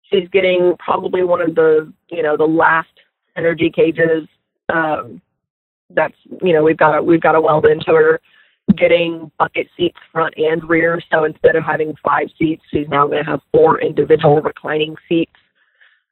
she's 0.02 0.28
getting 0.28 0.76
probably 0.78 1.24
one 1.24 1.40
of 1.40 1.54
the 1.54 1.92
you 2.08 2.22
know 2.22 2.36
the 2.36 2.46
last 2.46 2.88
energy 3.36 3.70
cages. 3.70 4.28
Um, 4.72 5.20
that's 5.90 6.16
you 6.42 6.52
know 6.52 6.62
we've 6.62 6.76
got 6.76 7.04
we've 7.04 7.20
got 7.20 7.34
a 7.34 7.40
weld 7.40 7.66
into 7.66 7.92
her 7.92 8.20
getting 8.76 9.30
bucket 9.38 9.68
seats 9.76 9.98
front 10.10 10.34
and 10.36 10.66
rear. 10.68 11.00
So 11.12 11.24
instead 11.24 11.56
of 11.56 11.64
having 11.64 11.94
five 12.02 12.28
seats 12.38 12.62
she's 12.70 12.88
now 12.88 13.06
going 13.06 13.24
to 13.24 13.30
have 13.30 13.40
four 13.52 13.80
individual 13.80 14.40
reclining 14.40 14.96
seats. 15.08 15.32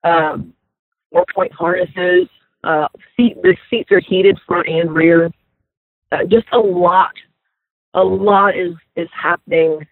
Um, 0.05 0.53
four 1.11 1.25
point 1.35 1.53
harnesses 1.53 2.29
uh, 2.65 2.89
seat 3.17 3.41
the 3.43 3.57
seats 3.71 3.91
are 3.91 4.01
heated 4.01 4.39
front 4.47 4.69
and 4.69 4.95
rear. 4.95 5.31
Uh, 6.11 6.25
just 6.29 6.47
a 6.53 6.59
lot 6.59 7.13
a 7.95 8.03
lot 8.03 8.57
is 8.57 8.75
is 8.97 9.09
happening 9.13 9.87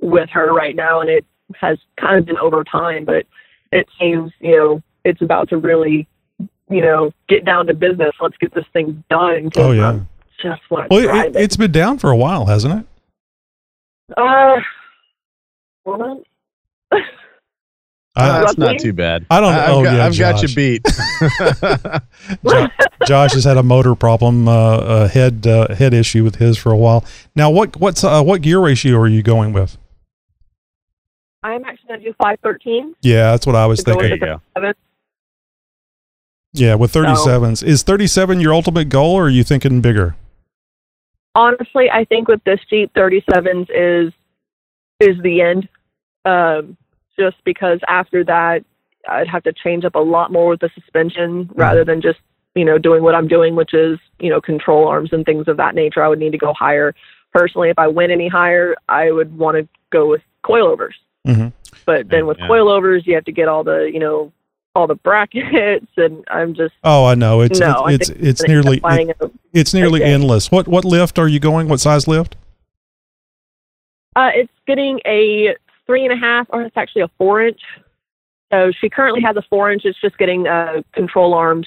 with 0.00 0.28
her 0.30 0.52
right 0.52 0.76
now 0.76 1.00
and 1.00 1.10
it 1.10 1.24
has 1.54 1.78
kind 2.00 2.18
of 2.18 2.26
been 2.26 2.38
over 2.38 2.64
time 2.64 3.04
but 3.04 3.26
it 3.72 3.86
seems 3.98 4.32
you 4.40 4.56
know 4.56 4.82
it's 5.04 5.22
about 5.22 5.48
to 5.48 5.58
really 5.58 6.08
you 6.72 6.82
know, 6.82 7.12
get 7.28 7.44
down 7.44 7.66
to 7.66 7.74
business. 7.74 8.12
Let's 8.20 8.36
get 8.38 8.54
this 8.54 8.64
thing 8.72 9.02
done. 9.10 9.50
Oh 9.56 9.72
yeah. 9.72 9.90
I 9.92 10.00
just 10.42 10.62
want 10.70 10.90
Well, 10.90 11.00
it, 11.00 11.36
it. 11.36 11.36
it's 11.36 11.56
been 11.56 11.72
down 11.72 11.98
for 11.98 12.10
a 12.10 12.16
while, 12.16 12.46
hasn't 12.46 12.80
it? 12.80 14.14
Uh, 14.16 14.60
four 15.84 15.98
months? 15.98 16.28
I, 18.14 18.40
That's 18.40 18.58
not 18.58 18.78
too 18.78 18.92
bad. 18.92 19.24
I 19.30 19.40
don't- 19.40 19.54
I've 19.54 19.70
oh, 19.70 19.82
got, 19.84 19.94
yeah, 19.94 20.04
I've 20.04 20.18
got 20.18 20.42
you 20.42 20.54
beat. 20.54 20.84
Jo- 22.46 22.68
Josh 23.06 23.32
has 23.32 23.44
had 23.44 23.56
a 23.56 23.62
motor 23.62 23.94
problem, 23.94 24.48
uh, 24.48 24.78
a 24.78 25.08
head 25.08 25.46
uh, 25.46 25.74
head 25.74 25.94
issue 25.94 26.22
with 26.22 26.36
his 26.36 26.58
for 26.58 26.70
a 26.72 26.76
while. 26.76 27.04
Now, 27.34 27.50
what 27.50 27.76
what's 27.76 28.04
uh, 28.04 28.22
what 28.22 28.42
gear 28.42 28.60
ratio 28.60 28.98
are 28.98 29.08
you 29.08 29.22
going 29.22 29.52
with? 29.54 29.78
I'm 31.42 31.64
actually 31.64 31.88
going 31.88 32.00
to 32.00 32.06
do 32.06 32.14
513. 32.22 32.94
Yeah, 33.02 33.32
that's 33.32 33.46
what 33.46 33.56
I 33.56 33.66
was 33.66 33.82
thinking. 33.82 34.10
with 34.10 34.20
the 34.20 34.40
37. 34.54 34.74
Yeah, 36.52 36.74
with 36.74 36.92
37s. 36.92 37.62
Is 37.64 37.82
37 37.82 38.40
your 38.40 38.52
ultimate 38.52 38.88
goal 38.88 39.14
or 39.14 39.26
are 39.26 39.30
you 39.30 39.42
thinking 39.44 39.80
bigger? 39.80 40.16
Honestly, 41.34 41.90
I 41.90 42.04
think 42.04 42.28
with 42.28 42.44
this 42.44 42.60
Jeep, 42.68 42.92
37s 42.94 43.68
is 43.74 44.12
is 45.00 45.20
the 45.22 45.40
end. 45.40 45.68
Um, 46.24 46.76
just 47.18 47.36
because 47.44 47.80
after 47.88 48.22
that, 48.24 48.64
I'd 49.08 49.28
have 49.28 49.42
to 49.44 49.52
change 49.52 49.84
up 49.84 49.94
a 49.94 49.98
lot 50.00 50.30
more 50.30 50.48
with 50.50 50.60
the 50.60 50.70
suspension 50.74 51.50
rather 51.54 51.84
than 51.84 52.02
just 52.02 52.18
you 52.54 52.64
know 52.66 52.76
doing 52.76 53.02
what 53.02 53.14
I'm 53.14 53.28
doing, 53.28 53.56
which 53.56 53.72
is 53.72 53.98
you 54.20 54.28
know 54.28 54.40
control 54.40 54.86
arms 54.88 55.10
and 55.12 55.24
things 55.24 55.48
of 55.48 55.56
that 55.56 55.74
nature. 55.74 56.02
I 56.02 56.08
would 56.08 56.18
need 56.18 56.32
to 56.32 56.38
go 56.38 56.52
higher. 56.52 56.94
Personally, 57.32 57.70
if 57.70 57.78
I 57.78 57.88
went 57.88 58.12
any 58.12 58.28
higher, 58.28 58.74
I 58.90 59.10
would 59.10 59.36
want 59.38 59.56
to 59.56 59.66
go 59.90 60.06
with 60.06 60.20
coilovers. 60.44 60.92
hmm 61.26 61.48
But 61.86 62.10
then 62.10 62.26
with 62.26 62.36
Yeah. 62.38 62.48
coilovers, 62.48 63.06
you 63.06 63.14
have 63.14 63.24
to 63.24 63.32
get 63.32 63.48
all 63.48 63.64
the 63.64 63.90
you 63.92 63.98
know 63.98 64.30
all 64.74 64.86
the 64.86 64.94
brackets, 64.94 65.86
and 65.96 66.24
I'm 66.28 66.54
just 66.54 66.74
Oh, 66.84 67.04
I 67.04 67.14
know. 67.14 67.40
It's 67.40 67.60
no. 67.60 67.86
It's 67.86 68.08
it's, 68.10 68.40
end 68.40 68.48
nearly 68.48 68.80
buying 68.80 69.10
a- 69.10 69.30
it's 69.52 69.74
nearly 69.74 70.02
endless. 70.02 70.50
What 70.50 70.68
what 70.68 70.84
lift 70.84 71.18
are 71.18 71.28
you 71.28 71.40
going? 71.40 71.68
What 71.68 71.80
size 71.80 72.08
lift? 72.08 72.36
Uh, 74.14 74.30
it's 74.34 74.52
getting 74.66 75.00
a 75.06 75.56
three 75.86 76.04
and 76.04 76.12
a 76.12 76.16
half, 76.16 76.46
or 76.50 76.62
it's 76.62 76.76
actually 76.76 77.02
a 77.02 77.10
four 77.18 77.42
inch. 77.42 77.60
So 78.52 78.70
she 78.80 78.90
currently 78.90 79.22
has 79.22 79.36
a 79.36 79.42
four 79.48 79.72
inch. 79.72 79.82
It's 79.84 80.00
just 80.00 80.18
getting 80.18 80.46
uh, 80.46 80.82
control 80.92 81.32
arms 81.34 81.66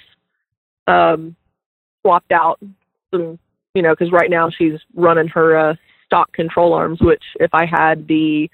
um, 0.87 1.35
swapped 2.01 2.31
out. 2.31 2.59
Some, 3.11 3.39
you 3.73 3.81
know, 3.81 3.93
because 3.93 4.11
right 4.11 4.29
now 4.29 4.49
she's 4.49 4.79
running 4.93 5.27
her 5.29 5.57
uh, 5.57 5.75
stock 6.05 6.31
control 6.33 6.73
arms. 6.73 7.01
Which, 7.01 7.23
if 7.39 7.49
I 7.53 7.65
had 7.65 8.07
the, 8.07 8.49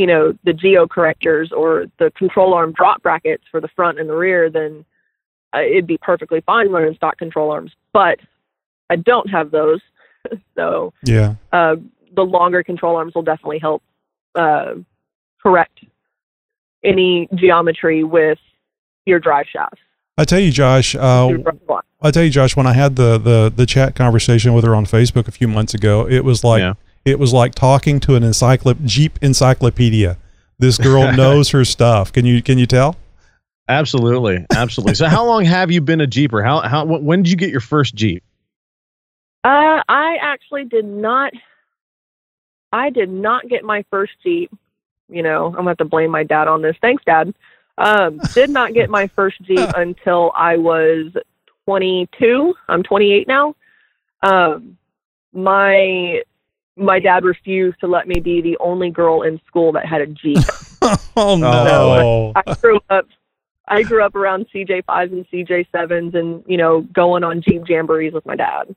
you 0.00 0.06
know, 0.06 0.32
the 0.44 0.52
geo 0.54 0.86
correctors 0.86 1.52
or 1.52 1.84
the 1.98 2.10
control 2.12 2.54
arm 2.54 2.72
drop 2.72 3.02
brackets 3.02 3.44
for 3.50 3.60
the 3.60 3.68
front 3.76 4.00
and 4.00 4.08
the 4.08 4.14
rear, 4.16 4.48
then 4.48 4.82
uh, 5.54 5.60
it'd 5.60 5.86
be 5.86 5.98
perfectly 5.98 6.40
fine 6.46 6.70
running 6.70 6.94
stock 6.94 7.18
control 7.18 7.50
arms. 7.50 7.72
But 7.92 8.18
I 8.88 8.96
don't 8.96 9.28
have 9.28 9.50
those, 9.50 9.80
so 10.56 10.94
Yeah. 11.04 11.34
uh, 11.52 11.76
the 12.16 12.22
longer 12.22 12.62
control 12.62 12.96
arms 12.96 13.14
will 13.14 13.22
definitely 13.32 13.58
help 13.58 13.82
uh, 14.34 14.74
correct 15.42 15.80
any 16.82 17.28
geometry 17.34 18.02
with 18.02 18.38
your 19.04 19.18
drive 19.18 19.46
shafts. 19.52 19.80
I 20.16 20.24
tell 20.24 20.40
you, 20.40 20.50
Josh. 20.50 20.94
Uh, 20.94 21.26
Your 21.28 21.38
drive 21.38 21.66
block. 21.66 21.84
I 22.00 22.10
tell 22.10 22.24
you, 22.24 22.30
Josh. 22.30 22.56
When 22.56 22.66
I 22.66 22.72
had 22.72 22.96
the, 22.96 23.18
the 23.18 23.52
the 23.54 23.66
chat 23.66 23.94
conversation 23.94 24.54
with 24.54 24.64
her 24.64 24.74
on 24.74 24.86
Facebook 24.86 25.28
a 25.28 25.30
few 25.30 25.48
months 25.48 25.74
ago, 25.74 26.06
it 26.08 26.24
was 26.24 26.42
like 26.44 26.60
Yeah. 26.60 26.74
It 27.04 27.18
was 27.18 27.32
like 27.32 27.54
talking 27.54 28.00
to 28.00 28.14
an 28.14 28.22
encyclop 28.22 28.82
Jeep 28.84 29.18
encyclopedia. 29.22 30.16
This 30.58 30.78
girl 30.78 31.12
knows 31.16 31.50
her 31.50 31.64
stuff. 31.64 32.12
Can 32.12 32.24
you 32.26 32.42
can 32.42 32.58
you 32.58 32.66
tell? 32.66 32.96
Absolutely, 33.68 34.44
absolutely. 34.54 34.94
So, 34.94 35.06
how 35.06 35.24
long 35.24 35.44
have 35.44 35.70
you 35.70 35.80
been 35.80 36.00
a 36.00 36.06
Jeeper? 36.06 36.42
How 36.42 36.60
how 36.60 36.84
wh- 36.86 37.02
when 37.02 37.22
did 37.22 37.30
you 37.30 37.36
get 37.36 37.50
your 37.50 37.60
first 37.60 37.94
Jeep? 37.94 38.22
Uh, 39.44 39.82
I 39.88 40.18
actually 40.20 40.64
did 40.64 40.84
not. 40.84 41.32
I 42.72 42.90
did 42.90 43.10
not 43.10 43.48
get 43.48 43.64
my 43.64 43.84
first 43.90 44.12
Jeep 44.22 44.52
you 45.10 45.22
know, 45.22 45.46
I'm 45.46 45.52
gonna 45.52 45.70
have 45.70 45.78
to 45.78 45.84
blame 45.84 46.10
my 46.10 46.22
dad 46.22 46.48
on 46.48 46.62
this. 46.62 46.76
Thanks, 46.80 47.04
Dad. 47.04 47.34
Um, 47.78 48.20
did 48.34 48.50
not 48.50 48.72
get 48.72 48.90
my 48.90 49.08
first 49.08 49.40
Jeep 49.42 49.68
until 49.76 50.32
I 50.36 50.56
was 50.56 51.12
22. 51.66 52.54
I'm 52.68 52.82
28 52.82 53.28
now. 53.28 53.54
Um, 54.22 54.76
my 55.32 56.22
my 56.80 56.98
dad 56.98 57.24
refused 57.24 57.78
to 57.80 57.86
let 57.86 58.08
me 58.08 58.20
be 58.20 58.40
the 58.40 58.56
only 58.58 58.90
girl 58.90 59.22
in 59.22 59.40
school 59.46 59.72
that 59.72 59.86
had 59.86 60.00
a 60.00 60.06
Jeep. 60.06 60.38
oh 61.16 61.36
no! 61.36 62.32
I 62.34 62.54
grew 62.54 62.80
up. 62.90 63.06
I 63.68 63.82
grew 63.82 64.02
up 64.04 64.14
around 64.16 64.46
CJ 64.52 64.84
fives 64.84 65.12
and 65.12 65.24
CJ 65.30 65.66
sevens, 65.70 66.14
and 66.14 66.42
you 66.46 66.56
know, 66.56 66.80
going 66.92 67.22
on 67.22 67.40
Jeep 67.42 67.62
jamborees 67.64 68.12
with 68.12 68.26
my 68.26 68.34
dad. 68.34 68.74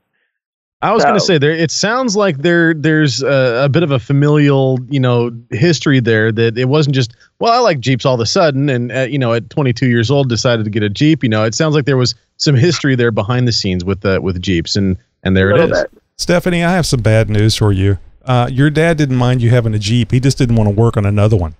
I 0.82 0.92
was 0.92 1.02
So- 1.02 1.08
going 1.08 1.18
to 1.18 1.24
say 1.24 1.38
there. 1.38 1.50
It 1.52 1.70
sounds 1.70 2.14
like 2.14 2.38
there 2.38 2.74
there's 2.74 3.22
a, 3.22 3.62
a 3.64 3.68
bit 3.70 3.82
of 3.82 3.90
a 3.90 3.98
familial, 3.98 4.78
you 4.90 5.00
know, 5.00 5.30
history 5.50 5.98
there. 5.98 6.30
That 6.30 6.58
it 6.58 6.66
wasn't 6.66 6.94
just 6.94 7.14
well, 7.38 7.52
I 7.52 7.58
like 7.58 7.80
Jeeps 7.80 8.04
all 8.04 8.14
of 8.14 8.20
a 8.20 8.26
sudden, 8.26 8.68
and 8.68 8.92
uh, 8.92 9.00
you 9.00 9.18
know, 9.18 9.32
at 9.32 9.48
22 9.50 9.88
years 9.88 10.10
old, 10.10 10.28
decided 10.28 10.64
to 10.64 10.70
get 10.70 10.82
a 10.82 10.90
Jeep. 10.90 11.22
You 11.22 11.30
know, 11.30 11.42
it 11.44 11.54
sounds 11.54 11.74
like 11.74 11.86
there 11.86 11.96
was 11.96 12.14
some 12.36 12.54
history 12.54 12.94
there 12.96 13.10
behind 13.10 13.48
the 13.48 13.52
scenes 13.52 13.84
with 13.84 14.04
uh, 14.04 14.20
with 14.22 14.40
Jeeps, 14.42 14.76
and 14.76 14.98
and 15.22 15.34
there 15.36 15.50
A 15.52 15.64
it 15.64 15.70
bit. 15.70 16.02
Stephanie, 16.16 16.62
I 16.62 16.72
have 16.72 16.86
some 16.86 17.00
bad 17.00 17.28
news 17.28 17.56
for 17.56 17.72
you. 17.72 17.98
Uh, 18.24 18.48
your 18.50 18.70
dad 18.70 18.96
didn't 18.96 19.16
mind 19.16 19.42
you 19.42 19.50
having 19.50 19.74
a 19.74 19.78
Jeep. 19.78 20.12
He 20.12 20.20
just 20.20 20.38
didn't 20.38 20.56
want 20.56 20.68
to 20.68 20.74
work 20.74 20.96
on 20.96 21.04
another 21.06 21.36
one. 21.36 21.54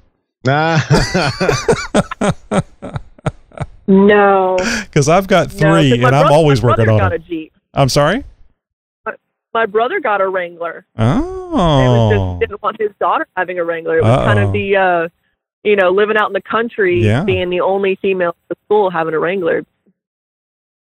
No, 3.87 4.57
Because 4.85 5.11
I've 5.11 5.27
got 5.27 5.53
no, 5.53 5.59
three, 5.59 5.99
my 6.01 6.07
and 6.07 6.17
I'm 6.17 6.33
always 6.33 6.63
my 6.63 6.69
working 6.71 6.89
on 6.89 6.99
got 6.99 7.13
it. 7.13 7.21
a 7.21 7.25
Jeep. 7.25 7.53
I'm 7.75 7.91
sorry. 7.91 8.25
My 9.53 9.67
brother 9.67 10.01
got 10.01 10.23
a 10.23 10.29
Wrangler. 10.29 10.87
Oh, 10.97 12.39
just 12.39 12.49
didn't 12.49 12.63
want 12.63 12.81
his 12.81 12.93
daughter 12.99 13.27
having 13.37 13.59
a 13.59 13.65
Wrangler. 13.65 13.99
It 13.99 14.05
was 14.05 14.25
kind 14.25 14.39
Uh-oh. 14.39 14.47
of 14.47 14.53
the, 14.55 14.77
uh, 14.77 15.09
you 15.65 15.77
know, 15.77 15.91
living 15.91 16.17
out 16.17 16.29
in 16.29 16.33
the 16.33 16.41
country, 16.41 17.03
Yeah. 17.05 17.25
being 17.25 17.51
the 17.51 17.61
only 17.61 17.97
female 17.97 18.31
at 18.31 18.37
the 18.49 18.57
school 18.65 18.91
having 18.91 19.13
a 19.13 19.19
Wrangler. 19.19 19.65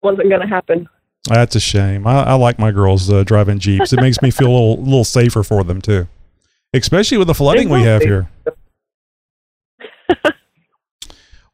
Wasn't 0.03 0.27
going 0.29 0.41
to 0.41 0.47
happen. 0.49 0.89
That's 1.25 1.57
a 1.57 1.61
shame. 1.61 2.07
I, 2.07 2.25
I 2.25 2.35
like 2.35 2.59
my 2.59 2.71
girls 2.71 3.11
uh, 3.11 3.25
driving 3.25 3.59
Jeeps. 3.59 3.93
It 3.93 4.01
makes 4.01 4.23
me 4.23 4.31
feel 4.31 4.49
a 4.49 4.53
little, 4.53 4.83
little 4.83 5.05
safer 5.05 5.43
for 5.43 5.65
them 5.65 5.81
too, 5.81 6.09
especially 6.73 7.19
with 7.19 7.27
the 7.27 7.35
flooding 7.35 7.69
we 7.69 7.83
have 7.83 8.03
here. 8.03 8.31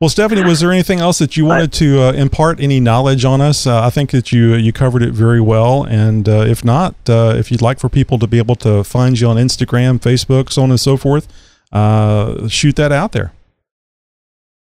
Well, 0.05 0.11
Stephanie, 0.11 0.43
was 0.43 0.61
there 0.61 0.71
anything 0.71 1.01
else 1.01 1.19
that 1.19 1.37
you 1.37 1.47
wanted 1.47 1.73
to 1.75 2.03
uh, 2.03 2.13
impart 2.13 2.61
any 2.61 2.79
knowledge 2.79 3.25
on 3.25 3.41
us? 3.41 3.67
Uh, 3.67 3.81
I 3.81 3.89
think 3.89 4.11
that 4.11 4.33
you 4.33 4.53
you 4.55 4.71
covered 4.71 5.03
it 5.03 5.15
very 5.15 5.41
well, 5.41 5.85
and 5.85 6.29
uh, 6.29 6.45
if 6.47 6.63
not, 6.63 6.95
uh, 7.09 7.33
if 7.39 7.51
you'd 7.51 7.63
like 7.63 7.79
for 7.79 7.89
people 7.89 8.19
to 8.19 8.27
be 8.27 8.37
able 8.37 8.57
to 8.57 8.85
find 8.85 9.19
you 9.19 9.29
on 9.29 9.37
Instagram, 9.37 10.01
Facebook, 10.01 10.51
so 10.51 10.63
on 10.63 10.71
and 10.71 10.79
so 10.79 10.99
forth, 10.99 11.27
uh, 11.73 12.49
shoot 12.49 12.77
that 12.77 12.93
out 12.93 13.13
there. 13.13 13.33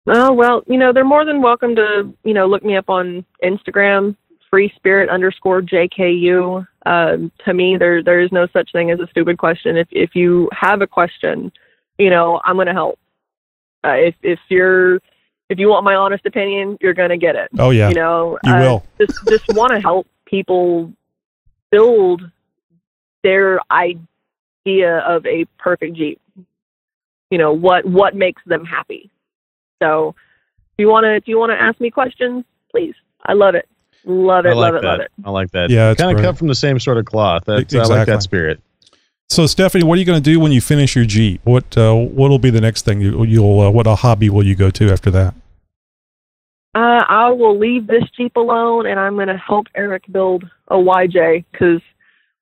Oh, 0.07 0.33
well, 0.33 0.63
you 0.67 0.77
know, 0.77 0.93
they're 0.93 1.05
more 1.05 1.25
than 1.25 1.41
welcome 1.41 1.75
to, 1.77 2.13
you 2.25 2.35
know, 2.35 2.47
look 2.47 2.63
me 2.63 2.77
up 2.77 2.91
on 2.91 3.25
Instagram, 3.43 4.17
free 4.55 4.73
spirit 4.77 5.09
underscore 5.11 5.61
JKU. 5.63 6.65
Um, 6.87 7.33
to 7.45 7.53
me, 7.53 7.77
there 7.77 8.05
there 8.05 8.21
is 8.21 8.31
no 8.31 8.47
such 8.53 8.71
thing 8.71 8.93
as 8.93 9.01
a 9.01 9.09
stupid 9.09 9.37
question. 9.37 9.77
If 9.77 9.89
if 9.91 10.15
you 10.15 10.49
have 10.53 10.81
a 10.81 10.87
question, 10.87 11.51
you 11.99 12.09
know, 12.09 12.41
I'm 12.45 12.55
going 12.55 12.69
to 12.69 12.73
help. 12.73 13.01
Uh, 13.85 13.95
if 13.95 14.15
if 14.23 14.39
you're 14.49 15.01
if 15.51 15.59
you 15.59 15.71
want 15.71 15.85
my 15.85 15.97
honest 15.97 16.25
opinion, 16.25 16.79
you're 16.81 16.95
going 16.95 17.11
to 17.11 17.17
get 17.17 17.35
it. 17.35 17.49
Oh 17.59 17.71
yeah, 17.71 17.89
You 17.89 17.97
know, 17.97 18.39
You 18.45 18.53
uh, 18.53 18.61
will. 18.61 18.87
just 18.97 19.13
just 19.29 19.49
want 19.49 19.73
to 19.73 19.81
help 19.81 20.07
people 20.25 20.93
build 21.73 22.23
their 23.25 23.59
idea 23.73 24.99
of 25.01 25.27
a 25.27 25.47
perfect 25.59 25.97
Jeep. 25.97 26.21
You 27.29 27.39
know 27.39 27.53
what 27.53 27.85
what 27.87 28.15
makes 28.15 28.43
them 28.47 28.65
happy. 28.65 29.11
So, 29.83 30.15
if 30.75 30.79
you 30.79 30.87
want 30.87 31.07
to 31.07 31.17
if 31.17 31.27
you 31.27 31.41
want 31.41 31.51
to 31.51 31.61
ask 31.61 31.81
me 31.81 31.91
questions, 31.91 32.45
please. 32.71 32.95
I 33.27 33.33
love 33.33 33.57
it, 33.57 33.67
love 34.05 34.47
it, 34.47 34.51
I 34.51 34.53
like 34.53 34.73
love 34.73 34.75
it, 34.75 34.83
that. 34.83 34.89
love 34.89 35.01
it. 35.01 35.13
I 35.25 35.31
like 35.31 35.51
that. 35.53 35.71
Yeah, 35.71 35.91
it's 35.91 36.01
kind 36.01 36.17
of 36.17 36.23
cut 36.23 36.39
from 36.39 36.49
the 36.49 36.55
same 36.55 36.79
sort 36.79 36.99
of 36.99 37.05
cloth. 37.05 37.45
That's, 37.47 37.75
I 37.75 37.85
like 37.85 38.07
that 38.07 38.23
spirit. 38.23 38.61
So, 39.31 39.47
Stephanie, 39.47 39.85
what 39.85 39.97
are 39.97 39.99
you 39.99 40.05
going 40.05 40.23
to 40.23 40.31
do 40.31 40.39
when 40.39 40.53
you 40.53 40.61
finish 40.61 40.95
your 40.95 41.07
Jeep? 41.07 41.41
What 41.45 41.77
uh, 41.77 41.95
what'll 41.95 42.39
be 42.39 42.51
the 42.51 42.61
next 42.61 42.85
thing 42.85 43.01
you, 43.01 43.25
you'll 43.25 43.61
uh, 43.61 43.71
what 43.71 43.87
a 43.87 43.95
hobby 43.95 44.29
will 44.29 44.45
you 44.45 44.55
go 44.55 44.71
to 44.71 44.93
after 44.93 45.11
that? 45.13 45.35
Uh, 46.75 47.05
I 47.09 47.31
will 47.31 47.59
leave 47.59 47.87
this 47.87 48.05
Jeep 48.17 48.37
alone, 48.37 48.87
and 48.87 48.99
I'm 48.99 49.15
going 49.15 49.29
to 49.29 49.37
help 49.37 49.67
Eric 49.75 50.05
build 50.11 50.45
a 50.69 50.75
YJ 50.75 51.45
because 51.51 51.81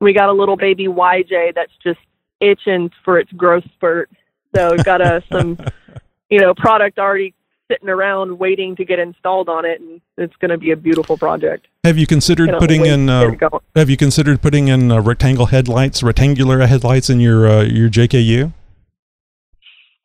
we 0.00 0.12
got 0.12 0.28
a 0.28 0.32
little 0.32 0.56
baby 0.56 0.86
YJ 0.86 1.54
that's 1.54 1.72
just 1.82 2.00
itching 2.40 2.90
for 3.04 3.18
its 3.18 3.30
growth 3.32 3.64
spurt. 3.74 4.10
So 4.54 4.72
we've 4.72 4.84
got 4.84 5.00
uh, 5.00 5.20
some, 5.30 5.58
you 6.30 6.40
know, 6.40 6.54
product 6.54 6.98
already 6.98 7.34
sitting 7.72 7.88
around 7.88 8.38
waiting 8.38 8.76
to 8.76 8.84
get 8.84 8.98
installed 8.98 9.48
on 9.48 9.64
it, 9.64 9.80
and 9.80 10.00
it's 10.16 10.36
going 10.36 10.50
to 10.50 10.58
be 10.58 10.70
a 10.70 10.76
beautiful 10.76 11.16
project. 11.16 11.66
Have 11.84 11.98
you 11.98 12.06
considered 12.06 12.50
putting 12.58 12.84
in 12.84 13.08
uh, 13.08 13.24
get 13.24 13.32
it 13.34 13.50
going. 13.50 13.62
Have 13.74 13.90
you 13.90 13.96
considered 13.96 14.42
putting 14.42 14.68
in 14.68 14.90
uh, 14.90 15.00
rectangle 15.00 15.46
headlights, 15.46 16.02
rectangular 16.02 16.66
headlights 16.66 17.08
in 17.08 17.20
your 17.20 17.48
uh, 17.48 17.62
your 17.62 17.88
JKU? 17.88 18.52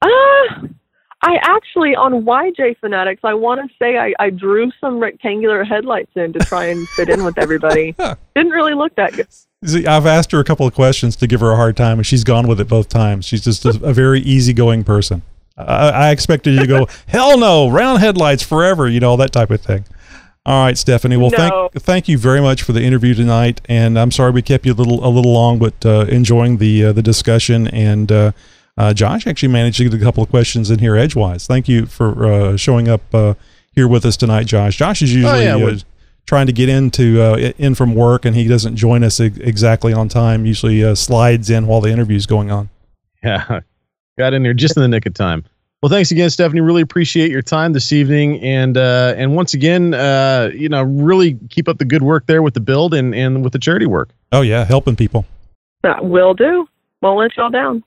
Uh, 0.01 0.07
I 1.21 1.37
actually 1.41 1.95
on 1.95 2.23
YJ 2.23 2.77
Fanatics, 2.79 3.21
I 3.23 3.33
want 3.33 3.59
to 3.61 3.75
say 3.77 3.97
I, 3.97 4.13
I 4.19 4.29
drew 4.29 4.71
some 4.79 4.99
rectangular 4.99 5.63
headlights 5.63 6.11
in 6.15 6.33
to 6.33 6.39
try 6.39 6.65
and 6.65 6.87
fit 6.89 7.09
in 7.09 7.23
with 7.23 7.37
everybody. 7.37 7.95
Didn't 8.35 8.51
really 8.51 8.75
look 8.75 8.95
that 8.95 9.13
good. 9.13 9.27
See, 9.65 9.87
I've 9.87 10.05
asked 10.05 10.31
her 10.31 10.39
a 10.39 10.43
couple 10.43 10.67
of 10.67 10.75
questions 10.75 11.15
to 11.15 11.25
give 11.25 11.39
her 11.39 11.51
a 11.51 11.55
hard 11.55 11.75
time, 11.75 11.97
and 11.97 12.05
she's 12.05 12.23
gone 12.23 12.47
with 12.47 12.61
it 12.61 12.67
both 12.67 12.87
times. 12.89 13.25
She's 13.25 13.43
just 13.43 13.65
a, 13.65 13.69
a 13.83 13.93
very 13.93 14.19
easygoing 14.19 14.83
person. 14.83 15.23
I, 15.57 15.89
I 15.89 16.11
expected 16.11 16.53
you 16.53 16.59
to 16.61 16.67
go, 16.67 16.87
hell 17.07 17.37
no, 17.37 17.69
round 17.69 17.99
headlights 17.99 18.43
forever, 18.43 18.87
you 18.87 18.99
know, 18.99 19.17
that 19.17 19.31
type 19.31 19.49
of 19.51 19.61
thing. 19.61 19.85
All 20.45 20.63
right, 20.63 20.77
Stephanie. 20.77 21.17
Well, 21.17 21.29
No. 21.31 21.69
thank 21.73 21.83
thank 21.83 22.07
you 22.07 22.17
very 22.17 22.39
much 22.39 22.61
for 22.63 22.71
the 22.71 22.81
interview 22.81 23.13
tonight, 23.13 23.59
and 23.67 23.99
I'm 23.99 24.11
sorry 24.11 24.31
we 24.31 24.41
kept 24.41 24.65
you 24.65 24.71
a 24.71 24.75
little 24.75 25.05
a 25.05 25.09
little 25.09 25.33
long, 25.33 25.59
but 25.59 25.85
uh, 25.85 26.05
enjoying 26.07 26.57
the 26.57 26.85
uh, 26.85 26.91
the 26.93 27.01
discussion. 27.01 27.67
And 27.67 28.09
uh, 28.09 28.31
uh, 28.77 28.93
Josh 28.93 29.27
actually 29.27 29.49
managed 29.49 29.77
to 29.79 29.89
get 29.89 29.93
a 29.93 30.01
couple 30.01 30.23
of 30.23 30.29
questions 30.29 30.71
in 30.71 30.79
here 30.79 30.95
edgewise. 30.95 31.47
Thank 31.47 31.67
you 31.67 31.85
for 31.85 32.25
uh, 32.31 32.55
showing 32.55 32.87
up 32.87 33.01
uh, 33.13 33.33
here 33.73 33.89
with 33.89 34.05
us 34.05 34.15
tonight, 34.15 34.45
Josh. 34.45 34.77
Josh 34.77 35.01
is 35.01 35.13
usually 35.13 35.43
yeah, 35.43 35.57
uh, 35.57 35.79
trying 36.25 36.45
to 36.47 36.53
get 36.53 36.69
into 36.69 37.21
uh, 37.21 37.51
in 37.57 37.75
from 37.75 37.93
work, 37.93 38.23
and 38.23 38.33
he 38.33 38.47
doesn't 38.47 38.77
join 38.77 39.03
us 39.03 39.19
ex- 39.19 39.37
exactly 39.39 39.91
on 39.91 40.07
time. 40.07 40.45
Usually 40.45 40.81
uh, 40.81 40.95
slides 40.95 41.49
in 41.49 41.67
while 41.67 41.81
the 41.81 41.89
interview's 41.91 42.25
going 42.25 42.51
on. 42.51 42.69
Yeah, 43.21 43.59
got 44.17 44.33
in 44.33 44.43
there 44.43 44.53
just 44.53 44.75
in 44.77 44.81
the 44.81 44.87
nick 44.87 45.05
of 45.05 45.13
time. 45.13 45.43
Well, 45.81 45.89
thanks 45.91 46.09
again, 46.09 46.29
Stephanie. 46.31 46.61
Really 46.61 46.81
appreciate 46.81 47.29
your 47.29 47.43
time 47.43 47.73
this 47.73 47.93
evening, 47.93 48.41
and 48.41 48.77
uh, 48.77 49.13
and 49.15 49.35
once 49.35 49.53
again, 49.53 49.93
uh, 49.93 50.49
you 50.53 50.69
know, 50.69 50.81
really 50.81 51.37
keep 51.49 51.67
up 51.67 51.77
the 51.77 51.85
good 51.85 52.01
work 52.01 52.25
there 52.25 52.41
with 52.41 52.55
the 52.55 52.59
build 52.59 52.95
and 52.95 53.13
and 53.13 53.43
with 53.43 53.53
the 53.53 53.59
charity 53.59 53.85
work. 53.85 54.09
Oh 54.31 54.41
yeah, 54.41 54.65
helping 54.65 54.95
people. 54.95 55.25
That 55.83 56.03
will 56.05 56.33
do. 56.33 56.67
Won't 57.01 57.19
let 57.19 57.37
y'all 57.37 57.51
down. 57.51 57.83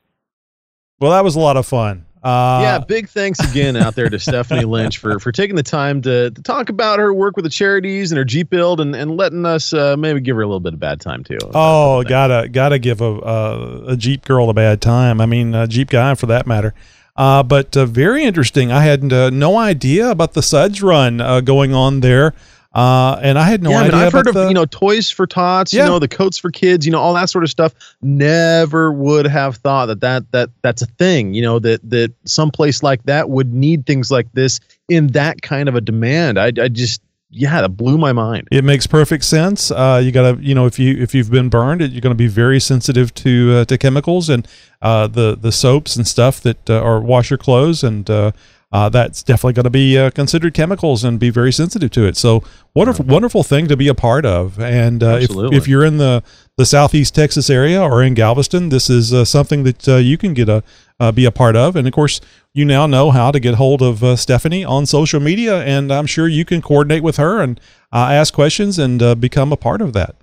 Well, 1.00 1.10
that 1.10 1.24
was 1.24 1.34
a 1.34 1.40
lot 1.40 1.56
of 1.56 1.66
fun. 1.66 2.06
Uh, 2.22 2.60
yeah, 2.62 2.78
big 2.78 3.08
thanks 3.08 3.38
again 3.40 3.76
out 3.76 3.94
there 3.94 4.08
to 4.08 4.18
Stephanie 4.18 4.64
Lynch 4.66 4.98
for 4.98 5.18
for 5.18 5.32
taking 5.32 5.56
the 5.56 5.62
time 5.62 6.02
to, 6.02 6.30
to 6.30 6.42
talk 6.42 6.68
about 6.68 6.98
her 6.98 7.14
work 7.14 7.36
with 7.36 7.44
the 7.44 7.50
charities 7.50 8.12
and 8.12 8.18
her 8.18 8.24
Jeep 8.24 8.50
build, 8.50 8.80
and, 8.80 8.94
and 8.94 9.16
letting 9.16 9.46
us 9.46 9.72
uh, 9.72 9.96
maybe 9.96 10.20
give 10.20 10.36
her 10.36 10.42
a 10.42 10.46
little 10.46 10.60
bit 10.60 10.74
of 10.74 10.80
bad 10.80 11.00
time 11.00 11.24
too. 11.24 11.38
Oh, 11.54 12.02
gotta 12.02 12.48
gotta 12.48 12.78
give 12.78 13.00
a 13.00 13.04
a, 13.04 13.84
a 13.92 13.96
Jeep 13.96 14.26
girl 14.26 14.50
a 14.50 14.54
bad 14.54 14.82
time. 14.82 15.20
I 15.20 15.26
mean, 15.26 15.54
a 15.54 15.66
Jeep 15.66 15.88
guy 15.88 16.14
for 16.14 16.26
that 16.26 16.46
matter. 16.46 16.74
Uh, 17.16 17.42
but 17.42 17.76
uh, 17.76 17.86
very 17.86 18.24
interesting. 18.24 18.72
I 18.72 18.82
had 18.82 19.12
uh, 19.12 19.30
no 19.30 19.58
idea 19.58 20.10
about 20.10 20.32
the 20.32 20.42
Suds 20.42 20.82
run 20.82 21.20
uh, 21.20 21.40
going 21.40 21.74
on 21.74 22.00
there, 22.00 22.34
uh, 22.72 23.18
and 23.22 23.38
I 23.38 23.44
had 23.44 23.62
no 23.62 23.70
yeah, 23.70 23.78
I 23.80 23.84
idea 23.86 23.96
I've 24.06 24.12
heard 24.12 24.26
of 24.28 24.34
the. 24.34 24.48
you 24.48 24.54
know 24.54 24.64
toys 24.66 25.10
for 25.10 25.26
tots, 25.26 25.72
Yeah. 25.72 25.84
you 25.84 25.90
know 25.90 25.98
the 25.98 26.08
coats 26.08 26.38
for 26.38 26.50
kids, 26.50 26.86
you 26.86 26.92
know 26.92 27.00
all 27.00 27.14
that 27.14 27.28
sort 27.30 27.42
of 27.44 27.50
stuff. 27.50 27.74
Never 28.00 28.92
would 28.92 29.26
have 29.26 29.56
thought 29.56 29.86
that 29.86 30.00
that 30.00 30.30
that 30.32 30.50
that's 30.62 30.82
a 30.82 30.86
thing. 30.86 31.34
You 31.34 31.42
know 31.42 31.58
that 31.58 31.88
that 31.90 32.12
some 32.24 32.50
place 32.50 32.82
like 32.82 33.02
that 33.04 33.30
would 33.30 33.52
need 33.54 33.86
things 33.86 34.10
like 34.10 34.30
this 34.32 34.60
in 34.88 35.08
that 35.08 35.42
kind 35.42 35.68
of 35.68 35.74
a 35.74 35.80
demand. 35.80 36.38
I 36.38 36.46
I 36.46 36.68
just 36.68 37.00
yeah, 37.32 37.60
that 37.60 37.70
blew 37.76 37.96
my 37.96 38.12
mind. 38.12 38.48
it 38.50 38.64
makes 38.64 38.86
perfect 38.88 39.22
sense. 39.24 39.70
Uh, 39.70 40.00
you 40.02 40.10
gotta, 40.10 40.36
you 40.42 40.52
know, 40.54 40.66
if 40.66 40.78
you 40.80 40.96
if 41.00 41.14
you've 41.14 41.30
been 41.30 41.48
burned, 41.48 41.80
you're 41.80 42.00
going 42.00 42.10
to 42.10 42.14
be 42.14 42.26
very 42.26 42.58
sensitive 42.58 43.14
to 43.14 43.52
uh, 43.58 43.64
to 43.66 43.78
chemicals 43.78 44.28
and 44.28 44.48
uh, 44.82 45.06
the 45.06 45.36
the 45.40 45.52
soaps 45.52 45.94
and 45.96 46.06
stuff 46.08 46.40
that 46.40 46.68
uh, 46.68 46.80
or 46.80 47.00
wash 47.00 47.30
your 47.30 47.38
clothes, 47.38 47.84
and 47.84 48.10
uh, 48.72 48.88
that's 48.88 49.22
definitely 49.22 49.54
going 49.54 49.64
to 49.64 49.70
be 49.70 49.98
uh, 49.98 50.10
considered 50.10 50.54
chemicals 50.54 51.02
and 51.02 51.18
be 51.18 51.30
very 51.30 51.52
sensitive 51.52 51.90
to 51.90 52.06
it. 52.06 52.16
So 52.16 52.44
wonderful, 52.74 53.04
wonderful 53.04 53.42
thing 53.42 53.66
to 53.68 53.76
be 53.76 53.88
a 53.88 53.94
part 53.94 54.24
of. 54.24 54.60
And 54.60 55.02
uh, 55.02 55.18
if 55.20 55.30
if 55.52 55.66
you're 55.66 55.84
in 55.84 55.96
the 55.96 56.22
the 56.56 56.66
southeast 56.66 57.14
Texas 57.14 57.50
area 57.50 57.82
or 57.82 58.02
in 58.02 58.14
Galveston, 58.14 58.68
this 58.68 58.88
is 58.88 59.12
uh, 59.12 59.24
something 59.24 59.64
that 59.64 59.88
uh, 59.88 59.96
you 59.96 60.16
can 60.16 60.34
get 60.34 60.48
a 60.48 60.62
uh, 61.00 61.10
be 61.10 61.24
a 61.24 61.32
part 61.32 61.56
of. 61.56 61.74
And 61.74 61.88
of 61.88 61.92
course, 61.92 62.20
you 62.52 62.64
now 62.64 62.86
know 62.86 63.10
how 63.10 63.32
to 63.32 63.40
get 63.40 63.54
hold 63.54 63.82
of 63.82 64.04
uh, 64.04 64.14
Stephanie 64.14 64.64
on 64.64 64.86
social 64.86 65.18
media, 65.18 65.62
and 65.62 65.92
I'm 65.92 66.06
sure 66.06 66.28
you 66.28 66.44
can 66.44 66.62
coordinate 66.62 67.02
with 67.02 67.16
her 67.16 67.40
and 67.40 67.58
uh, 67.92 68.08
ask 68.10 68.32
questions 68.32 68.78
and 68.78 69.02
uh, 69.02 69.14
become 69.14 69.52
a 69.52 69.56
part 69.56 69.80
of 69.80 69.94
that. 69.94 70.14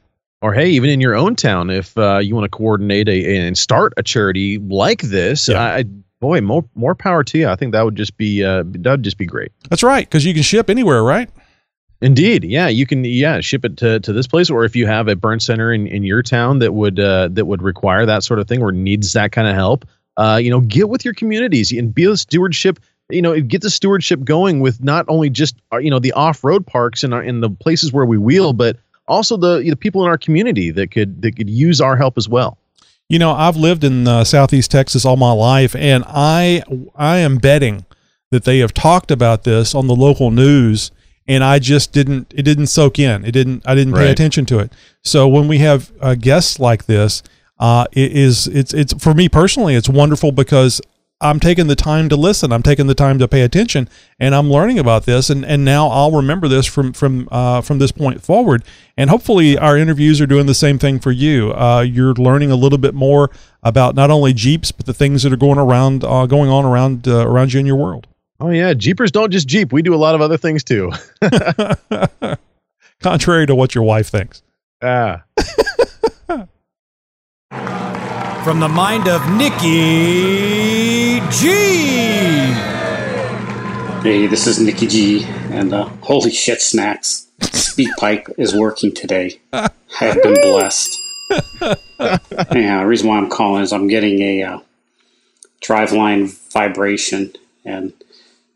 Or 0.41 0.53
hey, 0.53 0.69
even 0.69 0.89
in 0.89 1.01
your 1.01 1.15
own 1.15 1.35
town, 1.35 1.69
if 1.69 1.97
uh, 1.97 2.19
you 2.19 2.35
want 2.35 2.45
to 2.45 2.55
coordinate 2.55 3.09
a 3.09 3.37
and 3.37 3.57
start 3.57 3.93
a 3.97 4.03
charity 4.03 4.59
like 4.59 5.01
this, 5.01 5.49
Yeah. 5.49 5.61
I 5.61 5.85
boy, 6.19 6.41
more 6.41 6.65
more 6.75 6.95
power 6.95 7.23
to 7.23 7.37
you. 7.37 7.47
I 7.47 7.55
think 7.55 7.73
that 7.73 7.83
would 7.83 7.95
just 7.95 8.17
be 8.17 8.43
uh, 8.43 8.63
that 8.65 8.91
would 8.91 9.03
just 9.03 9.17
be 9.17 9.25
great. 9.25 9.51
That's 9.69 9.83
right, 9.83 10.07
because 10.07 10.25
you 10.25 10.33
can 10.33 10.43
ship 10.43 10.69
anywhere, 10.69 11.03
right? 11.03 11.29
Indeed, 11.99 12.43
yeah, 12.43 12.67
you 12.67 12.85
can 12.85 13.03
yeah 13.03 13.41
ship 13.41 13.65
it 13.65 13.77
to, 13.77 13.99
to 14.01 14.13
this 14.13 14.27
place, 14.27 14.49
or 14.49 14.65
if 14.65 14.75
you 14.75 14.85
have 14.85 15.07
a 15.07 15.15
burn 15.15 15.39
center 15.39 15.73
in, 15.73 15.87
in 15.87 16.03
your 16.03 16.21
town 16.21 16.59
that 16.59 16.73
would 16.73 16.99
uh, 16.99 17.29
that 17.31 17.45
would 17.45 17.61
require 17.61 18.05
that 18.05 18.23
sort 18.23 18.39
of 18.39 18.47
thing 18.47 18.61
or 18.61 18.71
needs 18.71 19.13
that 19.13 19.31
kind 19.31 19.47
of 19.47 19.55
help, 19.55 19.85
uh, 20.17 20.39
you 20.41 20.51
know, 20.51 20.61
get 20.61 20.89
with 20.89 21.03
your 21.03 21.15
communities 21.15 21.71
and 21.71 21.93
be 21.93 22.05
a 22.05 22.15
stewardship. 22.15 22.79
You 23.09 23.21
know, 23.21 23.39
get 23.39 23.61
the 23.61 23.69
stewardship 23.69 24.25
going 24.25 24.59
with 24.59 24.83
not 24.83 25.05
only 25.07 25.29
just 25.29 25.55
uh, 25.71 25.77
you 25.77 25.89
know 25.89 25.97
the 25.97 26.11
off 26.11 26.43
road 26.43 26.67
parks 26.67 27.03
and 27.03 27.13
in 27.13 27.39
the 27.39 27.49
places 27.49 27.93
where 27.93 28.05
we 28.05 28.17
wheel, 28.17 28.53
but 28.53 28.77
also 29.07 29.37
the 29.37 29.63
know, 29.63 29.75
people 29.75 30.03
in 30.03 30.09
our 30.09 30.17
community 30.17 30.71
that 30.71 30.91
could 30.91 31.21
that 31.21 31.35
could 31.35 31.49
use 31.49 31.81
our 31.81 31.95
help 31.95 32.17
as 32.17 32.29
well. 32.29 32.57
You 33.09 33.19
know, 33.19 33.31
I've 33.31 33.55
lived 33.55 33.83
in 33.83 34.07
uh, 34.07 34.23
Southeast 34.25 34.69
Texas 34.71 35.05
all 35.05 35.15
my 35.15 35.31
life, 35.31 35.75
and 35.75 36.03
I 36.07 36.61
I 36.95 37.17
am 37.17 37.37
betting 37.37 37.85
that 38.31 38.43
they 38.43 38.59
have 38.59 38.73
talked 38.73 39.11
about 39.11 39.43
this 39.43 39.73
on 39.73 39.87
the 39.87 39.95
local 39.95 40.31
news 40.31 40.91
and 41.27 41.43
I 41.43 41.59
just 41.59 41.91
didn't 41.91 42.33
it 42.35 42.43
didn't 42.43 42.67
soak 42.67 42.99
in. 42.99 43.25
It 43.25 43.31
didn't 43.31 43.63
I 43.67 43.75
didn't 43.75 43.93
pay 43.93 44.01
Right. 44.05 44.09
attention 44.09 44.45
to 44.47 44.59
it. 44.59 44.71
So 45.03 45.27
when 45.27 45.47
we 45.47 45.59
have 45.59 45.91
uh, 46.01 46.15
guests 46.15 46.59
like 46.59 46.85
this, 46.85 47.23
uh, 47.59 47.85
it 47.91 48.11
is 48.11 48.47
it's 48.47 48.73
it's 48.73 48.93
for 49.01 49.13
me 49.13 49.27
personally 49.29 49.75
it's 49.75 49.89
wonderful 49.89 50.31
because 50.31 50.81
I'm 51.19 51.39
taking 51.39 51.65
the 51.65 51.75
time 51.75 52.09
to 52.09 52.15
listen. 52.15 52.51
I'm 52.51 52.61
taking 52.61 52.85
the 52.85 52.93
time 52.93 53.17
to 53.17 53.27
pay 53.27 53.41
attention, 53.41 53.89
and 54.19 54.35
I'm 54.35 54.51
learning 54.51 54.77
about 54.77 55.05
this. 55.05 55.31
And, 55.31 55.43
and 55.43 55.65
now 55.65 55.87
I'll 55.87 56.11
remember 56.11 56.47
this 56.47 56.67
from 56.67 56.93
from 56.93 57.27
uh, 57.31 57.61
from 57.61 57.79
this 57.79 57.91
point 57.91 58.21
forward. 58.21 58.63
And 58.95 59.09
hopefully, 59.09 59.57
our 59.57 59.75
interviews 59.75 60.21
are 60.21 60.27
doing 60.27 60.45
the 60.45 60.53
same 60.53 60.77
thing 60.77 60.99
for 60.99 61.11
you. 61.11 61.53
Uh, 61.53 61.81
you're 61.81 62.13
learning 62.13 62.51
a 62.51 62.55
little 62.55 62.77
bit 62.77 62.93
more 62.93 63.31
about 63.63 63.95
not 63.95 64.11
only 64.11 64.31
Jeeps, 64.31 64.71
but 64.71 64.85
the 64.85 64.93
things 64.93 65.23
that 65.23 65.33
are 65.33 65.37
going 65.37 65.57
around 65.57 66.03
uh, 66.03 66.27
going 66.27 66.51
on 66.51 66.65
around 66.65 67.07
uh, 67.07 67.27
around 67.27 67.51
you 67.51 67.59
in 67.59 67.65
your 67.65 67.77
world. 67.77 68.05
Oh 68.39 68.51
yeah, 68.51 68.75
Jeepers 68.75 69.11
don't 69.11 69.31
just 69.31 69.47
Jeep. 69.47 69.73
We 69.73 69.81
do 69.81 69.95
a 69.95 69.97
lot 69.97 70.13
of 70.13 70.21
other 70.21 70.37
things 70.37 70.63
too. 70.63 70.91
Contrary 73.01 73.47
to 73.47 73.55
what 73.55 73.73
your 73.73 73.83
wife 73.83 74.09
thinks. 74.09 74.43
Ah. 74.83 75.23
From 78.47 78.61
the 78.61 78.69
mind 78.69 79.09
of 79.09 79.29
Nikki 79.33 81.19
G. 81.31 81.49
Hey, 84.01 84.25
this 84.25 84.47
is 84.47 84.57
Nikki 84.57 84.87
G, 84.87 85.25
and 85.51 85.73
uh, 85.73 85.89
holy 85.99 86.31
shit, 86.31 86.61
snacks! 86.61 87.27
SpeakPipe 87.41 88.33
is 88.37 88.55
working 88.55 88.93
today. 88.93 89.41
I 89.51 89.69
have 89.97 90.23
been 90.23 90.35
blessed. 90.35 90.97
Anyhow, 92.49 92.83
the 92.83 92.85
reason 92.87 93.09
why 93.09 93.17
I'm 93.17 93.29
calling 93.29 93.63
is 93.63 93.73
I'm 93.73 93.87
getting 93.89 94.21
a 94.21 94.43
uh, 94.43 94.59
driveline 95.61 96.33
vibration, 96.53 97.33
and 97.65 97.91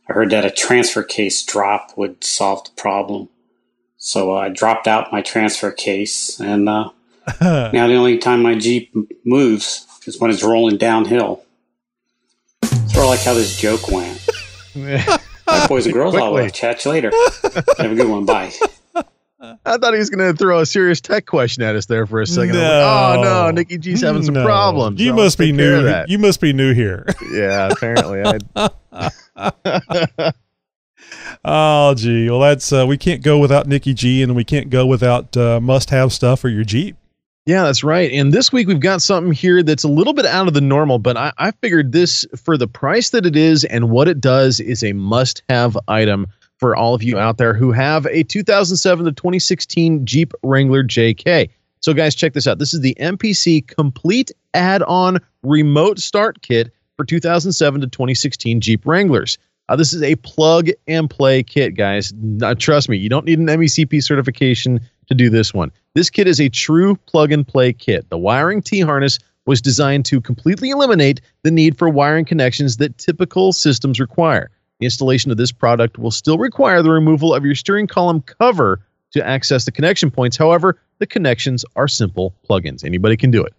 I 0.08 0.14
heard 0.14 0.30
that 0.30 0.46
a 0.46 0.52
transfer 0.52 1.04
case 1.04 1.44
drop 1.44 1.98
would 1.98 2.24
solve 2.24 2.64
the 2.64 2.82
problem. 2.82 3.28
So 3.98 4.38
uh, 4.38 4.40
I 4.40 4.48
dropped 4.48 4.88
out 4.88 5.12
my 5.12 5.22
transfer 5.22 5.70
case, 5.70 6.40
and 6.40 6.70
uh, 6.70 6.92
now 7.42 7.72
the 7.88 7.96
only 7.96 8.18
time 8.18 8.42
my 8.42 8.56
Jeep 8.56 8.94
moves 9.26 9.86
is 10.06 10.20
when 10.20 10.32
it's 10.32 10.44
rolling 10.44 10.78
downhill. 10.78 11.44
Sort 12.88 13.04
of 13.06 13.10
like 13.10 13.20
how 13.22 13.34
this 13.34 13.58
joke 13.60 13.88
went. 13.90 14.28
Bye, 15.46 15.68
boys 15.68 15.86
and 15.86 15.94
girls. 15.94 16.16
I'll 16.16 16.28
uh, 16.28 16.32
Quickly. 16.32 16.52
chat 16.52 16.84
you 16.86 16.92
later. 16.92 17.12
Have 17.78 17.92
a 17.92 17.96
good 17.96 18.08
one. 18.08 18.26
Bye. 18.26 18.52
I 19.66 19.78
thought 19.78 19.94
he 19.94 20.00
was 20.00 20.10
going 20.12 20.32
to 20.32 20.38
throw 20.38 20.60
a 20.60 20.66
serious 20.66 21.02
tech 21.02 21.26
question 21.26 21.64
at 21.64 21.76
us 21.76 21.88
there 21.88 22.06
for 22.06 22.22
a 22.22 22.28
second. 22.28 22.56
I'm 22.56 22.62
like, 22.62 23.26
No. 23.26 23.30
oh 23.30 23.46
no, 23.48 23.52
Nikki 23.52 23.78
G's 23.80 24.02
having 24.02 24.22
some 24.24 24.36
No. 24.36 24.46
problems. 24.46 25.02
You 25.02 25.10
So 25.10 25.16
must 25.16 25.38
be 25.40 25.48
take 25.52 25.58
care 25.60 25.76
of 25.78 25.80
new. 25.82 25.86
that. 25.88 26.10
You 26.10 26.20
must 26.20 26.40
be 26.42 26.54
new 26.54 26.74
here. 26.76 27.06
yeah, 27.32 27.70
apparently. 27.72 28.22
I, 28.56 30.32
oh, 31.44 31.94
gee. 31.96 32.30
Well, 32.30 32.40
that's 32.40 32.72
uh, 32.72 32.86
we 32.88 32.98
can't 32.98 33.24
go 33.24 33.40
without 33.40 33.68
Nikki 33.68 33.94
G, 33.94 34.22
and 34.22 34.36
we 34.36 34.44
can't 34.44 34.70
go 34.70 34.86
without 34.86 35.36
uh, 35.36 35.60
must-have 35.60 36.14
stuff 36.14 36.40
for 36.42 36.50
your 36.50 36.64
Jeep. 36.64 36.96
Yeah, 37.46 37.64
that's 37.64 37.84
right. 37.84 38.12
And 38.12 38.32
this 38.32 38.54
week 38.54 38.68
we've 38.68 38.80
got 38.80 39.02
something 39.02 39.34
here 39.34 39.64
that's 39.64 39.84
a 39.84 39.88
little 39.88 40.14
bit 40.14 40.28
out 40.28 40.48
of 40.48 40.54
the 40.54 40.62
normal, 40.62 41.00
but 41.00 41.18
I, 41.18 41.34
I 41.40 41.52
figured 41.52 41.92
this 41.92 42.24
for 42.38 42.56
the 42.56 42.68
price 42.68 43.10
that 43.10 43.26
it 43.26 43.36
is 43.36 43.64
and 43.64 43.90
what 43.90 44.08
it 44.08 44.22
does 44.22 44.60
is 44.60 44.84
a 44.84 44.94
must 44.94 45.42
have 45.50 45.76
item 45.88 46.28
for 46.60 46.76
all 46.76 46.94
of 46.94 47.02
you 47.02 47.18
out 47.18 47.40
there 47.40 47.56
who 47.56 47.72
have 47.72 48.06
a 48.06 48.22
2007 48.24 49.06
to 49.06 49.12
2016 49.12 50.06
Jeep 50.06 50.34
Wrangler 50.44 50.84
JK. 50.84 51.50
So, 51.80 51.96
guys, 51.96 52.14
check 52.14 52.34
this 52.34 52.46
out. 52.46 52.60
This 52.60 52.76
is 52.76 52.82
the 52.82 52.96
MPC 53.00 53.68
complete 53.68 54.32
add 54.54 54.84
on 54.84 55.18
remote 55.42 55.98
start 55.98 56.44
kit 56.44 56.72
for 56.96 57.06
2007 57.06 57.82
to 57.82 57.88
2016 57.88 58.62
Jeep 58.62 58.86
Wranglers. 58.86 59.40
Uh, 59.68 59.76
this 59.76 59.94
is 59.94 60.04
a 60.04 60.16
plug 60.18 60.70
and 60.88 61.10
play 61.10 61.42
kit, 61.42 61.76
guys. 61.76 62.14
Uh, 62.44 62.54
trust 62.54 62.90
me, 62.90 62.98
you 62.98 63.10
don't 63.10 63.26
need 63.26 63.40
an 63.40 63.48
MECP 63.48 64.04
certification 64.04 64.82
to 65.12 65.16
do 65.16 65.30
this 65.30 65.54
one. 65.54 65.72
This 65.94 66.10
kit 66.10 66.28
is 66.28 66.40
a 66.40 66.50
true 66.50 66.96
plug 67.06 67.32
and 67.32 67.48
play 67.48 67.74
kit. 67.74 68.10
The 68.10 68.18
wiring 68.18 68.62
T 68.62 68.80
harness 68.80 69.20
was 69.46 69.62
designed 69.62 70.06
to 70.06 70.22
completely 70.22 70.70
eliminate 70.70 71.22
the 71.44 71.52
need 71.52 71.78
for 71.78 71.90
wiring 71.90 72.26
connections 72.26 72.78
that 72.78 72.98
typical 72.98 73.52
systems 73.52 74.00
require. 74.00 74.50
The 74.80 74.86
installation 74.86 75.30
of 75.30 75.38
this 75.38 75.52
product 75.52 76.00
will 76.00 76.12
still 76.12 76.38
require 76.38 76.82
the 76.82 76.92
removal 76.92 77.34
of 77.34 77.46
your 77.46 77.56
steering 77.56 77.88
column 77.88 78.22
cover 78.22 78.82
to 79.12 79.26
access 79.28 79.66
the 79.66 79.72
connection 79.72 80.10
points. 80.10 80.38
However, 80.38 80.80
the 81.00 81.08
connections 81.08 81.66
are 81.76 81.88
simple 81.88 82.34
plugins. 82.50 82.84
Anybody 82.86 83.18
can 83.18 83.32
do 83.32 83.44
it. 83.44 83.54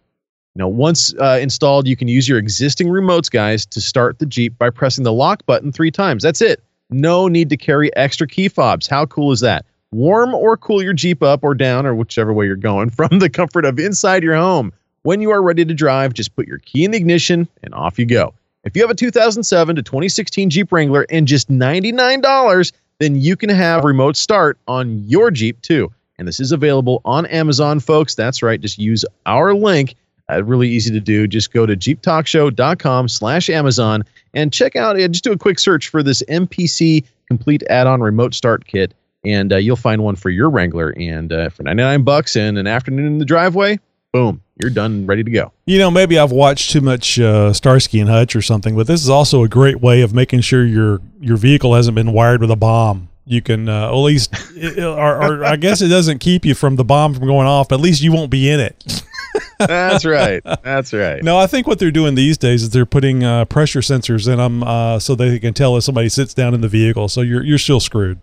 Now, 0.54 0.68
once 0.68 1.14
uh, 1.14 1.38
installed, 1.40 1.86
you 1.86 1.96
can 1.96 2.08
use 2.08 2.28
your 2.28 2.38
existing 2.38 2.88
remotes, 2.88 3.30
guys, 3.30 3.64
to 3.66 3.80
start 3.80 4.18
the 4.18 4.26
Jeep 4.26 4.56
by 4.58 4.70
pressing 4.70 5.04
the 5.04 5.12
lock 5.12 5.44
button 5.46 5.72
three 5.72 5.90
times. 5.90 6.22
That's 6.22 6.42
it. 6.42 6.62
No 6.90 7.28
need 7.28 7.50
to 7.50 7.56
carry 7.56 7.94
extra 7.96 8.26
key 8.26 8.48
fobs. 8.48 8.86
How 8.86 9.06
cool 9.06 9.32
is 9.32 9.40
that? 9.40 9.64
Warm 9.92 10.34
or 10.34 10.56
cool 10.56 10.82
your 10.82 10.94
Jeep 10.94 11.22
up 11.22 11.44
or 11.44 11.54
down, 11.54 11.86
or 11.86 11.94
whichever 11.94 12.32
way 12.32 12.46
you're 12.46 12.56
going, 12.56 12.90
from 12.90 13.18
the 13.18 13.30
comfort 13.30 13.64
of 13.64 13.78
inside 13.78 14.22
your 14.22 14.36
home. 14.36 14.72
When 15.02 15.20
you 15.20 15.30
are 15.30 15.42
ready 15.42 15.64
to 15.64 15.74
drive, 15.74 16.14
just 16.14 16.34
put 16.34 16.46
your 16.46 16.58
key 16.58 16.84
in 16.84 16.92
the 16.92 16.96
ignition 16.96 17.48
and 17.62 17.74
off 17.74 17.98
you 17.98 18.06
go. 18.06 18.34
If 18.64 18.76
you 18.76 18.82
have 18.82 18.90
a 18.90 18.94
2007 18.94 19.76
to 19.76 19.82
2016 19.82 20.50
Jeep 20.50 20.70
Wrangler 20.70 21.04
and 21.10 21.26
just 21.26 21.50
$99, 21.50 22.72
then 23.00 23.16
you 23.16 23.36
can 23.36 23.50
have 23.50 23.84
remote 23.84 24.16
start 24.16 24.58
on 24.68 25.02
your 25.08 25.30
Jeep 25.30 25.60
too. 25.60 25.92
And 26.18 26.28
this 26.28 26.38
is 26.38 26.52
available 26.52 27.00
on 27.04 27.26
Amazon, 27.26 27.80
folks. 27.80 28.14
That's 28.14 28.42
right. 28.42 28.60
Just 28.60 28.78
use 28.78 29.04
our 29.26 29.54
link. 29.54 29.96
Uh, 30.30 30.44
really 30.44 30.68
easy 30.68 30.92
to 30.92 31.00
do. 31.00 31.26
Just 31.26 31.52
go 31.52 31.66
to 31.66 31.76
jeeptalkshow.com 31.76 33.08
slash 33.08 33.50
Amazon 33.50 34.04
and 34.34 34.52
check 34.52 34.76
out, 34.76 35.00
uh, 35.00 35.08
just 35.08 35.24
do 35.24 35.32
a 35.32 35.38
quick 35.38 35.58
search 35.58 35.88
for 35.88 36.02
this 36.02 36.22
MPC 36.28 37.04
complete 37.26 37.64
add-on 37.68 38.00
remote 38.00 38.34
start 38.34 38.66
kit. 38.66 38.94
And 39.24 39.52
uh, 39.52 39.56
you'll 39.56 39.76
find 39.76 40.02
one 40.02 40.16
for 40.16 40.30
your 40.30 40.50
Wrangler. 40.50 40.90
And 40.90 41.32
uh, 41.32 41.50
for 41.50 41.62
99 41.62 42.02
bucks 42.02 42.36
and 42.36 42.58
an 42.58 42.66
afternoon 42.66 43.06
in 43.06 43.18
the 43.18 43.24
driveway, 43.24 43.78
boom, 44.12 44.42
you're 44.60 44.70
done 44.70 45.06
ready 45.06 45.24
to 45.24 45.30
go. 45.30 45.52
You 45.66 45.78
know, 45.78 45.90
maybe 45.90 46.18
I've 46.18 46.32
watched 46.32 46.70
too 46.70 46.80
much 46.80 47.18
uh, 47.18 47.52
Starsky 47.52 48.00
and 48.00 48.10
Hutch 48.10 48.36
or 48.36 48.42
something, 48.42 48.76
but 48.76 48.86
this 48.86 49.02
is 49.02 49.10
also 49.10 49.42
a 49.42 49.48
great 49.48 49.80
way 49.80 50.02
of 50.02 50.12
making 50.14 50.40
sure 50.40 50.64
your 50.64 51.00
your 51.20 51.36
vehicle 51.36 51.74
hasn't 51.74 51.94
been 51.94 52.12
wired 52.12 52.40
with 52.40 52.50
a 52.50 52.56
bomb. 52.56 53.08
You 53.24 53.40
can 53.40 53.68
uh, 53.68 53.88
at 53.88 53.94
least, 53.94 54.32
it, 54.56 54.78
or, 54.80 55.22
or 55.22 55.44
I 55.44 55.56
guess 55.56 55.80
it 55.80 55.88
doesn't 55.88 56.18
keep 56.18 56.44
you 56.44 56.54
from 56.54 56.76
the 56.76 56.84
bomb 56.84 57.14
from 57.14 57.26
going 57.26 57.46
off, 57.46 57.68
but 57.68 57.76
at 57.76 57.80
least 57.80 58.02
you 58.02 58.12
won't 58.12 58.30
be 58.30 58.50
in 58.50 58.60
it. 58.60 59.02
That's 59.58 60.04
right. 60.04 60.42
That's 60.62 60.92
right. 60.92 61.22
No, 61.22 61.38
I 61.38 61.46
think 61.46 61.66
what 61.66 61.78
they're 61.78 61.90
doing 61.90 62.14
these 62.14 62.36
days 62.36 62.64
is 62.64 62.70
they're 62.70 62.84
putting 62.84 63.22
uh, 63.22 63.44
pressure 63.44 63.80
sensors 63.80 64.30
in 64.30 64.38
them 64.38 64.62
uh, 64.64 64.98
so 64.98 65.14
they 65.14 65.38
can 65.38 65.54
tell 65.54 65.76
if 65.76 65.84
somebody 65.84 66.08
sits 66.08 66.34
down 66.34 66.52
in 66.52 66.60
the 66.60 66.68
vehicle. 66.68 67.08
So 67.08 67.20
you're 67.20 67.42
you're 67.44 67.58
still 67.58 67.80
screwed. 67.80 68.18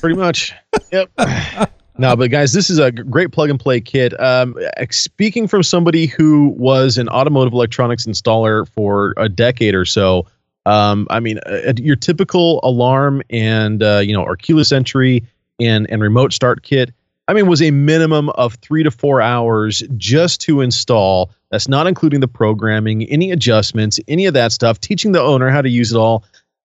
Pretty 0.00 0.16
much. 0.16 0.52
Yep. 0.90 1.10
no, 1.98 2.16
but 2.16 2.30
guys, 2.30 2.52
this 2.52 2.70
is 2.70 2.78
a 2.78 2.90
great 2.90 3.32
plug 3.32 3.50
and 3.50 3.60
play 3.60 3.80
kit. 3.80 4.18
Um, 4.20 4.56
speaking 4.90 5.46
from 5.46 5.62
somebody 5.62 6.06
who 6.06 6.48
was 6.58 6.98
an 6.98 7.08
automotive 7.08 7.52
electronics 7.52 8.06
installer 8.06 8.68
for 8.68 9.14
a 9.16 9.28
decade 9.28 9.74
or 9.74 9.84
so, 9.84 10.26
um, 10.66 11.06
I 11.10 11.20
mean, 11.20 11.38
uh, 11.46 11.72
your 11.76 11.96
typical 11.96 12.60
alarm 12.62 13.22
and 13.30 13.82
uh, 13.82 13.98
you 13.98 14.12
know, 14.12 14.22
or 14.22 14.36
keyless 14.36 14.72
entry 14.72 15.24
and 15.60 15.90
and 15.90 16.02
remote 16.02 16.32
start 16.32 16.62
kit. 16.62 16.92
I 17.28 17.34
mean, 17.34 17.46
was 17.46 17.62
a 17.62 17.70
minimum 17.70 18.30
of 18.30 18.54
three 18.56 18.82
to 18.82 18.90
four 18.90 19.20
hours 19.20 19.82
just 19.96 20.40
to 20.42 20.60
install. 20.60 21.30
That's 21.50 21.68
not 21.68 21.86
including 21.86 22.20
the 22.20 22.28
programming, 22.28 23.04
any 23.04 23.30
adjustments, 23.30 24.00
any 24.08 24.26
of 24.26 24.34
that 24.34 24.52
stuff. 24.52 24.80
Teaching 24.80 25.12
the 25.12 25.20
owner 25.20 25.48
how 25.48 25.62
to 25.62 25.68
use 25.68 25.92
it 25.92 25.96
all 25.96 26.24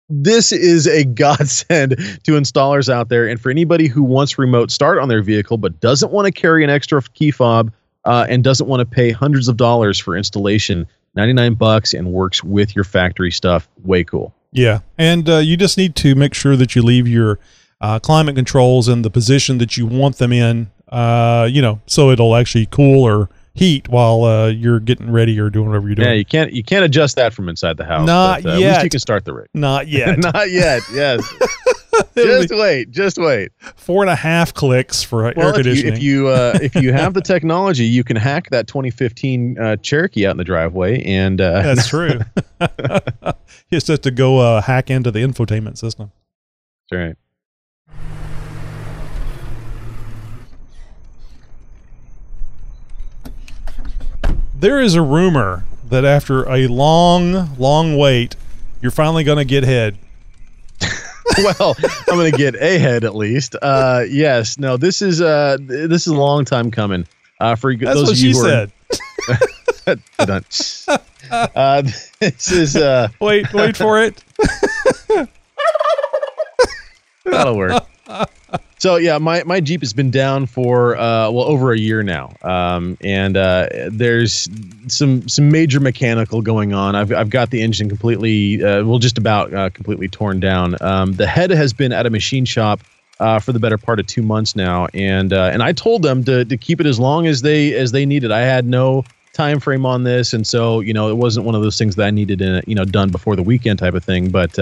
this 0.10 0.52
is 0.52 0.88
a 0.88 1.04
godsend 1.06 1.92
to 2.24 2.32
installers 2.32 2.90
out 2.90 3.10
there. 3.10 3.28
And 3.28 3.40
for 3.40 3.50
anybody 3.50 3.88
who 3.88 4.04
wants 4.04 4.38
remote 4.38 4.72
start 4.72 5.00
on 5.00 5.10
their 5.10 5.22
vehicle 5.22 5.58
but 5.58 5.80
doesn't 5.80 6.12
want 6.12 6.26
to 6.26 6.32
carry 6.32 6.64
an 6.64 6.70
extra 6.70 7.02
key 7.14 7.32
fob 7.32 7.72
uh, 8.06 8.26
and 8.30 8.44
doesn't 8.44 8.68
want 8.68 8.82
to 8.82 8.86
pay 8.86 9.12
hundreds 9.12 9.48
of 9.48 9.58
dollars 9.58 10.00
for 10.00 10.16
installation 10.16 10.88
99 11.16 11.54
bucks 11.56 11.94
and 11.94 12.12
works 12.12 12.44
with 12.44 12.76
your 12.76 12.84
factory 12.84 13.32
stuff. 13.32 13.68
Way 13.84 14.04
cool. 14.04 14.34
Yeah, 14.52 14.80
and 14.98 15.28
uh, 15.30 15.38
you 15.38 15.58
just 15.58 15.78
need 15.78 15.96
to 15.98 16.16
make 16.16 16.34
sure 16.34 16.56
that 16.56 16.76
you 16.76 16.82
leave 16.82 17.08
your 17.08 17.40
uh, 17.82 18.00
climate 18.00 18.36
controls 18.36 18.88
in 18.88 19.02
the 19.02 19.10
position 19.10 19.58
that 19.58 19.76
you 19.78 19.86
want 19.86 20.18
them 20.18 20.32
in. 20.32 20.72
Uh, 20.90 21.48
you 21.50 21.62
know, 21.62 21.82
so 21.88 22.12
it'll 22.12 22.36
actually 22.36 22.66
cool 22.68 23.04
or 23.04 23.30
heat 23.56 23.88
while 23.90 24.24
uh, 24.24 24.48
you're 24.50 24.80
getting 24.80 25.10
ready 25.12 25.40
or 25.40 25.50
doing 25.50 25.68
whatever 25.70 25.88
you're 25.88 25.96
doing. 25.96 26.08
Yeah, 26.10 26.14
you 26.14 26.26
can't 26.26 26.54
you 26.54 26.64
can't 26.64 26.86
adjust 26.86 27.16
that 27.16 27.34
from 27.34 27.50
inside 27.50 27.78
the 27.78 27.86
house. 27.86 28.06
Not 28.06 28.44
but, 28.44 28.50
uh, 28.50 28.54
At 28.56 28.60
yet. 28.60 28.72
least 28.74 28.84
you 28.84 28.90
can 28.92 29.00
start 29.00 29.26
the 29.26 29.34
rig. 29.34 29.48
Not 29.56 29.88
yet. 29.90 30.20
Not 30.20 30.52
yet. 30.52 30.84
Yes. 30.94 31.22
Just 32.18 32.50
wait. 32.54 32.92
Just 32.92 33.18
wait. 33.18 33.52
Four 33.78 34.04
and 34.04 34.10
a 34.10 34.16
half 34.16 34.54
clicks 34.54 35.02
for 35.02 35.28
air 35.28 35.34
Well, 35.38 35.50
if 35.52 35.58
you, 35.58 35.64
conditioning. 35.64 35.94
if 35.94 36.04
you 36.04 36.28
uh, 36.28 36.60
if 36.62 36.76
you 36.76 36.92
have 36.92 37.14
the 37.14 37.22
technology, 37.22 37.86
you 37.86 38.04
can 38.04 38.18
hack 38.18 38.50
that 38.50 38.68
2015 38.68 39.58
uh, 39.58 39.76
Cherokee 39.78 40.26
out 40.28 40.32
in 40.32 40.38
the 40.38 40.44
driveway, 40.44 41.02
and 41.04 41.40
uh, 41.40 41.62
That's 41.62 41.88
true. 41.88 42.20
he 42.60 42.68
just 43.78 43.88
has 43.88 44.00
to 44.00 44.12
go 44.12 44.40
uh, 44.40 44.62
hack 44.62 44.90
into 44.90 45.10
the 45.12 45.20
infotainment 45.20 45.78
system. 45.78 46.12
That's 46.92 47.00
right. 47.02 47.16
There 54.66 54.82
is 54.82 54.96
a 54.96 55.02
rumor 55.04 55.64
that 55.90 56.06
after 56.06 56.52
a 56.52 56.66
long, 56.66 57.56
long 57.60 58.00
wait, 58.00 58.36
you're 58.82 58.90
finally 58.90 59.24
going 59.24 59.38
to 59.38 59.46
get 59.46 59.64
head. 59.64 59.96
well, 61.38 61.76
I'm 62.10 62.18
going 62.18 62.32
to 62.32 62.38
get 62.38 62.56
a 62.56 62.80
head 62.80 63.04
at 63.04 63.16
least. 63.16 63.56
Uh, 63.62 64.06
yes. 64.10 64.58
No. 64.58 64.76
This 64.76 65.04
is 65.04 65.22
uh, 65.22 65.58
this 65.62 66.08
is 66.08 66.14
a 66.14 66.16
long 66.16 66.46
time 66.46 66.72
coming. 66.72 67.06
Uh, 67.40 67.56
for 67.56 67.76
That's 67.76 67.94
those 67.94 68.10
of 68.10 68.18
you 68.18 68.34
she 68.34 68.40
who 68.40 68.44
said. 68.44 68.72
are, 71.30 71.50
uh, 71.56 71.84
this 72.20 72.52
is 72.52 72.76
uh, 72.76 73.10
wait, 73.22 73.54
wait 73.54 73.78
for 73.78 74.02
it. 74.02 74.24
That'll 77.24 77.56
work. 77.56 77.86
So 78.78 78.98
yeah, 78.98 79.18
my, 79.20 79.44
my 79.44 79.62
Jeep 79.62 79.82
has 79.82 79.94
been 79.94 80.12
down 80.12 80.48
for 80.48 80.98
uh, 80.98 81.32
well 81.32 81.46
over 81.46 81.72
a 81.72 81.80
year 81.80 82.04
now, 82.04 82.34
um, 82.42 82.98
and 83.02 83.38
uh, 83.38 83.68
there's 83.90 84.50
some 84.88 85.28
some 85.30 85.50
major 85.50 85.80
mechanical 85.80 86.42
going 86.42 86.74
on. 86.74 86.94
I've 86.94 87.12
I've 87.14 87.30
got 87.30 87.52
the 87.52 87.62
engine 87.62 87.88
completely, 87.88 88.64
uh, 88.64 88.84
well, 88.84 89.00
just 89.00 89.18
about 89.18 89.54
uh, 89.54 89.70
completely 89.70 90.10
torn 90.10 90.42
down. 90.42 90.76
Um, 90.82 91.14
the 91.14 91.26
head 91.26 91.52
has 91.52 91.72
been 91.72 91.94
at 91.94 92.06
a 92.06 92.10
machine 92.10 92.44
shop 92.44 92.82
uh, 93.22 93.40
for 93.40 93.54
the 93.54 93.60
better 93.60 93.78
part 93.78 94.00
of 94.00 94.08
two 94.08 94.22
months 94.22 94.58
now, 94.58 94.88
and 94.94 95.32
uh, 95.32 95.50
and 95.54 95.64
I 95.64 95.72
told 95.72 96.02
them 96.02 96.26
to 96.26 96.44
to 96.44 96.58
keep 96.58 96.82
it 96.82 96.86
as 96.86 97.00
long 97.00 97.28
as 97.28 97.44
they 97.44 97.74
as 97.76 97.94
they 97.94 98.06
needed. 98.06 98.32
I 98.32 98.42
had 98.42 98.66
no 98.66 99.06
time 99.32 99.62
frame 99.62 99.86
on 99.86 100.04
this, 100.04 100.34
and 100.34 100.46
so 100.46 100.82
you 100.82 100.94
know 100.94 101.10
it 101.10 101.16
wasn't 101.16 101.46
one 101.46 101.56
of 101.56 101.62
those 101.62 101.78
things 101.78 101.96
that 101.96 102.06
I 102.06 102.12
needed 102.12 102.42
in 102.42 102.62
you 102.68 102.76
know 102.76 102.84
done 102.84 103.10
before 103.10 103.38
the 103.38 103.44
weekend 103.44 103.80
type 103.80 103.94
of 103.94 104.04
thing, 104.04 104.30
but. 104.30 104.60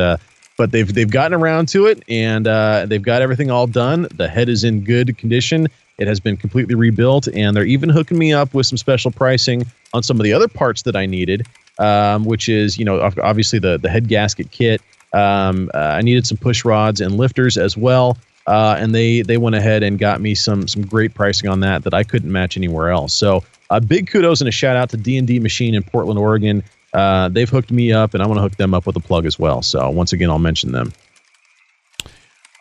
But 0.64 0.72
they've 0.72 0.94
they've 0.94 1.12
gotten 1.12 1.34
around 1.34 1.68
to 1.70 1.88
it 1.88 2.02
and 2.08 2.48
uh, 2.48 2.86
they've 2.88 3.02
got 3.02 3.22
everything 3.22 3.52
all 3.52 3.68
done. 3.68 4.08
The 4.16 4.30
head 4.30 4.48
is 4.48 4.64
in 4.64 4.86
good 4.86 5.18
condition. 5.18 5.68
It 5.98 6.08
has 6.08 6.22
been 6.22 6.38
completely 6.38 6.74
rebuilt, 6.74 7.28
and 7.28 7.54
they're 7.54 7.66
even 7.66 7.90
hooking 7.90 8.18
me 8.18 8.32
up 8.32 8.54
with 8.54 8.66
some 8.66 8.78
special 8.78 9.12
pricing 9.12 9.66
on 9.94 10.04
some 10.04 10.22
of 10.22 10.24
the 10.24 10.32
other 10.32 10.48
parts 10.48 10.84
that 10.84 10.96
I 10.96 11.06
needed, 11.06 11.46
um, 11.80 12.24
which 12.24 12.48
is 12.48 12.80
you 12.80 12.86
know 12.86 13.02
obviously 13.02 13.60
the 13.60 13.78
the 13.78 13.90
head 13.90 14.08
gasket 14.08 14.52
kit. 14.52 14.82
Um, 15.12 15.70
uh, 15.74 15.80
I 15.80 16.02
needed 16.02 16.26
some 16.26 16.38
push 16.38 16.64
rods 16.64 17.02
and 17.02 17.18
lifters 17.18 17.58
as 17.58 17.76
well, 17.76 18.18
uh, 18.48 18.78
and 18.80 18.96
they 18.96 19.22
they 19.22 19.36
went 19.36 19.58
ahead 19.58 19.84
and 19.84 20.00
got 20.00 20.22
me 20.22 20.34
some 20.34 20.66
some 20.70 20.84
great 20.86 21.14
pricing 21.14 21.50
on 21.50 21.60
that 21.60 21.84
that 21.84 21.94
I 21.94 22.04
couldn't 22.04 22.32
match 22.32 22.56
anywhere 22.56 22.90
else. 22.90 23.14
So 23.14 23.44
uh, 23.70 23.82
big 23.82 24.08
kudos 24.08 24.40
and 24.40 24.48
a 24.48 24.52
shout 24.52 24.78
out 24.78 24.92
to 24.92 24.98
D 24.98 25.18
and 25.18 25.28
D 25.28 25.40
Machine 25.40 25.76
in 25.76 25.84
Portland, 25.84 26.18
Oregon. 26.18 26.64
Uh, 26.94 27.30
they've 27.30 27.50
hooked 27.50 27.72
me 27.72 27.92
up, 27.92 28.14
and 28.14 28.22
I 28.22 28.28
want 28.28 28.38
to 28.38 28.42
hook 28.42 28.56
them 28.58 28.74
up 28.74 28.86
with 28.86 28.96
a 28.96 29.00
plug 29.00 29.26
as 29.26 29.40
well. 29.40 29.62
So 29.62 29.90
once 29.90 30.14
again, 30.14 30.30
I'll 30.30 30.40
mention 30.40 30.72
them. 30.72 30.94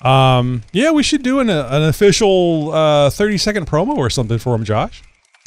Um, 0.01 0.63
yeah, 0.73 0.91
we 0.91 1.03
should 1.03 1.23
do 1.23 1.39
an, 1.41 1.49
an 1.49 1.83
official 1.85 2.73
uh, 2.73 3.11
30 3.11 3.39
second 3.39 3.67
promo 3.67 3.97
or 3.97 4.11
something 4.11 4.39
for 4.39 4.57
them, 4.57 4.65
Josh. 4.65 5.03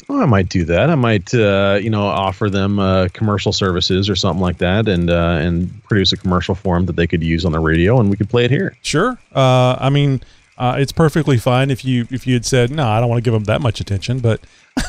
Oh, 0.08 0.22
I 0.22 0.26
might 0.26 0.48
do 0.48 0.64
that. 0.66 0.88
I 0.88 0.94
might, 0.94 1.34
uh, 1.34 1.78
you 1.82 1.90
know, 1.90 2.06
offer 2.06 2.48
them 2.48 2.78
uh, 2.78 3.08
commercial 3.12 3.52
services 3.52 4.08
or 4.08 4.14
something 4.14 4.40
like 4.40 4.58
that, 4.58 4.88
and 4.88 5.10
uh, 5.10 5.38
and 5.40 5.82
produce 5.84 6.12
a 6.12 6.16
commercial 6.16 6.54
for 6.54 6.76
them 6.76 6.86
that 6.86 6.94
they 6.96 7.08
could 7.08 7.24
use 7.24 7.44
on 7.44 7.50
the 7.52 7.58
radio, 7.58 7.98
and 7.98 8.08
we 8.08 8.16
could 8.16 8.30
play 8.30 8.44
it 8.44 8.50
here. 8.50 8.76
Sure. 8.82 9.18
Uh, 9.34 9.76
I 9.80 9.90
mean, 9.90 10.22
uh, 10.58 10.76
it's 10.78 10.92
perfectly 10.92 11.38
fine 11.38 11.70
if 11.72 11.84
you 11.84 12.06
if 12.10 12.24
you 12.26 12.34
had 12.34 12.44
said 12.46 12.70
no, 12.70 12.86
I 12.86 13.00
don't 13.00 13.08
want 13.08 13.18
to 13.18 13.24
give 13.24 13.34
them 13.34 13.44
that 13.44 13.60
much 13.60 13.80
attention, 13.80 14.20
but 14.20 14.40
I 14.78 14.84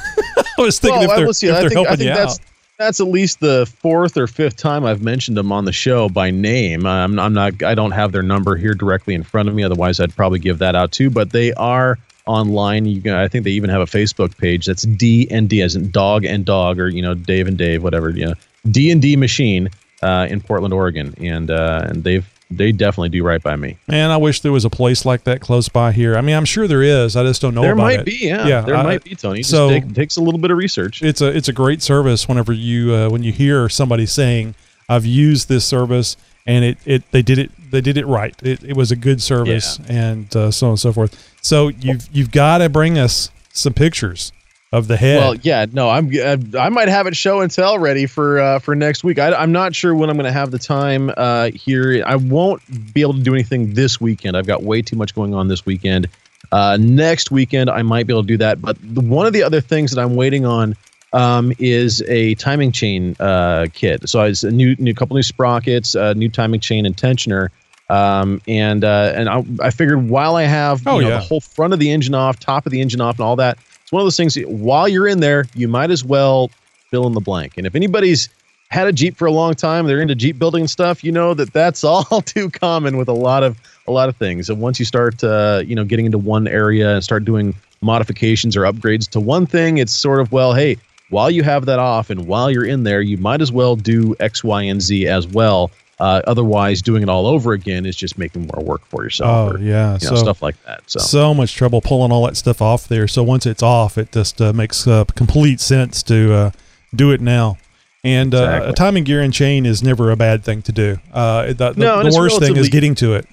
was 0.59 0.77
thinking 0.79 0.99
Well, 1.01 1.09
if 1.11 1.15
they're, 1.17 1.25
will 1.25 1.33
see. 1.33 1.47
if 1.47 1.59
they're 1.59 1.69
think, 1.69 1.87
helping 1.87 2.05
you 2.05 2.11
out. 2.11 2.37
That's 2.77 2.99
at 2.99 3.07
least 3.07 3.39
the 3.39 3.65
fourth 3.79 4.17
or 4.17 4.27
fifth 4.27 4.57
time 4.57 4.85
I've 4.85 5.01
mentioned 5.01 5.35
them 5.35 5.51
on 5.51 5.65
the 5.65 5.73
show 5.73 6.09
by 6.09 6.31
name. 6.31 6.85
I'm, 6.85 7.17
I'm 7.19 7.33
not. 7.33 7.63
I 7.63 7.75
don't 7.75 7.91
have 7.91 8.11
their 8.11 8.21
number 8.21 8.55
here 8.55 8.73
directly 8.73 9.15
in 9.15 9.23
front 9.23 9.49
of 9.49 9.55
me. 9.55 9.63
Otherwise, 9.63 9.99
I'd 9.99 10.15
probably 10.15 10.39
give 10.39 10.59
that 10.59 10.75
out 10.75 10.91
too. 10.91 11.09
But 11.09 11.31
they 11.31 11.53
are 11.53 11.97
online. 12.25 12.85
You 12.85 13.01
can. 13.01 13.13
I 13.13 13.27
think 13.27 13.45
they 13.45 13.51
even 13.51 13.69
have 13.69 13.81
a 13.81 13.85
Facebook 13.85 14.37
page. 14.37 14.67
That's 14.67 14.83
D 14.83 15.27
and 15.31 15.49
D 15.49 15.61
as 15.61 15.75
in 15.75 15.89
dog 15.89 16.23
and 16.23 16.45
dog, 16.45 16.79
or 16.79 16.87
you 16.87 17.01
know 17.01 17.15
Dave 17.15 17.47
and 17.47 17.57
Dave, 17.57 17.81
whatever. 17.83 18.11
You 18.11 18.27
know 18.27 18.33
D 18.69 18.91
and 18.91 19.01
D 19.01 19.15
Machine 19.15 19.69
uh, 20.03 20.27
in 20.29 20.39
Portland, 20.41 20.73
Oregon, 20.73 21.15
and 21.17 21.49
uh, 21.49 21.85
and 21.85 22.03
they've 22.03 22.27
they 22.49 22.71
definitely 22.71 23.09
do 23.09 23.23
right 23.23 23.41
by 23.41 23.55
me. 23.55 23.77
Man, 23.87 24.09
I 24.09 24.17
wish 24.17 24.41
there 24.41 24.51
was 24.51 24.65
a 24.65 24.69
place 24.69 25.05
like 25.05 25.23
that 25.25 25.41
close 25.41 25.67
by 25.67 25.91
here. 25.91 26.15
I 26.15 26.21
mean, 26.21 26.35
I'm 26.35 26.45
sure 26.45 26.67
there 26.67 26.83
is. 26.83 27.15
I 27.15 27.23
just 27.23 27.41
don't 27.41 27.53
know 27.53 27.61
there 27.61 27.75
might 27.75 27.99
it. 28.01 28.05
be, 28.05 28.27
yeah. 28.27 28.61
there 28.61 28.75
I- 28.75 28.83
might 28.83 29.03
be, 29.03 29.15
Tony. 29.15 29.39
Just 29.39 29.51
so 29.51 29.69
take, 29.69 29.93
takes 29.93 30.17
a 30.17 30.21
little 30.21 30.39
bit 30.39 30.51
of 30.51 30.57
research. 30.57 31.01
it's 31.01 31.21
a 31.21 31.27
it's 31.27 31.47
a 31.49 31.53
great 31.53 31.81
service. 31.81 32.27
Whenever 32.27 32.53
you 32.53 32.93
uh, 32.93 33.09
when 33.09 33.23
you 33.23 33.31
hear 33.31 33.67
somebody 33.69 34.05
saying, 34.05 34.55
"I've 34.87 35.05
used 35.05 35.49
this 35.49 35.65
service 35.65 36.15
and 36.45 36.63
it, 36.63 36.77
it 36.85 37.11
they 37.11 37.21
did 37.21 37.37
it 37.37 37.51
they 37.71 37.81
did 37.81 37.97
it 37.97 38.05
right. 38.05 38.35
It, 38.41 38.63
it 38.63 38.77
was 38.77 38.91
a 38.91 38.95
good 38.95 39.21
service 39.21 39.79
and 39.89 40.33
uh, 40.35 40.51
so 40.51 40.67
on 40.67 40.71
and 40.71 40.79
so 40.79 40.93
forth." 40.93 41.35
So 41.41 41.67
you've 41.67 42.07
you've 42.11 42.31
got 42.31 42.59
to 42.59 42.69
bring 42.69 42.97
us 42.97 43.29
some 43.51 43.73
pictures 43.73 44.31
of 44.73 44.87
the 44.87 44.97
head. 44.97 45.19
Well, 45.19 45.35
yeah, 45.35 45.65
no, 45.71 45.89
I'm. 45.89 46.11
I, 46.57 46.69
might 46.69 46.89
have 46.89 47.07
it 47.07 47.15
show 47.15 47.41
and 47.41 47.51
tell 47.51 47.79
ready 47.79 48.05
for 48.05 48.39
uh, 48.39 48.59
for 48.59 48.75
next 48.75 49.03
week. 49.03 49.17
I, 49.19 49.33
I'm 49.33 49.51
not 49.51 49.73
sure 49.73 49.95
when 49.95 50.09
I'm 50.09 50.17
going 50.17 50.25
to 50.25 50.31
have 50.31 50.51
the 50.51 50.59
time 50.59 51.11
uh, 51.15 51.51
here. 51.51 52.03
I 52.05 52.15
won't 52.17 52.61
be 52.93 53.01
able 53.01 53.13
to 53.13 53.21
do 53.21 53.33
anything 53.33 53.73
this 53.73 54.01
weekend. 54.01 54.35
I've 54.35 54.47
got 54.47 54.63
way 54.63 54.81
too 54.81 54.95
much 54.97 55.15
going 55.15 55.33
on 55.33 55.47
this 55.47 55.65
weekend. 55.65 56.07
Uh, 56.51 56.77
next 56.79 57.31
weekend, 57.31 57.69
I 57.69 57.81
might 57.81 58.07
be 58.07 58.13
able 58.13 58.23
to 58.23 58.27
do 58.27 58.37
that. 58.37 58.61
But 58.61 58.77
the, 58.81 59.01
one 59.01 59.25
of 59.25 59.33
the 59.33 59.43
other 59.43 59.61
things 59.61 59.91
that 59.91 60.01
I'm 60.01 60.15
waiting 60.15 60.45
on 60.45 60.75
um, 61.13 61.53
is 61.59 62.01
a 62.07 62.35
timing 62.35 62.71
chain 62.71 63.15
uh, 63.19 63.67
kit. 63.73 64.07
So 64.09 64.21
it's 64.23 64.43
a 64.43 64.51
new, 64.51 64.75
new 64.79 64.93
couple 64.93 65.15
new 65.15 65.23
sprockets, 65.23 65.95
a 65.95 66.13
new 66.13 66.29
timing 66.29 66.59
chain 66.59 66.85
and 66.85 66.95
tensioner. 66.95 67.49
Um, 67.89 68.41
and 68.49 68.83
uh, 68.83 69.13
and 69.15 69.29
I, 69.29 69.45
I 69.61 69.71
figured 69.71 70.09
while 70.09 70.35
I 70.35 70.43
have 70.43 70.81
you 70.81 70.91
Oh, 70.91 70.99
know, 70.99 71.07
yeah. 71.07 71.13
the 71.15 71.21
whole 71.21 71.39
front 71.39 71.71
of 71.71 71.79
the 71.79 71.89
engine 71.89 72.13
off, 72.15 72.37
top 72.37 72.65
of 72.65 72.71
the 72.73 72.81
engine 72.81 72.99
off, 72.99 73.15
and 73.15 73.21
all 73.25 73.37
that, 73.37 73.57
it's 73.87 73.91
one 73.93 74.01
of 74.01 74.05
those 74.05 74.17
things. 74.17 74.35
While 74.35 74.89
you're 74.89 75.07
in 75.07 75.21
there, 75.21 75.45
you 75.55 75.69
might 75.69 75.91
as 75.91 76.03
well 76.03 76.51
fill 76.91 77.07
in 77.07 77.13
the 77.13 77.21
blank. 77.21 77.53
And 77.55 77.65
if 77.65 77.73
anybody's 77.73 78.27
had 78.69 78.85
a 78.85 78.91
Jeep 78.91 79.15
for 79.15 79.27
a 79.27 79.31
long 79.31 79.53
time, 79.53 79.87
they're 79.87 80.01
into 80.01 80.13
Jeep 80.13 80.37
building 80.37 80.63
and 80.63 80.69
stuff, 80.69 81.05
you 81.05 81.11
know 81.13 81.33
that 81.33 81.53
that's 81.53 81.83
all 81.85 82.03
too 82.21 82.49
common 82.49 82.97
with 82.97 83.07
a 83.07 83.13
lot 83.13 83.43
of 83.43 83.57
a 83.87 83.91
lot 83.93 84.09
of 84.09 84.17
things. 84.17 84.49
And 84.49 84.59
once 84.59 84.77
you 84.77 84.83
start, 84.83 85.23
uh, 85.23 85.63
you 85.65 85.73
know, 85.73 85.85
getting 85.85 86.05
into 86.05 86.17
one 86.17 86.49
area 86.49 86.95
and 86.95 87.01
start 87.01 87.23
doing 87.23 87.55
modifications 87.79 88.57
or 88.57 88.63
upgrades 88.63 89.07
to 89.11 89.21
one 89.21 89.45
thing, 89.45 89.77
it's 89.77 89.93
sort 89.93 90.19
of 90.19 90.33
well, 90.33 90.53
hey, 90.53 90.75
while 91.09 91.31
you 91.31 91.43
have 91.43 91.65
that 91.67 91.79
off 91.79 92.09
and 92.09 92.27
while 92.27 92.51
you're 92.51 92.65
in 92.65 92.83
there, 92.83 92.99
you 92.99 93.17
might 93.17 93.39
as 93.39 93.53
well 93.53 93.77
do 93.77 94.17
X, 94.19 94.43
Y, 94.43 94.63
and 94.63 94.81
Z 94.81 95.07
as 95.07 95.25
well. 95.27 95.71
Uh, 95.99 96.21
otherwise, 96.27 96.81
doing 96.83 97.01
it 97.01 97.09
all 97.09 97.25
over 97.25 97.53
again 97.53 97.85
is 97.85 97.95
just 97.95 98.17
making 98.19 98.47
more 98.53 98.63
work 98.63 98.85
for 98.85 99.03
yourself. 99.03 99.29
Oh, 99.51 99.55
or, 99.55 99.59
yeah. 99.59 99.97
you 99.99 100.09
know, 100.09 100.15
So- 100.15 100.21
stuff 100.23 100.41
like 100.43 100.55
that. 100.65 100.81
So, 100.85 100.99
so 100.99 101.33
much 101.33 101.55
trouble 101.55 101.81
pulling 101.81 102.11
all 102.11 102.25
that 102.27 102.37
stuff 102.37 102.61
off 102.61 102.87
there. 102.87 103.07
So 103.07 103.23
once 103.23 103.45
it's 103.47 103.63
off, 103.63 103.97
it 103.97 104.11
just 104.11 104.39
uh, 104.41 104.53
makes 104.53 104.85
uh, 104.87 105.05
complete 105.15 105.59
sense 105.59 106.03
to 106.03 106.33
uh, 106.33 106.51
do 106.95 107.11
it 107.11 107.19
now. 107.21 107.57
And 108.03 108.33
uh, 108.35 108.37
Exactly. 108.37 108.69
a 108.69 108.73
timing 108.73 109.03
gear 109.05 109.21
and 109.21 109.33
chain 109.33 109.65
is 109.65 109.81
never 109.81 110.11
a 110.11 110.15
bad 110.15 110.43
thing 110.43 110.61
to 110.63 110.71
do. 110.71 110.97
Uh, 111.11 111.47
the 111.47 111.53
the, 111.71 111.73
No, 111.77 112.03
the 112.03 112.15
worst 112.15 112.39
thing 112.39 112.55
is 112.55 112.69
getting 112.69 112.93
to 112.95 113.15
it. 113.15 113.25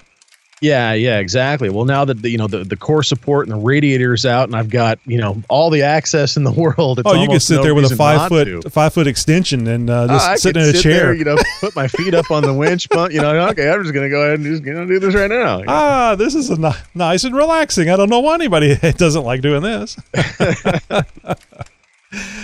Yeah, 0.65 0.93
yeah, 0.93 1.19
exactly. 1.19 1.69
Well, 1.69 1.85
now 1.85 2.05
that 2.05 2.23
the, 2.23 2.29
you 2.29 2.39
know 2.39 2.47
the, 2.47 2.63
the 2.63 2.75
core 2.75 3.03
support 3.03 3.47
and 3.47 3.55
the 3.55 3.63
radiator 3.63 4.15
is 4.15 4.25
out, 4.25 4.49
and 4.49 4.55
I've 4.55 4.71
got 4.71 4.97
you 5.05 5.19
know 5.19 5.43
all 5.47 5.69
the 5.69 5.83
access 5.83 6.37
in 6.37 6.43
the 6.43 6.51
world. 6.75 6.97
It's 6.99 7.07
oh, 7.07 7.13
you 7.13 7.27
can 7.27 7.39
sit 7.39 7.57
no 7.57 7.63
there 7.63 7.75
with 7.75 7.91
a 7.91 7.95
five 7.95 8.29
foot 8.29 8.45
to. 8.45 8.67
five 8.71 8.91
foot 8.91 9.05
extension 9.05 9.67
and 9.67 9.87
uh, 9.89 10.07
just 10.07 10.27
I 10.27 10.35
sit 10.37 10.57
in 10.57 10.63
a 10.63 10.73
sit 10.73 10.81
chair. 10.81 10.93
there, 11.03 11.13
you 11.13 11.23
know, 11.23 11.37
put 11.59 11.75
my 11.75 11.87
feet 11.87 12.15
up 12.15 12.31
on 12.31 12.41
the 12.41 12.53
winch, 12.53 12.89
but 12.97 13.13
you 13.13 13.21
know, 13.21 13.47
okay, 13.49 13.69
I'm 13.69 13.83
just 13.83 13.93
gonna 13.93 14.09
go 14.09 14.21
ahead 14.23 14.39
and 14.39 14.45
just 14.45 14.63
you 14.63 14.73
know 14.73 14.87
do 14.87 14.97
this 14.97 15.13
right 15.13 15.29
now. 15.29 15.61
ah, 15.67 16.15
this 16.15 16.33
is 16.33 16.49
a 16.49 16.59
ni- 16.59 16.71
nice 16.95 17.23
and 17.25 17.35
relaxing. 17.35 17.91
I 17.91 17.95
don't 17.95 18.09
know 18.09 18.21
why 18.21 18.33
anybody 18.33 18.75
doesn't 18.97 19.23
like 19.23 19.41
doing 19.41 19.61
this. 19.61 19.95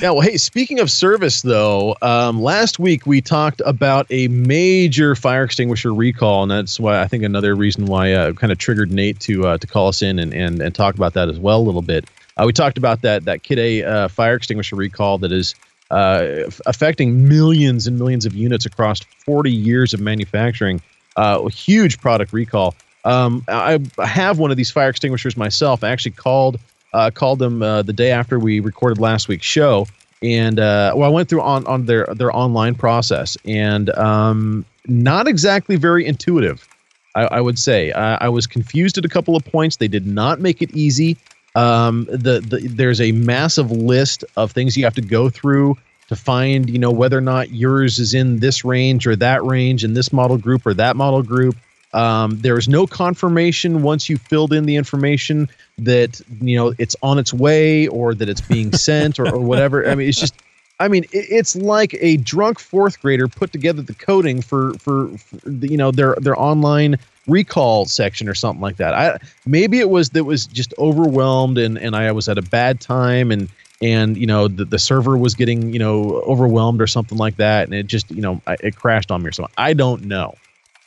Yeah, 0.01 0.11
well, 0.11 0.21
hey, 0.21 0.37
speaking 0.37 0.79
of 0.79 0.89
service, 0.89 1.41
though, 1.43 1.95
um, 2.01 2.41
last 2.41 2.79
week 2.79 3.05
we 3.05 3.21
talked 3.21 3.61
about 3.65 4.07
a 4.09 4.27
major 4.29 5.15
fire 5.15 5.43
extinguisher 5.43 5.93
recall, 5.93 6.41
and 6.41 6.51
that's 6.51 6.79
why 6.79 7.01
I 7.01 7.07
think 7.07 7.23
another 7.23 7.55
reason 7.55 7.85
why 7.85 8.13
uh, 8.13 8.33
kind 8.33 8.51
of 8.51 8.57
triggered 8.57 8.91
Nate 8.91 9.19
to 9.21 9.47
uh, 9.47 9.57
to 9.59 9.67
call 9.67 9.87
us 9.87 10.01
in 10.01 10.17
and, 10.17 10.33
and 10.33 10.61
and 10.61 10.73
talk 10.73 10.95
about 10.95 11.13
that 11.13 11.29
as 11.29 11.39
well 11.39 11.59
a 11.59 11.61
little 11.61 11.83
bit. 11.83 12.09
Uh, 12.37 12.45
we 12.45 12.53
talked 12.53 12.77
about 12.77 13.01
that 13.03 13.25
that 13.25 13.43
Kidde 13.43 13.85
uh, 13.85 14.07
fire 14.07 14.35
extinguisher 14.35 14.75
recall 14.75 15.17
that 15.19 15.31
is 15.31 15.53
uh, 15.91 16.45
f- 16.47 16.61
affecting 16.65 17.27
millions 17.27 17.85
and 17.85 17.99
millions 17.99 18.25
of 18.25 18.33
units 18.33 18.65
across 18.65 19.01
40 19.25 19.51
years 19.51 19.93
of 19.93 19.99
manufacturing. 19.99 20.81
Uh, 21.15 21.41
a 21.45 21.49
huge 21.49 21.99
product 21.99 22.33
recall. 22.33 22.73
Um, 23.03 23.43
I, 23.47 23.79
I 23.97 24.05
have 24.05 24.39
one 24.39 24.51
of 24.51 24.57
these 24.57 24.71
fire 24.71 24.89
extinguishers 24.89 25.35
myself. 25.35 25.83
I 25.83 25.89
actually 25.89 26.11
called 26.13 26.59
uh, 26.93 27.11
called 27.13 27.39
them 27.39 27.61
uh, 27.61 27.81
the 27.81 27.93
day 27.93 28.11
after 28.11 28.39
we 28.39 28.59
recorded 28.59 28.99
last 28.99 29.27
week's 29.27 29.45
show 29.45 29.85
and 30.21 30.59
uh, 30.59 30.93
well, 30.95 31.09
I 31.09 31.11
went 31.11 31.29
through 31.29 31.41
on 31.41 31.65
on 31.65 31.85
their 31.85 32.05
their 32.13 32.35
online 32.35 32.75
process, 32.75 33.37
and 33.45 33.89
um, 33.97 34.65
not 34.87 35.27
exactly 35.27 35.75
very 35.77 36.05
intuitive. 36.05 36.67
I, 37.15 37.23
I 37.23 37.41
would 37.41 37.57
say 37.57 37.91
I, 37.91 38.15
I 38.15 38.29
was 38.29 38.47
confused 38.47 38.97
at 38.97 39.05
a 39.05 39.09
couple 39.09 39.35
of 39.35 39.43
points. 39.43 39.77
They 39.77 39.87
did 39.87 40.05
not 40.05 40.39
make 40.39 40.61
it 40.61 40.71
easy. 40.75 41.17
Um, 41.55 42.05
the, 42.05 42.39
the 42.39 42.67
there's 42.67 43.01
a 43.01 43.11
massive 43.13 43.71
list 43.71 44.23
of 44.37 44.51
things 44.51 44.77
you 44.77 44.83
have 44.83 44.95
to 44.95 45.01
go 45.01 45.29
through 45.29 45.75
to 46.07 46.15
find, 46.15 46.69
you 46.69 46.77
know, 46.77 46.91
whether 46.91 47.17
or 47.17 47.21
not 47.21 47.51
yours 47.51 47.97
is 47.97 48.13
in 48.13 48.39
this 48.39 48.63
range 48.63 49.07
or 49.07 49.15
that 49.15 49.43
range 49.43 49.83
in 49.83 49.93
this 49.93 50.13
model 50.13 50.37
group 50.37 50.65
or 50.65 50.73
that 50.75 50.95
model 50.95 51.23
group. 51.23 51.55
Um, 51.93 52.39
there 52.39 52.57
is 52.57 52.69
no 52.69 52.87
confirmation 52.87 53.83
once 53.83 54.07
you 54.07 54.17
filled 54.17 54.53
in 54.53 54.65
the 54.65 54.77
information 54.77 55.49
that 55.79 56.21
you 56.41 56.55
know 56.55 56.73
it's 56.77 56.95
on 57.01 57.19
its 57.19 57.33
way 57.33 57.87
or 57.87 58.13
that 58.15 58.29
it's 58.29 58.41
being 58.41 58.71
sent 58.87 59.19
or, 59.19 59.27
or 59.27 59.39
whatever. 59.39 59.87
I 59.87 59.95
mean, 59.95 60.07
it's 60.07 60.19
just, 60.19 60.35
I 60.79 60.87
mean, 60.87 61.03
it, 61.05 61.27
it's 61.29 61.55
like 61.55 61.95
a 61.99 62.17
drunk 62.17 62.59
fourth 62.59 63.01
grader 63.01 63.27
put 63.27 63.51
together 63.51 63.81
the 63.81 63.93
coding 63.93 64.41
for 64.41 64.73
for, 64.75 65.09
for 65.17 65.35
the, 65.49 65.69
you 65.69 65.77
know 65.77 65.91
their 65.91 66.15
their 66.21 66.39
online 66.39 66.97
recall 67.27 67.85
section 67.85 68.29
or 68.29 68.35
something 68.35 68.61
like 68.61 68.77
that. 68.77 68.93
I 68.93 69.17
maybe 69.45 69.79
it 69.79 69.89
was 69.89 70.11
that 70.11 70.23
was 70.23 70.45
just 70.45 70.73
overwhelmed 70.77 71.57
and 71.57 71.77
and 71.77 71.95
I 71.95 72.11
was 72.13 72.29
at 72.29 72.37
a 72.37 72.41
bad 72.41 72.79
time 72.79 73.31
and 73.31 73.49
and 73.81 74.15
you 74.15 74.27
know 74.27 74.47
the, 74.47 74.63
the 74.63 74.79
server 74.79 75.17
was 75.17 75.35
getting 75.35 75.73
you 75.73 75.79
know 75.79 76.21
overwhelmed 76.21 76.81
or 76.81 76.87
something 76.87 77.17
like 77.17 77.37
that 77.37 77.65
and 77.65 77.73
it 77.73 77.87
just 77.87 78.09
you 78.11 78.21
know 78.21 78.41
it 78.47 78.75
crashed 78.75 79.11
on 79.11 79.21
me 79.21 79.29
or 79.29 79.31
something. 79.33 79.53
I 79.57 79.73
don't 79.73 80.05
know. 80.05 80.35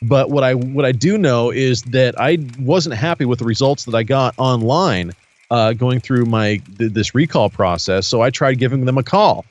But 0.01 0.29
what 0.29 0.43
I 0.43 0.53
what 0.53 0.85
I 0.85 0.91
do 0.91 1.17
know 1.17 1.51
is 1.51 1.81
that 1.83 2.19
I 2.19 2.37
wasn't 2.59 2.95
happy 2.95 3.25
with 3.25 3.39
the 3.39 3.45
results 3.45 3.85
that 3.85 3.95
I 3.95 4.03
got 4.03 4.35
online 4.37 5.13
uh, 5.49 5.73
going 5.73 5.99
through 5.99 6.25
my 6.25 6.57
th- 6.77 6.91
this 6.91 7.15
recall 7.15 7.49
process. 7.49 8.07
So 8.07 8.21
I 8.21 8.29
tried 8.29 8.55
giving 8.55 8.85
them 8.85 8.97
a 8.97 9.03
call, 9.03 9.45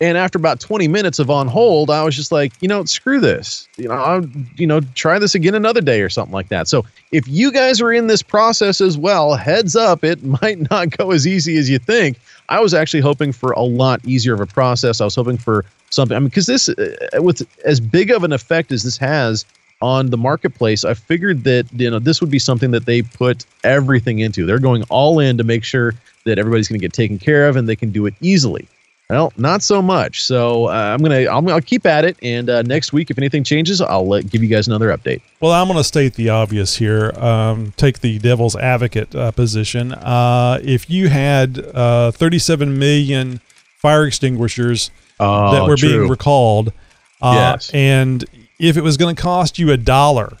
and 0.00 0.16
after 0.16 0.38
about 0.38 0.60
20 0.60 0.88
minutes 0.88 1.18
of 1.18 1.28
on 1.28 1.46
hold, 1.46 1.90
I 1.90 2.02
was 2.02 2.16
just 2.16 2.32
like, 2.32 2.52
you 2.62 2.68
know, 2.68 2.84
screw 2.84 3.20
this. 3.20 3.68
You 3.76 3.88
know, 3.88 3.94
I'll, 3.94 4.24
you 4.56 4.66
know, 4.66 4.80
try 4.94 5.18
this 5.18 5.34
again 5.34 5.54
another 5.54 5.82
day 5.82 6.00
or 6.00 6.08
something 6.08 6.32
like 6.32 6.48
that. 6.48 6.68
So 6.68 6.86
if 7.12 7.28
you 7.28 7.52
guys 7.52 7.82
are 7.82 7.92
in 7.92 8.06
this 8.06 8.22
process 8.22 8.80
as 8.80 8.96
well, 8.96 9.34
heads 9.34 9.76
up, 9.76 10.02
it 10.02 10.22
might 10.42 10.70
not 10.70 10.96
go 10.96 11.10
as 11.10 11.26
easy 11.26 11.58
as 11.58 11.68
you 11.68 11.78
think. 11.78 12.18
I 12.48 12.60
was 12.60 12.72
actually 12.72 13.00
hoping 13.00 13.32
for 13.32 13.52
a 13.52 13.62
lot 13.62 14.02
easier 14.06 14.32
of 14.32 14.40
a 14.40 14.46
process. 14.46 15.02
I 15.02 15.04
was 15.04 15.14
hoping 15.14 15.36
for 15.36 15.66
something. 15.90 16.16
I 16.16 16.20
mean, 16.20 16.28
because 16.28 16.46
this, 16.46 16.70
uh, 16.70 16.96
with 17.16 17.46
as 17.66 17.78
big 17.78 18.10
of 18.10 18.24
an 18.24 18.32
effect 18.32 18.72
as 18.72 18.82
this 18.82 18.96
has 18.96 19.44
on 19.82 20.10
the 20.10 20.16
marketplace, 20.16 20.84
I 20.84 20.94
figured 20.94 21.44
that 21.44 21.66
you 21.72 21.90
know 21.90 21.98
this 21.98 22.20
would 22.20 22.30
be 22.30 22.38
something 22.38 22.70
that 22.72 22.86
they 22.86 23.02
put 23.02 23.44
everything 23.64 24.20
into. 24.20 24.46
They're 24.46 24.58
going 24.58 24.82
all 24.84 25.18
in 25.18 25.38
to 25.38 25.44
make 25.44 25.64
sure 25.64 25.94
that 26.24 26.38
everybody's 26.38 26.68
going 26.68 26.78
to 26.78 26.84
get 26.84 26.92
taken 26.92 27.18
care 27.18 27.48
of 27.48 27.56
and 27.56 27.68
they 27.68 27.76
can 27.76 27.90
do 27.90 28.06
it 28.06 28.14
easily. 28.20 28.68
Well, 29.10 29.32
not 29.36 29.62
so 29.62 29.82
much. 29.82 30.22
So 30.22 30.66
uh, 30.66 30.70
I'm 30.94 31.02
gonna 31.02 31.24
I'll, 31.24 31.50
I'll, 31.50 31.60
keep 31.60 31.84
at 31.84 32.04
it, 32.04 32.16
and 32.22 32.48
uh, 32.48 32.62
next 32.62 32.92
week 32.92 33.10
if 33.10 33.18
anything 33.18 33.42
changes, 33.42 33.80
I'll 33.80 34.06
let, 34.06 34.30
give 34.30 34.40
you 34.40 34.48
guys 34.48 34.68
another 34.68 34.96
update. 34.96 35.20
Well, 35.40 35.50
I'm 35.50 35.66
going 35.66 35.78
to 35.78 35.84
state 35.84 36.14
the 36.14 36.28
obvious 36.28 36.76
here. 36.76 37.10
Um, 37.16 37.72
take 37.76 38.00
the 38.00 38.20
devil's 38.20 38.54
advocate 38.54 39.12
uh, 39.16 39.32
position. 39.32 39.92
Uh, 39.92 40.60
if 40.62 40.88
you 40.88 41.08
had 41.08 41.58
uh, 41.74 42.12
37 42.12 42.78
million 42.78 43.40
fire 43.78 44.06
extinguishers 44.06 44.92
oh, 45.18 45.54
that 45.54 45.68
were 45.68 45.76
true. 45.76 45.88
being 45.88 46.08
recalled, 46.08 46.72
uh, 47.20 47.32
yes. 47.34 47.70
and 47.74 48.24
if 48.60 48.76
it 48.76 48.82
was 48.82 48.96
going 48.96 49.16
to 49.16 49.20
cost 49.20 49.58
you 49.58 49.72
a 49.72 49.76
dollar 49.76 50.36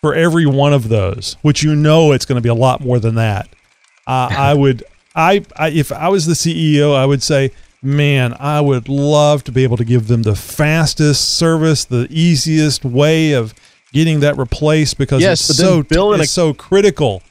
for 0.00 0.14
every 0.14 0.46
one 0.46 0.72
of 0.72 0.88
those, 0.88 1.36
which 1.42 1.62
you 1.62 1.74
know 1.74 2.12
it's 2.12 2.24
going 2.24 2.36
to 2.36 2.42
be 2.42 2.48
a 2.48 2.54
lot 2.54 2.80
more 2.80 2.98
than 3.00 3.16
that, 3.16 3.48
uh, 4.06 4.28
I 4.36 4.54
would, 4.54 4.84
I, 5.14 5.44
I, 5.56 5.68
if 5.70 5.92
I 5.92 6.08
was 6.08 6.24
the 6.24 6.34
CEO, 6.34 6.94
I 6.94 7.04
would 7.04 7.22
say, 7.22 7.50
man, 7.82 8.34
I 8.38 8.60
would 8.60 8.88
love 8.88 9.44
to 9.44 9.52
be 9.52 9.64
able 9.64 9.76
to 9.76 9.84
give 9.84 10.06
them 10.06 10.22
the 10.22 10.36
fastest 10.36 11.36
service, 11.36 11.84
the 11.84 12.06
easiest 12.10 12.84
way 12.84 13.32
of 13.32 13.52
getting 13.92 14.20
that 14.20 14.36
replaced 14.36 14.98
because 14.98 15.20
yes, 15.20 15.50
it's 15.50 15.58
so 15.58 15.82
Bill 15.82 16.12
it's 16.14 16.30
so 16.30 16.54
critical. 16.54 17.22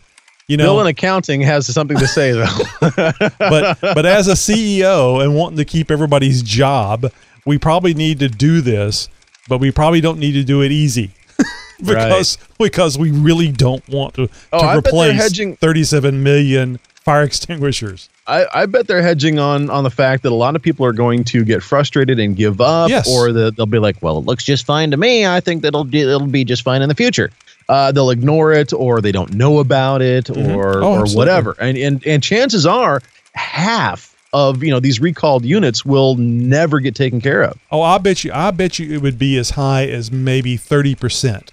You 0.47 0.57
know, 0.57 0.65
Bill 0.65 0.81
in 0.81 0.87
accounting 0.87 1.41
has 1.41 1.67
something 1.67 1.97
to 1.97 2.07
say 2.07 2.31
though. 2.31 2.47
but 3.37 3.77
but 3.81 4.05
as 4.05 4.27
a 4.27 4.33
CEO 4.33 5.23
and 5.23 5.35
wanting 5.35 5.57
to 5.57 5.65
keep 5.65 5.91
everybody's 5.91 6.41
job, 6.41 7.11
we 7.45 7.57
probably 7.57 7.93
need 7.93 8.19
to 8.19 8.29
do 8.29 8.61
this 8.61 9.09
but 9.47 9.59
we 9.59 9.71
probably 9.71 10.01
don't 10.01 10.19
need 10.19 10.33
to 10.33 10.43
do 10.43 10.61
it 10.61 10.71
easy 10.71 11.11
because 11.79 12.37
right. 12.37 12.57
because 12.57 12.97
we 12.97 13.11
really 13.11 13.51
don't 13.51 13.87
want 13.87 14.15
to, 14.15 14.29
oh, 14.51 14.73
to 14.73 14.79
replace 14.79 15.15
hedging, 15.15 15.55
37 15.55 16.23
million 16.23 16.79
fire 17.07 17.23
extinguishers. 17.23 18.09
I, 18.27 18.45
I, 18.53 18.65
bet 18.65 18.87
they're 18.87 19.01
hedging 19.01 19.39
on 19.39 19.69
on 19.69 19.85
the 19.85 19.89
fact 19.89 20.23
that 20.23 20.31
a 20.31 20.35
lot 20.35 20.55
of 20.55 20.61
people 20.61 20.85
are 20.85 20.93
going 20.93 21.23
to 21.25 21.45
get 21.45 21.63
frustrated 21.63 22.19
and 22.19 22.35
give 22.35 22.59
up, 22.59 22.89
yes. 22.89 23.09
or 23.09 23.31
the, 23.31 23.51
they'll 23.51 23.65
be 23.65 23.79
like, 23.79 24.01
"Well, 24.01 24.17
it 24.17 24.25
looks 24.25 24.43
just 24.43 24.65
fine 24.65 24.91
to 24.91 24.97
me. 24.97 25.25
I 25.25 25.39
think 25.39 25.61
that'll 25.61 25.93
it'll 25.95 26.27
be 26.27 26.43
just 26.43 26.63
fine 26.63 26.81
in 26.81 26.89
the 26.89 26.95
future." 26.95 27.31
Uh, 27.69 27.91
they'll 27.91 28.09
ignore 28.09 28.53
it, 28.53 28.73
or 28.73 29.01
they 29.01 29.11
don't 29.11 29.33
know 29.33 29.59
about 29.59 30.01
it, 30.01 30.25
mm-hmm. 30.25 30.55
or 30.55 30.83
oh, 30.83 30.99
or 30.99 31.07
whatever. 31.07 31.55
And 31.59 31.77
and 31.77 32.05
and 32.05 32.21
chances 32.21 32.65
are 32.65 33.01
half 33.33 34.16
of 34.33 34.63
you 34.63 34.71
know 34.71 34.79
these 34.79 34.99
recalled 34.99 35.45
units 35.45 35.85
will 35.85 36.15
never 36.15 36.79
get 36.79 36.95
taken 36.95 37.21
care 37.21 37.43
of. 37.43 37.57
Oh, 37.71 37.81
I 37.81 37.97
bet 37.97 38.23
you, 38.23 38.31
I 38.33 38.51
bet 38.51 38.79
you 38.79 38.93
it 38.93 39.01
would 39.01 39.17
be 39.17 39.37
as 39.37 39.51
high 39.51 39.85
as 39.87 40.11
maybe 40.11 40.57
thirty 40.57 40.95
percent 40.95 41.51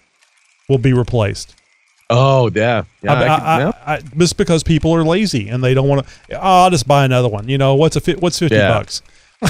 will 0.68 0.78
be 0.78 0.92
replaced. 0.92 1.54
Oh 2.10 2.50
yeah, 2.54 2.84
yeah, 3.02 3.12
I, 3.12 3.16
I, 3.24 3.58
yeah. 3.60 3.72
I, 3.86 4.00
just 4.18 4.36
because 4.36 4.62
people 4.62 4.94
are 4.94 5.04
lazy 5.04 5.48
and 5.48 5.64
they 5.64 5.72
don't 5.74 5.88
want 5.88 6.06
to. 6.06 6.34
Oh, 6.36 6.64
I'll 6.64 6.70
just 6.70 6.86
buy 6.86 7.04
another 7.04 7.28
one. 7.28 7.48
You 7.48 7.58
know 7.58 7.74
what's 7.74 7.96
a 7.96 8.00
fi- 8.00 8.16
what's 8.16 8.38
fifty 8.38 8.56
Yeah. 8.56 8.76
bucks? 8.78 9.02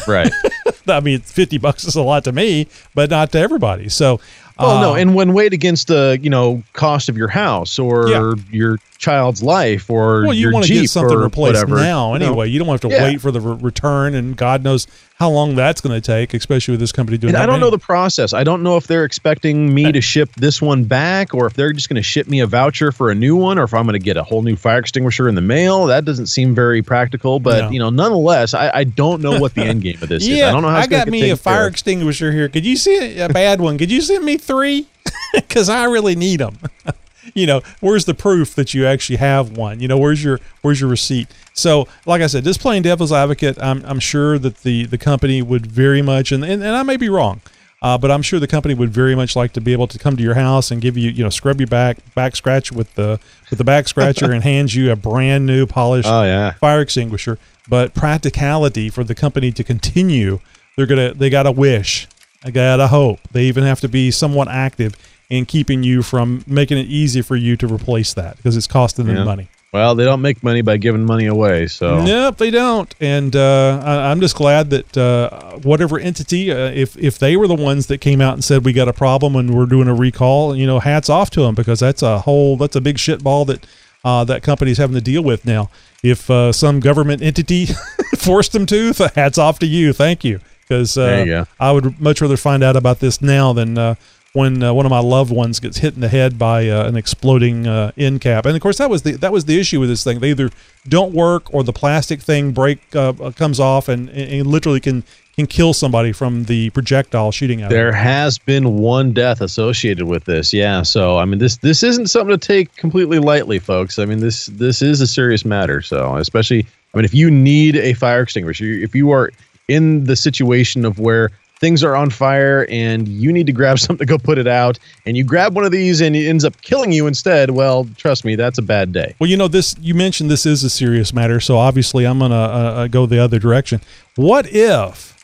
right. 0.09 0.31
I 0.89 1.01
mean, 1.01 1.21
fifty 1.21 1.59
bucks 1.59 1.85
is 1.85 1.95
a 1.97 2.03
lot 2.03 2.25
to 2.25 2.33
me, 2.33 2.69
but 2.95 3.11
not 3.11 3.33
to 3.33 3.39
everybody. 3.39 3.89
So, 3.89 4.21
Well, 4.59 4.81
no, 4.81 4.93
uh, 4.93 4.97
and 4.97 5.15
when 5.17 5.33
weighed 5.33 5.53
against 5.53 5.89
the 5.89 6.19
you 6.23 6.31
know 6.31 6.63
cost 6.75 7.09
of 7.09 7.17
your 7.17 7.29
house 7.29 7.79
or 7.79 8.09
Yeah. 8.09 8.35
your 8.53 8.79
child's 8.99 9.43
life 9.43 9.91
or 9.91 10.23
well, 10.23 10.33
you 10.35 10.53
want 10.53 10.67
to 10.67 10.73
get 10.73 10.89
something 10.91 11.17
replaced 11.19 11.55
whatever, 11.63 11.77
now 11.77 12.15
anyway. 12.15 12.49
You 12.49 12.59
don't 12.61 12.69
have 12.69 12.81
to 12.83 12.89
Yeah. 12.89 13.03
wait 13.05 13.21
for 13.21 13.31
the 13.33 13.41
re- 13.41 13.59
return, 13.61 14.15
and 14.15 14.37
God 14.37 14.63
knows 14.63 14.87
how 15.17 15.31
long 15.31 15.55
that's 15.55 15.81
going 15.81 15.95
to 15.95 16.05
take, 16.05 16.35
especially 16.35 16.73
with 16.73 16.81
this 16.81 16.91
company 16.91 17.17
doing. 17.17 17.29
And 17.31 17.37
that 17.37 17.43
I 17.45 17.47
don't 17.47 17.61
know 17.61 17.71
the 17.71 17.79
process. 17.79 18.33
I 18.33 18.43
don't 18.43 18.65
know 18.65 18.77
if 18.77 18.89
they're 18.89 19.05
expecting 19.05 19.73
me 19.73 19.93
to 19.93 20.01
ship 20.01 20.29
this 20.37 20.61
one 20.61 20.83
back 20.85 21.33
or 21.35 21.47
if 21.47 21.55
they're 21.55 21.73
just 21.73 21.89
going 21.89 21.97
to 21.97 22.03
ship 22.03 22.27
me 22.27 22.41
a 22.41 22.49
voucher 22.49 22.91
for 22.91 23.13
a 23.13 23.15
new 23.15 23.37
one 23.37 23.57
or 23.57 23.63
if 23.63 23.73
I'm 23.75 23.85
going 23.85 23.93
to 23.93 24.05
get 24.05 24.17
a 24.17 24.25
whole 24.25 24.43
new 24.43 24.57
fire 24.57 24.79
extinguisher 24.81 25.29
in 25.29 25.37
the 25.37 25.41
mail. 25.41 25.87
That 25.87 26.05
doesn't 26.05 26.27
seem 26.27 26.53
very 26.53 26.83
practical, 26.83 27.39
but 27.39 27.61
No. 27.67 27.71
you 27.71 27.79
know, 27.79 27.91
nonetheless, 27.91 28.55
I, 28.55 28.71
I 28.75 28.85
don't 28.85 29.23
know 29.23 29.39
what 29.39 29.55
the 29.55 29.63
end 29.65 29.83
game 29.83 30.03
of 30.03 30.09
this 30.09 30.25
is. 30.25 30.29
Yeah, 30.31 30.49
I 30.49 30.53
don't 30.53 30.63
know 30.63 30.69
how 30.71 30.79
it's 30.81 30.89
gonna 30.89 31.05
got 31.05 31.13
me 31.13 31.31
a 31.31 31.37
fire 31.37 31.59
care 31.61 31.69
extinguisher 31.69 32.33
here. 32.33 32.49
Could 32.49 32.67
you 32.67 32.77
see 32.77 33.21
a 33.21 33.29
bad 33.29 33.61
one? 33.61 33.79
Could 33.79 33.93
you 33.93 34.01
send 34.01 34.25
me 34.25 34.37
three? 34.37 34.89
Because 35.33 35.69
I 35.69 35.85
really 35.85 36.15
need 36.15 36.39
them. 36.41 36.59
you 37.35 37.47
know, 37.47 37.63
where's 37.81 38.05
the 38.05 38.15
proof 38.15 38.55
that 38.55 38.75
you 38.75 38.87
actually 38.87 39.17
have 39.17 39.57
one? 39.57 39.81
You 39.81 39.89
know, 39.89 39.99
where's 39.99 40.23
your 40.23 40.41
where's 40.63 40.81
your 40.81 40.91
receipt? 40.91 41.29
So, 41.55 41.87
like 42.05 42.21
I 42.21 42.27
said, 42.27 42.45
just 42.45 42.61
playing 42.61 42.83
devil's 42.83 43.13
advocate, 43.13 43.57
I'm 43.63 43.85
I'm 43.85 44.01
sure 44.01 44.39
that 44.39 44.59
the 44.59 44.85
the 44.87 44.99
company 44.99 45.41
would 45.43 45.67
very 45.67 46.03
much, 46.03 46.33
and 46.33 46.45
and, 46.45 46.63
and 46.63 46.77
I 46.77 46.83
may 46.83 46.97
be 46.97 47.09
wrong. 47.09 47.41
Uh, 47.83 47.99
but 47.99 48.11
I'm 48.11 48.23
sure 48.23 48.41
the 48.41 48.47
company 48.47 48.73
would 48.73 48.89
very 48.89 49.15
much 49.15 49.37
like 49.37 49.53
to 49.53 49.61
be 49.61 49.75
able 49.75 49.87
to 49.89 49.99
come 49.99 50.17
to 50.17 50.23
your 50.23 50.33
house 50.35 50.71
and 50.71 50.81
give 50.81 50.97
you, 50.97 51.11
you 51.11 51.23
know, 51.23 51.29
scrub 51.29 51.61
your 51.61 51.67
back, 51.67 51.99
back 52.15 52.35
scratch 52.35 52.73
with 52.73 52.95
the 52.95 53.21
with 53.51 53.59
the 53.59 53.65
back 53.65 53.89
scratcher, 53.89 54.33
and 54.33 54.43
hand 54.43 54.73
you 54.73 54.91
a 54.91 54.97
brand 54.97 55.45
new 55.45 55.67
polished 55.67 56.09
Oh 56.09 56.23
yeah. 56.23 56.53
fire 56.53 56.81
extinguisher. 56.81 57.39
But 57.69 57.93
practicality 57.93 58.89
for 58.89 59.05
the 59.05 59.15
company 59.15 59.53
to 59.53 59.63
continue, 59.63 60.41
they're 60.77 60.87
gonna 60.87 61.13
they 61.13 61.29
gotta 61.29 61.53
wish, 61.53 62.09
they 62.43 62.51
gotta 62.53 62.87
hope. 62.87 63.21
They 63.33 63.45
even 63.45 63.65
have 63.65 63.81
to 63.81 63.89
be 63.89 64.11
somewhat 64.11 64.49
active 64.49 64.95
in 65.31 65.47
keeping 65.47 65.83
you 65.83 66.03
from 66.03 66.45
making 66.47 66.79
it 66.79 66.87
easy 66.87 67.23
for 67.23 67.37
you 67.37 67.57
to 67.57 67.67
replace 67.67 68.15
that 68.15 68.37
because 68.37 68.57
it's 68.57 68.67
costing 68.67 69.07
them 69.07 69.17
Yeah. 69.17 69.25
money. 69.25 69.49
Well, 69.73 69.97
they 69.97 70.05
don't 70.05 70.23
make 70.23 70.41
money 70.45 70.63
by 70.63 70.77
giving 70.77 71.05
money 71.05 71.27
away, 71.27 71.67
so 71.67 72.05
Nope, 72.05 72.37
they 72.37 72.53
don't. 72.53 72.95
And 73.01 73.35
uh, 73.35 73.83
I, 73.85 74.11
I'm 74.13 74.21
just 74.21 74.37
glad 74.37 74.71
that 74.71 74.97
uh, 74.97 75.59
whatever 75.65 75.99
entity, 75.99 76.53
uh, 76.53 76.71
if 76.71 76.97
if 76.97 77.19
they 77.19 77.37
were 77.37 77.49
the 77.49 77.57
ones 77.57 77.89
that 77.89 77.99
came 77.99 78.21
out 78.21 78.35
and 78.35 78.45
said 78.45 78.65
we 78.65 78.73
got 78.73 78.87
a 78.87 78.93
problem 78.93 79.35
and 79.35 79.53
we're 79.53 79.67
doing 79.67 79.89
a 79.89 79.95
recall, 79.95 80.55
you 80.55 80.65
know, 80.65 80.79
hats 80.79 81.09
off 81.11 81.29
to 81.31 81.41
them 81.41 81.57
because 81.57 81.81
that's 81.81 82.03
a 82.03 82.21
whole 82.21 82.57
that's 82.57 82.77
a 82.77 82.81
big 82.81 83.01
shit 83.01 83.25
ball 83.25 83.45
that 83.47 83.67
uh, 84.05 84.23
that 84.23 84.45
company's 84.45 84.79
having 84.79 84.95
to 84.95 85.01
deal 85.01 85.25
with 85.25 85.45
now. 85.45 85.71
If 86.05 86.31
uh, 86.31 86.53
some 86.53 86.79
government 86.79 87.21
entity 87.21 87.67
forced 88.19 88.53
them 88.53 88.67
to, 88.67 88.93
hats 89.17 89.39
off 89.39 89.59
to 89.59 89.67
you. 89.67 89.93
Thank 89.93 90.23
you, 90.23 90.39
because 90.61 90.97
uh, 90.97 91.07
There 91.07 91.19
you 91.21 91.33
go. 91.33 91.47
I 91.59 91.73
would 91.73 92.01
much 92.01 92.21
rather 92.21 92.37
find 92.37 92.63
out 92.63 92.77
about 92.77 93.01
this 93.01 93.21
now 93.21 93.53
than. 93.53 93.77
Uh, 93.77 93.95
when 94.35 94.63
uh, 94.65 94.75
one 94.75 94.85
of 94.85 94.91
my 94.91 94.99
loved 94.99 95.33
ones 95.33 95.61
gets 95.61 95.79
hit 95.79 95.95
in 95.95 96.01
the 96.01 96.09
head 96.09 96.39
by 96.39 96.69
uh, 96.69 96.87
an 96.87 96.97
exploding 96.97 97.67
uh, 97.67 97.93
end 97.97 98.21
cap, 98.21 98.45
and 98.45 98.55
of 98.55 98.61
course 98.61 98.79
that 98.79 98.91
was 98.91 99.03
the 99.03 99.13
that 99.13 99.33
was 99.33 99.47
the 99.47 99.59
issue 99.59 99.81
with 99.81 99.89
this 99.89 100.05
thing. 100.05 100.19
They 100.19 100.31
either 100.31 100.51
don't 100.89 101.15
work 101.15 101.55
or 101.55 101.63
the 101.63 101.73
plastic 101.73 102.21
thing 102.21 102.53
break 102.53 102.81
uh, 102.95 103.13
comes 103.37 103.59
off 103.59 103.89
and, 103.89 104.11
and 104.11 104.47
literally 104.47 104.81
can 104.81 105.05
can 105.37 105.47
kill 105.47 105.73
somebody 105.73 106.13
from 106.13 106.45
the 106.45 106.71
projectile 106.71 107.33
shooting 107.33 107.63
out. 107.63 107.71
There 107.71 107.93
has 107.93 108.39
been 108.39 108.79
one 108.79 109.13
death 109.13 109.41
associated 109.41 110.07
with 110.07 110.25
this, 110.25 110.53
yeah. 110.53 110.83
So 110.83 111.19
I 111.19 111.25
mean, 111.25 111.39
this 111.39 111.59
this 111.59 111.83
isn't 111.85 112.09
something 112.09 112.37
to 112.37 112.47
take 112.47 112.75
completely 112.77 113.21
lightly, 113.21 113.61
folks. 113.61 113.99
I 113.99 114.05
mean, 114.05 114.19
this 114.19 114.47
this 114.47 114.83
is 114.83 115.01
a 115.01 115.07
serious 115.07 115.45
matter. 115.45 115.81
So 115.81 116.17
especially, 116.17 116.67
I 116.93 116.99
mean, 116.99 117.05
if 117.05 117.15
you 117.15 117.31
need 117.31 117.77
a 117.77 117.95
fire 117.95 118.23
extinguisher, 118.23 118.65
if 118.65 118.97
you 118.97 119.13
are 119.13 119.31
in 119.69 120.05
the 120.05 120.17
situation 120.17 120.85
of 120.85 120.99
where 120.99 121.31
things 121.65 121.83
are 121.83 121.97
on 121.97 122.11
fire 122.11 122.67
and 122.69 123.09
you 123.09 123.33
need 123.33 123.47
to 123.47 123.53
grab 123.53 123.79
something 123.85 124.07
to 124.07 124.11
go 124.11 124.19
put 124.19 124.37
it 124.37 124.47
out, 124.47 124.79
and 125.07 125.17
you 125.17 125.25
grab 125.25 125.55
one 125.55 125.65
of 125.65 125.73
these 125.73 126.03
and 126.03 126.15
it 126.15 126.29
ends 126.29 126.45
up 126.45 126.61
killing 126.61 126.93
you 126.93 127.07
instead, 127.07 127.51
well, 127.51 127.89
trust 127.97 128.25
me, 128.25 128.37
that's 128.37 128.59
a 128.59 128.63
bad 128.63 128.93
day. 128.93 129.15
Well, 129.19 129.31
you 129.31 129.39
know 129.39 129.49
this. 129.49 129.75
You 129.81 129.95
mentioned 129.95 130.31
this 130.31 130.45
is 130.45 130.63
a 130.63 130.71
serious 130.71 131.15
matter, 131.15 131.41
so 131.41 131.57
obviously 131.57 132.07
I'm 132.07 132.19
gonna 132.19 132.35
uh, 132.35 132.39
uh, 132.39 132.87
go 132.89 133.07
the 133.07 133.19
other 133.19 133.39
direction. 133.39 133.81
What 134.17 134.47
if, 134.53 135.17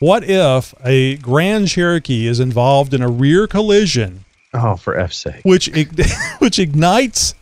what 0.00 0.24
if 0.24 0.74
a 0.84 1.16
Grand 1.18 1.68
Cherokee 1.68 2.26
is 2.26 2.40
involved 2.40 2.92
in 2.92 3.00
a 3.00 3.08
rear 3.08 3.46
collision? 3.46 4.24
Oh, 4.52 4.74
for 4.74 4.98
F's 4.98 5.18
sake! 5.18 5.42
Which 5.44 5.70
which 6.38 6.58
ignites 6.58 7.34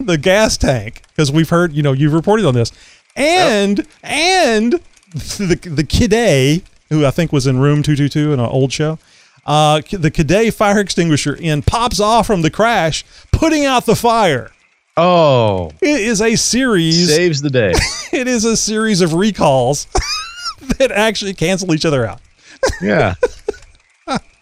the 0.00 0.18
gas 0.18 0.56
tank 0.56 1.02
because 1.08 1.30
we've 1.30 1.50
heard, 1.50 1.72
you 1.72 1.82
know, 1.82 1.92
you've 1.92 2.14
reported 2.14 2.46
on 2.46 2.54
this, 2.54 2.72
and 3.14 3.86
and 4.02 4.80
the 5.12 5.58
the 5.62 5.84
Cadet, 5.84 6.62
who 6.94 7.04
I 7.04 7.10
think 7.10 7.32
was 7.32 7.46
in 7.46 7.58
room 7.58 7.82
two 7.82 7.96
two 7.96 8.08
two 8.08 8.32
in 8.32 8.40
an 8.40 8.46
old 8.46 8.72
show. 8.72 8.98
Uh, 9.46 9.82
the 9.90 10.10
Cadet 10.10 10.54
fire 10.54 10.78
extinguisher 10.80 11.34
in 11.34 11.60
pops 11.62 12.00
off 12.00 12.26
from 12.26 12.40
the 12.42 12.50
crash, 12.50 13.04
putting 13.30 13.66
out 13.66 13.84
the 13.84 13.94
fire. 13.96 14.50
Oh, 14.96 15.70
it 15.82 16.00
is 16.00 16.22
a 16.22 16.36
series 16.36 17.14
saves 17.14 17.42
the 17.42 17.50
day. 17.50 17.72
it 18.12 18.26
is 18.28 18.44
a 18.44 18.56
series 18.56 19.00
of 19.00 19.12
recalls 19.12 19.86
that 20.78 20.90
actually 20.92 21.34
cancel 21.34 21.74
each 21.74 21.84
other 21.84 22.06
out. 22.06 22.20
Yeah. 22.80 23.14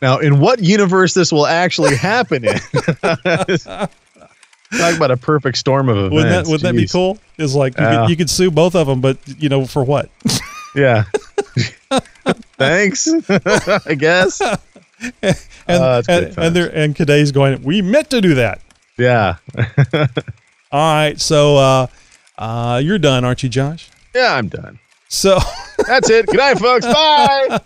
now, 0.03 0.19
in 0.19 0.39
what 0.39 0.63
universe 0.63 1.15
this 1.15 1.33
will 1.33 1.47
actually 1.47 1.97
happen 1.97 2.45
in? 2.45 2.59
Talk 4.79 4.97
about 4.97 5.11
a 5.11 5.17
perfect 5.17 5.59
storm 5.59 5.89
of 5.89 5.97
events. 5.97 6.15
Wouldn't 6.15 6.31
that, 6.31 6.47
wouldn't 6.47 6.63
that 6.63 6.75
be 6.77 6.87
cool? 6.87 7.19
Is 7.39 7.55
like 7.55 7.77
you, 7.79 7.85
Yeah. 7.85 8.01
could, 8.03 8.11
you 8.11 8.17
could 8.17 8.31
sue 8.31 8.51
both 8.51 8.75
of 8.75 8.87
them, 8.87 9.01
but 9.01 9.19
you 9.39 9.49
know 9.49 9.67
for 9.67 9.83
what? 9.85 10.09
Yeah. 10.75 11.05
Thanks. 12.57 13.09
I 13.87 13.95
guess. 13.95 14.41
and 15.23 15.37
Oh, 15.69 16.03
and, 16.09 16.39
and, 16.39 16.57
they're, 16.57 16.75
and 16.75 17.33
going. 17.33 17.63
We 17.63 17.83
meant 17.83 18.11
to 18.11 18.21
do 18.21 18.35
that. 18.35 18.61
Yeah. 18.99 19.37
All 20.71 20.95
right, 20.95 21.21
so 21.21 21.57
uh, 21.57 21.87
uh, 22.39 22.81
you're 22.83 22.99
done, 22.99 23.25
aren't 23.25 23.43
you, 23.43 23.49
Josh? 23.49 23.91
Yeah, 24.15 24.35
I'm 24.35 24.49
done. 24.49 24.79
So 25.09 25.39
that's 25.87 26.09
it. 26.09 26.27
Good 26.27 26.39
night, 26.39 26.59
folks. 26.59 26.87
Bye. 26.87 27.61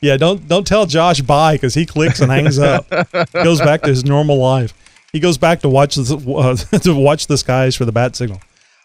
yeah, 0.00 0.16
don't 0.16 0.46
don't 0.48 0.66
tell 0.66 0.84
Josh 0.84 1.20
bye 1.22 1.54
because 1.54 1.74
he 1.74 1.86
clicks 1.86 2.20
and 2.20 2.30
hangs 2.30 2.58
up. 2.58 2.88
goes 3.32 3.60
back 3.60 3.82
to 3.82 3.88
his 3.88 4.04
normal 4.04 4.38
life. 4.38 4.74
He 5.12 5.20
goes 5.20 5.38
back 5.38 5.60
to 5.60 5.68
watch 5.68 5.94
the 5.94 6.16
uh, 6.16 6.78
to 6.78 6.94
watch 6.94 7.28
the 7.28 7.38
skies 7.38 7.76
for 7.76 7.84
the 7.84 7.92
bat 7.92 8.16
signal. 8.16 8.40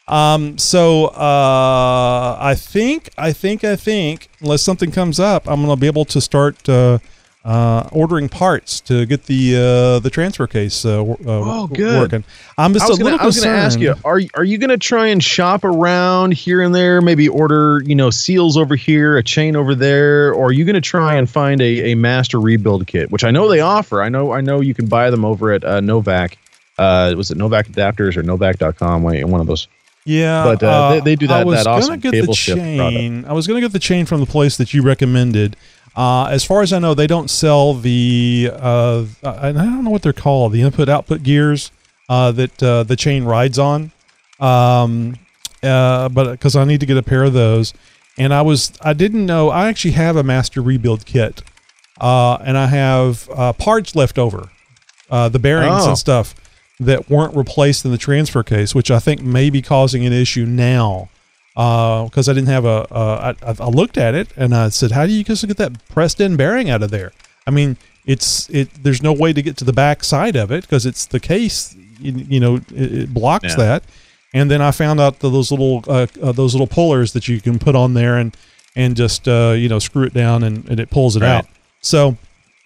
Um, 0.09 0.57
so 0.57 1.05
uh, 1.07 2.37
I 2.39 2.55
think 2.55 3.09
I 3.17 3.31
think 3.31 3.63
I 3.63 3.75
think 3.75 4.29
unless 4.41 4.61
something 4.63 4.91
comes 4.91 5.19
up, 5.19 5.47
I'm 5.47 5.61
gonna 5.61 5.75
be 5.75 5.87
able 5.87 6.05
to 6.05 6.19
start 6.19 6.67
uh, 6.67 6.97
uh, 7.45 7.87
ordering 7.91 8.27
parts 8.27 8.81
to 8.81 9.05
get 9.05 9.25
the 9.27 9.55
uh, 9.55 9.99
the 9.99 10.09
transfer 10.09 10.47
case 10.47 10.83
uh, 10.83 11.01
uh, 11.03 11.15
Oh, 11.25 11.67
good. 11.67 11.99
working. 11.99 12.23
I'm 12.57 12.73
just 12.73 12.85
a 12.85 12.89
gonna, 12.93 13.03
little 13.03 13.19
I 13.21 13.25
was 13.25 13.39
gonna 13.39 13.55
ask 13.55 13.79
you, 13.79 13.95
are 14.03 14.19
are 14.33 14.43
you 14.43 14.57
gonna 14.57 14.77
try 14.77 15.07
and 15.07 15.23
shop 15.23 15.63
around 15.63 16.33
here 16.33 16.61
and 16.61 16.73
there? 16.73 17.01
Maybe 17.01 17.29
order, 17.29 17.81
you 17.85 17.95
know, 17.95 18.09
seals 18.09 18.57
over 18.57 18.75
here, 18.75 19.15
a 19.17 19.23
chain 19.23 19.55
over 19.55 19.75
there, 19.75 20.33
or 20.33 20.47
are 20.47 20.51
you 20.51 20.65
gonna 20.65 20.81
try 20.81 21.15
and 21.15 21.29
find 21.29 21.61
a, 21.61 21.91
a 21.91 21.95
master 21.95 22.39
rebuild 22.39 22.87
kit, 22.87 23.11
which 23.11 23.23
I 23.23 23.31
know 23.31 23.47
they 23.47 23.61
offer. 23.61 24.01
I 24.01 24.09
know 24.09 24.31
I 24.31 24.41
know 24.41 24.59
you 24.59 24.73
can 24.73 24.87
buy 24.87 25.11
them 25.11 25.23
over 25.23 25.51
at 25.51 25.63
uh, 25.63 25.81
Novak. 25.81 26.37
Uh, 26.79 27.13
was 27.15 27.29
it 27.29 27.37
Novak 27.37 27.67
Adapters 27.67 28.15
or 28.17 28.23
Novak.com? 28.23 29.03
One 29.03 29.41
of 29.41 29.47
those. 29.47 29.67
Yeah, 30.09 30.43
But, 30.43 30.63
uh, 30.63 30.89
they- 30.95 30.99
they 31.01 31.15
do 31.15 31.25
I 31.25 31.39
that- 31.39 31.45
was 31.45 31.63
that 31.63 31.81
gonna 31.81 31.97
get 31.97 32.25
the 32.25 32.33
chain. 32.33 33.25
I 33.27 33.33
was 33.33 33.45
gonna 33.45 33.61
get 33.61 33.73
the 33.73 33.79
chain 33.79 34.05
from 34.07 34.19
the 34.21 34.25
place 34.25 34.57
that 34.57 34.73
you 34.73 34.81
recommended. 34.81 35.55
Uh, 35.95 36.25
as 36.25 36.43
far 36.43 36.61
as 36.61 36.71
I 36.73 36.79
know, 36.79 36.93
they 36.95 37.07
don't 37.07 37.29
sell 37.29 37.73
the. 37.75 38.49
Uh, 38.53 39.03
I 39.23 39.49
I 39.49 39.51
don't 39.51 39.83
know 39.83 39.89
what 39.91 40.01
they're 40.01 40.13
called. 40.13 40.53
The 40.53 40.61
input 40.61 40.89
output 40.89 41.21
gears 41.23 41.71
uh, 42.09 42.31
that 42.31 42.63
uh, 42.63 42.83
the 42.83 42.95
chain 42.95 43.23
rides 43.25 43.59
on. 43.59 43.91
Um, 44.39 45.15
uh, 45.61 46.09
but 46.09 46.31
because 46.31 46.55
I 46.55 46.63
need 46.63 46.79
to 46.79 46.85
get 46.85 46.97
a 46.97 47.03
pair 47.03 47.23
of 47.23 47.33
those, 47.33 47.73
and 48.17 48.33
I 48.33 48.41
was 48.41 48.71
I 48.81 48.93
didn't 48.93 49.25
know 49.25 49.49
I 49.49 49.67
actually 49.67 49.91
have 49.91 50.15
a 50.15 50.23
master 50.23 50.61
rebuild 50.61 51.05
kit, 51.05 51.41
uh, 52.01 52.37
and 52.43 52.57
I 52.57 52.67
have 52.67 53.29
uh, 53.35 53.53
parts 53.53 53.95
left 53.95 54.17
over, 54.17 54.49
uh, 55.11 55.29
the 55.29 55.39
bearings 55.39 55.83
Oh. 55.85 55.89
and 55.89 55.97
stuff 55.97 56.33
that 56.79 57.09
weren't 57.09 57.35
replaced 57.35 57.83
in 57.85 57.91
the 57.91 57.97
transfer 57.97 58.43
case, 58.43 58.73
which 58.73 58.89
I 58.89 58.99
think 58.99 59.21
may 59.21 59.49
be 59.49 59.61
causing 59.61 60.05
an 60.05 60.13
issue 60.13 60.45
now. 60.45 61.09
Because 61.55 62.29
I 62.29 62.33
didn't 62.33 62.47
have 62.47 62.63
a, 62.63 62.87
uh, 62.93 63.33
I, 63.45 63.55
I 63.61 63.67
looked 63.67 63.97
at 63.97 64.15
it 64.15 64.29
and 64.37 64.55
I 64.55 64.69
said, 64.69 64.91
"How 64.91 65.05
do 65.05 65.11
you 65.11 65.23
just 65.25 65.45
get 65.45 65.57
that 65.57 65.85
pressed 65.89 66.21
in 66.21 66.37
bearing 66.37 66.69
out 66.69 66.81
of 66.81 66.89
there?" 66.89 67.11
I 67.45 67.51
mean, 67.51 67.75
it's 68.05 68.49
it. 68.49 68.69
There's 68.81 69.03
no 69.03 69.11
way 69.11 69.33
to 69.33 69.41
get 69.41 69.57
to 69.57 69.65
the 69.65 69.73
back 69.73 70.05
side 70.05 70.37
of 70.37 70.51
it 70.51 70.61
because 70.61 70.85
it's 70.85 71.05
the 71.07 71.19
case. 71.19 71.75
You, 71.99 72.13
you 72.13 72.39
know, 72.39 72.55
it, 72.73 72.93
it 72.93 73.13
blocks 73.13 73.49
Yeah. 73.49 73.55
that. 73.57 73.83
And 74.33 74.49
then 74.49 74.61
I 74.61 74.71
found 74.71 75.01
out 75.01 75.19
that 75.19 75.29
those 75.29 75.51
little 75.51 75.83
uh, 75.87 76.07
uh, 76.21 76.31
those 76.31 76.53
little 76.53 76.67
pullers 76.67 77.11
that 77.11 77.27
you 77.27 77.41
can 77.41 77.59
put 77.59 77.75
on 77.75 77.93
there 77.93 78.15
and 78.15 78.37
and 78.75 78.95
just 78.95 79.27
uh, 79.27 79.53
you 79.57 79.67
know 79.67 79.79
screw 79.79 80.03
it 80.05 80.13
down 80.13 80.43
and, 80.43 80.65
and 80.69 80.79
it 80.79 80.89
pulls 80.89 81.17
it 81.17 81.23
Right. 81.23 81.29
out. 81.39 81.45
So 81.81 82.15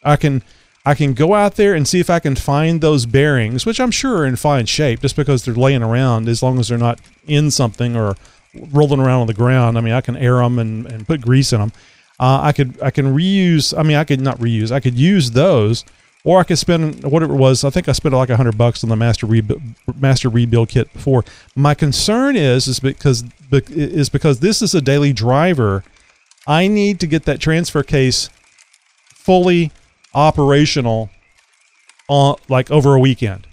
I 0.04 0.18
can 0.18 0.44
I 0.86 0.96
can 0.96 1.14
go 1.14 1.34
out 1.34 1.56
there 1.56 1.74
and 1.74 1.88
see 1.88 2.00
if 2.00 2.10
I 2.10 2.20
can 2.20 2.36
find 2.36 2.82
those 2.82 3.06
bearings, 3.06 3.66
which 3.66 3.80
I'm 3.80 3.92
sure 3.92 4.18
are 4.18 4.26
in 4.26 4.36
fine 4.36 4.66
shape, 4.66 5.02
just 5.02 5.16
because 5.16 5.46
they're 5.46 5.54
laying 5.54 5.82
around. 5.82 6.28
As 6.28 6.44
long 6.44 6.60
as 6.60 6.68
they're 6.68 6.78
not 6.78 7.00
in 7.26 7.52
something 7.52 7.96
or 7.96 8.16
rolling 8.72 9.00
around 9.00 9.22
on 9.22 9.28
the 9.28 9.34
ground, 9.34 9.78
I 9.78 9.82
mean, 9.82 9.94
I 9.94 10.02
can 10.02 10.18
air 10.18 10.38
them 10.38 10.60
and, 10.60 10.86
and 10.86 11.08
put 11.08 11.22
grease 11.22 11.54
in 11.54 11.62
them. 11.62 11.72
Uh, 12.20 12.42
I 12.42 12.52
could 12.52 12.82
I 12.82 12.92
can 12.92 13.16
reuse. 13.16 13.78
I 13.78 13.84
mean, 13.84 13.98
I 13.98 14.04
could 14.04 14.22
not 14.22 14.38
reuse. 14.40 14.72
I 14.72 14.80
could 14.80 14.96
use 14.96 15.32
those, 15.32 15.86
or 16.24 16.40
I 16.40 16.44
could 16.44 16.60
spend 16.60 17.04
whatever 17.04 17.34
it 17.34 17.38
was. 17.38 17.64
I 17.64 17.70
think 17.70 17.88
I 17.88 17.94
spent 17.94 18.14
like 18.14 18.30
a 18.30 18.38
hundred 18.38 18.58
bucks 18.58 18.84
on 18.84 18.90
the 18.90 18.96
master 18.96 19.26
rebuild 19.26 19.62
master 20.00 20.30
rebuild 20.30 20.70
kit 20.70 20.92
before. 20.94 21.24
My 21.56 21.74
concern 21.74 22.36
is 22.36 22.68
is 22.68 22.80
because 22.80 23.24
is 23.52 24.10
because 24.10 24.42
this 24.42 24.62
is 24.62 24.76
a 24.76 24.82
daily 24.82 25.14
driver. 25.14 25.84
I 26.46 26.68
need 26.68 27.00
to 27.00 27.08
get 27.08 27.24
that 27.24 27.40
transfer 27.40 27.84
case 27.84 28.30
fully 29.14 29.72
operational 30.14 31.10
on 32.08 32.36
like 32.50 32.70
over 32.72 32.96
a 32.96 33.00
weekend. 33.00 33.48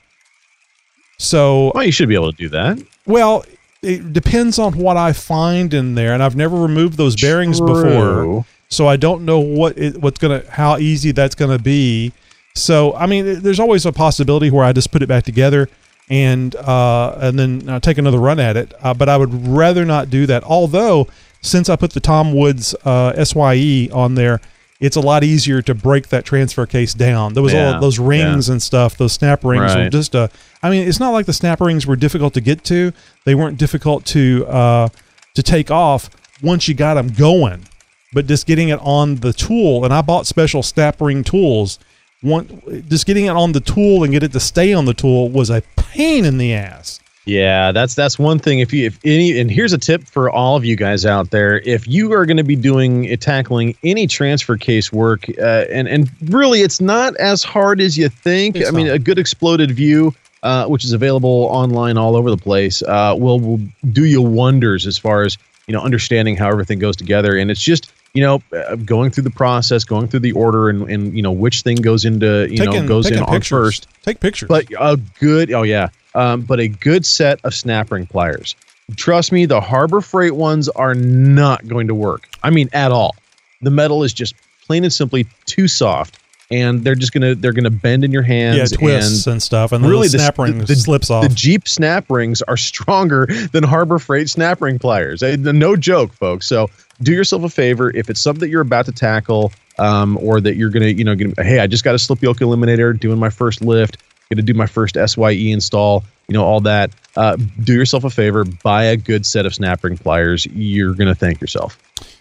So 1.18 1.72
Well, 1.74 1.84
you 1.84 1.92
should 1.92 2.08
be 2.08 2.14
able 2.14 2.32
to 2.32 2.36
do 2.36 2.48
that. 2.50 2.82
well, 3.06 3.44
it 3.82 4.12
depends 4.12 4.58
on 4.58 4.74
what 4.74 4.98
I 4.98 5.12
find 5.14 5.72
in 5.72 5.94
there, 5.94 6.12
and 6.12 6.22
I've 6.22 6.36
never 6.36 6.56
removed 6.56 6.98
those 6.98 7.16
bearings 7.16 7.58
True. 7.58 7.66
before, 7.66 8.44
so 8.68 8.86
I 8.86 8.96
don't 8.96 9.24
know 9.24 9.40
what 9.40 9.78
it, 9.78 9.96
what's 10.02 10.18
gonna 10.18 10.42
how 10.50 10.76
easy 10.76 11.12
that's 11.12 11.34
gonna 11.34 11.58
be. 11.58 12.12
So 12.54 12.94
I 12.94 13.06
mean, 13.06 13.40
there's 13.40 13.60
always 13.60 13.86
a 13.86 13.92
possibility 13.92 14.50
where 14.50 14.64
I 14.64 14.72
just 14.72 14.90
put 14.92 15.02
it 15.02 15.06
back 15.06 15.24
together 15.24 15.68
and 16.10 16.54
uh, 16.56 17.16
and 17.20 17.38
then 17.38 17.68
uh, 17.70 17.80
take 17.80 17.96
another 17.96 18.18
run 18.18 18.38
at 18.38 18.56
it. 18.58 18.74
Uh, 18.82 18.92
but 18.92 19.08
I 19.08 19.16
would 19.16 19.46
rather 19.46 19.86
not 19.86 20.10
do 20.10 20.26
that. 20.26 20.44
Although 20.44 21.06
since 21.40 21.70
I 21.70 21.76
put 21.76 21.92
the 21.94 22.00
Tom 22.00 22.34
Woods 22.34 22.74
uh, 22.84 23.24
Sye 23.24 23.88
on 23.92 24.14
there, 24.14 24.40
it's 24.80 24.96
a 24.96 25.00
lot 25.00 25.22
easier 25.22 25.60
to 25.62 25.74
break 25.74 26.08
that 26.08 26.24
transfer 26.24 26.66
case 26.66 26.94
down. 26.94 27.34
There 27.34 27.42
was 27.42 27.52
Yeah, 27.52 27.74
all 27.74 27.80
those 27.80 27.98
rings 27.98 28.48
and 28.48 28.62
stuff, 28.62 28.96
those 28.96 29.12
snap 29.12 29.44
rings 29.44 29.72
were 29.84 29.90
just 29.90 30.16
uh 30.16 30.28
I 30.62 30.70
mean, 30.70 30.88
it's 30.88 31.00
not 31.00 31.10
like 31.10 31.26
the 31.26 31.32
snap 31.32 31.60
rings 31.60 31.86
were 31.86 31.96
difficult 31.96 32.34
to 32.34 32.40
get 32.40 32.64
to. 32.64 32.92
They 33.24 33.34
weren't 33.34 33.58
difficult 33.58 34.04
to 34.06 34.46
uh 34.48 34.88
to 35.34 35.42
take 35.42 35.70
off 35.70 36.10
once 36.42 36.66
you 36.68 36.74
got 36.74 36.94
them 36.94 37.08
going. 37.08 37.66
But 38.12 38.26
just 38.26 38.46
getting 38.46 38.70
it 38.70 38.80
on 38.82 39.16
the 39.16 39.32
tool, 39.32 39.84
and 39.84 39.94
I 39.94 40.02
bought 40.02 40.26
special 40.26 40.62
snap 40.62 41.00
ring 41.00 41.22
tools. 41.22 41.78
One, 42.22 42.60
just 42.88 43.06
getting 43.06 43.26
it 43.26 43.30
on 43.30 43.52
the 43.52 43.60
tool 43.60 44.02
and 44.04 44.12
get 44.12 44.22
it 44.22 44.32
to 44.32 44.40
stay 44.40 44.72
on 44.74 44.84
the 44.84 44.92
tool 44.94 45.28
was 45.30 45.48
a 45.48 45.62
pain 45.76 46.24
in 46.24 46.36
the 46.36 46.52
ass. 46.52 46.99
Yeah, 47.26 47.72
that's 47.72 47.94
that's 47.94 48.18
one 48.18 48.38
thing. 48.38 48.60
If 48.60 48.72
you 48.72 48.86
if 48.86 48.98
any, 49.04 49.38
and 49.38 49.50
here's 49.50 49.72
a 49.72 49.78
tip 49.78 50.04
for 50.04 50.30
all 50.30 50.56
of 50.56 50.64
you 50.64 50.74
guys 50.74 51.04
out 51.04 51.30
there: 51.30 51.58
if 51.60 51.86
you 51.86 52.12
are 52.12 52.24
going 52.24 52.38
to 52.38 52.44
be 52.44 52.56
doing 52.56 53.12
uh, 53.12 53.16
tackling 53.16 53.76
any 53.82 54.06
transfer 54.06 54.56
case 54.56 54.90
work, 54.90 55.26
uh, 55.38 55.66
and 55.70 55.86
and 55.86 56.10
really, 56.30 56.62
it's 56.62 56.80
not 56.80 57.14
as 57.16 57.44
hard 57.44 57.80
as 57.80 57.98
you 57.98 58.08
think. 58.08 58.56
It's 58.56 58.68
I 58.68 58.72
mean, 58.72 58.86
not. 58.86 58.96
a 58.96 58.98
good 58.98 59.18
exploded 59.18 59.70
view, 59.70 60.14
uh, 60.42 60.66
which 60.66 60.84
is 60.84 60.92
available 60.92 61.48
online 61.50 61.98
all 61.98 62.16
over 62.16 62.30
the 62.30 62.38
place, 62.38 62.82
uh, 62.82 63.14
will 63.18 63.38
will 63.38 63.60
do 63.92 64.06
you 64.06 64.22
wonders 64.22 64.86
as 64.86 64.96
far 64.96 65.22
as 65.22 65.36
you 65.66 65.74
know 65.74 65.82
understanding 65.82 66.36
how 66.36 66.48
everything 66.48 66.78
goes 66.78 66.96
together. 66.96 67.36
And 67.36 67.50
it's 67.50 67.62
just 67.62 67.92
you 68.14 68.22
know 68.22 68.42
uh, 68.56 68.76
going 68.76 69.10
through 69.10 69.24
the 69.24 69.30
process, 69.30 69.84
going 69.84 70.08
through 70.08 70.20
the 70.20 70.32
order, 70.32 70.70
and 70.70 70.90
and 70.90 71.14
you 71.14 71.22
know 71.22 71.32
which 71.32 71.60
thing 71.62 71.76
goes 71.76 72.06
into 72.06 72.48
you 72.50 72.64
know 72.64 72.86
goes 72.86 73.06
in 73.06 73.18
taking 73.18 73.28
on 73.28 73.40
first. 73.42 73.88
Take 74.02 74.20
pictures. 74.20 74.48
But 74.48 74.66
a 74.80 74.98
good, 75.18 75.52
oh 75.52 75.62
yeah, 75.62 75.90
um, 76.14 76.42
but 76.42 76.60
a 76.60 76.68
good 76.68 77.04
set 77.06 77.40
of 77.44 77.54
snap 77.54 77.90
ring 77.90 78.06
pliers. 78.06 78.56
Trust 78.96 79.30
me, 79.32 79.46
the 79.46 79.60
Harbor 79.60 80.00
Freight 80.00 80.34
ones 80.34 80.68
are 80.70 80.94
not 80.94 81.66
going 81.68 81.86
to 81.88 81.94
work. 81.94 82.28
I 82.42 82.50
mean, 82.50 82.68
at 82.72 82.90
all. 82.92 83.14
The 83.62 83.70
metal 83.70 84.02
is 84.02 84.12
just 84.12 84.34
plain 84.66 84.84
and 84.84 84.92
simply 84.92 85.26
too 85.46 85.68
soft. 85.68 86.18
and 86.52 86.82
they're 86.82 86.96
just 86.96 87.12
gonna 87.12 87.36
they're 87.36 87.52
gonna 87.52 87.70
bend 87.70 88.02
in 88.02 88.10
your 88.10 88.22
hands. 88.22 88.56
Yeah, 88.72 88.78
twists 88.78 89.26
and, 89.28 89.40
stuff, 89.40 89.70
and 89.70 89.86
really 89.86 90.08
the 90.08 90.18
snap 90.18 90.34
the, 90.34 90.42
ring 90.42 90.58
the- 90.58 90.74
slips 90.74 91.08
off. 91.10 91.22
The 91.22 91.32
Jeep 91.32 91.68
snap 91.68 92.10
rings 92.10 92.42
are 92.42 92.56
stronger 92.70 93.26
than 93.52 93.62
Harbor 93.62 93.98
Freight 94.00 94.28
snap 94.28 94.60
ring 94.60 94.78
pliers. 94.78 95.22
No 95.22 95.76
joke, 95.76 96.12
folks. 96.12 96.46
So 96.48 96.68
do 97.02 97.12
yourself 97.12 97.44
a 97.44 97.48
favor 97.48 97.94
if 97.96 98.10
it's 98.10 98.20
something 98.20 98.40
that 98.40 98.48
you're 98.48 98.62
about 98.62 98.86
to 98.86 98.92
tackle, 98.92 99.52
um, 99.78 100.18
or 100.20 100.40
that 100.40 100.56
you're 100.56 100.70
gonna, 100.70 100.86
you 100.86 101.04
know, 101.04 101.14
gonna, 101.14 101.34
hey, 101.38 101.60
I 101.60 101.68
just 101.68 101.84
got 101.84 101.94
a 101.94 101.98
slip 102.00 102.20
yoke 102.20 102.38
eliminator, 102.38 102.98
doing 102.98 103.18
my 103.18 103.30
first 103.30 103.62
lift, 103.62 103.98
gonna 104.30 104.42
do 104.42 104.54
my 104.54 104.66
first 104.66 104.96
SYE 104.96 105.50
install, 105.50 106.04
you 106.28 106.34
know, 106.34 106.44
all 106.44 106.60
that. 106.60 106.90
Uh, 107.16 107.36
do 107.64 107.74
yourself 107.74 108.04
a 108.04 108.10
favor, 108.10 108.44
buy 108.44 108.84
a 108.84 108.96
good 108.96 109.26
set 109.26 109.44
of 109.44 109.52
snap 109.52 109.82
ring 109.82 109.96
pliers. 109.96 110.46
You're 110.46 110.94
gonna 110.94 111.16
thank 111.16 111.40
yourself. 111.40 111.76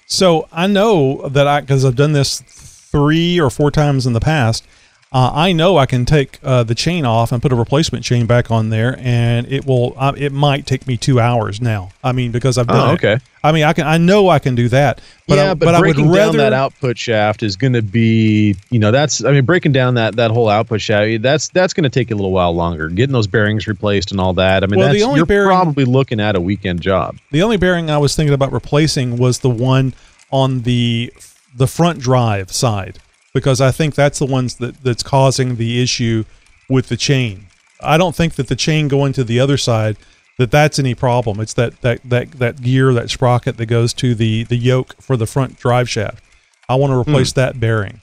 So 0.08 0.48
I 0.52 0.66
know 0.66 1.28
that 1.30 1.48
I 1.48 1.62
because 1.62 1.86
I've 1.86 1.96
done 1.96 2.14
this 2.14 2.42
three 2.42 3.40
or 3.40 3.52
four 3.52 3.70
times 3.70 4.08
in 4.08 4.14
the 4.14 4.20
past. 4.20 4.66
Uh, 5.12 5.32
I 5.34 5.54
know 5.54 5.76
I 5.78 5.88
can 5.88 6.06
take 6.06 6.38
uh, 6.44 6.62
the 6.62 6.76
chain 6.76 7.04
off 7.04 7.32
and 7.32 7.42
put 7.42 7.52
a 7.52 7.56
replacement 7.56 8.06
chain 8.06 8.28
back 8.28 8.52
on 8.52 8.70
there, 8.70 8.96
and 9.00 9.52
it 9.52 9.66
will. 9.66 9.96
Uh, 9.98 10.14
it 10.16 10.32
might 10.32 10.68
take 10.68 10.86
me 10.86 10.98
two 10.98 11.20
hours 11.20 11.60
now. 11.60 11.90
I 12.04 12.12
mean, 12.12 12.30
because 12.32 12.60
I've 12.60 12.68
done 12.68 12.90
Oh, 12.90 12.92
it. 12.92 13.04
okay. 13.04 13.18
I 13.44 13.52
mean, 13.52 13.64
I 13.64 13.74
can. 13.74 13.88
I 13.88 13.98
know 13.98 14.30
I 14.30 14.38
can 14.38 14.54
do 14.54 14.70
that. 14.70 15.02
But 15.28 15.38
yeah, 15.38 15.52
I, 15.52 15.54
but, 15.56 15.66
but 15.66 15.74
I 15.74 15.80
would 15.80 15.96
breaking 15.96 16.12
rather 16.12 16.38
down 16.38 16.52
that 16.52 16.54
output 16.54 16.96
shaft 17.00 17.42
is 17.42 17.56
going 17.56 17.74
to 17.74 17.82
be, 17.82 18.56
you 18.70 18.78
know, 18.78 18.92
that's. 18.92 19.24
I 19.24 19.32
mean, 19.32 19.46
breaking 19.46 19.72
down 19.72 19.96
that 19.96 20.16
that 20.18 20.30
whole 20.30 20.48
output 20.48 20.80
shaft, 20.80 21.24
that's 21.24 21.50
that's 21.50 21.74
going 21.74 21.86
to 21.86 21.90
take 21.90 22.12
a 22.12 22.16
little 22.16 22.32
while 22.32 22.54
longer. 22.54 22.88
Getting 22.88 23.14
those 23.14 23.26
bearings 23.26 23.66
replaced 23.68 24.12
and 24.12 24.22
all 24.22 24.34
that. 24.36 24.64
I 24.64 24.68
mean, 24.68 24.80
Well, 24.80 24.94
the 24.94 25.02
only 25.02 25.18
you're 25.18 25.26
bearing- 25.26 25.48
probably 25.48 25.86
looking 25.86 26.20
at 26.20 26.36
a 26.36 26.42
weekend 26.42 26.82
job. 26.82 27.18
The 27.32 27.42
only 27.42 27.58
bearing 27.58 27.90
I 27.90 27.98
was 27.98 28.16
thinking 28.16 28.36
about 28.36 28.52
replacing 28.52 29.18
was 29.18 29.40
the 29.40 29.50
one 29.50 29.96
on 30.30 30.62
the 30.62 31.12
the 31.58 31.66
front 31.66 31.98
drive 31.98 32.52
side 32.52 33.00
because 33.34 33.62
I 33.62 33.72
think 33.72 33.96
that's 33.96 34.20
the 34.20 34.26
ones 34.26 34.56
that 34.56 34.84
that's 34.84 35.04
causing 35.04 35.56
the 35.56 35.82
issue 35.82 36.26
with 36.70 36.90
the 36.90 36.98
chain. 36.98 37.48
I 37.82 37.98
don't 37.98 38.16
think 38.16 38.36
that 38.36 38.48
the 38.48 38.56
chain 38.56 38.88
going 38.88 39.14
to 39.14 39.24
the 39.24 39.40
other 39.40 39.58
side 39.58 39.98
that 40.38 40.52
that's 40.52 40.80
any 40.80 40.96
problem. 40.96 41.40
It's 41.40 41.54
that 41.54 41.80
that 41.82 42.02
that 42.10 42.32
that 42.34 42.62
gear 42.62 42.94
that 42.94 43.10
sprocket 43.10 43.58
that 43.58 43.66
goes 43.66 43.94
to 43.96 44.16
the 44.16 44.44
the 44.46 44.58
yoke 44.58 44.96
for 45.02 45.18
the 45.18 45.28
front 45.28 45.58
drive 45.58 45.90
shaft. 45.90 46.24
I 46.68 46.76
want 46.76 46.92
to 46.92 46.98
replace 46.98 47.34
that 47.34 47.60
bearing. 47.60 48.02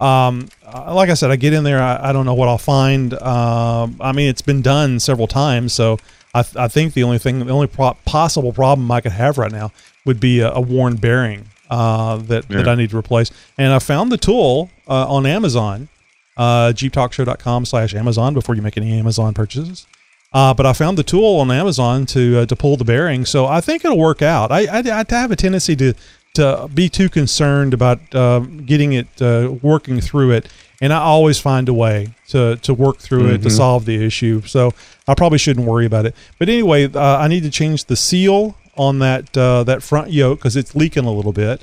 Um, 0.00 0.48
like 0.64 1.08
I 1.08 1.14
said, 1.14 1.30
I 1.30 1.36
get 1.36 1.52
in 1.52 1.64
there. 1.64 1.80
I, 1.80 2.10
I 2.10 2.12
don't 2.12 2.26
know 2.26 2.34
what 2.34 2.48
I'll 2.48 2.58
find. 2.58 3.14
Um, 3.14 3.96
I 4.00 4.12
mean, 4.12 4.28
it's 4.28 4.42
been 4.42 4.62
done 4.62 5.00
several 5.00 5.26
times, 5.26 5.72
so 5.72 5.98
I, 6.34 6.42
th- 6.42 6.56
I 6.56 6.68
think 6.68 6.94
the 6.94 7.02
only 7.04 7.18
thing, 7.18 7.40
the 7.40 7.52
only 7.52 7.66
pro- 7.66 7.94
possible 8.04 8.52
problem 8.52 8.90
I 8.90 9.00
could 9.00 9.12
have 9.12 9.38
right 9.38 9.50
now 9.50 9.72
would 10.04 10.20
be 10.20 10.40
a, 10.40 10.52
a 10.52 10.60
worn 10.60 10.96
bearing 10.96 11.46
uh, 11.70 12.16
that 12.16 12.48
that 12.48 12.66
I 12.68 12.74
need 12.74 12.90
to 12.90 12.98
replace. 12.98 13.30
And 13.56 13.72
I 13.72 13.78
found 13.78 14.10
the 14.12 14.16
tool 14.18 14.70
uh, 14.88 15.06
on 15.08 15.26
Amazon, 15.26 15.88
uh, 16.36 16.72
jeeptalkshow.com 16.74 17.64
slash 17.66 17.94
Amazon 17.94 18.34
before 18.34 18.54
you 18.54 18.62
make 18.62 18.76
any 18.76 18.98
Amazon 18.98 19.34
purchases. 19.34 19.86
Uh, 20.32 20.52
but 20.52 20.66
I 20.66 20.74
found 20.74 20.98
the 20.98 21.02
tool 21.02 21.40
on 21.40 21.50
Amazon 21.50 22.04
to 22.06 22.40
uh, 22.40 22.46
to 22.46 22.54
pull 22.56 22.76
the 22.76 22.84
bearing, 22.84 23.24
so 23.24 23.46
I 23.46 23.60
think 23.62 23.84
it'll 23.84 23.98
work 23.98 24.20
out. 24.20 24.52
I, 24.52 24.66
I, 24.66 24.78
I 25.00 25.04
have 25.08 25.30
a 25.30 25.36
tendency 25.36 25.74
to 25.76 25.94
to 26.34 26.68
be 26.72 26.88
too 26.90 27.08
concerned 27.08 27.72
about 27.72 27.98
uh, 28.14 28.40
getting 28.40 28.92
it 28.92 29.06
uh, 29.22 29.50
working 29.62 30.02
through 30.02 30.32
it, 30.32 30.46
and 30.82 30.92
I 30.92 30.98
always 30.98 31.38
find 31.40 31.66
a 31.70 31.72
way 31.72 32.10
to 32.28 32.56
to 32.56 32.74
work 32.74 32.98
through 32.98 33.28
it 33.28 33.38
to 33.42 33.48
Mhm. 33.48 33.56
solve 33.56 33.86
the 33.86 34.04
issue. 34.04 34.42
So 34.44 34.74
I 35.08 35.14
probably 35.14 35.38
shouldn't 35.38 35.66
worry 35.66 35.86
about 35.86 36.04
it. 36.04 36.14
But 36.38 36.50
anyway, 36.50 36.92
uh, 36.92 37.16
I 37.16 37.26
need 37.28 37.44
to 37.44 37.50
change 37.50 37.86
the 37.86 37.96
seal 37.96 38.54
on 38.78 39.00
that 39.00 39.36
uh, 39.36 39.64
that 39.64 39.82
front 39.82 40.10
yoke 40.12 40.38
because 40.38 40.56
it's 40.56 40.74
leaking 40.74 41.04
a 41.04 41.12
little 41.12 41.32
bit, 41.32 41.62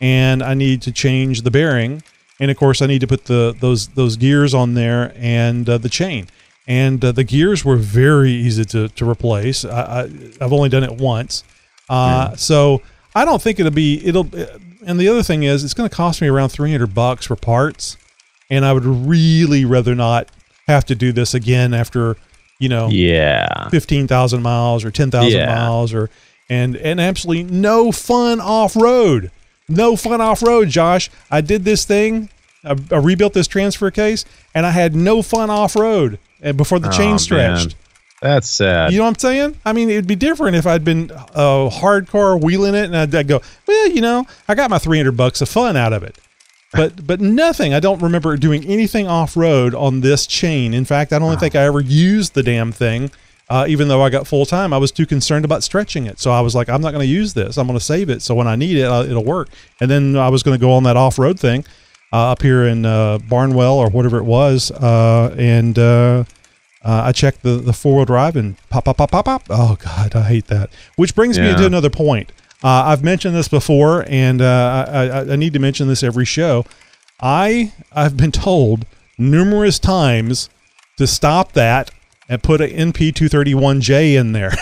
and 0.00 0.42
I 0.42 0.54
need 0.54 0.80
to 0.82 0.92
change 0.92 1.42
the 1.42 1.50
bearing, 1.50 2.02
and 2.40 2.50
of 2.50 2.56
course 2.56 2.80
I 2.80 2.86
need 2.86 3.00
to 3.00 3.06
put 3.06 3.24
the 3.26 3.54
those 3.58 3.88
those 3.88 4.16
gears 4.16 4.54
on 4.54 4.74
there 4.74 5.12
and 5.16 5.68
uh, 5.68 5.78
the 5.78 5.88
chain. 5.88 6.28
And 6.68 7.04
uh, 7.04 7.10
the 7.10 7.24
gears 7.24 7.64
were 7.64 7.76
very 7.76 8.30
easy 8.30 8.64
to, 8.66 8.88
to 8.90 9.10
replace. 9.10 9.64
I, 9.64 10.02
I've 10.40 10.52
only 10.52 10.68
done 10.68 10.84
it 10.84 10.92
once, 10.92 11.42
uh, 11.90 12.36
so 12.36 12.82
I 13.16 13.24
don't 13.24 13.42
think 13.42 13.58
it'll 13.58 13.72
be 13.72 14.00
it'll. 14.06 14.28
And 14.86 14.98
the 14.98 15.08
other 15.08 15.24
thing 15.24 15.42
is, 15.42 15.64
it's 15.64 15.74
going 15.74 15.88
to 15.90 15.94
cost 15.94 16.22
me 16.22 16.28
around 16.28 16.50
three 16.50 16.70
hundred 16.70 16.94
bucks 16.94 17.26
for 17.26 17.34
parts, 17.34 17.96
and 18.48 18.64
I 18.64 18.72
would 18.72 18.84
really 18.84 19.64
rather 19.64 19.94
not 19.96 20.28
have 20.68 20.84
to 20.86 20.94
do 20.94 21.10
this 21.12 21.34
again 21.34 21.74
after 21.74 22.16
you 22.60 22.68
know 22.68 22.88
Yeah. 22.88 23.68
fifteen 23.70 24.06
thousand 24.06 24.42
miles 24.42 24.84
or 24.84 24.92
ten 24.92 25.10
thousand 25.10 25.40
Yeah. 25.40 25.46
miles 25.46 25.92
or 25.92 26.10
and 26.48 26.76
and 26.76 27.00
absolutely 27.00 27.44
no 27.44 27.92
fun 27.92 28.40
off 28.40 28.76
road. 28.76 29.30
No 29.68 29.96
fun 29.96 30.20
off 30.20 30.42
road, 30.42 30.68
Josh. 30.68 31.10
I 31.30 31.40
did 31.40 31.64
this 31.64 31.84
thing. 31.84 32.28
I, 32.64 32.76
I 32.90 32.96
rebuilt 32.96 33.32
this 33.32 33.46
transfer 33.46 33.90
case, 33.90 34.24
and 34.54 34.66
I 34.66 34.70
had 34.70 34.94
no 34.94 35.22
fun 35.22 35.50
off 35.50 35.74
road. 35.76 36.18
Before 36.56 36.78
the 36.80 36.88
Oh, 36.88 36.92
chain 36.92 37.10
man. 37.10 37.18
stretched, 37.20 37.76
That's 38.20 38.48
sad. 38.48 38.90
you 38.92 38.98
know 38.98 39.04
what 39.04 39.10
I'm 39.10 39.18
saying? 39.18 39.56
I 39.64 39.72
mean, 39.72 39.88
it'd 39.88 40.08
be 40.08 40.16
different 40.16 40.56
if 40.56 40.66
I'd 40.66 40.84
been 40.84 41.10
uh, 41.12 41.70
hardcore 41.70 42.42
wheeling 42.42 42.74
it, 42.74 42.86
and 42.86 42.96
I'd, 42.96 43.14
I'd 43.14 43.28
go, 43.28 43.40
well, 43.68 43.88
you 43.88 44.00
know, 44.00 44.26
I 44.48 44.56
got 44.56 44.68
my 44.68 44.78
300 44.78 45.16
bucks 45.16 45.40
of 45.40 45.48
fun 45.48 45.76
out 45.76 45.92
of 45.92 46.02
it. 46.02 46.18
But 46.72 47.06
but 47.06 47.20
nothing. 47.20 47.72
I 47.74 47.78
don't 47.80 48.02
remember 48.02 48.36
doing 48.36 48.64
anything 48.64 49.06
off 49.06 49.36
road 49.36 49.72
on 49.74 50.00
this 50.00 50.26
chain. 50.26 50.74
In 50.74 50.84
fact, 50.84 51.12
I 51.12 51.20
don't 51.20 51.38
think 51.38 51.54
I 51.54 51.62
ever 51.62 51.80
used 51.80 52.34
the 52.34 52.42
damn 52.42 52.72
thing. 52.72 53.12
Uh, 53.52 53.66
even 53.68 53.88
though 53.88 54.00
I 54.00 54.08
got 54.08 54.26
full 54.26 54.46
time, 54.46 54.72
I 54.72 54.78
was 54.78 54.90
too 54.90 55.04
concerned 55.04 55.44
about 55.44 55.62
stretching 55.62 56.06
it. 56.06 56.18
So 56.18 56.30
I 56.30 56.40
was 56.40 56.54
like, 56.54 56.70
I'm 56.70 56.80
not 56.80 56.92
going 56.92 57.06
to 57.06 57.12
use 57.12 57.34
this. 57.34 57.58
I'm 57.58 57.66
going 57.66 57.78
to 57.78 57.84
save 57.84 58.08
it. 58.08 58.22
So 58.22 58.34
when 58.34 58.48
I 58.48 58.56
need 58.56 58.78
it, 58.78 58.84
uh, 58.84 59.04
it'll 59.04 59.24
work. 59.24 59.50
And 59.78 59.90
then 59.90 60.16
I 60.16 60.30
was 60.30 60.42
going 60.42 60.58
to 60.58 60.60
go 60.60 60.72
on 60.72 60.84
that 60.84 60.96
off 60.96 61.18
road 61.18 61.38
thing 61.38 61.66
uh, 62.14 62.32
up 62.32 62.40
here 62.40 62.64
in 62.64 62.86
uh, 62.86 63.18
Barnwell 63.18 63.74
or 63.74 63.90
whatever 63.90 64.16
it 64.16 64.24
was, 64.24 64.70
uh, 64.70 65.34
and 65.38 65.78
uh, 65.78 66.24
uh, 66.84 67.02
I 67.04 67.12
checked 67.12 67.42
the 67.42 67.56
the 67.56 67.72
four 67.72 67.96
wheel 67.96 68.04
drive 68.04 68.36
and 68.36 68.56
pop 68.68 68.84
pop 68.84 68.96
pop 68.96 69.10
pop 69.10 69.24
pop. 69.26 69.42
Oh 69.50 69.76
God, 69.76 70.14
I 70.14 70.22
hate 70.22 70.46
that. 70.46 70.70
Which 70.96 71.14
brings 71.14 71.38
me 71.38 71.54
to 71.54 71.66
another 71.66 71.90
point. 71.90 72.32
Uh, 72.62 72.84
I've 72.86 73.02
mentioned 73.02 73.34
this 73.34 73.48
before, 73.48 74.04
and 74.08 74.40
uh, 74.40 74.86
I, 74.88 75.08
I, 75.08 75.32
I 75.32 75.36
need 75.36 75.52
to 75.52 75.58
mention 75.58 75.88
this 75.88 76.02
every 76.02 76.24
show. 76.24 76.64
I 77.20 77.72
I've 77.92 78.16
been 78.16 78.32
told 78.32 78.86
numerous 79.18 79.78
times 79.78 80.48
to 80.98 81.06
stop 81.06 81.52
that 81.52 81.90
and 82.32 82.42
put 82.42 82.62
an 82.62 82.70
NP231J 82.70 84.14
in 84.18 84.32
there. 84.32 84.52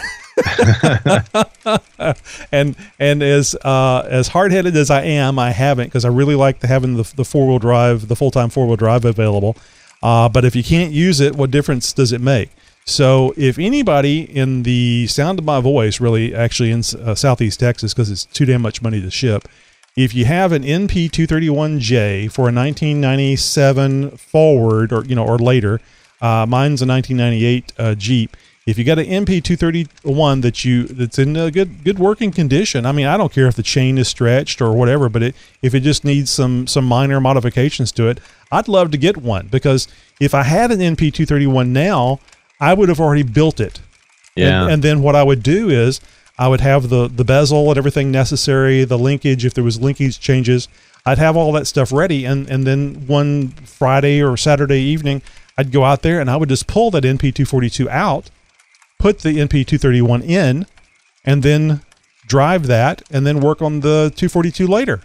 and 2.53 2.75
and 2.99 3.23
as 3.23 3.55
uh, 3.55 4.07
as 4.11 4.27
hard 4.29 4.51
headed 4.51 4.77
as 4.77 4.91
I 4.91 5.03
am, 5.03 5.39
I 5.39 5.53
haven't 5.53 5.87
because 5.87 6.05
I 6.05 6.09
really 6.09 6.35
like 6.35 6.61
having 6.63 6.97
the, 6.97 7.13
the 7.15 7.25
four 7.25 7.47
wheel 7.47 7.61
drive, 7.61 8.09
the 8.09 8.17
full 8.17 8.33
time 8.33 8.51
four 8.51 8.67
wheel 8.67 8.75
drive 8.75 9.05
available. 9.05 9.57
Uh, 10.03 10.29
but 10.29 10.45
if 10.45 10.57
you 10.57 10.65
can't 10.65 10.93
use 10.93 11.21
it, 11.21 11.37
what 11.37 11.53
difference 11.53 11.93
does 11.93 12.11
it 12.11 12.21
make? 12.21 12.51
So 12.87 13.35
if 13.37 13.57
anybody 13.57 14.23
in 14.23 14.65
the 14.65 15.07
sound 15.07 15.39
of 15.39 15.45
my 15.45 15.61
voice, 15.61 16.01
really 16.01 16.35
actually 16.35 16.73
in 16.73 16.81
uh, 16.81 17.15
Southeast 17.15 17.61
Texas, 17.61 17.95
because 17.95 18.11
it's 18.11 18.25
too 18.25 18.47
damn 18.47 18.63
much 18.63 18.83
money 18.83 19.01
to 19.01 19.13
ship, 19.13 19.47
if 19.95 20.13
you 20.13 20.25
have 20.25 20.51
an 20.51 20.65
NP231J 20.65 22.33
for 22.33 22.43
a 22.43 22.53
1997 22.53 24.17
forward 24.17 24.93
or 24.93 25.05
you 25.05 25.15
know 25.15 25.25
or 25.25 25.39
later, 25.39 25.81
uh, 26.21 26.47
mine's 26.47 26.83
a 26.83 26.87
1998 26.87 27.73
uh, 27.79 27.95
Jeep. 27.95 28.37
If 28.67 28.79
you 28.79 28.85
got 28.85 28.99
an 28.99 29.07
NP231 29.07 30.43
that 30.43 30.65
you 30.65 30.85
that's 30.85 31.19
in 31.19 31.35
a 31.35 31.51
good 31.51 31.83
good 31.83 31.99
working 31.99 32.31
condition, 32.31 32.87
I 32.87 32.93
mean, 32.93 33.07
I 33.07 33.17
don't 33.17 33.33
care 33.33 33.47
if 33.47 33.57
the 33.57 33.63
chain 33.63 33.99
is 33.99 34.09
stretched 34.09 34.61
or 34.61 34.75
whatever, 34.75 35.09
but 35.09 35.23
it, 35.23 35.35
if 35.63 35.75
it 35.75 35.81
just 35.81 36.05
needs 36.05 36.31
some 36.31 36.67
some 36.67 36.85
minor 36.85 37.21
modifications 37.21 37.91
to 37.93 38.09
it, 38.09 38.21
I'd 38.53 38.69
love 38.69 38.91
to 38.93 38.99
get 38.99 39.17
one 39.17 39.49
because 39.49 39.89
if 40.21 40.35
I 40.35 40.43
had 40.43 40.71
an 40.71 40.79
NP231 40.79 41.69
now, 41.69 42.21
I 42.61 42.75
would 42.75 42.89
have 42.91 43.01
already 43.01 43.23
built 43.23 43.61
it. 43.61 43.81
Yeah. 44.37 44.65
And, 44.65 44.73
and 44.75 44.83
then 44.85 45.03
what 45.03 45.17
I 45.17 45.23
would 45.23 45.43
do 45.43 45.71
is 45.71 46.01
I 46.39 46.49
would 46.49 46.61
have 46.61 46.91
the 46.91 47.09
the 47.09 47.25
bezel 47.25 47.69
and 47.71 47.79
everything 47.79 48.11
necessary, 48.11 48.85
the 48.85 48.99
linkage 48.99 49.45
if 49.45 49.55
there 49.55 49.65
was 49.65 49.81
linkage 49.81 50.21
changes. 50.21 50.69
I'd 51.07 51.19
have 51.19 51.37
all 51.37 51.53
that 51.53 51.67
stuff 51.67 51.93
ready, 51.93 52.25
and 52.25 52.49
and 52.49 52.67
then 52.67 53.07
one 53.07 53.49
Friday 53.49 54.23
or 54.23 54.37
Saturday 54.37 54.81
evening, 54.81 55.23
I'd 55.59 55.73
go 55.73 55.85
out 55.85 56.03
there 56.03 56.21
and 56.21 56.31
I 56.31 56.37
would 56.37 56.49
just 56.49 56.67
pull 56.67 56.91
that 56.93 57.05
NP242 57.05 57.87
out, 57.89 58.31
put 58.99 59.21
the 59.21 59.31
NP231 59.31 60.23
in, 60.25 60.67
and 61.25 61.43
then 61.43 61.83
drive 62.27 62.67
that, 62.69 63.03
and 63.11 63.27
then 63.27 63.41
work 63.41 63.61
on 63.61 63.81
the 63.81 64.13
242 64.17 64.67
later. 64.67 65.01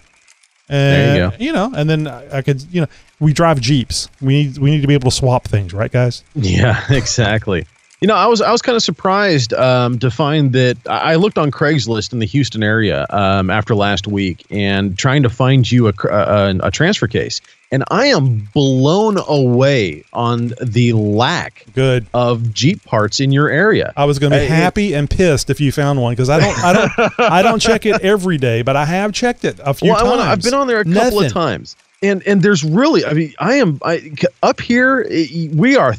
And, 0.67 0.95
There 0.95 1.15
you 1.15 1.31
go. 1.31 1.37
You 1.39 1.53
know, 1.53 1.73
and 1.75 1.89
then 1.89 2.07
I 2.07 2.37
I 2.37 2.41
could, 2.41 2.61
you 2.73 2.81
know, 2.81 2.87
we 3.19 3.33
drive 3.33 3.59
Jeeps. 3.59 4.09
We 4.21 4.43
need 4.43 4.57
we 4.57 4.71
need 4.71 4.81
to 4.81 4.87
be 4.87 4.93
able 4.95 5.11
to 5.11 5.15
swap 5.15 5.47
things, 5.47 5.73
right, 5.73 5.91
guys? 5.91 6.23
Yeah, 6.33 6.83
exactly. 6.89 7.67
You 8.01 8.07
know, 8.09 8.15
I 8.15 8.27
was 8.27 8.41
I 8.41 8.51
was 8.51 8.61
kind 8.61 8.75
of 8.75 8.83
surprised 8.83 9.53
um, 9.53 9.97
to 9.99 10.11
find 10.11 10.51
that 10.51 10.77
I 10.85 11.15
looked 11.15 11.37
on 11.37 11.49
Craigslist 11.49 12.11
in 12.13 12.19
the 12.19 12.25
Houston 12.25 12.61
area 12.61 13.05
um, 13.09 13.49
after 13.49 13.73
last 13.73 14.05
week 14.07 14.45
and 14.51 14.97
trying 14.97 15.23
to 15.23 15.29
find 15.29 15.69
you 15.71 15.87
a, 15.87 15.93
a, 16.09 16.55
a 16.63 16.71
transfer 16.71 17.07
case, 17.07 17.39
and 17.71 17.85
I 17.89 18.07
am 18.07 18.49
blown 18.53 19.17
away 19.17 20.03
on 20.11 20.51
the 20.61 20.91
lack 20.93 21.65
good 21.73 22.05
of 22.13 22.53
Jeep 22.53 22.83
parts 22.83 23.21
in 23.21 23.31
your 23.31 23.49
area. 23.49 23.93
I 23.95 24.03
was 24.05 24.19
going 24.19 24.33
to 24.33 24.39
be 24.39 24.45
Uh, 24.45 24.49
happy 24.49 24.93
and 24.93 25.09
pissed 25.09 25.49
if 25.49 25.61
you 25.61 25.71
found 25.71 26.01
one 26.01 26.11
because 26.11 26.29
I 26.29 26.39
don't, 26.41 26.59
I 26.63 26.73
don't, 26.73 27.19
I 27.31 27.41
don't 27.41 27.59
check 27.59 27.85
it 27.85 28.01
every 28.01 28.37
day, 28.37 28.61
but 28.61 28.75
I 28.75 28.83
have 28.85 29.13
checked 29.13 29.45
it 29.45 29.57
a 29.63 29.73
few 29.73 29.91
well, 29.91 29.97
I 29.97 30.01
times. 30.01 30.17
wanna- 30.17 30.31
I've 30.31 30.41
been 30.43 30.53
on 30.53 30.67
there 30.67 30.81
a 30.81 30.85
couple 30.85 31.21
of 31.21 31.31
times. 31.31 31.77
and 32.03 32.21
and 32.27 32.41
there's 32.41 32.63
really, 32.63 33.05
I 33.05 33.13
mean, 33.13 33.33
I 33.39 33.55
am 33.55 33.79
I, 33.83 34.11
up 34.43 34.59
here. 34.59 35.07
We 35.53 35.77
are 35.77 35.95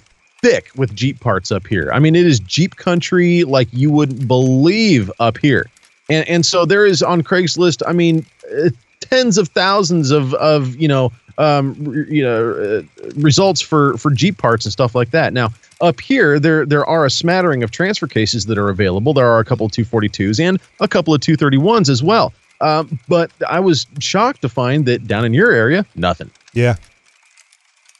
thick 0.46 0.70
with 0.76 0.94
Jeep 0.94 1.18
parts 1.18 1.50
up 1.50 1.66
here. 1.66 1.90
I 1.92 1.98
mean, 1.98 2.14
it 2.14 2.26
is 2.26 2.38
Jeep 2.40 2.76
country 2.76 3.44
like 3.44 3.68
you 3.72 3.90
wouldn't 3.90 4.28
believe 4.28 5.10
up 5.18 5.38
here, 5.38 5.66
and 6.08 6.26
and 6.28 6.46
so 6.46 6.64
there 6.64 6.86
is 6.86 7.02
on 7.02 7.22
Craigslist. 7.22 7.82
I 7.86 7.92
mean, 7.92 8.24
uh, 8.56 8.70
tens 9.00 9.38
of 9.38 9.48
thousands 9.48 10.10
of 10.10 10.34
of 10.34 10.76
you 10.76 10.88
know 10.88 11.12
um 11.38 11.74
you 12.08 12.22
know 12.22 12.52
uh, 12.52 13.10
results 13.16 13.60
for 13.60 13.96
for 13.98 14.10
Jeep 14.12 14.38
parts 14.38 14.64
and 14.64 14.72
stuff 14.72 14.94
like 14.94 15.10
that. 15.10 15.32
Now 15.32 15.50
up 15.80 16.00
here 16.00 16.38
there 16.38 16.64
there 16.64 16.86
are 16.86 17.04
a 17.04 17.10
smattering 17.10 17.62
of 17.62 17.72
transfer 17.72 18.06
cases 18.06 18.46
that 18.46 18.56
are 18.56 18.68
available. 18.68 19.12
There 19.12 19.28
are 19.28 19.40
a 19.40 19.44
couple 19.44 19.66
of 19.66 19.72
242s 19.72 20.38
and 20.40 20.60
a 20.80 20.88
couple 20.88 21.12
of 21.12 21.20
231s 21.20 21.88
as 21.88 22.02
well. 22.02 22.32
Um, 22.60 22.98
but 23.08 23.30
I 23.46 23.60
was 23.60 23.86
shocked 23.98 24.40
to 24.42 24.48
find 24.48 24.86
that 24.86 25.06
down 25.06 25.26
in 25.26 25.34
your 25.34 25.50
area, 25.50 25.84
nothing. 25.94 26.30
Yeah. 26.54 26.76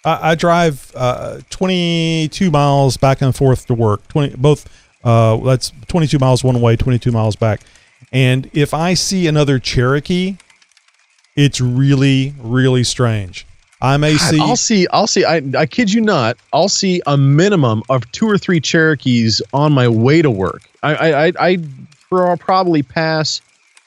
I, 0.07 0.31
I 0.31 0.35
drive 0.35 0.93
uh, 0.95 1.41
22 1.51 2.51
miles 2.51 2.97
back 2.97 3.21
and 3.21 3.35
forth 3.35 3.67
to 3.67 3.75
work. 3.75 4.07
20 4.09 4.37
both. 4.37 4.69
Uh, 5.05 5.37
that's 5.39 5.73
22 5.89 6.19
miles 6.19 6.43
one 6.43 6.61
way, 6.61 6.77
22 6.77 7.13
miles 7.13 7.37
back. 7.37 7.61
And 8.13 8.51
if 8.53 8.73
I 8.73 8.95
see 8.95 9.27
another 9.27 9.59
Cherokee, 9.59 10.37
it's 11.37 11.61
really, 11.61 12.35
really 12.39 12.83
strange. 12.85 13.47
I 13.81 13.99
may 13.99 14.17
see. 14.17 14.41
I'll 14.41 14.57
see. 14.57 14.87
I'll 14.89 15.07
see. 15.07 15.25
I, 15.25 15.43
I 15.57 15.67
kid 15.67 15.93
you 15.93 16.01
not. 16.01 16.39
I'll 16.53 16.69
see 16.71 17.03
a 17.07 17.17
minimum 17.17 17.83
of 17.91 18.11
two 18.13 18.27
or 18.27 18.39
three 18.39 18.59
Cherokees 18.59 19.43
on 19.53 19.73
my 19.73 19.87
way 19.87 20.23
to 20.23 20.31
work. 20.31 20.63
I 20.83 20.95
I 20.95 21.27
I, 21.27 21.33
I 21.39 21.59
pro- 22.09 22.37
probably 22.39 22.83
pass. 22.83 23.43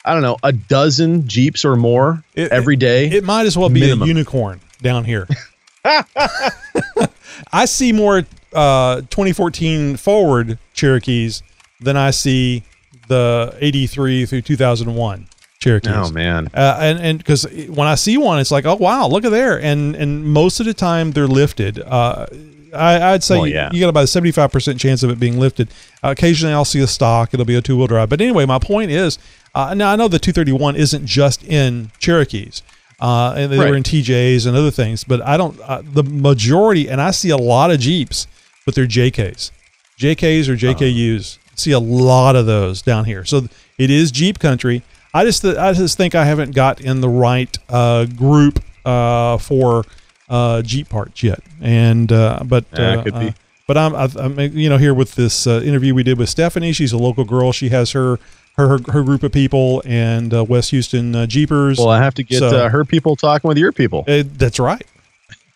I 0.05 0.13
don't 0.13 0.21
know 0.21 0.37
a 0.43 0.51
dozen 0.51 1.27
Jeeps 1.27 1.65
or 1.65 1.75
more 1.75 2.23
every 2.35 2.75
day. 2.75 3.09
It 3.09 3.23
might 3.23 3.47
as 3.47 3.57
well 3.57 3.69
be 3.69 3.79
Minimum. 3.79 4.03
a 4.03 4.07
unicorn 4.07 4.61
down 4.81 5.05
here. 5.05 5.27
I 7.51 7.65
see 7.65 7.91
more 7.91 8.23
uh, 8.53 8.97
2014 9.01 9.97
forward 9.97 10.57
Cherokees 10.73 11.41
than 11.79 11.97
I 11.97 12.11
see 12.11 12.63
the 13.07 13.55
83 13.59 14.25
through 14.25 14.41
2001 14.41 15.27
Cherokees. 15.59 15.91
Oh 15.93 16.11
man. 16.11 16.47
Uh, 16.53 16.77
and 16.79 16.99
and 16.99 17.17
because 17.17 17.43
when 17.67 17.87
I 17.87 17.95
see 17.95 18.17
one, 18.17 18.39
it's 18.39 18.51
like, 18.51 18.65
oh 18.65 18.75
wow, 18.75 19.07
look 19.07 19.25
at 19.25 19.31
there. 19.31 19.59
And 19.61 19.95
and 19.95 20.23
most 20.25 20.59
of 20.59 20.65
the 20.65 20.73
time 20.73 21.11
they're 21.11 21.27
lifted. 21.27 21.79
Uh, 21.79 22.27
I, 22.73 23.13
I'd 23.13 23.23
say 23.23 23.37
Well, 23.37 23.47
you- 23.47 23.53
you 23.73 23.79
got 23.81 23.89
about 23.89 24.03
a 24.03 24.07
seventy 24.07 24.31
five 24.31 24.51
percent 24.51 24.79
chance 24.79 25.01
of 25.03 25.09
it 25.09 25.19
being 25.19 25.39
lifted. 25.39 25.69
Uh, 26.03 26.09
occasionally, 26.11 26.53
I'll 26.53 26.65
see 26.65 26.79
a 26.81 26.87
stock; 26.87 27.33
it'll 27.33 27.45
be 27.45 27.55
a 27.55 27.61
two 27.61 27.75
wheel 27.77 27.87
drive. 27.87 28.09
But 28.09 28.21
anyway, 28.21 28.45
my 28.45 28.59
point 28.59 28.91
is, 28.91 29.17
uh, 29.55 29.73
now 29.73 29.91
I 29.91 29.95
know 29.95 30.07
the 30.07 30.19
two 30.19 30.31
thirty 30.31 30.51
one 30.51 30.75
isn't 30.75 31.05
just 31.05 31.43
in 31.43 31.91
Cherokees. 31.99 32.61
Uh, 33.01 33.33
and 33.37 33.51
they 33.51 33.57
Right. 33.57 33.69
were 33.69 33.75
in 33.77 33.83
TJs 33.83 34.45
and 34.45 34.57
other 34.57 34.71
things, 34.71 35.03
but 35.03 35.21
I 35.25 35.37
don't. 35.37 35.57
Uh, 35.65 35.81
the 35.83 36.03
majority, 36.03 36.89
and 36.89 36.99
I 37.01 37.11
see 37.11 37.29
a 37.29 37.37
lot 37.37 37.71
of 37.71 37.79
Jeeps, 37.79 38.27
but 38.65 38.75
they're 38.75 38.85
JKs, 38.87 39.51
JKs 39.97 40.47
or 40.49 40.55
JKUs. 40.57 41.37
See 41.55 41.71
a 41.71 41.79
lot 41.79 42.35
of 42.35 42.45
those 42.45 42.81
down 42.81 43.05
here. 43.05 43.23
So 43.25 43.47
it 43.77 43.89
is 43.89 44.11
Jeep 44.11 44.39
country. 44.39 44.83
I 45.13 45.23
just 45.25 45.43
I 45.45 45.73
just 45.73 45.97
think 45.97 46.13
I 46.15 46.25
haven't 46.25 46.53
got 46.55 46.81
in 46.81 47.01
the 47.01 47.09
right 47.09 47.57
uh, 47.69 48.05
group 48.05 48.61
uh, 48.85 49.37
for 49.37 49.83
uh, 50.29 50.61
Jeep 50.61 50.89
parts 50.89 51.23
yet. 51.23 51.39
And 51.61 52.11
uh, 52.11 52.39
but 52.45 52.65
Yeah, 52.77 53.31
but 53.67 53.77
I'm, 53.77 53.93
I'm 53.95 54.39
you 54.57 54.69
know 54.69 54.77
here 54.77 54.93
with 54.93 55.15
this 55.15 55.45
uh, 55.47 55.61
interview 55.63 55.93
we 55.93 56.03
did 56.03 56.17
with 56.17 56.29
Stephanie. 56.29 56.71
She's 56.73 56.91
a 56.91 56.97
local 56.97 57.23
girl. 57.25 57.51
She 57.51 57.69
has 57.69 57.91
her 57.91 58.19
her 58.67 58.79
her, 58.91 59.03
group 59.03 59.23
of 59.23 59.31
people 59.31 59.81
and 59.85 60.33
uh, 60.33 60.43
West 60.43 60.71
Houston 60.71 61.15
uh, 61.15 61.25
Jeepers. 61.25 61.77
Well, 61.79 61.89
I 61.89 62.01
have 62.01 62.13
to 62.15 62.23
get 62.23 62.39
So- 62.39 62.65
uh, 62.65 62.69
her 62.69 62.85
people 62.85 63.15
talking 63.15 63.47
with 63.47 63.57
your 63.57 63.71
people. 63.71 64.03
Uh, 64.07 64.23
that's 64.25 64.59
right. 64.59 64.85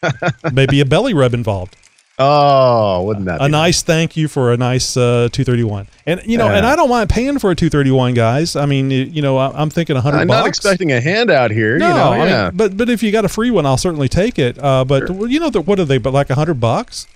Maybe 0.51 0.79
a 0.79 0.85
belly 0.85 1.13
rub 1.13 1.33
involved. 1.33 1.75
Oh, 2.19 3.03
wouldn't 3.03 3.25
that 3.25 3.41
a 3.41 3.45
be 3.45 3.51
nice 3.51 3.81
thank 3.81 4.15
you 4.15 4.27
for 4.27 4.53
a 4.53 4.57
nice 4.57 4.95
uh, 4.95 5.29
231 5.31 5.87
and 6.05 6.21
you 6.25 6.37
know 6.37 6.47
and 6.47 6.63
i 6.63 6.75
don't 6.75 6.87
mind 6.89 7.09
paying 7.09 7.39
for 7.39 7.49
a 7.49 7.55
231 7.55 8.13
guys 8.13 8.55
i 8.55 8.67
mean 8.67 8.91
you, 8.91 9.23
know 9.23 9.35
I- 9.37 9.59
i'm 9.59 9.71
thinking 9.71 9.95
100 9.95 10.17
I'm 10.19 10.27
bucks 10.27 10.37
not 10.37 10.47
expecting 10.47 10.91
a 10.91 11.01
handout 11.01 11.49
here. 11.49 11.79
no 11.79 11.87
you 11.87 11.93
know, 11.95 12.11
I 12.11 12.17
mean, 12.19 12.27
yeah. 12.27 12.51
but 12.53 12.77
but 12.77 12.87
if 12.87 13.01
you 13.01 13.11
got 13.11 13.25
a 13.25 13.29
free 13.29 13.49
one 13.49 13.65
i'll 13.65 13.77
certainly 13.77 14.07
take 14.09 14.37
it 14.37 14.63
uh, 14.63 14.85
but 14.85 15.09
well, 15.09 15.27
you 15.27 15.39
know 15.39 15.49
the, 15.49 15.61
what 15.61 15.79
are 15.79 15.85
they 15.85 15.97
but 15.97 16.13
like 16.13 16.29
100 16.29 16.53
bucks 16.59 17.07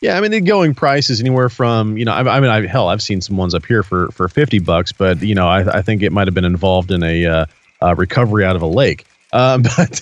Yeah, 0.00 0.16
I 0.16 0.20
mean 0.22 0.30
the 0.30 0.40
going 0.40 0.74
price 0.74 1.10
is 1.10 1.20
anywhere 1.20 1.50
from 1.50 1.98
you 1.98 2.04
know 2.06 2.12
I, 2.12 2.36
I 2.36 2.40
mean 2.40 2.50
I, 2.50 2.66
hell 2.66 2.88
I've 2.88 3.02
seen 3.02 3.20
some 3.20 3.36
ones 3.36 3.54
up 3.54 3.66
here 3.66 3.82
for 3.82 4.08
for 4.12 4.28
fifty 4.28 4.58
bucks, 4.58 4.92
but 4.92 5.20
you 5.22 5.34
know 5.34 5.46
I, 5.46 5.78
I 5.78 5.82
think 5.82 6.02
it 6.02 6.10
might 6.10 6.26
have 6.26 6.34
been 6.34 6.44
involved 6.46 6.90
in 6.90 7.02
a 7.02 7.26
uh, 7.26 7.46
uh, 7.82 7.94
recovery 7.94 8.44
out 8.44 8.56
of 8.56 8.62
a 8.62 8.66
lake. 8.66 9.04
Um, 9.32 9.62
but 9.76 10.00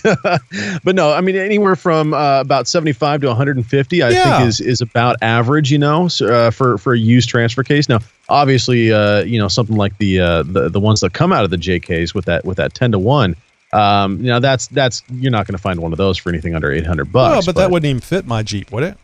but 0.85 0.95
no, 0.95 1.13
I 1.13 1.21
mean 1.21 1.35
anywhere 1.35 1.75
from 1.75 2.15
uh, 2.15 2.41
about 2.41 2.69
seventy 2.69 2.93
five 2.93 3.21
to 3.23 3.27
one 3.27 3.37
hundred 3.37 3.57
and 3.57 3.67
fifty, 3.67 4.03
I 4.03 4.11
Yeah. 4.11 4.39
think 4.39 4.49
is 4.49 4.61
is 4.61 4.81
about 4.81 5.17
average. 5.21 5.73
You 5.73 5.79
know, 5.79 6.07
so, 6.07 6.33
uh, 6.33 6.51
for 6.53 6.79
for 6.79 6.95
a 6.95 6.99
used 6.99 7.29
transfer 7.29 7.65
case. 7.65 7.89
Now, 7.89 7.99
obviously, 8.29 8.93
uh, 8.93 9.23
you 9.25 9.39
know 9.41 9.49
something 9.49 9.77
like 9.77 9.99
the 9.99 10.21
uh, 10.21 10.43
the 10.45 10.69
the 10.69 10.81
ones 10.81 11.01
that 11.01 11.13
come 11.13 11.33
out 11.33 11.43
of 11.43 11.51
the 11.51 11.59
JKs 11.59 12.15
with 12.15 12.27
that 12.27 12.45
with 12.45 12.59
that 12.59 12.73
ten 12.73 12.93
to 12.93 13.01
one. 13.01 13.35
Um, 13.73 14.19
you 14.19 14.29
know 14.29 14.39
that's 14.39 14.69
that's 14.69 15.03
you're 15.13 15.33
not 15.33 15.47
going 15.49 15.57
to 15.57 15.63
find 15.63 15.81
one 15.81 15.91
of 15.93 15.99
those 15.99 16.17
for 16.17 16.31
anything 16.31 16.55
under 16.55 16.71
eight 16.71 16.87
hundred 16.87 17.13
bucks. 17.13 17.33
well 17.33 17.43
but, 17.53 17.61
that 17.61 17.71
wouldn't 17.73 17.91
even 17.91 18.01
fit 18.01 18.27
my 18.27 18.43
jeep 18.43 18.71
would 18.73 18.85
it 18.85 18.97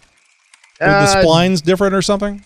The 0.81 0.87
Uh, 0.87 1.23
splines 1.23 1.63
different 1.63 1.95
or 1.95 2.03
something 2.03 2.43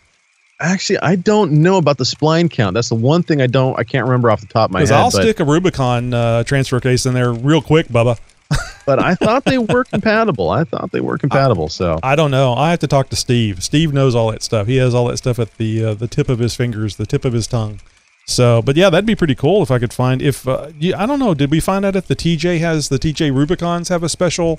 Actually, 0.61 0.99
I 0.99 1.15
don't 1.15 1.53
know 1.53 1.77
about 1.77 1.99
the 1.99 2.05
spline 2.05 2.51
count. 2.51 2.75
That's 2.75 2.89
the 2.89 2.97
one 2.97 3.23
thing 3.23 3.41
I 3.41 3.47
don't. 3.47 3.79
I 3.79 3.85
can't 3.85 4.05
remember 4.05 4.29
off 4.29 4.41
the 4.41 4.49
top 4.49 4.71
of 4.71 4.73
my 4.73 4.81
head. 4.81 4.89
because 4.89 5.15
i'll 5.15 5.23
stick 5.23 5.39
a 5.39 5.45
rubicon 5.45 6.13
uh, 6.13 6.43
transfer 6.43 6.81
case 6.81 7.07
in 7.07 7.15
there 7.15 7.33
real 7.33 7.63
quick 7.63 7.87
bubba 7.87 8.19
but 8.87 8.99
I 8.99 9.15
thought 9.15 9.45
they 9.45 9.59
were 9.59 9.85
compatible. 9.85 10.49
I 10.51 10.65
thought 10.65 10.91
they 10.91 11.01
were 11.01 11.19
compatible. 11.19 11.69
So 11.69 11.99
I 12.03 12.17
don't 12.17 12.31
know. 12.31 12.55
I 12.55 12.71
have 12.71 12.79
to 12.79 12.87
talk 12.87 13.11
to 13.11 13.17
Steve. 13.17 13.63
Steve 13.63 13.93
knows 13.93 14.15
all 14.15 14.33
that 14.33 14.43
stuff. 14.43 14.67
He 14.67 14.77
has 14.79 14.95
all 14.95 15.07
that 15.09 15.19
stuff 15.19 15.39
at 15.39 15.55
the 15.59 15.85
uh, 15.85 15.95
the 15.95 16.09
tip 16.09 16.29
of 16.31 16.39
his 16.39 16.57
fingers, 16.57 16.97
the 16.97 17.05
tip 17.07 17.27
of 17.27 17.35
his 17.35 17.47
tongue. 17.47 17.81
So, 18.27 18.63
but 18.63 18.77
yeah, 18.77 18.89
that'd 18.91 19.07
be 19.07 19.15
pretty 19.15 19.35
cool 19.35 19.63
if 19.63 19.71
I 19.71 19.79
could 19.79 19.93
find. 19.93 20.23
If 20.23 20.49
uh, 20.49 20.71
I 20.97 21.05
don't 21.07 21.19
know, 21.19 21.35
did 21.35 21.51
we 21.51 21.61
find 21.61 21.85
out 21.85 21.95
if 21.95 22.07
the 22.07 22.17
TJ 22.17 22.59
has 22.61 22.89
the 22.89 22.99
TJ 22.99 23.33
Rubicons 23.33 23.91
have 23.91 24.03
a 24.03 24.09
special 24.09 24.59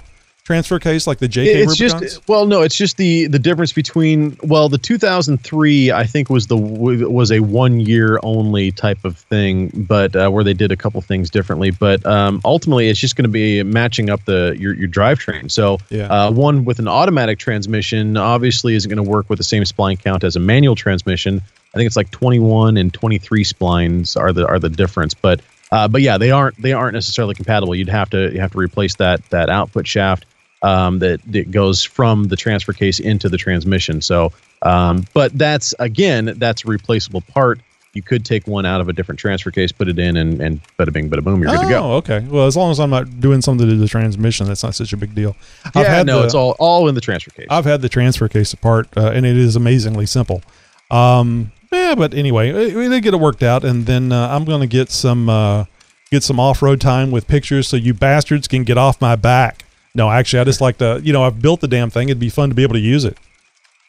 transfer 0.49 0.79
case 0.79 1.05
like 1.05 1.19
the 1.19 1.29
JK 1.29 1.45
it's 1.45 1.79
Rubicons? 1.79 2.01
just 2.01 2.27
well, 2.27 2.47
no, 2.47 2.63
it's 2.63 2.75
just 2.75 2.97
the 2.97 3.27
the 3.27 3.37
difference 3.37 3.71
between 3.71 4.35
well, 4.41 4.67
the 4.67 4.79
2003 4.79 5.91
I 5.91 6.03
think 6.05 6.27
was 6.31 6.47
the 6.47 6.57
was 6.57 7.31
a 7.31 7.39
one 7.41 7.79
year 7.79 8.19
only 8.23 8.71
type 8.71 9.05
of 9.05 9.15
thing, 9.15 9.69
but 9.75 10.15
uh, 10.15 10.31
where 10.31 10.43
they 10.43 10.55
did 10.55 10.71
a 10.71 10.75
couple 10.75 10.99
things 11.01 11.29
differently. 11.29 11.69
But 11.69 12.03
um, 12.03 12.41
ultimately, 12.43 12.89
it's 12.89 12.99
just 12.99 13.15
going 13.15 13.25
to 13.25 13.29
be 13.29 13.61
matching 13.61 14.09
up 14.09 14.25
the 14.25 14.55
your 14.57 14.73
your 14.73 14.89
drivetrain. 14.89 15.51
So 15.51 15.77
Yeah. 15.91 16.07
uh, 16.07 16.31
one 16.31 16.65
with 16.65 16.79
an 16.79 16.87
automatic 16.87 17.37
transmission 17.37 18.17
obviously 18.17 18.73
isn't 18.73 18.89
going 18.89 19.03
to 19.03 19.07
work 19.07 19.29
with 19.29 19.37
the 19.37 19.43
same 19.43 19.61
spline 19.63 20.01
count 20.03 20.23
as 20.23 20.35
a 20.35 20.39
manual 20.39 20.73
transmission. 20.73 21.43
I 21.75 21.77
think 21.77 21.85
it's 21.85 21.95
like 21.95 22.09
21 22.09 22.77
and 22.77 22.91
23 22.91 23.43
splines 23.43 24.19
are 24.19 24.33
the 24.33 24.47
are 24.47 24.57
the 24.57 24.69
difference, 24.69 25.13
but 25.13 25.41
uh, 25.71 25.87
but 25.87 26.01
yeah, 26.01 26.17
they 26.17 26.31
aren't 26.31 26.59
they 26.59 26.73
aren't 26.73 26.95
necessarily 26.95 27.35
compatible. 27.35 27.75
You'd 27.75 27.89
have 27.89 28.09
to 28.09 28.33
you 28.33 28.39
have 28.39 28.51
to 28.53 28.57
replace 28.57 28.95
that 28.95 29.23
that 29.29 29.49
output 29.51 29.85
shaft 29.85 30.25
um, 30.61 30.99
that 30.99 31.21
that 31.31 31.51
goes 31.51 31.83
from 31.83 32.25
the 32.25 32.35
transfer 32.35 32.73
case 32.73 32.99
into 32.99 33.29
the 33.29 33.37
transmission. 33.37 34.01
So, 34.01 34.31
um, 34.61 35.05
but 35.13 35.37
that's 35.37 35.73
again 35.79 36.33
that's 36.37 36.65
a 36.65 36.67
replaceable 36.67 37.21
part. 37.21 37.59
You 37.93 38.03
could 38.03 38.23
take 38.23 38.45
one 38.47 38.67
out 38.67 38.81
of 38.81 38.87
a 38.89 38.93
different 38.93 39.19
transfer 39.19 39.49
case, 39.49 39.71
put 39.71 39.87
it 39.87 39.97
in, 39.97 40.15
and 40.15 40.39
and 40.41 40.61
bada 40.77 40.93
bing, 40.93 41.09
bada 41.09 41.23
boom, 41.23 41.41
you're 41.41 41.51
good 41.51 41.63
to 41.63 41.69
go. 41.69 41.83
Oh, 41.83 41.95
okay. 41.95 42.19
Well, 42.19 42.45
as 42.45 42.55
long 42.55 42.69
as 42.69 42.79
I'm 42.79 42.91
not 42.91 43.19
doing 43.19 43.41
something 43.41 43.67
to 43.67 43.75
the 43.75 43.87
transmission, 43.87 44.45
that's 44.47 44.63
not 44.63 44.75
such 44.75 44.93
a 44.93 44.97
big 44.97 45.15
deal. 45.15 45.35
yeah, 45.75 46.03
no, 46.03 46.19
the- 46.19 46.25
it's 46.25 46.35
all 46.35 46.55
all 46.59 46.87
in 46.87 46.93
the 46.95 47.01
transfer 47.01 47.31
case. 47.31 47.47
I've 47.49 47.65
had 47.65 47.81
the 47.81 47.89
transfer 47.89 48.27
case 48.27 48.53
apart, 48.53 48.89
uh, 48.95 49.11
and 49.13 49.25
it 49.25 49.35
is 49.35 49.55
amazingly 49.55 50.05
simple. 50.05 50.43
Um, 50.91 51.51
yeah, 51.71 51.95
but 51.95 52.13
anyway, 52.13 52.73
we 52.73 52.87
they 52.87 53.01
get 53.01 53.13
it 53.13 53.19
worked 53.19 53.43
out, 53.43 53.63
and 53.63 53.85
then 53.85 54.11
uh, 54.11 54.27
I'm 54.29 54.45
going 54.45 54.61
to 54.61 54.67
get 54.67 54.91
some 54.91 55.27
uh, 55.29 55.65
get 56.11 56.21
some 56.23 56.39
off 56.39 56.61
road 56.61 56.79
time 56.81 57.09
with 57.11 57.27
pictures, 57.27 57.67
so 57.67 57.75
you 57.75 57.93
bastards 57.93 58.47
can 58.47 58.63
get 58.63 58.77
off 58.77 58.99
my 59.01 59.15
back. 59.15 59.63
No, 59.99 60.09
actually, 60.09 60.39
I 60.39 60.45
just 60.45 60.61
like 60.61 60.77
to, 60.77 61.01
you 61.03 61.11
know, 61.11 61.23
I've 61.23 61.41
built 61.41 61.59
the 61.59 61.67
damn 61.67 61.89
thing. 61.89 62.07
It'd 62.07 62.21
be 62.21 62.29
fun 62.29 62.47
to 62.47 62.55
be 62.55 62.63
able 62.63 62.75
to 62.75 62.79
use 62.79 63.03
it. 63.03 63.17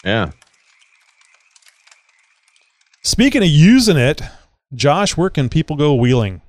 Yeah. 0.04 0.32
Speaking 3.04 3.44
of 3.44 3.48
using 3.48 3.96
it, 3.96 4.20
Josh, 4.74 5.16
where 5.16 5.30
can 5.30 5.48
people 5.48 5.76
go 5.76 5.94
wheeling? 5.94 6.42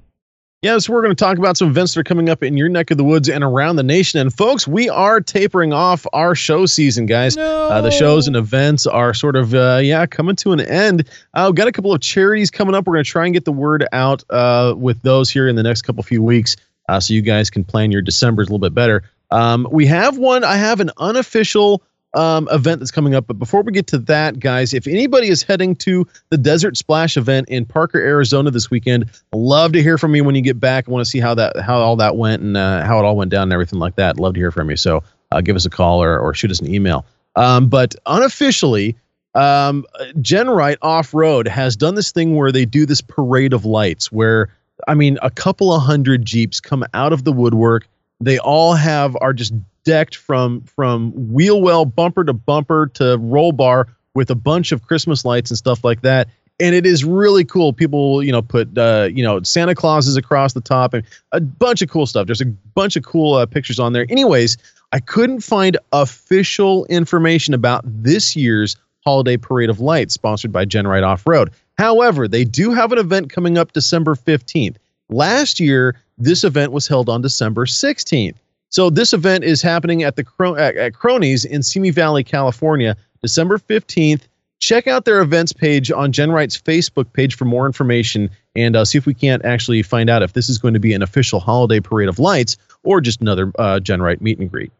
Yeah, 0.63 0.79
so 0.79 0.91
we're 0.91 1.03
going 1.03 1.15
to 1.15 1.23
talk 1.23 1.37
about 1.37 1.57
some 1.57 1.69
events 1.69 1.93
that 1.93 1.99
are 1.99 2.03
coming 2.03 2.27
up 2.27 2.41
in 2.41 2.57
your 2.57 2.69
neck 2.69 2.89
of 2.89 2.97
the 2.97 3.03
woods 3.03 3.29
and 3.29 3.43
around 3.43 3.75
the 3.75 3.83
nation. 3.83 4.19
And 4.19 4.33
folks, 4.33 4.67
we 4.67 4.89
are 4.89 5.21
tapering 5.21 5.73
off 5.73 6.07
our 6.11 6.33
show 6.33 6.65
season, 6.65 7.05
guys. 7.05 7.37
Uh, 7.37 7.81
the 7.81 7.91
shows 7.91 8.25
and 8.25 8.35
events 8.35 8.87
are 8.87 9.13
sort 9.13 9.35
of, 9.35 9.53
uh, 9.53 9.79
yeah, 9.83 10.07
coming 10.07 10.35
to 10.37 10.53
an 10.53 10.61
end. 10.61 11.07
Uh, 11.35 11.49
we've 11.51 11.55
got 11.55 11.67
a 11.67 11.71
couple 11.71 11.93
of 11.93 12.01
charities 12.01 12.49
coming 12.49 12.73
up. 12.73 12.87
We're 12.87 12.93
going 12.93 13.05
to 13.05 13.11
try 13.11 13.25
and 13.25 13.33
get 13.35 13.45
the 13.45 13.51
word 13.51 13.87
out 13.91 14.23
uh, 14.31 14.73
with 14.75 14.99
those 15.03 15.29
here 15.29 15.47
in 15.47 15.55
the 15.55 15.63
next 15.63 15.83
couple 15.83 16.01
few 16.01 16.23
weeks 16.23 16.57
uh, 16.89 16.99
so 16.99 17.13
you 17.13 17.21
guys 17.21 17.51
can 17.51 17.63
plan 17.63 17.91
your 17.91 18.01
Decembers 18.01 18.47
a 18.47 18.51
little 18.51 18.57
bit 18.57 18.73
better. 18.73 19.03
Um, 19.31 19.67
we 19.71 19.85
have 19.87 20.17
one, 20.17 20.43
I 20.43 20.57
have 20.57 20.79
an 20.79 20.91
unofficial 20.97 21.81
um, 22.13 22.49
event 22.51 22.79
that's 22.79 22.91
coming 22.91 23.15
up. 23.15 23.27
But 23.27 23.39
before 23.39 23.61
we 23.61 23.71
get 23.71 23.87
to 23.87 23.97
that, 23.99 24.39
guys, 24.39 24.73
if 24.73 24.87
anybody 24.87 25.29
is 25.29 25.43
heading 25.43 25.75
to 25.77 26.07
the 26.29 26.37
Desert 26.37 26.77
Splash 26.77 27.17
event 27.17 27.49
in 27.49 27.65
Parker, 27.65 27.99
Arizona 27.99 28.51
this 28.51 28.69
weekend, 28.69 29.09
love 29.33 29.71
to 29.73 29.81
hear 29.81 29.97
from 29.97 30.15
you 30.15 30.23
when 30.23 30.35
you 30.35 30.41
get 30.41 30.59
back. 30.59 30.87
I 30.87 30.91
want 30.91 31.05
to 31.05 31.09
see 31.09 31.19
how 31.19 31.33
that 31.35 31.57
how 31.59 31.77
all 31.77 31.95
that 31.97 32.17
went 32.17 32.41
and 32.41 32.57
uh, 32.57 32.83
how 32.85 32.99
it 32.99 33.05
all 33.05 33.15
went 33.15 33.31
down 33.31 33.43
and 33.43 33.53
everything 33.53 33.79
like 33.79 33.95
that. 33.95 34.19
Love 34.19 34.33
to 34.33 34.39
hear 34.39 34.51
from 34.51 34.69
you. 34.69 34.75
So 34.75 35.03
uh, 35.31 35.41
give 35.41 35.55
us 35.55 35.65
a 35.65 35.69
call 35.69 36.03
or, 36.03 36.19
or 36.19 36.33
shoot 36.33 36.51
us 36.51 36.59
an 36.59 36.73
email. 36.73 37.05
Um, 37.35 37.67
but 37.69 37.95
unofficially, 38.05 38.97
um, 39.35 39.85
GenRight 40.17 40.77
Off 40.81 41.13
Road 41.13 41.47
has 41.47 41.77
done 41.77 41.95
this 41.95 42.11
thing 42.11 42.35
where 42.35 42.51
they 42.51 42.65
do 42.65 42.85
this 42.85 42.99
parade 42.99 43.53
of 43.53 43.63
lights 43.63 44.11
where, 44.11 44.49
I 44.89 44.93
mean, 44.93 45.17
a 45.21 45.29
couple 45.29 45.73
of 45.73 45.81
hundred 45.81 46.25
Jeeps 46.25 46.59
come 46.59 46.83
out 46.93 47.13
of 47.13 47.23
the 47.23 47.31
woodwork. 47.31 47.87
They 48.21 48.39
all 48.39 48.73
have 48.73 49.17
are 49.19 49.33
just 49.33 49.53
decked 49.83 50.15
from 50.15 50.61
from 50.61 51.11
wheel 51.33 51.61
well 51.61 51.85
bumper 51.85 52.23
to 52.23 52.33
bumper 52.33 52.87
to 52.93 53.17
roll 53.17 53.51
bar 53.51 53.87
with 54.13 54.29
a 54.29 54.35
bunch 54.35 54.71
of 54.71 54.83
Christmas 54.83 55.25
lights 55.25 55.49
and 55.51 55.57
stuff 55.57 55.83
like 55.83 56.01
that. 56.01 56.27
And 56.59 56.75
it 56.75 56.85
is 56.85 57.03
really 57.03 57.43
cool. 57.43 57.73
People, 57.73 58.21
you 58.21 58.31
know, 58.31 58.41
put 58.41 58.77
uh, 58.77 59.09
you 59.11 59.23
know 59.23 59.41
Santa 59.41 59.73
Clauses 59.73 60.15
across 60.15 60.53
the 60.53 60.61
top 60.61 60.93
and 60.93 61.03
a 61.31 61.41
bunch 61.41 61.81
of 61.81 61.89
cool 61.89 62.05
stuff. 62.05 62.27
There's 62.27 62.41
a 62.41 62.45
bunch 62.45 62.95
of 62.95 63.03
cool 63.03 63.33
uh, 63.33 63.45
pictures 63.45 63.79
on 63.79 63.93
there. 63.93 64.05
Anyways, 64.09 64.57
I 64.91 64.99
couldn't 64.99 65.41
find 65.41 65.77
official 65.91 66.85
information 66.85 67.53
about 67.53 67.83
this 67.85 68.35
year's 68.35 68.75
holiday 69.03 69.37
parade 69.37 69.69
of 69.69 69.79
lights 69.79 70.13
sponsored 70.13 70.51
by 70.51 70.65
GenRight 70.65 71.03
Off 71.03 71.25
Road. 71.25 71.51
However, 71.77 72.27
they 72.27 72.43
do 72.43 72.71
have 72.71 72.91
an 72.91 72.99
event 72.99 73.31
coming 73.31 73.57
up 73.57 73.73
December 73.73 74.13
15th. 74.13 74.75
Last 75.11 75.59
year, 75.59 75.95
this 76.17 76.43
event 76.43 76.71
was 76.71 76.87
held 76.87 77.09
on 77.09 77.21
December 77.21 77.65
16th. 77.65 78.35
So 78.69 78.89
this 78.89 79.11
event 79.11 79.43
is 79.43 79.61
happening 79.61 80.03
at 80.03 80.15
the 80.15 80.23
Cro- 80.23 80.55
at, 80.55 80.93
Cronies 80.93 81.43
in 81.43 81.61
Simi 81.61 81.89
Valley, 81.89 82.23
California, 82.23 82.95
December 83.21 83.57
15th. 83.59 84.21
Check 84.59 84.87
out 84.87 85.05
their 85.05 85.21
events 85.21 85.51
page 85.51 85.91
on 85.91 86.13
GenRight's 86.13 86.57
Facebook 86.57 87.11
page 87.13 87.35
for 87.35 87.45
more 87.45 87.65
information 87.65 88.29
and 88.55 88.75
uh, 88.75 88.85
see 88.85 88.97
if 88.97 89.05
we 89.05 89.13
can't 89.13 89.43
actually 89.43 89.81
find 89.81 90.09
out 90.09 90.21
if 90.21 90.33
this 90.33 90.47
is 90.49 90.57
going 90.57 90.73
to 90.75 90.79
be 90.79 90.93
an 90.93 91.01
official 91.01 91.39
holiday 91.39 91.79
parade 91.79 92.07
of 92.07 92.19
lights 92.19 92.57
or 92.83 93.01
just 93.01 93.21
another 93.21 93.51
uh, 93.57 93.79
Genrite 93.83 94.21
meet 94.21 94.39
and 94.39 94.49
greet. 94.49 94.71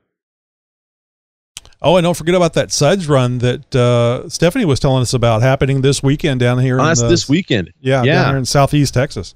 Oh, 1.81 1.97
and 1.97 2.03
don't 2.03 2.15
forget 2.15 2.35
about 2.35 2.53
that 2.53 2.71
Suds 2.71 3.07
run 3.07 3.39
that 3.39 3.75
uh, 3.75 4.29
Stephanie 4.29 4.65
was 4.65 4.79
telling 4.79 5.01
us 5.01 5.15
about 5.15 5.41
happening 5.41 5.81
this 5.81 6.03
weekend 6.03 6.39
down 6.39 6.59
here. 6.59 6.77
Oh, 6.77 6.83
in 6.83 6.87
that's 6.89 7.01
the, 7.01 7.07
this 7.07 7.27
weekend. 7.27 7.73
Yeah, 7.81 8.03
Yeah. 8.03 8.13
down 8.21 8.29
here 8.29 8.37
in 8.37 8.45
Southeast 8.45 8.93
Texas. 8.93 9.33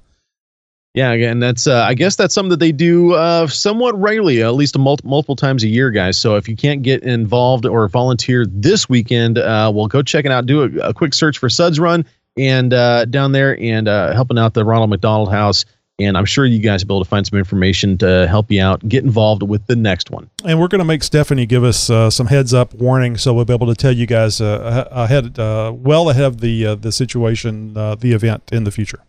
Yeah, 0.96 1.12
and 1.12 1.42
that's 1.42 1.66
uh, 1.66 1.82
I 1.82 1.92
guess 1.92 2.16
that's 2.16 2.32
something 2.32 2.48
that 2.48 2.58
they 2.58 2.72
do 2.72 3.12
uh, 3.12 3.46
somewhat 3.48 4.00
regularly, 4.00 4.42
at 4.42 4.54
least 4.54 4.78
mul- 4.78 4.96
multiple 5.04 5.36
times 5.36 5.62
a 5.62 5.68
year, 5.68 5.90
guys. 5.90 6.16
So 6.16 6.36
if 6.36 6.48
you 6.48 6.56
can't 6.56 6.80
get 6.80 7.02
involved 7.02 7.66
or 7.66 7.86
volunteer 7.86 8.46
this 8.48 8.88
weekend, 8.88 9.36
uh, 9.36 9.70
well, 9.74 9.88
go 9.88 10.00
check 10.00 10.24
it 10.24 10.32
out. 10.32 10.46
Do 10.46 10.62
a, 10.62 10.88
a 10.88 10.94
quick 10.94 11.12
search 11.12 11.36
for 11.36 11.50
Suds 11.50 11.78
Run 11.78 12.06
and 12.38 12.72
uh, 12.72 13.04
down 13.04 13.32
there 13.32 13.60
and 13.60 13.88
uh, 13.88 14.14
helping 14.14 14.38
out 14.38 14.54
the 14.54 14.64
Ronald 14.64 14.88
McDonald 14.88 15.30
House. 15.30 15.66
And 15.98 16.16
I'm 16.16 16.24
sure 16.24 16.46
you 16.46 16.60
guys 16.60 16.82
will 16.82 16.88
be 16.88 16.94
able 16.94 17.04
to 17.04 17.10
find 17.10 17.26
some 17.26 17.38
information 17.38 17.98
to 17.98 18.26
help 18.26 18.50
you 18.50 18.62
out. 18.62 18.86
Get 18.88 19.04
involved 19.04 19.42
with 19.42 19.66
the 19.66 19.76
next 19.76 20.10
one. 20.10 20.30
And 20.46 20.58
we're 20.58 20.68
going 20.68 20.78
to 20.78 20.86
make 20.86 21.02
Stephanie 21.02 21.44
give 21.44 21.62
us 21.62 21.90
uh, 21.90 22.08
some 22.08 22.28
heads 22.28 22.54
up 22.54 22.72
warning, 22.72 23.18
so 23.18 23.34
we'll 23.34 23.44
be 23.44 23.52
able 23.52 23.66
to 23.66 23.74
tell 23.74 23.92
you 23.92 24.06
guys 24.06 24.40
ahead, 24.40 25.36
well 25.36 26.08
ahead 26.08 26.24
of 26.24 26.40
the 26.40 26.74
the 26.76 26.90
situation, 26.90 27.74
the 27.74 28.12
event 28.14 28.44
in 28.50 28.64
the 28.64 28.70
future. 28.70 29.00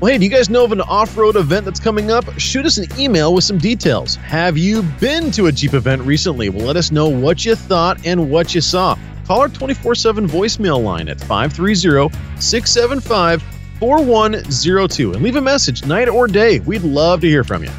Well, 0.00 0.10
hey, 0.10 0.16
do 0.16 0.24
you 0.24 0.30
guys 0.30 0.48
know 0.48 0.64
of 0.64 0.72
an 0.72 0.80
off 0.80 1.14
road 1.14 1.36
event 1.36 1.66
that's 1.66 1.78
coming 1.78 2.10
up? 2.10 2.24
Shoot 2.38 2.64
us 2.64 2.78
an 2.78 2.86
email 2.98 3.34
with 3.34 3.44
some 3.44 3.58
details. 3.58 4.14
Have 4.14 4.56
you 4.56 4.82
been 4.98 5.30
to 5.32 5.48
a 5.48 5.52
Jeep 5.52 5.74
event 5.74 6.00
recently? 6.00 6.48
Well, 6.48 6.64
let 6.64 6.76
us 6.76 6.90
know 6.90 7.06
what 7.06 7.44
you 7.44 7.54
thought 7.54 8.06
and 8.06 8.30
what 8.30 8.54
you 8.54 8.62
saw. 8.62 8.96
Call 9.26 9.40
our 9.40 9.50
24 9.50 9.94
7 9.94 10.26
voicemail 10.26 10.82
line 10.82 11.06
at 11.10 11.20
530 11.20 12.16
675 12.40 13.42
4102 13.78 15.12
and 15.12 15.22
leave 15.22 15.36
a 15.36 15.40
message 15.40 15.84
night 15.84 16.08
or 16.08 16.26
day. 16.26 16.60
We'd 16.60 16.80
love 16.80 17.20
to 17.20 17.28
hear 17.28 17.44
from 17.44 17.62
you. 17.62 17.70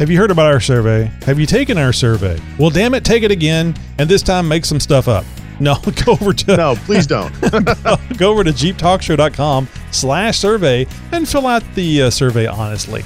Have 0.00 0.10
you 0.10 0.18
heard 0.18 0.32
about 0.32 0.52
our 0.52 0.60
survey? 0.60 1.04
Have 1.22 1.38
you 1.38 1.46
taken 1.46 1.78
our 1.78 1.92
survey? 1.92 2.40
Well, 2.58 2.70
damn 2.70 2.94
it, 2.94 3.04
take 3.04 3.22
it 3.22 3.30
again, 3.30 3.76
and 3.98 4.10
this 4.10 4.22
time 4.22 4.48
make 4.48 4.64
some 4.64 4.80
stuff 4.80 5.06
up. 5.06 5.24
No, 5.60 5.76
go 6.04 6.12
over 6.12 6.32
to 6.32 6.56
no, 6.56 6.74
please 6.74 7.06
don't. 7.06 7.32
go, 7.84 7.96
go 8.16 8.30
over 8.30 8.42
to 8.42 8.50
jeeptalkshow.com 8.50 9.68
slash 9.92 10.38
survey 10.38 10.86
and 11.12 11.28
fill 11.28 11.46
out 11.46 11.62
the 11.74 12.02
uh, 12.02 12.10
survey 12.10 12.46
honestly. 12.46 13.04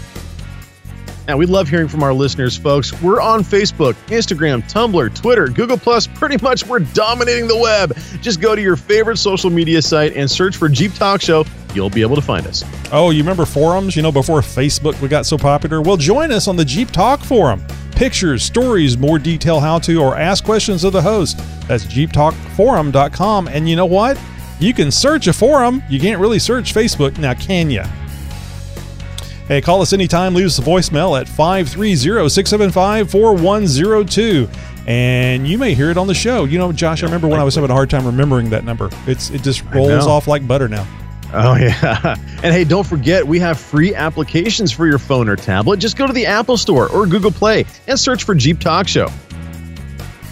Now, 1.26 1.38
we 1.38 1.46
love 1.46 1.68
hearing 1.68 1.88
from 1.88 2.02
our 2.02 2.12
listeners, 2.12 2.56
folks. 2.56 2.92
We're 3.00 3.20
on 3.20 3.42
Facebook, 3.42 3.94
Instagram, 4.08 4.62
Tumblr, 4.70 5.14
Twitter, 5.14 5.48
Google 5.48 5.78
Plus. 5.78 6.06
Pretty 6.06 6.36
much, 6.42 6.66
we're 6.66 6.80
dominating 6.80 7.48
the 7.48 7.56
web. 7.56 7.96
Just 8.20 8.42
go 8.42 8.54
to 8.54 8.60
your 8.60 8.76
favorite 8.76 9.16
social 9.16 9.48
media 9.48 9.80
site 9.80 10.14
and 10.14 10.30
search 10.30 10.56
for 10.56 10.68
Jeep 10.68 10.92
Talk 10.92 11.22
Show. 11.22 11.46
You'll 11.74 11.88
be 11.88 12.02
able 12.02 12.16
to 12.16 12.22
find 12.22 12.46
us. 12.46 12.62
Oh, 12.92 13.10
you 13.10 13.22
remember 13.22 13.46
forums? 13.46 13.96
You 13.96 14.02
know, 14.02 14.12
before 14.12 14.40
Facebook 14.40 15.00
we 15.00 15.08
got 15.08 15.24
so 15.24 15.38
popular? 15.38 15.80
Well, 15.80 15.96
join 15.96 16.30
us 16.30 16.46
on 16.46 16.56
the 16.56 16.64
Jeep 16.64 16.90
Talk 16.90 17.20
forum. 17.20 17.64
Pictures, 17.92 18.42
stories, 18.42 18.98
more 18.98 19.18
detail 19.18 19.60
how 19.60 19.78
to, 19.78 20.02
or 20.02 20.16
ask 20.16 20.44
questions 20.44 20.84
of 20.84 20.92
the 20.92 21.00
host. 21.00 21.38
That's 21.68 21.84
jeeptalkforum.com. 21.86 23.48
And 23.48 23.68
you 23.68 23.76
know 23.76 23.86
what? 23.86 24.20
You 24.60 24.74
can 24.74 24.90
search 24.90 25.26
a 25.26 25.32
forum. 25.32 25.82
You 25.88 25.98
can't 25.98 26.20
really 26.20 26.38
search 26.38 26.74
Facebook. 26.74 27.18
Now, 27.18 27.34
can 27.34 27.70
you? 27.70 27.82
Hey, 29.46 29.60
call 29.60 29.82
us 29.82 29.92
anytime. 29.92 30.34
Leave 30.34 30.46
us 30.46 30.58
a 30.58 30.62
voicemail 30.62 31.20
at 31.20 31.28
530 31.28 32.28
675 32.28 33.10
4102. 33.10 34.48
And 34.86 35.46
you 35.46 35.58
may 35.58 35.74
hear 35.74 35.90
it 35.90 35.96
on 35.98 36.06
the 36.06 36.14
show. 36.14 36.44
You 36.44 36.58
know, 36.58 36.72
Josh, 36.72 37.02
I 37.02 37.06
remember 37.06 37.28
when 37.28 37.40
I 37.40 37.44
was 37.44 37.54
having 37.54 37.70
a 37.70 37.74
hard 37.74 37.90
time 37.90 38.06
remembering 38.06 38.50
that 38.50 38.64
number. 38.64 38.90
It's 39.06 39.30
It 39.30 39.42
just 39.42 39.62
rolls 39.66 40.06
off 40.06 40.26
like 40.26 40.46
butter 40.46 40.68
now. 40.68 40.86
Oh, 41.34 41.56
yeah. 41.60 42.16
And 42.42 42.54
hey, 42.54 42.64
don't 42.64 42.86
forget, 42.86 43.26
we 43.26 43.38
have 43.40 43.58
free 43.58 43.94
applications 43.94 44.72
for 44.72 44.86
your 44.86 44.98
phone 44.98 45.28
or 45.28 45.36
tablet. 45.36 45.78
Just 45.78 45.96
go 45.96 46.06
to 46.06 46.12
the 46.12 46.26
Apple 46.26 46.56
Store 46.56 46.88
or 46.90 47.06
Google 47.06 47.30
Play 47.30 47.66
and 47.86 47.98
search 47.98 48.24
for 48.24 48.34
Jeep 48.34 48.60
Talk 48.60 48.88
Show. 48.88 49.08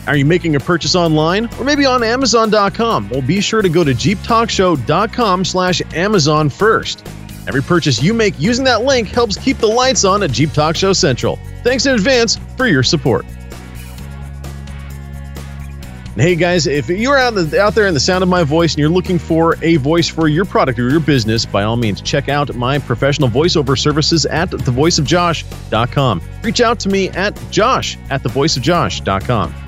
Are 0.07 0.17
you 0.17 0.25
making 0.25 0.57
a 0.57 0.61
purchase 0.61 0.95
online 0.95 1.49
or 1.59 1.65
maybe 1.65 1.87
on 1.87 2.03
Amazon.com? 2.03 3.11
Well, 3.11 3.23
be 3.23 3.41
sure 3.41 3.63
to 3.63 3.69
go 3.69 3.85
to 3.85 3.93
JeepTalkShow.com 3.93 5.45
slash 5.45 5.83
Amazon 5.95 6.49
first. 6.49 7.07
Every 7.47 7.63
purchase 7.63 8.03
you 8.03 8.15
make 8.15 8.39
using 8.39 8.65
that 8.65 8.83
link 8.83 9.09
helps 9.09 9.37
keep 9.37 9.59
the 9.59 9.67
lights 9.67 10.05
on 10.05 10.23
at 10.23 10.31
Jeep 10.31 10.53
Talk 10.53 10.77
Show 10.77 10.93
Central. 10.93 11.39
Thanks 11.63 11.87
in 11.87 11.95
advance 11.95 12.39
for 12.57 12.67
your 12.67 12.83
support. 12.83 13.25
And 16.13 16.21
hey 16.21 16.37
guys, 16.37 16.67
if 16.67 16.91
you're 16.91 17.17
out, 17.17 17.35
the, 17.35 17.59
out 17.59 17.75
there 17.75 17.87
in 17.87 17.95
the 17.95 18.01
sound 18.01 18.23
of 18.23 18.29
my 18.29 18.45
voice 18.45 18.75
and 18.75 18.81
you're 18.81 18.91
looking 18.91 19.19
for 19.19 19.57
a 19.63 19.77
voice 19.77 20.07
for 20.07 20.29
your 20.29 20.45
product 20.45 20.79
or 20.79 20.91
your 20.91 21.01
business, 21.01 21.47
by 21.47 21.63
all 21.63 21.77
means, 21.77 22.03
check 22.03 22.29
out 22.29 22.55
my 22.55 22.79
professional 22.79 23.31
voiceover 23.31 23.79
services 23.79 24.27
at 24.27 24.51
thevoiceofjosh.com. 24.51 26.23
Reach 26.43 26.61
out 26.61 26.79
to 26.81 26.91
me 26.91 27.09
at 27.11 27.41
josh 27.51 27.97
at 28.11 28.23
thevoiceofjosh.com. 28.23 29.62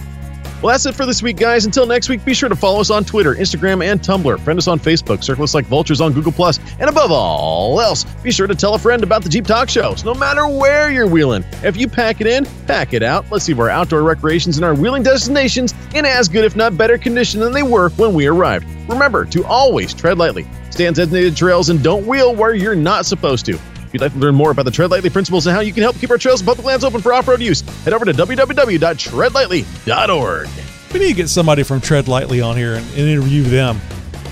Well, 0.62 0.72
that's 0.72 0.86
it 0.86 0.94
for 0.94 1.05
this 1.05 1.22
week, 1.22 1.36
guys. 1.36 1.66
Until 1.66 1.85
next 1.85 2.09
week, 2.09 2.24
be 2.24 2.32
sure 2.32 2.48
to 2.48 2.56
follow 2.56 2.81
us 2.81 2.89
on 2.89 3.05
Twitter, 3.05 3.35
Instagram, 3.35 3.85
and 3.85 4.01
Tumblr. 4.01 4.40
Friend 4.40 4.59
us 4.59 4.66
on 4.66 4.81
Facebook, 4.81 5.22
circle 5.22 5.44
us 5.44 5.55
like 5.55 5.66
vultures 5.66 6.01
on 6.01 6.14
Google 6.14 6.32
Plus, 6.32 6.59
and 6.81 6.89
above 6.89 7.10
all 7.12 7.81
else, 7.82 8.05
be 8.22 8.31
sure 8.31 8.47
to 8.47 8.55
tell 8.55 8.74
a 8.74 8.78
friend 8.78 9.02
about 9.02 9.22
the 9.22 9.28
Jeep 9.28 9.47
Talk 9.47 9.68
Show. 9.68 9.94
So 9.94 10.12
no 10.12 10.18
matter 10.18 10.48
where 10.48 10.90
you're 10.90 11.06
wheeling, 11.06 11.44
if 11.62 11.76
you 11.76 11.86
pack 11.86 12.22
it 12.22 12.26
in, 12.26 12.47
pack 12.66 12.94
it 12.94 13.02
out. 13.02 13.26
Let's 13.31 13.47
leave 13.47 13.60
our 13.60 13.68
outdoor 13.68 14.02
recreations 14.02 14.56
and 14.56 14.64
our 14.64 14.74
wheeling 14.74 15.02
destinations 15.02 15.74
in 15.94 16.06
as 16.06 16.31
good, 16.31 16.44
if 16.47 16.56
not 16.56 16.78
better, 16.78 16.97
condition 16.97 17.40
than 17.40 17.52
they 17.52 17.62
were 17.62 17.90
when 17.90 18.14
we 18.14 18.26
arrived. 18.26 18.66
Remember 18.89 19.26
to 19.26 19.44
always 19.44 19.93
tread 19.93 20.16
lightly, 20.16 20.47
stay 20.70 20.86
on 20.86 20.94
designated 20.94 21.36
trails, 21.36 21.68
and 21.68 21.82
don't 21.82 22.06
wheel 22.06 22.35
where 22.35 22.55
you're 22.55 22.74
not 22.74 23.05
supposed 23.05 23.44
to. 23.47 23.59
If 23.95 24.01
you'd 24.01 24.07
like 24.07 24.12
to 24.15 24.19
learn 24.19 24.35
more 24.35 24.51
about 24.51 24.65
the 24.65 24.73
Tread 24.73 24.91
Lightly 24.91 25.09
principles 25.09 25.47
and 25.47 25.55
how 25.55 25.61
you 25.61 25.73
can 25.73 25.85
help 25.85 25.97
keep 26.01 26.11
our 26.11 26.19
trails 26.19 26.41
and 26.41 26.49
public 26.49 26.66
lands 26.66 26.83
open 26.83 27.01
for 27.01 27.12
off-road 27.12 27.41
use, 27.41 27.61
head 27.85 27.93
over 27.93 28.05
to 28.05 28.11
www.treadlightly.org. 28.11 30.49
We 30.93 30.99
need 30.99 31.11
to 31.11 31.15
get 31.15 31.29
somebody 31.29 31.62
from 31.62 31.81
Tread 31.81 32.09
Lightly 32.09 32.41
on 32.41 32.57
here 32.57 32.75
and, 32.75 32.85
and 32.85 32.99
interview 32.99 33.45
them. 33.45 33.81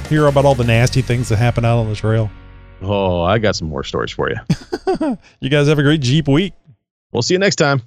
Hear 0.09 0.26
about 0.26 0.47
all 0.47 0.56
the 0.56 0.64
nasty 0.64 1.01
things 1.01 1.28
that 1.28 1.36
happen 1.36 1.64
out 1.64 1.78
on 1.78 1.89
the 1.89 1.94
trail. 1.94 2.28
Oh, 2.80 3.22
I 3.22 3.39
got 3.39 3.55
some 3.55 3.68
more 3.68 3.84
stories 3.84 4.10
for 4.10 4.30
you. 4.30 4.34
You 5.40 5.48
guys 5.48 5.68
have 5.68 5.78
a 5.78 5.84
great 5.84 6.01
Jeep 6.01 6.26
week. 6.26 6.55
We'll 7.12 7.22
see 7.22 7.34
you 7.34 7.39
next 7.39 7.55
time. 7.55 7.82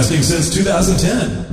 Broadcasting 0.00 0.22
since 0.22 0.48
2010. 0.54 1.49